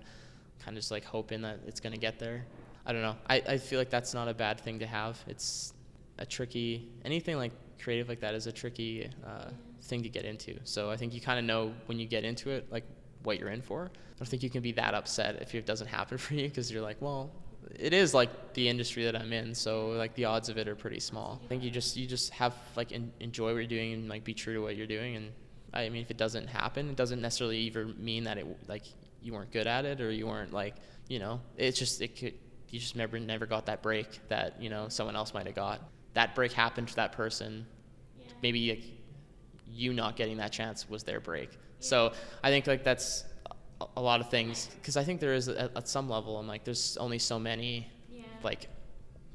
kind 0.64 0.76
of 0.76 0.80
just 0.80 0.90
like 0.90 1.04
hoping 1.04 1.42
that 1.42 1.60
it's 1.66 1.78
gonna 1.78 1.98
get 1.98 2.18
there. 2.18 2.46
I 2.86 2.92
don't 2.92 3.02
know. 3.02 3.16
I, 3.28 3.42
I 3.46 3.58
feel 3.58 3.78
like 3.78 3.90
that's 3.90 4.14
not 4.14 4.26
a 4.26 4.34
bad 4.34 4.58
thing 4.58 4.78
to 4.78 4.86
have. 4.86 5.22
It's 5.28 5.74
a 6.18 6.24
tricky 6.24 6.88
anything 7.04 7.36
like 7.36 7.52
creative 7.78 8.08
like 8.08 8.20
that 8.20 8.34
is 8.34 8.46
a 8.46 8.52
tricky 8.52 9.10
uh, 9.24 9.50
thing 9.82 10.02
to 10.02 10.08
get 10.08 10.24
into. 10.24 10.58
So 10.64 10.90
I 10.90 10.96
think 10.96 11.12
you 11.12 11.20
kind 11.20 11.38
of 11.38 11.44
know 11.44 11.74
when 11.84 11.98
you 11.98 12.06
get 12.06 12.24
into 12.24 12.48
it 12.50 12.66
like 12.72 12.84
what 13.22 13.38
you're 13.38 13.50
in 13.50 13.60
for. 13.60 13.90
I 13.92 14.18
don't 14.18 14.28
think 14.28 14.42
you 14.42 14.48
can 14.48 14.62
be 14.62 14.72
that 14.72 14.94
upset 14.94 15.42
if 15.42 15.54
it 15.54 15.66
doesn't 15.66 15.88
happen 15.88 16.16
for 16.24 16.32
you 16.32 16.48
because 16.48 16.72
you're 16.72 16.80
like, 16.80 16.96
well, 17.00 17.30
it 17.74 17.92
is 17.92 18.14
like 18.14 18.54
the 18.54 18.68
industry 18.68 19.04
that 19.04 19.16
I'm 19.16 19.32
in, 19.32 19.54
so 19.54 19.88
like 19.88 20.14
the 20.14 20.26
odds 20.26 20.48
of 20.48 20.58
it 20.58 20.68
are 20.68 20.76
pretty 20.76 21.00
small. 21.00 21.40
I 21.44 21.48
think 21.48 21.62
you 21.62 21.70
just 21.70 21.96
you 21.96 22.06
just 22.06 22.30
have 22.32 22.54
like 22.76 22.92
en- 22.92 23.12
enjoy 23.20 23.52
what 23.52 23.58
you're 23.58 23.66
doing 23.66 23.92
and 23.92 24.08
like 24.08 24.24
be 24.24 24.34
true 24.34 24.54
to 24.54 24.60
what 24.60 24.76
you're 24.76 24.86
doing. 24.86 25.16
And 25.16 25.32
I 25.74 25.88
mean, 25.88 26.02
if 26.02 26.10
it 26.10 26.16
doesn't 26.16 26.46
happen, 26.46 26.88
it 26.88 26.96
doesn't 26.96 27.20
necessarily 27.20 27.58
even 27.58 27.94
mean 27.98 28.24
that 28.24 28.38
it 28.38 28.46
like 28.68 28.84
you 29.20 29.32
weren't 29.32 29.52
good 29.52 29.66
at 29.66 29.84
it 29.84 30.00
or 30.00 30.10
you 30.10 30.26
weren't 30.26 30.52
like 30.52 30.76
you 31.08 31.18
know. 31.18 31.40
It's 31.56 31.78
just 31.78 32.00
it 32.00 32.16
could 32.16 32.34
you 32.70 32.78
just 32.78 32.96
never 32.96 33.18
never 33.18 33.46
got 33.46 33.66
that 33.66 33.82
break 33.82 34.20
that 34.28 34.60
you 34.60 34.70
know 34.70 34.88
someone 34.88 35.16
else 35.16 35.34
might 35.34 35.46
have 35.46 35.56
got. 35.56 35.80
That 36.14 36.34
break 36.34 36.52
happened 36.52 36.88
to 36.88 36.96
that 36.96 37.12
person. 37.12 37.66
Maybe 38.42 38.70
like, 38.70 38.84
you 39.68 39.92
not 39.92 40.16
getting 40.16 40.38
that 40.38 40.52
chance 40.52 40.88
was 40.88 41.02
their 41.02 41.20
break. 41.20 41.50
So 41.80 42.12
I 42.42 42.50
think 42.50 42.66
like 42.66 42.84
that's 42.84 43.24
a- 43.80 44.00
lot 44.00 44.20
of 44.20 44.30
things 44.30 44.68
because 44.80 44.96
I 44.96 45.04
think 45.04 45.20
there 45.20 45.34
is 45.34 45.48
at, 45.48 45.76
at 45.76 45.88
some 45.88 46.08
level 46.08 46.38
I'm 46.38 46.46
like 46.46 46.64
there's 46.64 46.96
only 46.98 47.18
so 47.18 47.38
many 47.38 47.88
like 48.42 48.68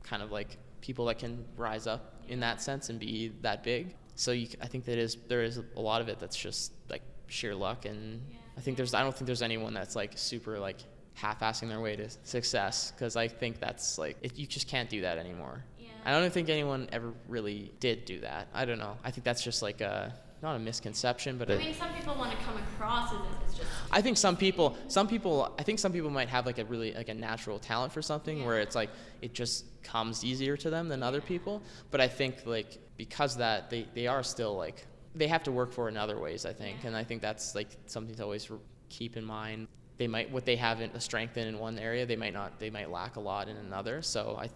kind 0.03 0.23
of 0.23 0.31
like 0.31 0.57
people 0.81 1.05
that 1.05 1.19
can 1.19 1.45
rise 1.57 1.87
up 1.87 2.15
in 2.27 2.39
that 2.39 2.61
sense 2.61 2.89
and 2.89 2.99
be 2.99 3.31
that 3.41 3.63
big. 3.63 3.95
So 4.15 4.31
you, 4.31 4.47
I 4.61 4.67
think 4.67 4.85
that 4.85 4.97
is 4.97 5.17
there 5.27 5.43
is 5.43 5.59
a 5.75 5.79
lot 5.81 6.01
of 6.01 6.09
it 6.09 6.19
that's 6.19 6.35
just 6.35 6.73
like 6.89 7.01
sheer 7.27 7.55
luck 7.55 7.85
and 7.85 8.21
I 8.57 8.61
think 8.61 8.77
there's 8.77 8.93
I 8.93 9.01
don't 9.01 9.15
think 9.15 9.25
there's 9.27 9.41
anyone 9.41 9.73
that's 9.73 9.95
like 9.95 10.11
super 10.15 10.59
like 10.59 10.77
half-assing 11.13 11.67
their 11.67 11.81
way 11.81 11.95
to 11.95 12.09
success 12.23 12.91
because 12.91 13.15
I 13.15 13.27
think 13.27 13.59
that's 13.59 13.97
like 13.97 14.17
it, 14.21 14.37
you 14.37 14.47
just 14.47 14.67
can't 14.67 14.89
do 14.89 15.01
that 15.01 15.17
anymore. 15.17 15.63
I 16.03 16.11
don't 16.11 16.33
think 16.33 16.49
anyone 16.49 16.89
ever 16.91 17.13
really 17.27 17.71
did 17.79 18.05
do 18.05 18.21
that. 18.21 18.47
I 18.53 18.65
don't 18.65 18.79
know. 18.79 18.97
I 19.03 19.11
think 19.11 19.23
that's 19.23 19.43
just 19.43 19.61
like 19.61 19.81
a 19.81 20.13
not 20.41 20.55
a 20.55 20.59
misconception, 20.59 21.37
but 21.37 21.49
a, 21.49 21.55
I 21.55 21.57
mean, 21.57 21.73
some 21.73 21.93
people 21.93 22.15
want 22.15 22.31
to 22.31 22.37
come 22.43 22.55
across 22.57 23.13
as 23.13 23.19
if 23.19 23.25
it's 23.45 23.57
just. 23.57 23.69
I 23.91 24.01
think 24.01 24.17
some 24.17 24.35
people, 24.35 24.75
some 24.87 25.07
people, 25.07 25.53
I 25.59 25.63
think 25.63 25.79
some 25.79 25.93
people 25.93 26.09
might 26.09 26.29
have 26.29 26.45
like 26.45 26.57
a 26.57 26.65
really 26.65 26.93
like 26.93 27.09
a 27.09 27.13
natural 27.13 27.59
talent 27.59 27.93
for 27.93 28.01
something 28.01 28.45
where 28.45 28.59
it's 28.59 28.75
like 28.75 28.89
it 29.21 29.33
just 29.33 29.65
comes 29.83 30.23
easier 30.23 30.57
to 30.57 30.69
them 30.69 30.87
than 30.87 31.03
other 31.03 31.21
people. 31.21 31.61
But 31.91 32.01
I 32.01 32.07
think 32.07 32.45
like 32.45 32.79
because 32.97 33.37
that 33.37 33.69
they 33.69 33.87
they 33.93 34.07
are 34.07 34.23
still 34.23 34.55
like 34.55 34.85
they 35.13 35.27
have 35.27 35.43
to 35.43 35.51
work 35.51 35.71
for 35.73 35.89
in 35.89 35.97
other 35.97 36.19
ways. 36.19 36.45
I 36.45 36.53
think, 36.53 36.83
and 36.85 36.95
I 36.95 37.03
think 37.03 37.21
that's 37.21 37.53
like 37.53 37.69
something 37.85 38.15
to 38.15 38.23
always 38.23 38.49
keep 38.89 39.17
in 39.17 39.25
mind. 39.25 39.67
They 39.97 40.07
might 40.07 40.31
what 40.31 40.45
they 40.45 40.55
have 40.55 40.81
in, 40.81 40.89
a 40.91 41.01
strength 41.01 41.37
in 41.37 41.47
in 41.47 41.59
one 41.59 41.77
area, 41.77 42.05
they 42.05 42.15
might 42.15 42.33
not 42.33 42.59
they 42.59 42.69
might 42.69 42.89
lack 42.89 43.15
a 43.17 43.19
lot 43.19 43.47
in 43.47 43.57
another. 43.57 44.01
So 44.01 44.37
I 44.41 44.49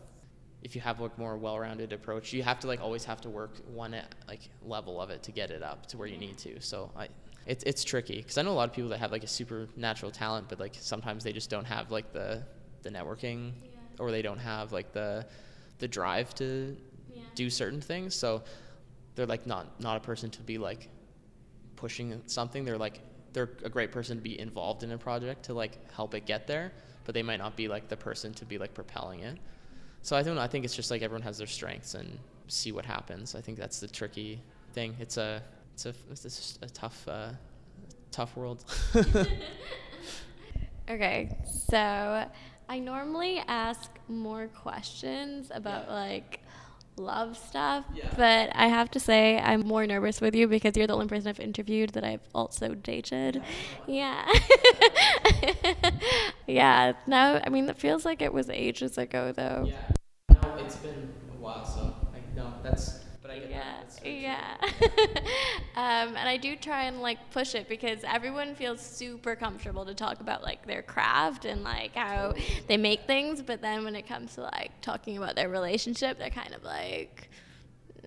if 0.66 0.76
you 0.76 0.82
have 0.82 0.99
like 0.99 1.16
more 1.20 1.38
well-rounded 1.38 1.93
approach, 1.93 2.34
you 2.34 2.41
have 2.41 2.59
to 2.59 2.66
like 2.66 2.82
always 2.82 3.05
have 3.05 3.22
to 3.22 3.30
work 3.30 3.51
one 3.72 3.95
like 4.28 4.49
level 4.63 4.99
of 4.99 5.11
it 5.11 5.22
to 5.22 5.32
get 5.32 5.51
it 5.51 5.61
up 5.61 5.86
to 5.86 5.95
where 5.95 6.07
you 6.07 6.18
need 6.18 6.39
to. 6.39 6.59
So 6.59 6.89
I, 6.97 7.07
it's 7.45 7.63
it's 7.66 7.84
tricky 7.84 8.18
because 8.18 8.39
I 8.39 8.41
know 8.41 8.49
a 8.49 8.59
lot 8.61 8.68
of 8.68 8.74
people 8.74 8.89
that 8.89 8.97
have 8.97 9.11
like 9.11 9.24
a 9.24 9.28
supernatural 9.28 10.11
talent, 10.11 10.49
but 10.49 10.59
like 10.59 10.74
sometimes 10.80 11.24
they 11.24 11.34
just 11.34 11.51
don't 11.51 11.66
have 11.66 11.91
like 11.91 12.11
the 12.13 12.41
the 12.82 12.89
networking, 12.89 13.51
or 13.99 14.09
they 14.09 14.24
don't 14.24 14.39
have 14.39 14.72
like 14.72 14.91
the 14.91 15.28
the 15.78 15.88
drive 15.88 16.34
to 16.36 16.76
do 17.36 17.47
certain 17.51 17.80
things. 17.80 18.16
So 18.16 18.41
they're 19.13 19.28
like 19.28 19.45
not 19.45 19.80
not 19.80 19.97
a 19.97 19.99
person 19.99 20.32
to 20.32 20.41
be 20.41 20.57
like 20.57 20.89
pushing 21.76 22.24
something. 22.26 22.66
They're 22.66 22.80
like 22.80 23.01
they're 23.34 23.51
a 23.63 23.70
great 23.70 23.91
person 23.91 24.18
to 24.18 24.24
be 24.24 24.39
involved 24.39 24.82
in 24.82 24.91
a 24.93 24.97
project 24.97 25.43
to 25.43 25.53
like 25.53 25.78
help 25.91 26.16
it 26.16 26.26
get 26.26 26.47
there, 26.47 26.72
but 27.03 27.13
they 27.13 27.22
might 27.22 27.38
not 27.38 27.55
be 27.55 27.68
like 27.68 27.88
the 27.88 27.97
person 27.97 28.34
to 28.34 28.45
be 28.45 28.57
like 28.57 28.74
propelling 28.74 29.20
it. 29.20 29.38
So 30.05 30.15
I 30.15 30.21
don't 30.21 30.35
know. 30.35 30.41
I 30.41 30.47
think 30.47 30.65
it's 30.65 30.75
just 30.75 30.91
like 30.91 31.01
everyone 31.01 31.23
has 31.23 31.39
their 31.39 31.47
strengths 31.47 31.95
and 31.95 32.19
see 32.47 32.71
what 32.71 32.85
happens. 32.85 33.33
I 33.33 33.41
think 33.41 33.57
that's 33.57 33.79
the 33.79 33.87
tricky 33.87 34.39
thing. 34.73 34.95
It's 34.99 35.17
a 35.17 35.41
it's 35.73 35.87
a 35.87 35.93
it's 36.11 36.59
a 36.61 36.67
tough 36.67 37.07
uh, 37.07 37.29
tough 38.11 38.37
world. 38.37 38.63
Okay, 40.87 41.35
so 41.67 42.23
I 42.69 42.77
normally 42.77 43.41
ask 43.47 43.89
more 44.07 44.47
questions 44.49 45.49
about 45.51 45.89
like 45.89 46.41
love 46.97 47.37
stuff, 47.37 47.85
Yeah. 47.93 48.09
but 48.15 48.51
I 48.55 48.67
have 48.67 48.89
to 48.91 48.99
say 48.99 49.37
I'm 49.39 49.61
more 49.61 49.85
nervous 49.85 50.21
with 50.21 50.35
you 50.35 50.47
because 50.47 50.75
you're 50.77 50.87
the 50.87 50.93
only 50.93 51.07
person 51.07 51.27
I've 51.29 51.39
interviewed 51.39 51.91
that 51.91 52.03
I've 52.03 52.27
also 52.33 52.73
dated. 52.75 53.41
Yeah. 53.85 54.25
yeah. 56.47 56.93
Now, 57.07 57.41
I 57.43 57.49
mean, 57.49 57.69
it 57.69 57.77
feels 57.77 58.05
like 58.05 58.21
it 58.21 58.33
was 58.33 58.49
ages 58.49 58.97
ago 58.97 59.31
though. 59.31 59.71
yeah. 59.71 59.91
No, 60.29 60.55
it's 60.57 60.75
been 60.77 61.13
a 61.31 61.41
while, 61.41 61.65
so 61.65 61.95
I, 62.13 62.19
no, 62.35 62.53
that's. 62.63 63.03
But 63.21 63.31
I 63.31 63.39
get 63.39 63.49
Yeah, 63.49 63.59
that. 63.63 63.81
That's 63.81 63.83
very 63.83 63.84
yeah. 64.05 64.55
um, 65.75 66.15
and 66.15 66.29
I 66.29 66.37
do 66.37 66.55
try 66.55 66.83
and 66.83 67.01
like 67.01 67.17
push 67.31 67.55
it 67.55 67.67
because 67.67 67.99
everyone 68.03 68.55
feels 68.55 68.81
super 68.81 69.35
comfortable 69.35 69.85
to 69.85 69.93
talk 69.93 70.19
about 70.19 70.43
like 70.43 70.65
their 70.65 70.81
craft 70.81 71.45
and 71.45 71.63
like 71.63 71.95
how 71.95 72.33
they 72.67 72.77
make 72.77 73.01
things, 73.07 73.41
but 73.41 73.61
then 73.61 73.83
when 73.83 73.95
it 73.95 74.07
comes 74.07 74.35
to 74.35 74.41
like 74.41 74.71
talking 74.81 75.17
about 75.17 75.35
their 75.35 75.49
relationship, 75.49 76.17
they're 76.17 76.29
kind 76.29 76.53
of 76.53 76.63
like 76.63 77.29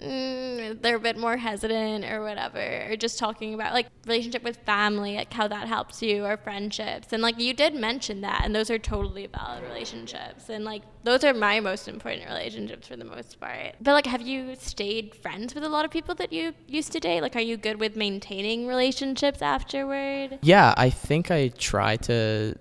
mm, 0.00 0.80
they're 0.80 0.96
a 0.96 1.00
bit 1.00 1.16
more 1.16 1.36
hesitant 1.36 2.04
or 2.04 2.22
whatever, 2.22 2.86
or 2.90 2.96
just 2.96 3.18
talking 3.18 3.54
about 3.54 3.72
like 3.72 3.86
relationship 4.06 4.42
with 4.42 4.56
family, 4.58 5.16
like 5.16 5.32
how 5.32 5.48
that 5.48 5.68
helps 5.68 6.02
you, 6.02 6.24
or 6.24 6.36
friendships, 6.36 7.12
and 7.12 7.22
like 7.22 7.38
you 7.38 7.54
did 7.54 7.74
mention 7.74 8.20
that, 8.22 8.42
and 8.44 8.54
those 8.54 8.70
are 8.70 8.78
totally 8.78 9.26
valid 9.26 9.62
relationships, 9.64 10.48
and 10.48 10.64
like 10.64 10.82
those 11.04 11.24
are 11.24 11.34
my 11.34 11.60
most 11.60 11.88
important 11.88 12.26
relationships 12.26 12.88
for 12.88 12.96
the 12.96 13.04
most 13.04 13.40
part. 13.40 13.74
But 13.80 13.92
like, 13.92 14.06
have 14.06 14.22
you 14.22 14.54
stayed 14.56 15.14
friends 15.14 15.54
with 15.54 15.64
a 15.64 15.68
lot 15.68 15.84
of 15.84 15.90
people 15.90 16.14
that 16.16 16.32
you 16.32 16.54
used 16.66 16.92
to 16.92 17.00
date? 17.00 17.20
Like, 17.20 17.36
are 17.36 17.40
you 17.40 17.56
good 17.56 17.80
with 17.80 17.96
maintaining 17.96 18.66
relationships 18.66 19.42
afterward? 19.42 20.38
Yeah, 20.42 20.74
I 20.76 20.90
think 20.90 21.30
I 21.30 21.48
try 21.48 21.96
to. 21.96 22.56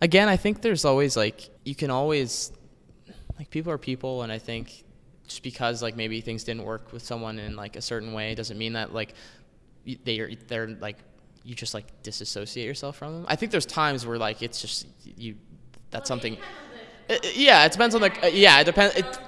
Again, 0.00 0.28
I 0.28 0.36
think 0.36 0.62
there's 0.62 0.84
always 0.84 1.16
like 1.16 1.50
you 1.64 1.74
can 1.74 1.90
always 1.90 2.52
like 3.38 3.50
people 3.50 3.72
are 3.72 3.78
people, 3.78 4.22
and 4.22 4.32
I 4.32 4.38
think 4.38 4.84
just 5.28 5.42
because 5.42 5.82
like 5.82 5.96
maybe 5.96 6.20
things 6.20 6.42
didn't 6.44 6.64
work 6.64 6.92
with 6.92 7.04
someone 7.04 7.38
in 7.38 7.54
like 7.54 7.76
a 7.76 7.82
certain 7.82 8.12
way 8.12 8.34
doesn't 8.34 8.58
mean 8.58 8.72
that 8.72 8.92
like 8.92 9.14
they're 10.04 10.30
they're 10.48 10.66
like 10.66 10.96
you 11.44 11.54
just 11.54 11.74
like 11.74 12.02
disassociate 12.02 12.66
yourself 12.66 12.96
from 12.96 13.12
them. 13.12 13.26
I 13.28 13.36
think 13.36 13.52
there's 13.52 13.66
times 13.66 14.06
where 14.06 14.18
like 14.18 14.42
it's 14.42 14.60
just 14.60 14.86
you 15.04 15.36
that's 15.90 16.08
something. 16.08 16.36
Uh, 17.08 17.14
uh, 17.14 17.16
yeah, 17.34 17.64
it 17.64 17.72
depends 17.72 17.94
on 17.94 18.00
the 18.00 18.24
uh, 18.24 18.28
yeah 18.28 18.60
it 18.60 18.64
depends. 18.64 18.96
It, 18.96 19.18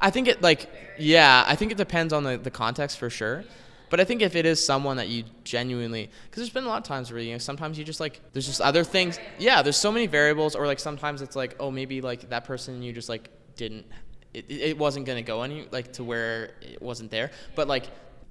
I 0.00 0.10
think 0.10 0.28
it 0.28 0.42
like 0.42 0.68
yeah, 0.98 1.44
I 1.46 1.54
think 1.54 1.70
it 1.72 1.78
depends 1.78 2.12
on 2.12 2.24
the, 2.24 2.36
the 2.36 2.50
context 2.50 2.98
for 2.98 3.10
sure. 3.10 3.44
But 3.90 4.00
I 4.00 4.04
think 4.04 4.20
if 4.20 4.36
it 4.36 4.44
is 4.44 4.64
someone 4.64 4.98
that 4.98 5.08
you 5.08 5.24
genuinely, 5.44 6.10
because 6.26 6.42
there's 6.42 6.50
been 6.50 6.64
a 6.64 6.68
lot 6.68 6.78
of 6.78 6.84
times 6.84 7.10
where 7.10 7.20
you 7.20 7.32
know 7.32 7.38
sometimes 7.38 7.78
you 7.78 7.84
just 7.84 8.00
like 8.00 8.20
there's 8.32 8.46
just 8.46 8.60
other 8.60 8.84
things. 8.84 9.18
Yeah, 9.38 9.62
there's 9.62 9.78
so 9.78 9.90
many 9.90 10.06
variables, 10.06 10.54
or 10.54 10.66
like 10.66 10.78
sometimes 10.78 11.22
it's 11.22 11.36
like 11.36 11.56
oh 11.58 11.70
maybe 11.70 12.00
like 12.00 12.28
that 12.28 12.44
person 12.44 12.82
you 12.82 12.92
just 12.92 13.08
like 13.08 13.30
didn't, 13.56 13.86
it, 14.34 14.50
it 14.50 14.78
wasn't 14.78 15.06
gonna 15.06 15.22
go 15.22 15.42
any 15.42 15.66
like 15.70 15.92
to 15.94 16.04
where 16.04 16.54
it 16.60 16.80
wasn't 16.80 17.10
there. 17.10 17.30
But 17.54 17.68
like 17.68 17.84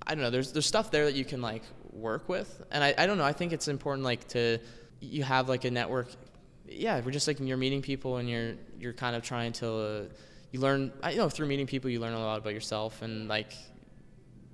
I 0.06 0.14
don't 0.14 0.24
know, 0.24 0.30
there's 0.30 0.52
there's 0.52 0.66
stuff 0.66 0.92
there 0.92 1.06
that 1.06 1.16
you 1.16 1.26
can 1.26 1.42
like 1.42 1.64
work 1.92 2.30
with, 2.30 2.64
and 2.72 2.84
I, 2.84 2.94
I 2.98 3.06
don't 3.06 3.18
know. 3.18 3.26
I 3.26 3.34
think 3.34 3.54
it's 3.54 3.68
important 3.68 4.04
like 4.04 4.28
to 4.30 4.60
you 5.00 5.24
have 5.24 5.50
like 5.50 5.66
a 5.66 5.72
network. 5.72 6.10
Yeah, 6.68 7.02
we're 7.02 7.12
just 7.12 7.28
like 7.28 7.40
you're 7.40 7.58
meeting 7.58 7.82
people 7.82 8.18
and 8.18 8.30
you're 8.30 8.54
you're 8.80 8.94
kind 8.94 9.16
of 9.16 9.24
trying 9.24 9.54
to. 9.54 9.70
Uh, 9.70 10.04
you 10.52 10.62
learn, 10.62 10.94
I 11.04 11.12
you 11.12 11.18
know, 11.18 11.28
through 11.28 11.48
meeting 11.48 11.68
people, 11.68 11.90
you 11.90 12.00
learn 12.00 12.14
a 12.14 12.20
lot 12.20 12.38
about 12.38 12.54
yourself, 12.54 13.02
and 13.02 13.28
like 13.28 13.54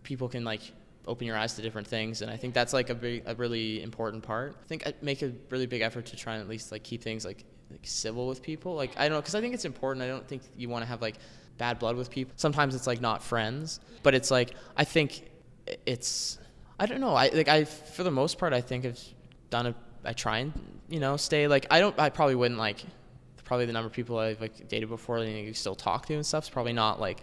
people 0.04 0.28
can 0.28 0.44
like 0.44 0.62
open 1.06 1.28
your 1.28 1.38
eyes 1.38 1.54
to 1.56 1.62
different 1.62 1.88
things 1.88 2.22
and 2.22 2.32
i 2.32 2.38
think 2.38 2.54
that's 2.54 2.72
like 2.72 2.90
a 2.90 2.96
big 2.96 3.24
a 3.26 3.36
really 3.36 3.84
important 3.84 4.24
part 4.24 4.56
i 4.62 4.68
think 4.68 4.88
i 4.88 4.94
make 5.02 5.22
a 5.22 5.32
really 5.50 5.66
big 5.66 5.82
effort 5.82 6.06
to 6.06 6.16
try 6.16 6.34
and 6.34 6.42
at 6.42 6.48
least 6.48 6.72
like 6.72 6.84
keep 6.84 7.02
things 7.02 7.26
like, 7.26 7.44
like 7.74 7.82
civil 7.84 8.28
with 8.28 8.42
people. 8.42 8.76
Like 8.76 8.92
i 8.98 9.04
don't 9.04 9.12
know 9.18 9.22
because 9.22 9.36
i 9.36 9.42
think 9.42 9.54
it's 9.54 9.66
important. 9.66 10.04
I 10.04 10.08
don't 10.08 10.28
think 10.28 10.44
you 10.56 10.70
want 10.70 10.84
to 10.84 10.88
have 10.88 11.02
like 11.02 11.16
bad 11.58 11.78
blood 11.80 11.96
with 11.98 12.10
people. 12.10 12.34
Sometimes 12.38 12.74
it's 12.74 12.88
like 12.88 13.02
not 13.02 13.22
friends 13.22 13.80
but 14.04 14.14
it's 14.14 14.30
like 14.30 14.54
i 14.78 14.84
think 14.84 15.30
it's 15.86 16.38
i 16.80 16.86
don't 16.86 17.02
know. 17.02 17.16
I 17.16 17.30
like 17.30 17.48
i 17.48 17.64
for 17.64 18.04
the 18.04 18.12
most 18.12 18.38
part 18.38 18.54
i 18.54 18.62
think 18.62 18.86
i've 18.86 19.02
done 19.50 19.68
a 19.68 19.76
i 20.06 20.14
try 20.14 20.40
and 20.40 20.54
you 20.90 21.00
know 21.00 21.16
stay 21.16 21.48
like 21.48 21.66
i 21.72 21.80
don't 21.80 21.98
i 21.98 22.10
probably 22.10 22.36
wouldn't 22.36 22.60
like 22.60 22.84
probably 23.46 23.66
the 23.66 23.74
number 23.74 23.88
of 23.88 23.94
people 23.94 24.18
i've 24.18 24.42
like 24.42 24.68
dated 24.68 24.90
before 24.90 25.18
and 25.18 25.30
you 25.48 25.54
still 25.54 25.76
talk 25.76 26.06
to 26.06 26.14
and 26.14 26.26
stuff 26.26 26.44
is 26.46 26.50
probably 26.50 26.74
not 26.74 27.00
like 27.00 27.22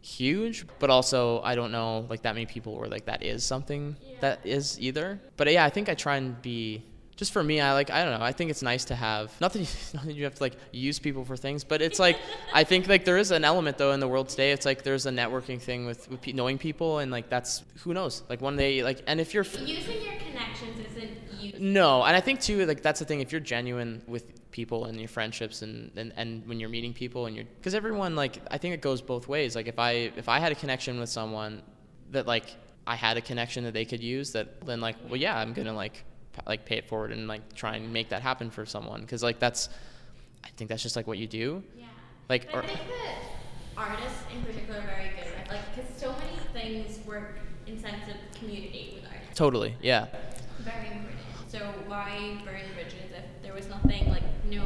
huge 0.00 0.64
but 0.78 0.90
also 0.90 1.40
i 1.42 1.54
don't 1.54 1.70
know 1.70 2.06
like 2.08 2.22
that 2.22 2.34
many 2.34 2.46
people 2.46 2.76
where 2.76 2.88
like 2.88 3.04
that 3.04 3.22
is 3.22 3.44
something 3.44 3.96
that 4.20 4.40
is 4.44 4.80
either. 4.80 5.20
But 5.36 5.52
yeah 5.52 5.64
i 5.64 5.70
think 5.70 5.88
i 5.88 5.94
try 5.94 6.16
and 6.16 6.40
be 6.42 6.82
just 7.22 7.32
for 7.32 7.44
me, 7.44 7.60
I 7.60 7.72
like 7.72 7.88
I 7.88 8.02
don't 8.04 8.18
know. 8.18 8.24
I 8.24 8.32
think 8.32 8.50
it's 8.50 8.62
nice 8.62 8.84
to 8.86 8.96
have 8.96 9.26
not 9.40 9.52
that 9.52 9.60
you, 9.60 9.66
not 9.94 10.04
that 10.06 10.14
you 10.14 10.24
have 10.24 10.34
to 10.34 10.42
like 10.42 10.56
use 10.72 10.98
people 10.98 11.24
for 11.24 11.36
things, 11.36 11.62
but 11.62 11.80
it's 11.80 12.00
like 12.00 12.18
I 12.52 12.64
think 12.64 12.88
like 12.88 13.04
there 13.04 13.16
is 13.16 13.30
an 13.30 13.44
element 13.44 13.78
though 13.78 13.92
in 13.92 14.00
the 14.00 14.08
world 14.08 14.28
today. 14.28 14.50
It's 14.50 14.66
like 14.66 14.82
there's 14.82 15.06
a 15.06 15.12
networking 15.12 15.60
thing 15.60 15.86
with, 15.86 16.10
with 16.10 16.20
pe- 16.20 16.32
knowing 16.32 16.58
people, 16.58 16.98
and 16.98 17.12
like 17.12 17.28
that's 17.28 17.62
who 17.84 17.94
knows. 17.94 18.24
Like 18.28 18.40
one 18.40 18.56
day, 18.56 18.82
like 18.82 19.04
and 19.06 19.20
if 19.20 19.34
you're 19.34 19.44
Using 19.44 20.02
your 20.02 20.14
connections 20.26 20.76
isn't 20.90 21.10
you. 21.40 21.52
no, 21.60 22.02
and 22.02 22.16
I 22.16 22.20
think 22.20 22.40
too, 22.40 22.66
like 22.66 22.82
that's 22.82 22.98
the 22.98 23.06
thing. 23.06 23.20
If 23.20 23.30
you're 23.30 23.40
genuine 23.40 24.02
with 24.08 24.50
people 24.50 24.86
and 24.86 24.98
your 24.98 25.08
friendships, 25.08 25.62
and 25.62 25.92
and, 25.96 26.12
and 26.16 26.44
when 26.48 26.58
you're 26.58 26.74
meeting 26.76 26.92
people, 26.92 27.26
and 27.26 27.36
you're 27.36 27.46
because 27.58 27.76
everyone 27.76 28.16
like 28.16 28.38
I 28.50 28.58
think 28.58 28.74
it 28.74 28.80
goes 28.80 29.00
both 29.00 29.28
ways. 29.28 29.54
Like 29.54 29.68
if 29.68 29.78
I 29.78 29.92
if 30.16 30.28
I 30.28 30.40
had 30.40 30.50
a 30.50 30.56
connection 30.56 30.98
with 30.98 31.08
someone 31.08 31.62
that 32.10 32.26
like 32.26 32.56
I 32.84 32.96
had 32.96 33.16
a 33.16 33.20
connection 33.20 33.62
that 33.62 33.74
they 33.74 33.84
could 33.84 34.02
use, 34.02 34.32
that 34.32 34.66
then 34.66 34.80
like 34.80 34.96
well 35.08 35.20
yeah, 35.20 35.38
I'm 35.38 35.52
gonna 35.52 35.72
like 35.84 36.04
like 36.46 36.64
pay 36.64 36.76
it 36.76 36.88
forward 36.88 37.12
and 37.12 37.28
like 37.28 37.54
try 37.54 37.76
and 37.76 37.92
make 37.92 38.08
that 38.08 38.22
happen 38.22 38.50
for 38.50 38.64
someone 38.64 39.00
because 39.02 39.22
like 39.22 39.38
that's 39.38 39.68
I 40.44 40.48
think 40.56 40.70
that's 40.70 40.82
just 40.82 40.96
like 40.96 41.06
what 41.06 41.18
you 41.18 41.26
do. 41.26 41.62
Yeah. 41.78 41.86
Like 42.28 42.48
I 42.54 42.58
or, 42.58 42.62
think 42.62 42.80
that 42.88 43.14
artists 43.76 44.18
in 44.34 44.42
particular 44.42 44.80
are 44.80 44.86
very 44.86 45.10
good 45.10 45.32
at 45.38 45.48
like 45.48 45.74
because 45.74 45.90
so 45.96 46.12
many 46.12 46.36
things 46.52 47.04
work 47.06 47.38
in 47.66 47.78
sense 47.78 48.08
of 48.08 48.38
community 48.38 48.92
with 48.94 49.04
artists. 49.10 49.36
totally 49.36 49.76
yeah. 49.82 50.06
Very 50.60 50.86
important. 50.88 51.18
So 51.48 51.58
why 51.86 52.38
burn 52.44 52.60
bridges 52.74 53.10
if 53.14 53.42
there 53.42 53.52
was 53.52 53.68
nothing 53.68 54.08
like 54.08 54.22
no 54.48 54.64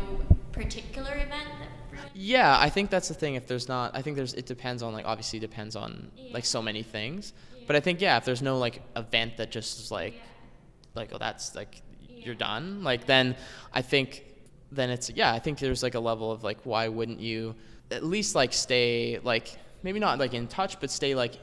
particular 0.52 1.12
event 1.12 1.50
that 1.58 2.10
Yeah, 2.14 2.56
I 2.58 2.70
think 2.70 2.90
that's 2.90 3.08
the 3.08 3.14
thing. 3.14 3.34
If 3.34 3.46
there's 3.46 3.68
not, 3.68 3.94
I 3.94 4.02
think 4.02 4.16
there's. 4.16 4.34
It 4.34 4.46
depends 4.46 4.82
on 4.82 4.92
like 4.92 5.04
obviously 5.04 5.38
depends 5.38 5.76
on 5.76 6.10
like 6.32 6.44
so 6.44 6.62
many 6.62 6.82
things. 6.82 7.32
But 7.66 7.76
I 7.76 7.80
think 7.80 8.00
yeah, 8.00 8.16
if 8.16 8.24
there's 8.24 8.42
no 8.42 8.58
like 8.58 8.82
event 8.94 9.36
that 9.36 9.50
just 9.50 9.80
is 9.80 9.90
like, 9.90 10.14
like 10.96 11.10
oh 11.12 11.18
that's 11.18 11.54
like 11.54 11.82
you're 12.08 12.34
done. 12.34 12.82
Like 12.82 13.06
then 13.06 13.36
I 13.72 13.82
think 13.82 14.24
then 14.72 14.90
it's 14.90 15.10
yeah. 15.10 15.32
I 15.32 15.38
think 15.38 15.58
there's 15.58 15.82
like 15.82 15.94
a 15.94 16.00
level 16.00 16.32
of 16.32 16.42
like 16.42 16.58
why 16.64 16.88
wouldn't 16.88 17.20
you 17.20 17.54
at 17.90 18.02
least 18.04 18.34
like 18.34 18.52
stay 18.52 19.20
like 19.22 19.56
maybe 19.82 20.00
not 20.00 20.18
like 20.18 20.34
in 20.34 20.48
touch 20.48 20.80
but 20.80 20.90
stay 20.90 21.14
like. 21.14 21.38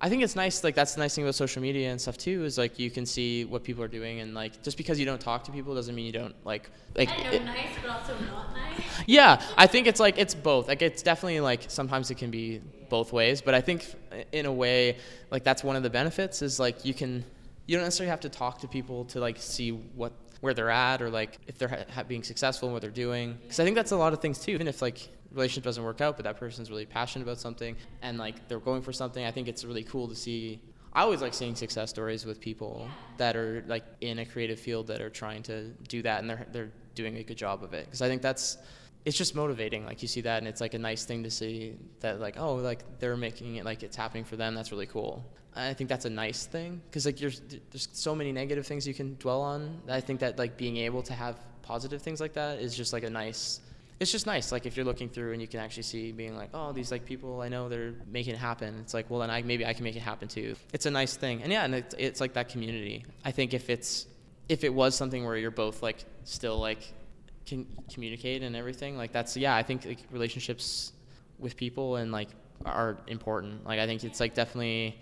I 0.00 0.10
think 0.10 0.22
it's 0.22 0.36
nice, 0.36 0.62
like 0.62 0.74
that's 0.74 0.94
the 0.94 1.00
nice 1.00 1.14
thing 1.14 1.24
about 1.24 1.34
social 1.34 1.62
media 1.62 1.90
and 1.90 1.98
stuff 1.98 2.18
too, 2.18 2.44
is 2.44 2.58
like 2.58 2.78
you 2.78 2.90
can 2.90 3.06
see 3.06 3.46
what 3.46 3.64
people 3.64 3.82
are 3.82 3.88
doing, 3.88 4.20
and 4.20 4.34
like 4.34 4.62
just 4.62 4.76
because 4.76 4.98
you 4.98 5.06
don't 5.06 5.20
talk 5.20 5.44
to 5.44 5.52
people 5.52 5.74
doesn't 5.74 5.94
mean 5.94 6.04
you 6.04 6.12
don't 6.12 6.34
like 6.44 6.68
like. 6.94 7.08
I 7.08 7.22
know 7.22 7.30
it- 7.30 7.44
nice 7.44 7.68
but 7.80 7.90
also 7.90 8.12
not 8.26 8.52
nice. 8.52 8.82
yeah, 9.06 9.40
I 9.56 9.66
think 9.66 9.86
it's 9.86 10.00
like 10.00 10.18
it's 10.18 10.34
both. 10.34 10.68
Like 10.68 10.82
it's 10.82 11.02
definitely 11.02 11.40
like 11.40 11.66
sometimes 11.68 12.10
it 12.10 12.18
can 12.18 12.30
be 12.30 12.60
both 12.90 13.14
ways, 13.14 13.40
but 13.40 13.54
I 13.54 13.62
think 13.62 13.86
in 14.32 14.44
a 14.44 14.52
way 14.52 14.98
like 15.30 15.42
that's 15.42 15.64
one 15.64 15.76
of 15.76 15.82
the 15.82 15.90
benefits 15.90 16.42
is 16.42 16.60
like 16.60 16.84
you 16.84 16.92
can 16.92 17.24
you 17.66 17.76
don't 17.76 17.84
necessarily 17.84 18.10
have 18.10 18.20
to 18.20 18.28
talk 18.28 18.58
to 18.60 18.68
people 18.68 19.04
to 19.06 19.20
like 19.20 19.38
see 19.38 19.70
what 19.70 20.12
where 20.40 20.52
they're 20.52 20.70
at 20.70 21.00
or 21.00 21.08
like 21.08 21.38
if 21.46 21.56
they're 21.56 21.86
ha- 21.94 22.02
being 22.02 22.22
successful 22.22 22.68
in 22.68 22.72
what 22.74 22.82
they're 22.82 22.90
doing. 22.90 23.38
Because 23.42 23.60
I 23.60 23.64
think 23.64 23.76
that's 23.76 23.92
a 23.92 23.96
lot 23.96 24.12
of 24.12 24.20
things 24.20 24.38
too. 24.38 24.52
Even 24.52 24.68
if 24.68 24.82
like 24.82 25.08
relationship 25.32 25.64
doesn't 25.64 25.82
work 25.82 26.00
out, 26.00 26.16
but 26.16 26.24
that 26.24 26.38
person's 26.38 26.70
really 26.70 26.86
passionate 26.86 27.24
about 27.24 27.40
something 27.40 27.76
and 28.02 28.18
like 28.18 28.46
they're 28.48 28.60
going 28.60 28.82
for 28.82 28.92
something, 28.92 29.24
I 29.24 29.30
think 29.30 29.48
it's 29.48 29.64
really 29.64 29.84
cool 29.84 30.08
to 30.08 30.14
see. 30.14 30.60
I 30.92 31.02
always 31.02 31.22
like 31.22 31.34
seeing 31.34 31.56
success 31.56 31.90
stories 31.90 32.24
with 32.24 32.40
people 32.40 32.88
that 33.16 33.36
are 33.36 33.64
like 33.66 33.84
in 34.00 34.18
a 34.18 34.26
creative 34.26 34.60
field 34.60 34.86
that 34.88 35.00
are 35.00 35.10
trying 35.10 35.42
to 35.44 35.68
do 35.88 36.02
that 36.02 36.20
and 36.20 36.30
they're 36.30 36.46
they're 36.52 36.72
doing 36.94 37.16
a 37.16 37.22
good 37.22 37.38
job 37.38 37.64
of 37.64 37.72
it. 37.72 37.86
Because 37.86 38.02
I 38.02 38.08
think 38.08 38.20
that's 38.20 38.58
it's 39.04 39.16
just 39.16 39.34
motivating. 39.34 39.84
Like 39.84 40.02
you 40.02 40.08
see 40.08 40.22
that 40.22 40.38
and 40.38 40.48
it's 40.48 40.60
like 40.60 40.74
a 40.74 40.78
nice 40.78 41.04
thing 41.04 41.22
to 41.24 41.30
see 41.30 41.76
that 42.00 42.20
like 42.20 42.36
oh 42.38 42.56
like 42.56 42.98
they're 43.00 43.16
making 43.16 43.56
it 43.56 43.64
like 43.64 43.82
it's 43.82 43.96
happening 43.96 44.24
for 44.24 44.36
them. 44.36 44.54
That's 44.54 44.72
really 44.72 44.86
cool. 44.86 45.24
I 45.56 45.72
think 45.72 45.88
that's 45.88 46.04
a 46.04 46.10
nice 46.10 46.46
thing 46.46 46.80
because 46.90 47.06
like 47.06 47.20
you're, 47.20 47.30
there's 47.70 47.88
so 47.92 48.14
many 48.14 48.32
negative 48.32 48.66
things 48.66 48.88
you 48.88 48.94
can 48.94 49.14
dwell 49.16 49.40
on. 49.40 49.80
I 49.88 50.00
think 50.00 50.20
that 50.20 50.38
like 50.38 50.56
being 50.56 50.78
able 50.78 51.02
to 51.02 51.12
have 51.12 51.38
positive 51.62 52.02
things 52.02 52.20
like 52.20 52.32
that 52.34 52.58
is 52.58 52.76
just 52.76 52.92
like 52.92 53.04
a 53.04 53.10
nice. 53.10 53.60
It's 54.00 54.10
just 54.10 54.26
nice, 54.26 54.50
like 54.50 54.66
if 54.66 54.76
you're 54.76 54.84
looking 54.84 55.08
through 55.08 55.32
and 55.32 55.40
you 55.40 55.46
can 55.46 55.60
actually 55.60 55.84
see 55.84 56.10
being 56.10 56.36
like, 56.36 56.50
oh, 56.52 56.72
these 56.72 56.90
like 56.90 57.04
people 57.04 57.40
I 57.40 57.48
know 57.48 57.68
they're 57.68 57.94
making 58.10 58.34
it 58.34 58.38
happen. 58.38 58.76
It's 58.80 58.92
like, 58.92 59.08
well, 59.08 59.20
then 59.20 59.30
I 59.30 59.42
maybe 59.42 59.64
I 59.64 59.72
can 59.72 59.84
make 59.84 59.94
it 59.94 60.02
happen 60.02 60.26
too. 60.26 60.56
It's 60.72 60.86
a 60.86 60.90
nice 60.90 61.16
thing, 61.16 61.42
and 61.42 61.52
yeah, 61.52 61.64
and 61.64 61.74
it's, 61.76 61.94
it's 61.96 62.20
like 62.20 62.32
that 62.32 62.48
community. 62.48 63.04
I 63.24 63.30
think 63.30 63.54
if 63.54 63.70
it's 63.70 64.06
if 64.48 64.64
it 64.64 64.74
was 64.74 64.96
something 64.96 65.24
where 65.24 65.36
you're 65.36 65.52
both 65.52 65.82
like 65.82 66.04
still 66.24 66.58
like 66.58 66.92
can 67.46 67.66
communicate 67.92 68.42
and 68.42 68.54
everything, 68.56 68.96
like 68.96 69.12
that's 69.12 69.36
yeah, 69.36 69.54
I 69.54 69.62
think 69.62 69.84
like 69.84 69.98
relationships 70.10 70.92
with 71.38 71.56
people 71.56 71.96
and 71.96 72.12
like 72.12 72.28
are 72.64 72.96
important. 73.06 73.66
Like 73.66 73.78
I 73.80 73.86
think 73.86 74.04
it's 74.04 74.20
like 74.20 74.34
definitely 74.34 74.96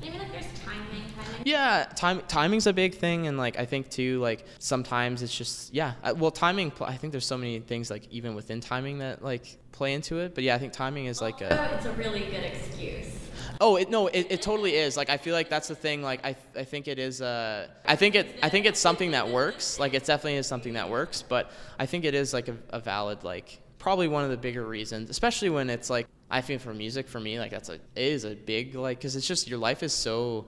Maybe 0.00 0.16
like 0.16 0.30
there's 0.30 0.46
timing, 0.64 1.02
timing. 1.16 1.42
yeah, 1.44 1.84
time 1.96 2.22
timing's 2.28 2.66
a 2.68 2.72
big 2.72 2.94
thing, 2.94 3.26
and 3.26 3.36
like 3.36 3.58
I 3.58 3.64
think 3.64 3.90
too, 3.90 4.20
like 4.20 4.44
sometimes 4.60 5.22
it's 5.22 5.36
just 5.36 5.74
yeah. 5.74 5.94
I- 6.04 6.12
Well, 6.12 6.30
timing. 6.30 6.70
I 6.80 6.96
think 6.96 7.10
there's 7.12 7.26
so 7.26 7.36
many 7.38 7.58
things 7.60 7.90
like 7.90 8.06
even 8.12 8.34
within 8.36 8.60
timing 8.60 8.98
that 8.98 9.24
like 9.24 9.58
play 9.72 9.94
into 9.94 10.18
it. 10.20 10.34
But 10.36 10.44
yeah, 10.44 10.54
I 10.54 10.58
think 10.58 10.72
timing 10.72 11.06
is 11.06 11.20
like 11.20 11.40
a. 11.40 11.74
It's 11.76 11.86
a 11.86 11.92
really 11.92 12.20
good 12.20 12.44
excuse. 12.44 13.27
Oh, 13.60 13.76
it, 13.76 13.90
no, 13.90 14.06
it, 14.06 14.28
it 14.30 14.42
totally 14.42 14.74
is. 14.76 14.96
Like 14.96 15.10
I 15.10 15.16
feel 15.16 15.34
like 15.34 15.48
that's 15.48 15.68
the 15.68 15.74
thing. 15.74 16.02
Like 16.02 16.24
I 16.24 16.36
I 16.56 16.64
think 16.64 16.86
it 16.86 16.98
is. 16.98 17.20
Uh, 17.20 17.66
I 17.84 17.96
think 17.96 18.14
it 18.14 18.38
I 18.42 18.48
think 18.48 18.66
it's 18.66 18.78
something 18.78 19.12
that 19.12 19.28
works. 19.28 19.80
Like 19.80 19.94
it 19.94 20.04
definitely 20.04 20.36
is 20.36 20.46
something 20.46 20.74
that 20.74 20.88
works. 20.90 21.22
But 21.22 21.50
I 21.78 21.86
think 21.86 22.04
it 22.04 22.14
is 22.14 22.32
like 22.32 22.48
a, 22.48 22.56
a 22.70 22.80
valid 22.80 23.24
like 23.24 23.58
probably 23.78 24.08
one 24.08 24.24
of 24.24 24.30
the 24.30 24.36
bigger 24.36 24.64
reasons, 24.64 25.10
especially 25.10 25.50
when 25.50 25.70
it's 25.70 25.90
like 25.90 26.06
I 26.30 26.40
feel 26.40 26.58
for 26.58 26.74
music 26.74 27.08
for 27.08 27.18
me 27.18 27.38
like 27.40 27.50
that's 27.50 27.68
a 27.68 27.74
it 27.74 27.82
is 27.96 28.24
a 28.24 28.34
big 28.34 28.74
like 28.74 28.98
because 28.98 29.16
it's 29.16 29.26
just 29.26 29.48
your 29.48 29.58
life 29.58 29.82
is 29.82 29.92
so. 29.92 30.46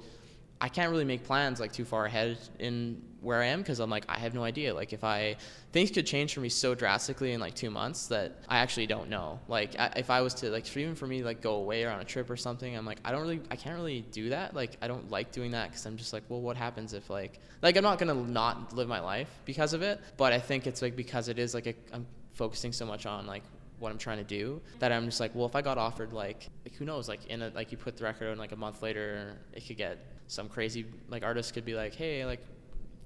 I 0.63 0.69
can't 0.69 0.91
really 0.91 1.07
make 1.07 1.25
plans 1.25 1.59
like 1.59 1.73
too 1.73 1.87
far 1.87 2.05
ahead 2.05 2.37
in 2.59 3.01
where 3.21 3.41
I 3.43 3.47
am 3.47 3.61
because 3.61 3.81
I'm 3.81 3.91
like 3.91 4.05
I 4.09 4.18
have 4.18 4.35
no 4.35 4.43
idea. 4.45 4.75
Like 4.75 4.93
if 4.93 5.05
I 5.05 5.37
things 5.73 5.91
could 5.91 6.07
change 6.07 6.35
for 6.35 6.41
me 6.41 6.49
so 6.49 6.75
drastically 6.75 7.33
in 7.33 7.41
like 7.41 7.55
two 7.55 7.71
months 7.71 8.07
that 8.09 8.39
I 8.49 8.59
actually 8.59 8.87
don't 8.87 9.09
know. 9.09 9.41
Like 9.49 9.79
I, 9.79 9.93
if 9.97 10.11
I 10.11 10.21
was 10.21 10.35
to 10.35 10.51
like 10.51 10.77
even 10.77 10.95
for 10.95 11.07
me 11.07 11.23
like 11.23 11.41
go 11.41 11.55
away 11.55 11.85
or 11.85 11.91
on 11.91 12.01
a 12.01 12.05
trip 12.05 12.31
or 12.31 12.37
something, 12.37 12.77
I'm 12.77 12.87
like 12.87 12.99
I 13.05 13.12
don't 13.12 13.23
really 13.23 13.41
I 13.51 13.57
can't 13.57 13.77
really 13.77 14.03
do 14.12 14.31
that. 14.31 14.55
Like 14.55 14.77
I 14.81 14.89
don't 14.89 15.11
like 15.11 15.33
doing 15.33 15.53
that 15.53 15.71
because 15.71 15.85
I'm 15.87 15.97
just 15.97 16.12
like 16.12 16.25
well 16.29 16.41
what 16.41 16.57
happens 16.57 16.95
if 16.95 17.11
like 17.11 17.41
like 17.62 17.77
I'm 17.77 17.83
not 17.83 17.99
gonna 17.99 18.14
not 18.14 18.75
live 18.75 18.89
my 18.89 19.01
life 19.01 19.29
because 19.45 19.73
of 19.73 19.83
it. 19.83 20.01
But 20.16 20.33
I 20.33 20.39
think 20.39 20.66
it's 20.66 20.83
like 20.83 20.97
because 20.97 21.29
it 21.29 21.39
is 21.39 21.55
like 21.55 21.77
I'm 21.93 22.07
focusing 22.35 22.73
so 22.73 22.87
much 22.87 23.07
on 23.07 23.27
like 23.27 23.43
what 23.81 23.91
I'm 23.91 23.99
trying 23.99 24.18
to 24.18 24.25
do 24.25 24.61
that 24.79 24.93
I'm 24.93 25.07
just 25.07 25.21
like, 25.21 25.35
well, 25.35 25.47
if 25.47 25.57
I 25.57 25.62
got 25.62 25.79
offered 25.79 26.12
like, 26.12 26.49
like 26.64 26.75
who 26.77 26.85
knows, 26.85 27.09
like 27.09 27.27
in 27.27 27.43
a 27.43 27.51
like 27.55 27.73
you 27.73 27.79
put 27.79 27.97
the 27.97 28.05
record 28.05 28.29
and 28.29 28.39
like 28.39 28.53
a 28.53 28.57
month 28.57 28.83
later, 28.83 29.37
it 29.53 29.66
could 29.66 29.79
get 29.79 29.99
some 30.29 30.49
crazy 30.49 30.87
like 31.09 31.25
artist 31.25 31.55
could 31.55 31.64
be 31.64 31.75
like, 31.75 31.95
hey, 31.95 32.25
like, 32.25 32.41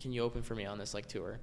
can 0.01 0.13
you 0.13 0.23
open 0.23 0.43
for 0.43 0.55
me 0.55 0.67
on 0.67 0.79
this 0.79 0.95
like 0.95 1.07
tour? 1.07 1.39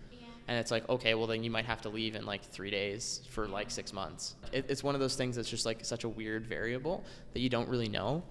And 0.47 0.59
it's 0.59 0.71
like, 0.71 0.87
okay, 0.89 1.13
well 1.13 1.27
then 1.27 1.43
you 1.43 1.51
might 1.51 1.65
have 1.65 1.81
to 1.81 1.89
leave 1.89 2.15
in 2.15 2.25
like 2.25 2.43
three 2.43 2.71
days 2.71 3.21
for 3.29 3.47
like 3.47 3.71
six 3.71 3.93
months. 3.93 4.35
It, 4.51 4.65
it's 4.67 4.83
one 4.83 4.95
of 4.95 5.01
those 5.01 5.15
things 5.15 5.35
that's 5.35 5.49
just 5.49 5.65
like 5.65 5.85
such 5.85 6.03
a 6.03 6.09
weird 6.09 6.45
variable 6.45 7.03
that 7.33 7.39
you 7.39 7.49
don't 7.49 7.69
really 7.69 7.87
know. 7.87 8.23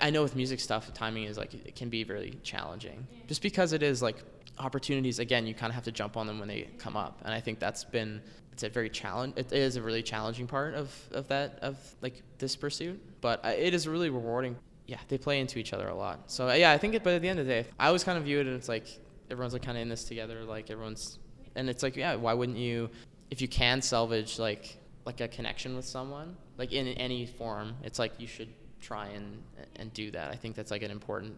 I 0.00 0.10
know 0.10 0.22
with 0.22 0.36
music 0.36 0.60
stuff, 0.60 0.92
timing 0.94 1.24
is 1.24 1.36
like 1.36 1.54
it 1.54 1.74
can 1.76 1.88
be 1.88 2.04
really 2.04 2.38
challenging, 2.42 3.06
just 3.26 3.42
because 3.42 3.72
it 3.72 3.82
is 3.82 4.00
like 4.00 4.16
opportunities. 4.58 5.18
Again, 5.18 5.46
you 5.46 5.54
kind 5.54 5.70
of 5.70 5.74
have 5.74 5.84
to 5.84 5.92
jump 5.92 6.16
on 6.16 6.26
them 6.26 6.38
when 6.38 6.48
they 6.48 6.68
come 6.78 6.96
up, 6.96 7.20
and 7.24 7.34
I 7.34 7.40
think 7.40 7.58
that's 7.58 7.84
been 7.84 8.22
it's 8.52 8.62
a 8.62 8.70
very 8.70 8.88
challenge. 8.88 9.34
It 9.36 9.52
is 9.52 9.76
a 9.76 9.82
really 9.82 10.02
challenging 10.02 10.46
part 10.46 10.74
of 10.74 10.94
of 11.12 11.28
that 11.28 11.58
of 11.60 11.76
like 12.00 12.22
this 12.38 12.56
pursuit, 12.56 12.98
but 13.20 13.44
it 13.44 13.74
is 13.74 13.86
really 13.86 14.08
rewarding. 14.08 14.56
Yeah, 14.86 14.98
they 15.08 15.18
play 15.18 15.40
into 15.40 15.58
each 15.58 15.72
other 15.72 15.88
a 15.88 15.94
lot. 15.94 16.30
So 16.30 16.50
yeah, 16.52 16.70
I 16.70 16.78
think. 16.78 16.94
It, 16.94 17.02
but 17.02 17.12
at 17.12 17.22
the 17.22 17.28
end 17.28 17.38
of 17.38 17.46
the 17.46 17.52
day, 17.52 17.66
I 17.78 17.88
always 17.88 18.04
kind 18.04 18.16
of 18.16 18.24
view 18.24 18.40
it, 18.40 18.46
and 18.46 18.56
it's 18.56 18.68
like 18.68 18.86
everyone's 19.30 19.52
like 19.52 19.62
kind 19.62 19.76
of 19.76 19.82
in 19.82 19.88
this 19.88 20.04
together. 20.04 20.44
Like 20.44 20.70
everyone's, 20.70 21.18
and 21.54 21.68
it's 21.68 21.82
like 21.82 21.96
yeah, 21.96 22.14
why 22.16 22.34
wouldn't 22.34 22.58
you, 22.58 22.90
if 23.30 23.40
you 23.40 23.48
can 23.48 23.82
salvage 23.82 24.38
like 24.38 24.76
like 25.04 25.20
a 25.20 25.28
connection 25.28 25.76
with 25.76 25.84
someone, 25.84 26.36
like 26.58 26.72
in 26.72 26.88
any 26.88 27.26
form, 27.26 27.74
it's 27.82 27.98
like 27.98 28.12
you 28.18 28.26
should 28.26 28.48
try 28.80 29.06
and 29.08 29.42
and 29.76 29.92
do 29.92 30.10
that. 30.10 30.30
I 30.30 30.36
think 30.36 30.56
that's 30.56 30.70
like 30.70 30.82
an 30.82 30.90
important. 30.90 31.34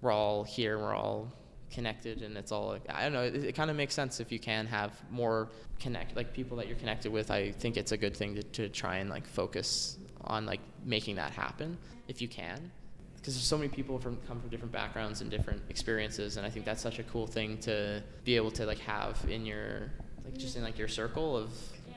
We're 0.00 0.12
all 0.12 0.44
here. 0.44 0.78
We're 0.78 0.94
all 0.94 1.32
connected 1.70 2.22
and 2.22 2.36
it's 2.36 2.52
all 2.52 2.78
I 2.88 3.02
don't 3.02 3.12
know 3.12 3.24
it, 3.24 3.34
it 3.34 3.54
kind 3.54 3.70
of 3.70 3.76
makes 3.76 3.94
sense 3.94 4.20
if 4.20 4.30
you 4.30 4.38
can 4.38 4.66
have 4.66 4.92
more 5.10 5.50
connect 5.80 6.16
like 6.16 6.32
people 6.32 6.56
that 6.58 6.68
you're 6.68 6.76
connected 6.76 7.10
with 7.10 7.30
I 7.30 7.50
think 7.50 7.76
it's 7.76 7.92
a 7.92 7.96
good 7.96 8.16
thing 8.16 8.36
to, 8.36 8.42
to 8.42 8.68
try 8.68 8.98
and 8.98 9.10
like 9.10 9.26
focus 9.26 9.98
on 10.22 10.46
like 10.46 10.60
making 10.84 11.16
that 11.16 11.32
happen 11.32 11.76
if 12.08 12.22
you 12.22 12.28
can 12.28 12.70
because 13.26 13.34
there's 13.34 13.44
so 13.44 13.58
many 13.58 13.68
people 13.68 13.98
from 13.98 14.16
come 14.28 14.40
from 14.40 14.48
different 14.50 14.70
backgrounds 14.70 15.20
and 15.20 15.28
different 15.28 15.60
experiences 15.68 16.36
and 16.36 16.46
I 16.46 16.50
think 16.50 16.64
that's 16.64 16.80
such 16.80 17.00
a 17.00 17.02
cool 17.02 17.26
thing 17.26 17.58
to 17.62 18.00
be 18.22 18.36
able 18.36 18.52
to 18.52 18.64
like 18.64 18.78
have 18.78 19.18
in 19.28 19.44
your 19.44 19.90
like 20.24 20.38
just 20.38 20.56
in 20.56 20.62
like 20.62 20.78
your 20.78 20.86
circle 20.86 21.36
of 21.36 21.50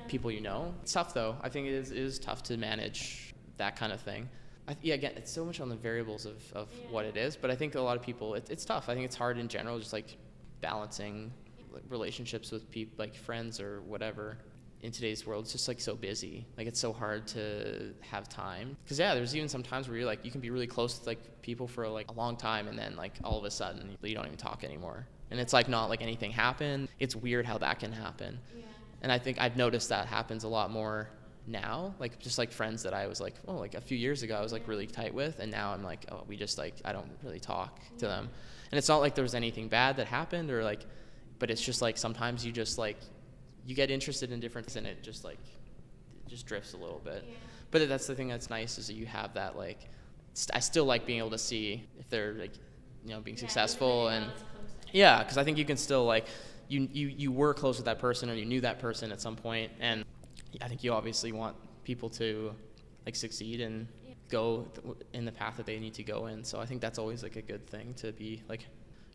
people 0.08 0.32
you 0.32 0.42
know. 0.42 0.74
It's 0.82 0.92
tough 0.92 1.14
though. 1.14 1.38
I 1.44 1.50
think 1.50 1.68
it 1.68 1.74
is, 1.74 1.92
it 1.92 2.00
is 2.00 2.18
tough 2.18 2.42
to 2.44 2.58
manage 2.58 3.36
that 3.58 3.76
kind 3.76 3.94
of 3.94 4.02
thing. 4.02 4.28
I, 4.68 4.76
yeah, 4.82 4.96
again, 4.96 5.14
it's 5.18 5.32
so 5.32 5.46
much 5.46 5.60
on 5.60 5.70
the 5.70 5.76
variables 5.76 6.26
of, 6.26 6.42
of 6.54 6.70
what 6.90 7.06
it 7.06 7.16
is, 7.16 7.36
but 7.36 7.52
I 7.52 7.56
think 7.56 7.76
a 7.76 7.82
lot 7.82 7.96
of 7.96 8.02
people, 8.02 8.34
it, 8.34 8.50
it's 8.50 8.66
tough. 8.66 8.90
I 8.90 8.96
think 8.96 9.06
it's 9.06 9.16
hard 9.16 9.38
in 9.38 9.48
general, 9.50 9.78
just 9.78 9.94
like 9.94 10.18
balancing 10.62 11.32
like, 11.72 11.84
relationships 11.90 12.52
with 12.52 12.72
people, 12.72 12.96
like 12.98 13.14
friends 13.14 13.60
or 13.60 13.82
whatever. 13.82 14.40
In 14.82 14.92
today's 14.92 15.26
world 15.28 15.44
it's 15.44 15.52
just 15.52 15.68
like 15.68 15.82
so 15.82 15.96
busy. 15.96 16.46
Like 16.58 16.68
it's 16.68 16.80
so 16.80 16.94
hard 16.94 17.28
to 17.28 17.94
have 18.02 18.30
time. 18.30 18.78
Because 18.84 19.00
yeah 19.00 19.14
there's 19.14 19.36
even 19.36 19.50
some 19.50 19.64
times 19.64 19.88
where 19.88 19.98
you're 19.98 20.06
like 20.06 20.24
you 20.24 20.32
can 20.32 20.42
be 20.42 20.50
really 20.50 20.68
close 20.68 21.00
to 21.00 21.06
like 21.06 21.42
people 21.42 21.68
for 21.68 21.88
like 21.88 22.10
a 22.10 22.14
long 22.14 22.38
time 22.38 22.68
and 22.68 22.78
then 22.78 22.96
like 22.96 23.14
all 23.24 23.38
of 23.38 23.44
a 23.44 23.52
sudden 23.52 23.98
you 24.02 24.16
don't 24.16 24.26
even 24.26 24.38
talk 24.38 24.64
anymore. 24.64 25.06
And 25.32 25.40
it's 25.40 25.54
like 25.54 25.68
not 25.68 25.90
like 25.90 26.02
anything 26.02 26.32
happened. 26.32 26.88
It's 27.00 27.16
weird 27.16 27.46
how 27.46 27.58
that 27.60 27.80
can 27.80 27.92
happen. 27.92 28.40
And 29.02 29.12
i 29.12 29.18
think 29.18 29.40
i've 29.40 29.56
noticed 29.56 29.90
that 29.90 30.08
happens 30.08 30.44
a 30.44 30.48
lot 30.48 30.72
more 30.72 31.10
now. 31.48 31.96
Like 32.00 32.20
just 32.20 32.38
like 32.38 32.52
friends 32.52 32.84
that 32.84 32.94
i 32.94 33.08
was 33.08 33.20
like 33.20 33.36
oh 33.48 33.56
like 33.56 33.74
a 33.76 33.82
few 33.82 33.98
years 33.98 34.24
ago 34.24 34.36
i 34.36 34.42
was 34.42 34.54
like 34.54 34.68
really 34.68 34.88
tight 34.88 35.14
with 35.14 35.40
and 35.40 35.52
now 35.52 35.74
i'm 35.74 35.84
like 35.84 36.06
oh 36.12 36.24
we 36.28 36.36
just 36.38 36.58
like 36.58 36.76
i 36.86 36.94
don't 36.94 37.10
really 37.24 37.40
talk 37.40 37.80
to 37.98 38.06
them. 38.06 38.30
And 38.72 38.78
it's 38.78 38.88
not 38.88 39.00
like 39.00 39.16
there 39.16 39.24
was 39.24 39.36
anything 39.36 39.68
bad 39.68 39.98
that 39.98 40.08
happened 40.08 40.52
or 40.52 40.64
like 40.64 40.86
but 41.40 41.50
it's 41.50 41.62
just 41.62 41.82
like 41.82 41.98
sometimes 41.98 42.46
you 42.46 42.52
just 42.52 42.78
like 42.78 42.98
you 43.70 43.76
get 43.76 43.92
interested 43.92 44.32
in 44.32 44.40
different 44.40 44.66
things 44.66 44.78
and 44.78 44.88
it 44.88 45.04
just 45.04 45.24
like 45.24 45.38
it 46.26 46.30
just 46.30 46.48
drifts 46.48 46.74
a 46.74 46.78
little 46.78 47.02
bit. 47.04 47.24
But 47.70 47.88
that's 47.88 48.08
the 48.08 48.16
thing 48.16 48.28
that's 48.28 48.50
nice 48.50 48.80
is 48.80 48.88
that 48.88 48.96
you 48.96 49.06
have 49.06 49.36
that 49.36 49.56
like 49.56 49.88
st- 50.34 50.56
i 50.56 50.60
still 50.60 50.86
like 50.86 51.06
being 51.06 51.20
able 51.20 51.30
to 51.30 51.38
see 51.38 51.84
if 52.00 52.10
they're 52.10 52.34
like 52.34 52.54
you 53.06 53.12
know 53.12 53.20
being 53.20 53.38
successful 53.38 54.08
and 54.08 54.26
yeah 54.92 55.20
because 55.20 55.38
i 55.38 55.44
think 55.44 55.58
you 55.58 55.66
can 55.66 55.78
still 55.78 56.06
like 56.06 56.26
you, 56.68 56.88
you 56.92 57.08
you 57.08 57.32
were 57.32 57.54
close 57.54 57.78
with 57.78 57.86
that 57.86 58.00
person 58.00 58.30
or 58.30 58.34
you 58.34 58.46
knew 58.46 58.62
that 58.62 58.80
person 58.80 59.12
at 59.12 59.22
some 59.22 59.36
point 59.36 59.72
and 59.80 60.04
i 60.62 60.68
think 60.68 60.84
you 60.84 60.94
obviously 60.94 61.32
want 61.32 61.56
people 61.84 62.10
to 62.10 62.54
like 63.06 63.16
succeed 63.16 63.62
and 63.62 63.88
go 64.30 64.68
th- 64.76 64.96
in 65.14 65.26
the 65.26 65.32
path 65.32 65.58
that 65.58 65.66
they 65.66 65.80
need 65.80 65.94
to 65.96 66.04
go 66.04 66.28
in. 66.28 66.44
So 66.44 66.60
i 66.60 66.66
think 66.66 66.82
that's 66.82 67.00
always 67.00 67.24
like 67.24 67.36
a 67.36 67.42
good 67.42 67.66
thing 67.68 67.94
to 67.96 68.12
be 68.12 68.44
like 68.48 68.66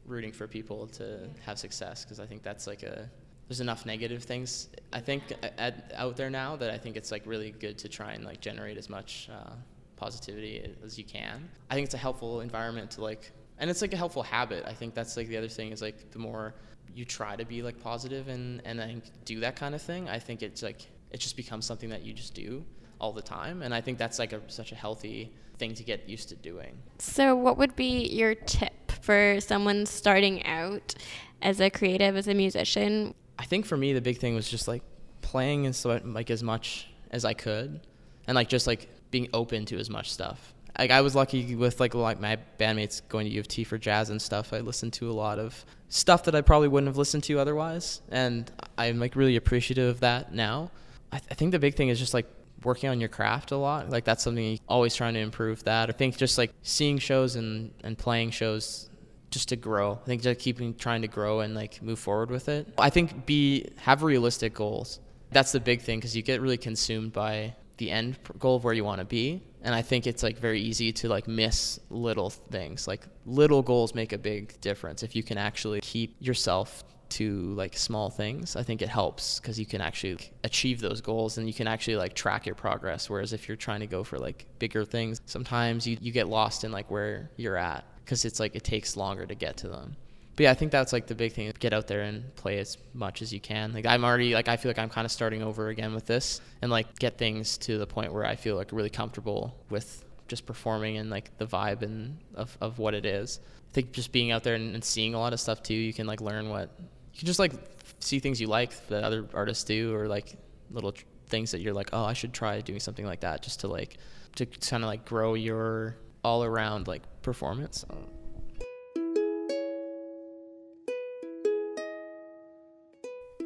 rooting 0.06 0.32
for 0.32 0.46
people 0.46 0.86
to 0.88 1.28
have 1.46 1.58
success 1.58 2.04
because 2.04 2.20
i 2.20 2.26
think 2.26 2.42
that's 2.42 2.66
like 2.66 2.82
a 2.82 3.08
there's 3.48 3.60
enough 3.60 3.84
negative 3.84 4.22
things 4.22 4.68
i 4.92 5.00
think 5.00 5.22
at, 5.58 5.92
out 5.96 6.16
there 6.16 6.30
now 6.30 6.56
that 6.56 6.70
i 6.70 6.78
think 6.78 6.96
it's 6.96 7.10
like 7.10 7.22
really 7.26 7.50
good 7.50 7.76
to 7.78 7.88
try 7.88 8.12
and 8.12 8.24
like 8.24 8.40
generate 8.40 8.76
as 8.76 8.88
much 8.88 9.28
uh, 9.32 9.50
positivity 9.96 10.74
as 10.84 10.98
you 10.98 11.04
can. 11.04 11.48
I 11.70 11.74
think 11.74 11.86
it's 11.86 11.94
a 11.94 11.98
helpful 11.98 12.40
environment 12.40 12.90
to 12.92 13.02
like 13.02 13.30
and 13.58 13.70
it's 13.70 13.80
like 13.80 13.94
a 13.94 13.96
helpful 13.96 14.24
habit. 14.24 14.64
I 14.66 14.72
think 14.72 14.94
that's 14.94 15.16
like 15.16 15.28
the 15.28 15.36
other 15.36 15.48
thing 15.48 15.70
is 15.70 15.80
like 15.80 16.10
the 16.10 16.18
more 16.18 16.54
you 16.94 17.04
try 17.04 17.36
to 17.36 17.44
be 17.44 17.62
like 17.62 17.80
positive 17.80 18.28
and 18.28 18.60
and 18.64 18.80
i 18.80 18.86
think 18.86 19.04
do 19.24 19.40
that 19.40 19.56
kind 19.56 19.74
of 19.74 19.82
thing 19.82 20.08
i 20.08 20.18
think 20.18 20.42
it's 20.42 20.62
like 20.62 20.86
it 21.10 21.18
just 21.18 21.36
becomes 21.36 21.66
something 21.66 21.88
that 21.90 22.02
you 22.02 22.12
just 22.12 22.34
do 22.34 22.64
all 23.00 23.12
the 23.12 23.22
time 23.22 23.62
and 23.62 23.74
i 23.74 23.80
think 23.80 23.98
that's 23.98 24.18
like 24.18 24.32
a, 24.32 24.40
such 24.48 24.70
a 24.70 24.76
healthy 24.76 25.32
thing 25.58 25.74
to 25.74 25.84
get 25.84 26.08
used 26.08 26.28
to 26.30 26.36
doing. 26.36 26.76
So, 26.98 27.36
what 27.36 27.56
would 27.58 27.76
be 27.76 28.06
your 28.08 28.34
tip 28.34 28.90
for 29.00 29.40
someone 29.40 29.86
starting 29.86 30.44
out 30.44 30.94
as 31.42 31.60
a 31.60 31.70
creative, 31.70 32.16
as 32.16 32.28
a 32.28 32.34
musician? 32.34 33.14
I 33.38 33.44
think 33.44 33.66
for 33.66 33.76
me 33.76 33.92
the 33.92 34.00
big 34.00 34.18
thing 34.18 34.34
was 34.34 34.48
just 34.48 34.68
like 34.68 34.82
playing 35.22 35.66
as 35.66 35.84
like 35.84 36.30
as 36.30 36.42
much 36.42 36.88
as 37.10 37.24
I 37.24 37.34
could, 37.34 37.80
and 38.26 38.34
like 38.34 38.48
just 38.48 38.66
like 38.66 38.88
being 39.10 39.28
open 39.32 39.64
to 39.66 39.78
as 39.78 39.90
much 39.90 40.12
stuff. 40.12 40.54
Like 40.78 40.90
I 40.90 41.00
was 41.00 41.14
lucky 41.14 41.54
with 41.54 41.80
like 41.80 41.94
like 41.94 42.20
my 42.20 42.38
bandmates 42.58 43.00
going 43.08 43.26
to 43.26 43.32
U 43.32 43.40
of 43.40 43.48
T 43.48 43.64
for 43.64 43.78
jazz 43.78 44.10
and 44.10 44.20
stuff. 44.20 44.52
I 44.52 44.58
listened 44.58 44.92
to 44.94 45.10
a 45.10 45.12
lot 45.12 45.38
of 45.38 45.64
stuff 45.88 46.24
that 46.24 46.34
I 46.34 46.40
probably 46.40 46.68
wouldn't 46.68 46.88
have 46.88 46.96
listened 46.96 47.24
to 47.24 47.38
otherwise, 47.38 48.00
and 48.10 48.50
I'm 48.76 48.98
like 48.98 49.16
really 49.16 49.36
appreciative 49.36 49.88
of 49.88 50.00
that 50.00 50.34
now. 50.34 50.70
I, 51.12 51.18
th- 51.18 51.28
I 51.30 51.34
think 51.34 51.52
the 51.52 51.58
big 51.58 51.76
thing 51.76 51.88
is 51.88 51.98
just 51.98 52.14
like 52.14 52.26
working 52.64 52.88
on 52.88 52.98
your 52.98 53.08
craft 53.08 53.52
a 53.52 53.56
lot. 53.56 53.90
Like 53.90 54.04
that's 54.04 54.24
something 54.24 54.44
you 54.44 54.58
always 54.68 54.94
trying 54.94 55.14
to 55.14 55.20
improve 55.20 55.62
that. 55.64 55.88
I 55.88 55.92
think 55.92 56.16
just 56.16 56.38
like 56.38 56.52
seeing 56.62 56.98
shows 56.98 57.36
and 57.36 57.72
and 57.84 57.96
playing 57.96 58.30
shows 58.30 58.88
just 59.34 59.50
to 59.50 59.56
grow. 59.56 59.98
I 60.02 60.06
think 60.06 60.22
just 60.22 60.40
keeping 60.40 60.74
trying 60.74 61.02
to 61.02 61.08
grow 61.08 61.40
and 61.40 61.54
like 61.54 61.82
move 61.82 61.98
forward 61.98 62.30
with 62.30 62.48
it. 62.48 62.66
I 62.78 62.88
think 62.88 63.26
be 63.26 63.68
have 63.76 64.02
realistic 64.02 64.54
goals. 64.54 65.00
That's 65.32 65.52
the 65.52 65.60
big 65.60 65.82
thing 65.82 65.98
because 65.98 66.16
you 66.16 66.22
get 66.22 66.40
really 66.40 66.56
consumed 66.56 67.12
by 67.12 67.54
the 67.76 67.90
end 67.90 68.16
goal 68.38 68.56
of 68.56 68.64
where 68.64 68.72
you 68.72 68.84
want 68.84 69.00
to 69.00 69.04
be, 69.04 69.42
and 69.62 69.74
I 69.74 69.82
think 69.82 70.06
it's 70.06 70.22
like 70.22 70.38
very 70.38 70.60
easy 70.60 70.92
to 70.92 71.08
like 71.08 71.26
miss 71.26 71.80
little 71.90 72.30
things. 72.30 72.86
Like 72.86 73.02
little 73.26 73.60
goals 73.60 73.94
make 73.94 74.12
a 74.12 74.18
big 74.18 74.58
difference 74.60 75.02
if 75.02 75.16
you 75.16 75.24
can 75.24 75.36
actually 75.36 75.80
keep 75.80 76.14
yourself 76.20 76.84
to 77.10 77.52
like 77.52 77.76
small 77.76 78.08
things 78.08 78.56
i 78.56 78.62
think 78.62 78.80
it 78.80 78.88
helps 78.88 79.38
because 79.38 79.60
you 79.60 79.66
can 79.66 79.80
actually 79.80 80.18
achieve 80.42 80.80
those 80.80 81.00
goals 81.02 81.36
and 81.36 81.46
you 81.46 81.52
can 81.52 81.68
actually 81.68 81.96
like 81.96 82.14
track 82.14 82.46
your 82.46 82.54
progress 82.54 83.10
whereas 83.10 83.32
if 83.34 83.46
you're 83.46 83.58
trying 83.58 83.80
to 83.80 83.86
go 83.86 84.02
for 84.02 84.18
like 84.18 84.46
bigger 84.58 84.84
things 84.86 85.20
sometimes 85.26 85.86
you, 85.86 85.98
you 86.00 86.10
get 86.10 86.28
lost 86.28 86.64
in 86.64 86.72
like 86.72 86.90
where 86.90 87.30
you're 87.36 87.58
at 87.58 87.84
because 88.04 88.24
it's 88.24 88.40
like 88.40 88.54
it 88.54 88.64
takes 88.64 88.96
longer 88.96 89.26
to 89.26 89.34
get 89.34 89.56
to 89.58 89.68
them. 89.68 89.96
But 90.36 90.44
yeah 90.44 90.50
i 90.50 90.54
think 90.54 90.72
that's 90.72 90.92
like 90.92 91.06
the 91.06 91.14
big 91.14 91.32
thing 91.32 91.52
get 91.60 91.72
out 91.72 91.86
there 91.86 92.02
and 92.02 92.34
play 92.34 92.58
as 92.58 92.76
much 92.92 93.22
as 93.22 93.32
you 93.32 93.40
can. 93.40 93.72
Like 93.72 93.86
i'm 93.86 94.04
already 94.04 94.34
like 94.34 94.48
i 94.48 94.56
feel 94.56 94.70
like 94.70 94.78
i'm 94.78 94.88
kind 94.88 95.04
of 95.04 95.12
starting 95.12 95.42
over 95.42 95.68
again 95.68 95.94
with 95.94 96.06
this 96.06 96.40
and 96.62 96.70
like 96.70 96.98
get 96.98 97.18
things 97.18 97.56
to 97.58 97.78
the 97.78 97.86
point 97.86 98.12
where 98.12 98.26
i 98.26 98.36
feel 98.36 98.56
like 98.56 98.72
really 98.72 98.90
comfortable 98.90 99.56
with 99.70 100.04
just 100.28 100.46
performing 100.46 100.96
and 100.96 101.10
like 101.10 101.36
the 101.38 101.46
vibe 101.46 101.82
and 101.82 102.18
of, 102.34 102.56
of 102.60 102.78
what 102.78 102.94
it 102.94 103.04
is. 103.04 103.40
I 103.70 103.74
think 103.74 103.92
just 103.92 104.10
being 104.12 104.30
out 104.30 104.42
there 104.42 104.54
and, 104.54 104.74
and 104.74 104.82
seeing 104.84 105.14
a 105.14 105.18
lot 105.18 105.32
of 105.32 105.40
stuff 105.40 105.62
too 105.62 105.74
you 105.74 105.92
can 105.92 106.06
like 106.06 106.20
learn 106.20 106.48
what 106.48 106.70
you 107.12 107.18
can 107.18 107.26
just 107.26 107.38
like 107.38 107.52
see 108.00 108.18
things 108.18 108.40
you 108.40 108.46
like 108.46 108.86
that 108.88 109.04
other 109.04 109.26
artists 109.34 109.64
do 109.64 109.94
or 109.94 110.08
like 110.08 110.34
little 110.70 110.92
tr- 110.92 111.04
things 111.26 111.50
that 111.52 111.60
you're 111.60 111.72
like 111.74 111.90
oh 111.92 112.04
i 112.04 112.12
should 112.12 112.32
try 112.32 112.60
doing 112.60 112.80
something 112.80 113.06
like 113.06 113.20
that 113.20 113.42
just 113.42 113.60
to 113.60 113.68
like 113.68 113.96
to 114.36 114.46
kind 114.46 114.84
of 114.84 114.88
like 114.88 115.04
grow 115.04 115.34
your 115.34 115.96
all 116.22 116.44
around 116.44 116.86
like 116.86 117.02
performance 117.24 117.84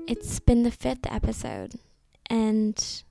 It's 0.07 0.41
been 0.41 0.63
the 0.63 0.71
fifth 0.71 1.07
episode, 1.11 1.75
and 2.31 3.03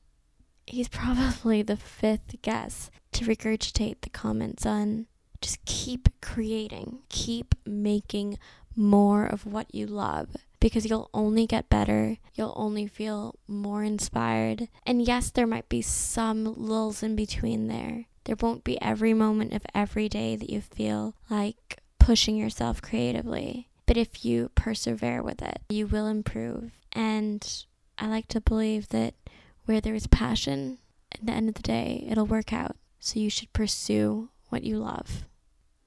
he's 0.65 0.87
probably 1.03 1.61
the 1.61 1.77
fifth 1.77 2.41
guest 2.41 2.89
to 3.11 3.25
regurgitate 3.25 4.01
the 4.01 4.09
comments 4.09 4.65
on 4.65 5.05
just 5.39 5.63
keep 5.65 6.09
creating, 6.21 6.99
keep 7.09 7.53
making 7.67 8.39
more 8.75 9.25
of 9.25 9.45
what 9.45 9.73
you 9.73 9.85
love 9.85 10.35
because 10.59 10.85
you'll 10.85 11.11
only 11.13 11.45
get 11.45 11.69
better, 11.69 12.17
you'll 12.33 12.53
only 12.55 12.87
feel 12.87 13.35
more 13.47 13.83
inspired. 13.83 14.67
And 14.85 15.01
yes, 15.01 15.29
there 15.29 15.47
might 15.47 15.69
be 15.69 15.81
some 15.81 16.55
lulls 16.57 17.03
in 17.03 17.15
between 17.15 17.67
there. 17.67 18.05
There 18.27 18.35
won't 18.41 18.65
be 18.65 18.79
every 18.81 19.13
moment 19.13 19.53
of 19.53 19.65
every 19.73 20.09
day 20.09 20.35
that 20.35 20.49
you 20.49 20.59
feel 20.59 21.15
like 21.29 21.79
pushing 21.97 22.35
yourself 22.35 22.81
creatively. 22.81 23.69
But 23.85 23.95
if 23.95 24.25
you 24.25 24.51
persevere 24.53 25.23
with 25.23 25.41
it, 25.41 25.61
you 25.69 25.87
will 25.87 26.07
improve. 26.07 26.71
And 26.91 27.65
I 27.97 28.07
like 28.07 28.27
to 28.27 28.41
believe 28.41 28.89
that 28.89 29.13
where 29.63 29.79
there 29.79 29.95
is 29.95 30.07
passion, 30.07 30.79
at 31.13 31.25
the 31.25 31.31
end 31.31 31.47
of 31.47 31.55
the 31.55 31.61
day, 31.61 32.05
it'll 32.09 32.25
work 32.25 32.51
out. 32.51 32.75
So 32.99 33.17
you 33.21 33.29
should 33.29 33.53
pursue 33.53 34.27
what 34.49 34.63
you 34.63 34.77
love. 34.77 35.23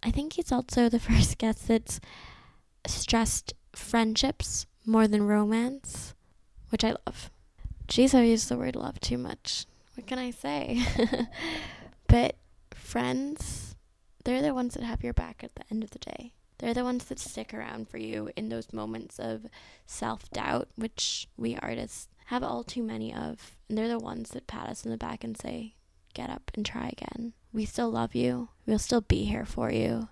I 0.03 0.11
think 0.11 0.32
he's 0.32 0.51
also 0.51 0.88
the 0.88 0.99
first 1.11 1.36
guest 1.36 1.68
that's 1.68 2.01
stressed 2.86 3.53
friendships 3.76 4.64
more 4.86 5.07
than 5.07 5.26
romance, 5.26 6.14
which 6.70 6.84
I 6.84 6.95
love. 7.07 7.30
Jeez, 7.86 8.14
I 8.14 8.22
use 8.22 8.49
the 8.49 8.57
word 8.57 8.76
love 8.76 8.99
too 8.99 9.18
much. 9.18 9.66
What 9.95 10.07
can 10.07 10.18
I 10.18 10.30
say? 10.30 10.80
but 12.11 12.34
friends, 12.74 13.76
they're 14.24 14.42
the 14.42 14.52
ones 14.52 14.74
that 14.74 14.82
have 14.82 15.04
your 15.04 15.12
back 15.12 15.44
at 15.44 15.54
the 15.54 15.62
end 15.70 15.84
of 15.84 15.90
the 15.90 16.00
day. 16.00 16.32
They're 16.58 16.74
the 16.74 16.84
ones 16.84 17.04
that 17.04 17.20
stick 17.20 17.54
around 17.54 17.88
for 17.88 17.98
you 17.98 18.30
in 18.36 18.48
those 18.48 18.72
moments 18.72 19.18
of 19.18 19.46
self 19.86 20.28
doubt, 20.30 20.68
which 20.74 21.28
we 21.36 21.56
artists 21.56 22.08
have 22.26 22.42
all 22.42 22.64
too 22.64 22.82
many 22.82 23.14
of. 23.14 23.56
And 23.68 23.78
they're 23.78 23.88
the 23.88 23.98
ones 23.98 24.30
that 24.30 24.46
pat 24.48 24.68
us 24.68 24.84
in 24.84 24.90
the 24.90 24.98
back 24.98 25.22
and 25.24 25.40
say, 25.40 25.74
get 26.12 26.30
up 26.30 26.50
and 26.54 26.66
try 26.66 26.88
again. 26.88 27.32
We 27.52 27.64
still 27.64 27.90
love 27.90 28.14
you. 28.14 28.48
We'll 28.66 28.80
still 28.80 29.00
be 29.00 29.24
here 29.24 29.46
for 29.46 29.70
you. 29.70 30.08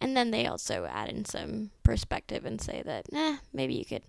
And 0.00 0.16
then 0.16 0.32
they 0.32 0.46
also 0.46 0.84
add 0.84 1.08
in 1.08 1.24
some 1.24 1.70
perspective 1.82 2.44
and 2.44 2.60
say 2.60 2.82
that, 2.84 3.06
eh, 3.12 3.36
maybe 3.52 3.74
you 3.74 3.84
could 3.84 4.04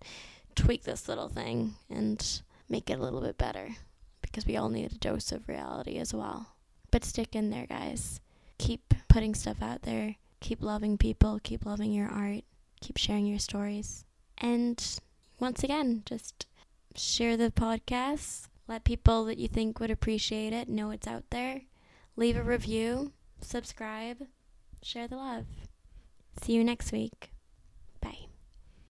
tweak 0.55 0.83
this 0.83 1.07
little 1.07 1.29
thing 1.29 1.75
and 1.89 2.41
make 2.67 2.89
it 2.89 2.99
a 2.99 3.01
little 3.01 3.21
bit 3.21 3.37
better 3.37 3.69
because 4.21 4.45
we 4.45 4.57
all 4.57 4.69
need 4.69 4.91
a 4.91 4.95
dose 4.95 5.31
of 5.31 5.47
reality 5.47 5.97
as 5.97 6.13
well. 6.13 6.47
But 6.91 7.03
stick 7.03 7.35
in 7.35 7.49
there, 7.49 7.67
guys. 7.67 8.19
Keep 8.57 8.93
putting 9.07 9.35
stuff 9.35 9.61
out 9.61 9.83
there. 9.83 10.15
Keep 10.39 10.61
loving 10.61 10.97
people. 10.97 11.39
Keep 11.43 11.65
loving 11.65 11.91
your 11.91 12.09
art. 12.09 12.43
Keep 12.81 12.97
sharing 12.97 13.25
your 13.25 13.39
stories. 13.39 14.05
And 14.37 14.83
once 15.39 15.63
again, 15.63 16.03
just 16.05 16.45
share 16.95 17.37
the 17.37 17.51
podcast. 17.51 18.47
Let 18.67 18.83
people 18.83 19.25
that 19.25 19.37
you 19.37 19.47
think 19.47 19.79
would 19.79 19.91
appreciate 19.91 20.53
it 20.53 20.67
know 20.67 20.91
it's 20.91 21.07
out 21.07 21.23
there. 21.29 21.61
Leave 22.15 22.37
a 22.37 22.43
review. 22.43 23.13
Subscribe. 23.41 24.27
Share 24.81 25.07
the 25.07 25.17
love. 25.17 25.45
See 26.41 26.53
you 26.53 26.63
next 26.63 26.91
week. 26.91 27.31
Bye. 28.01 28.27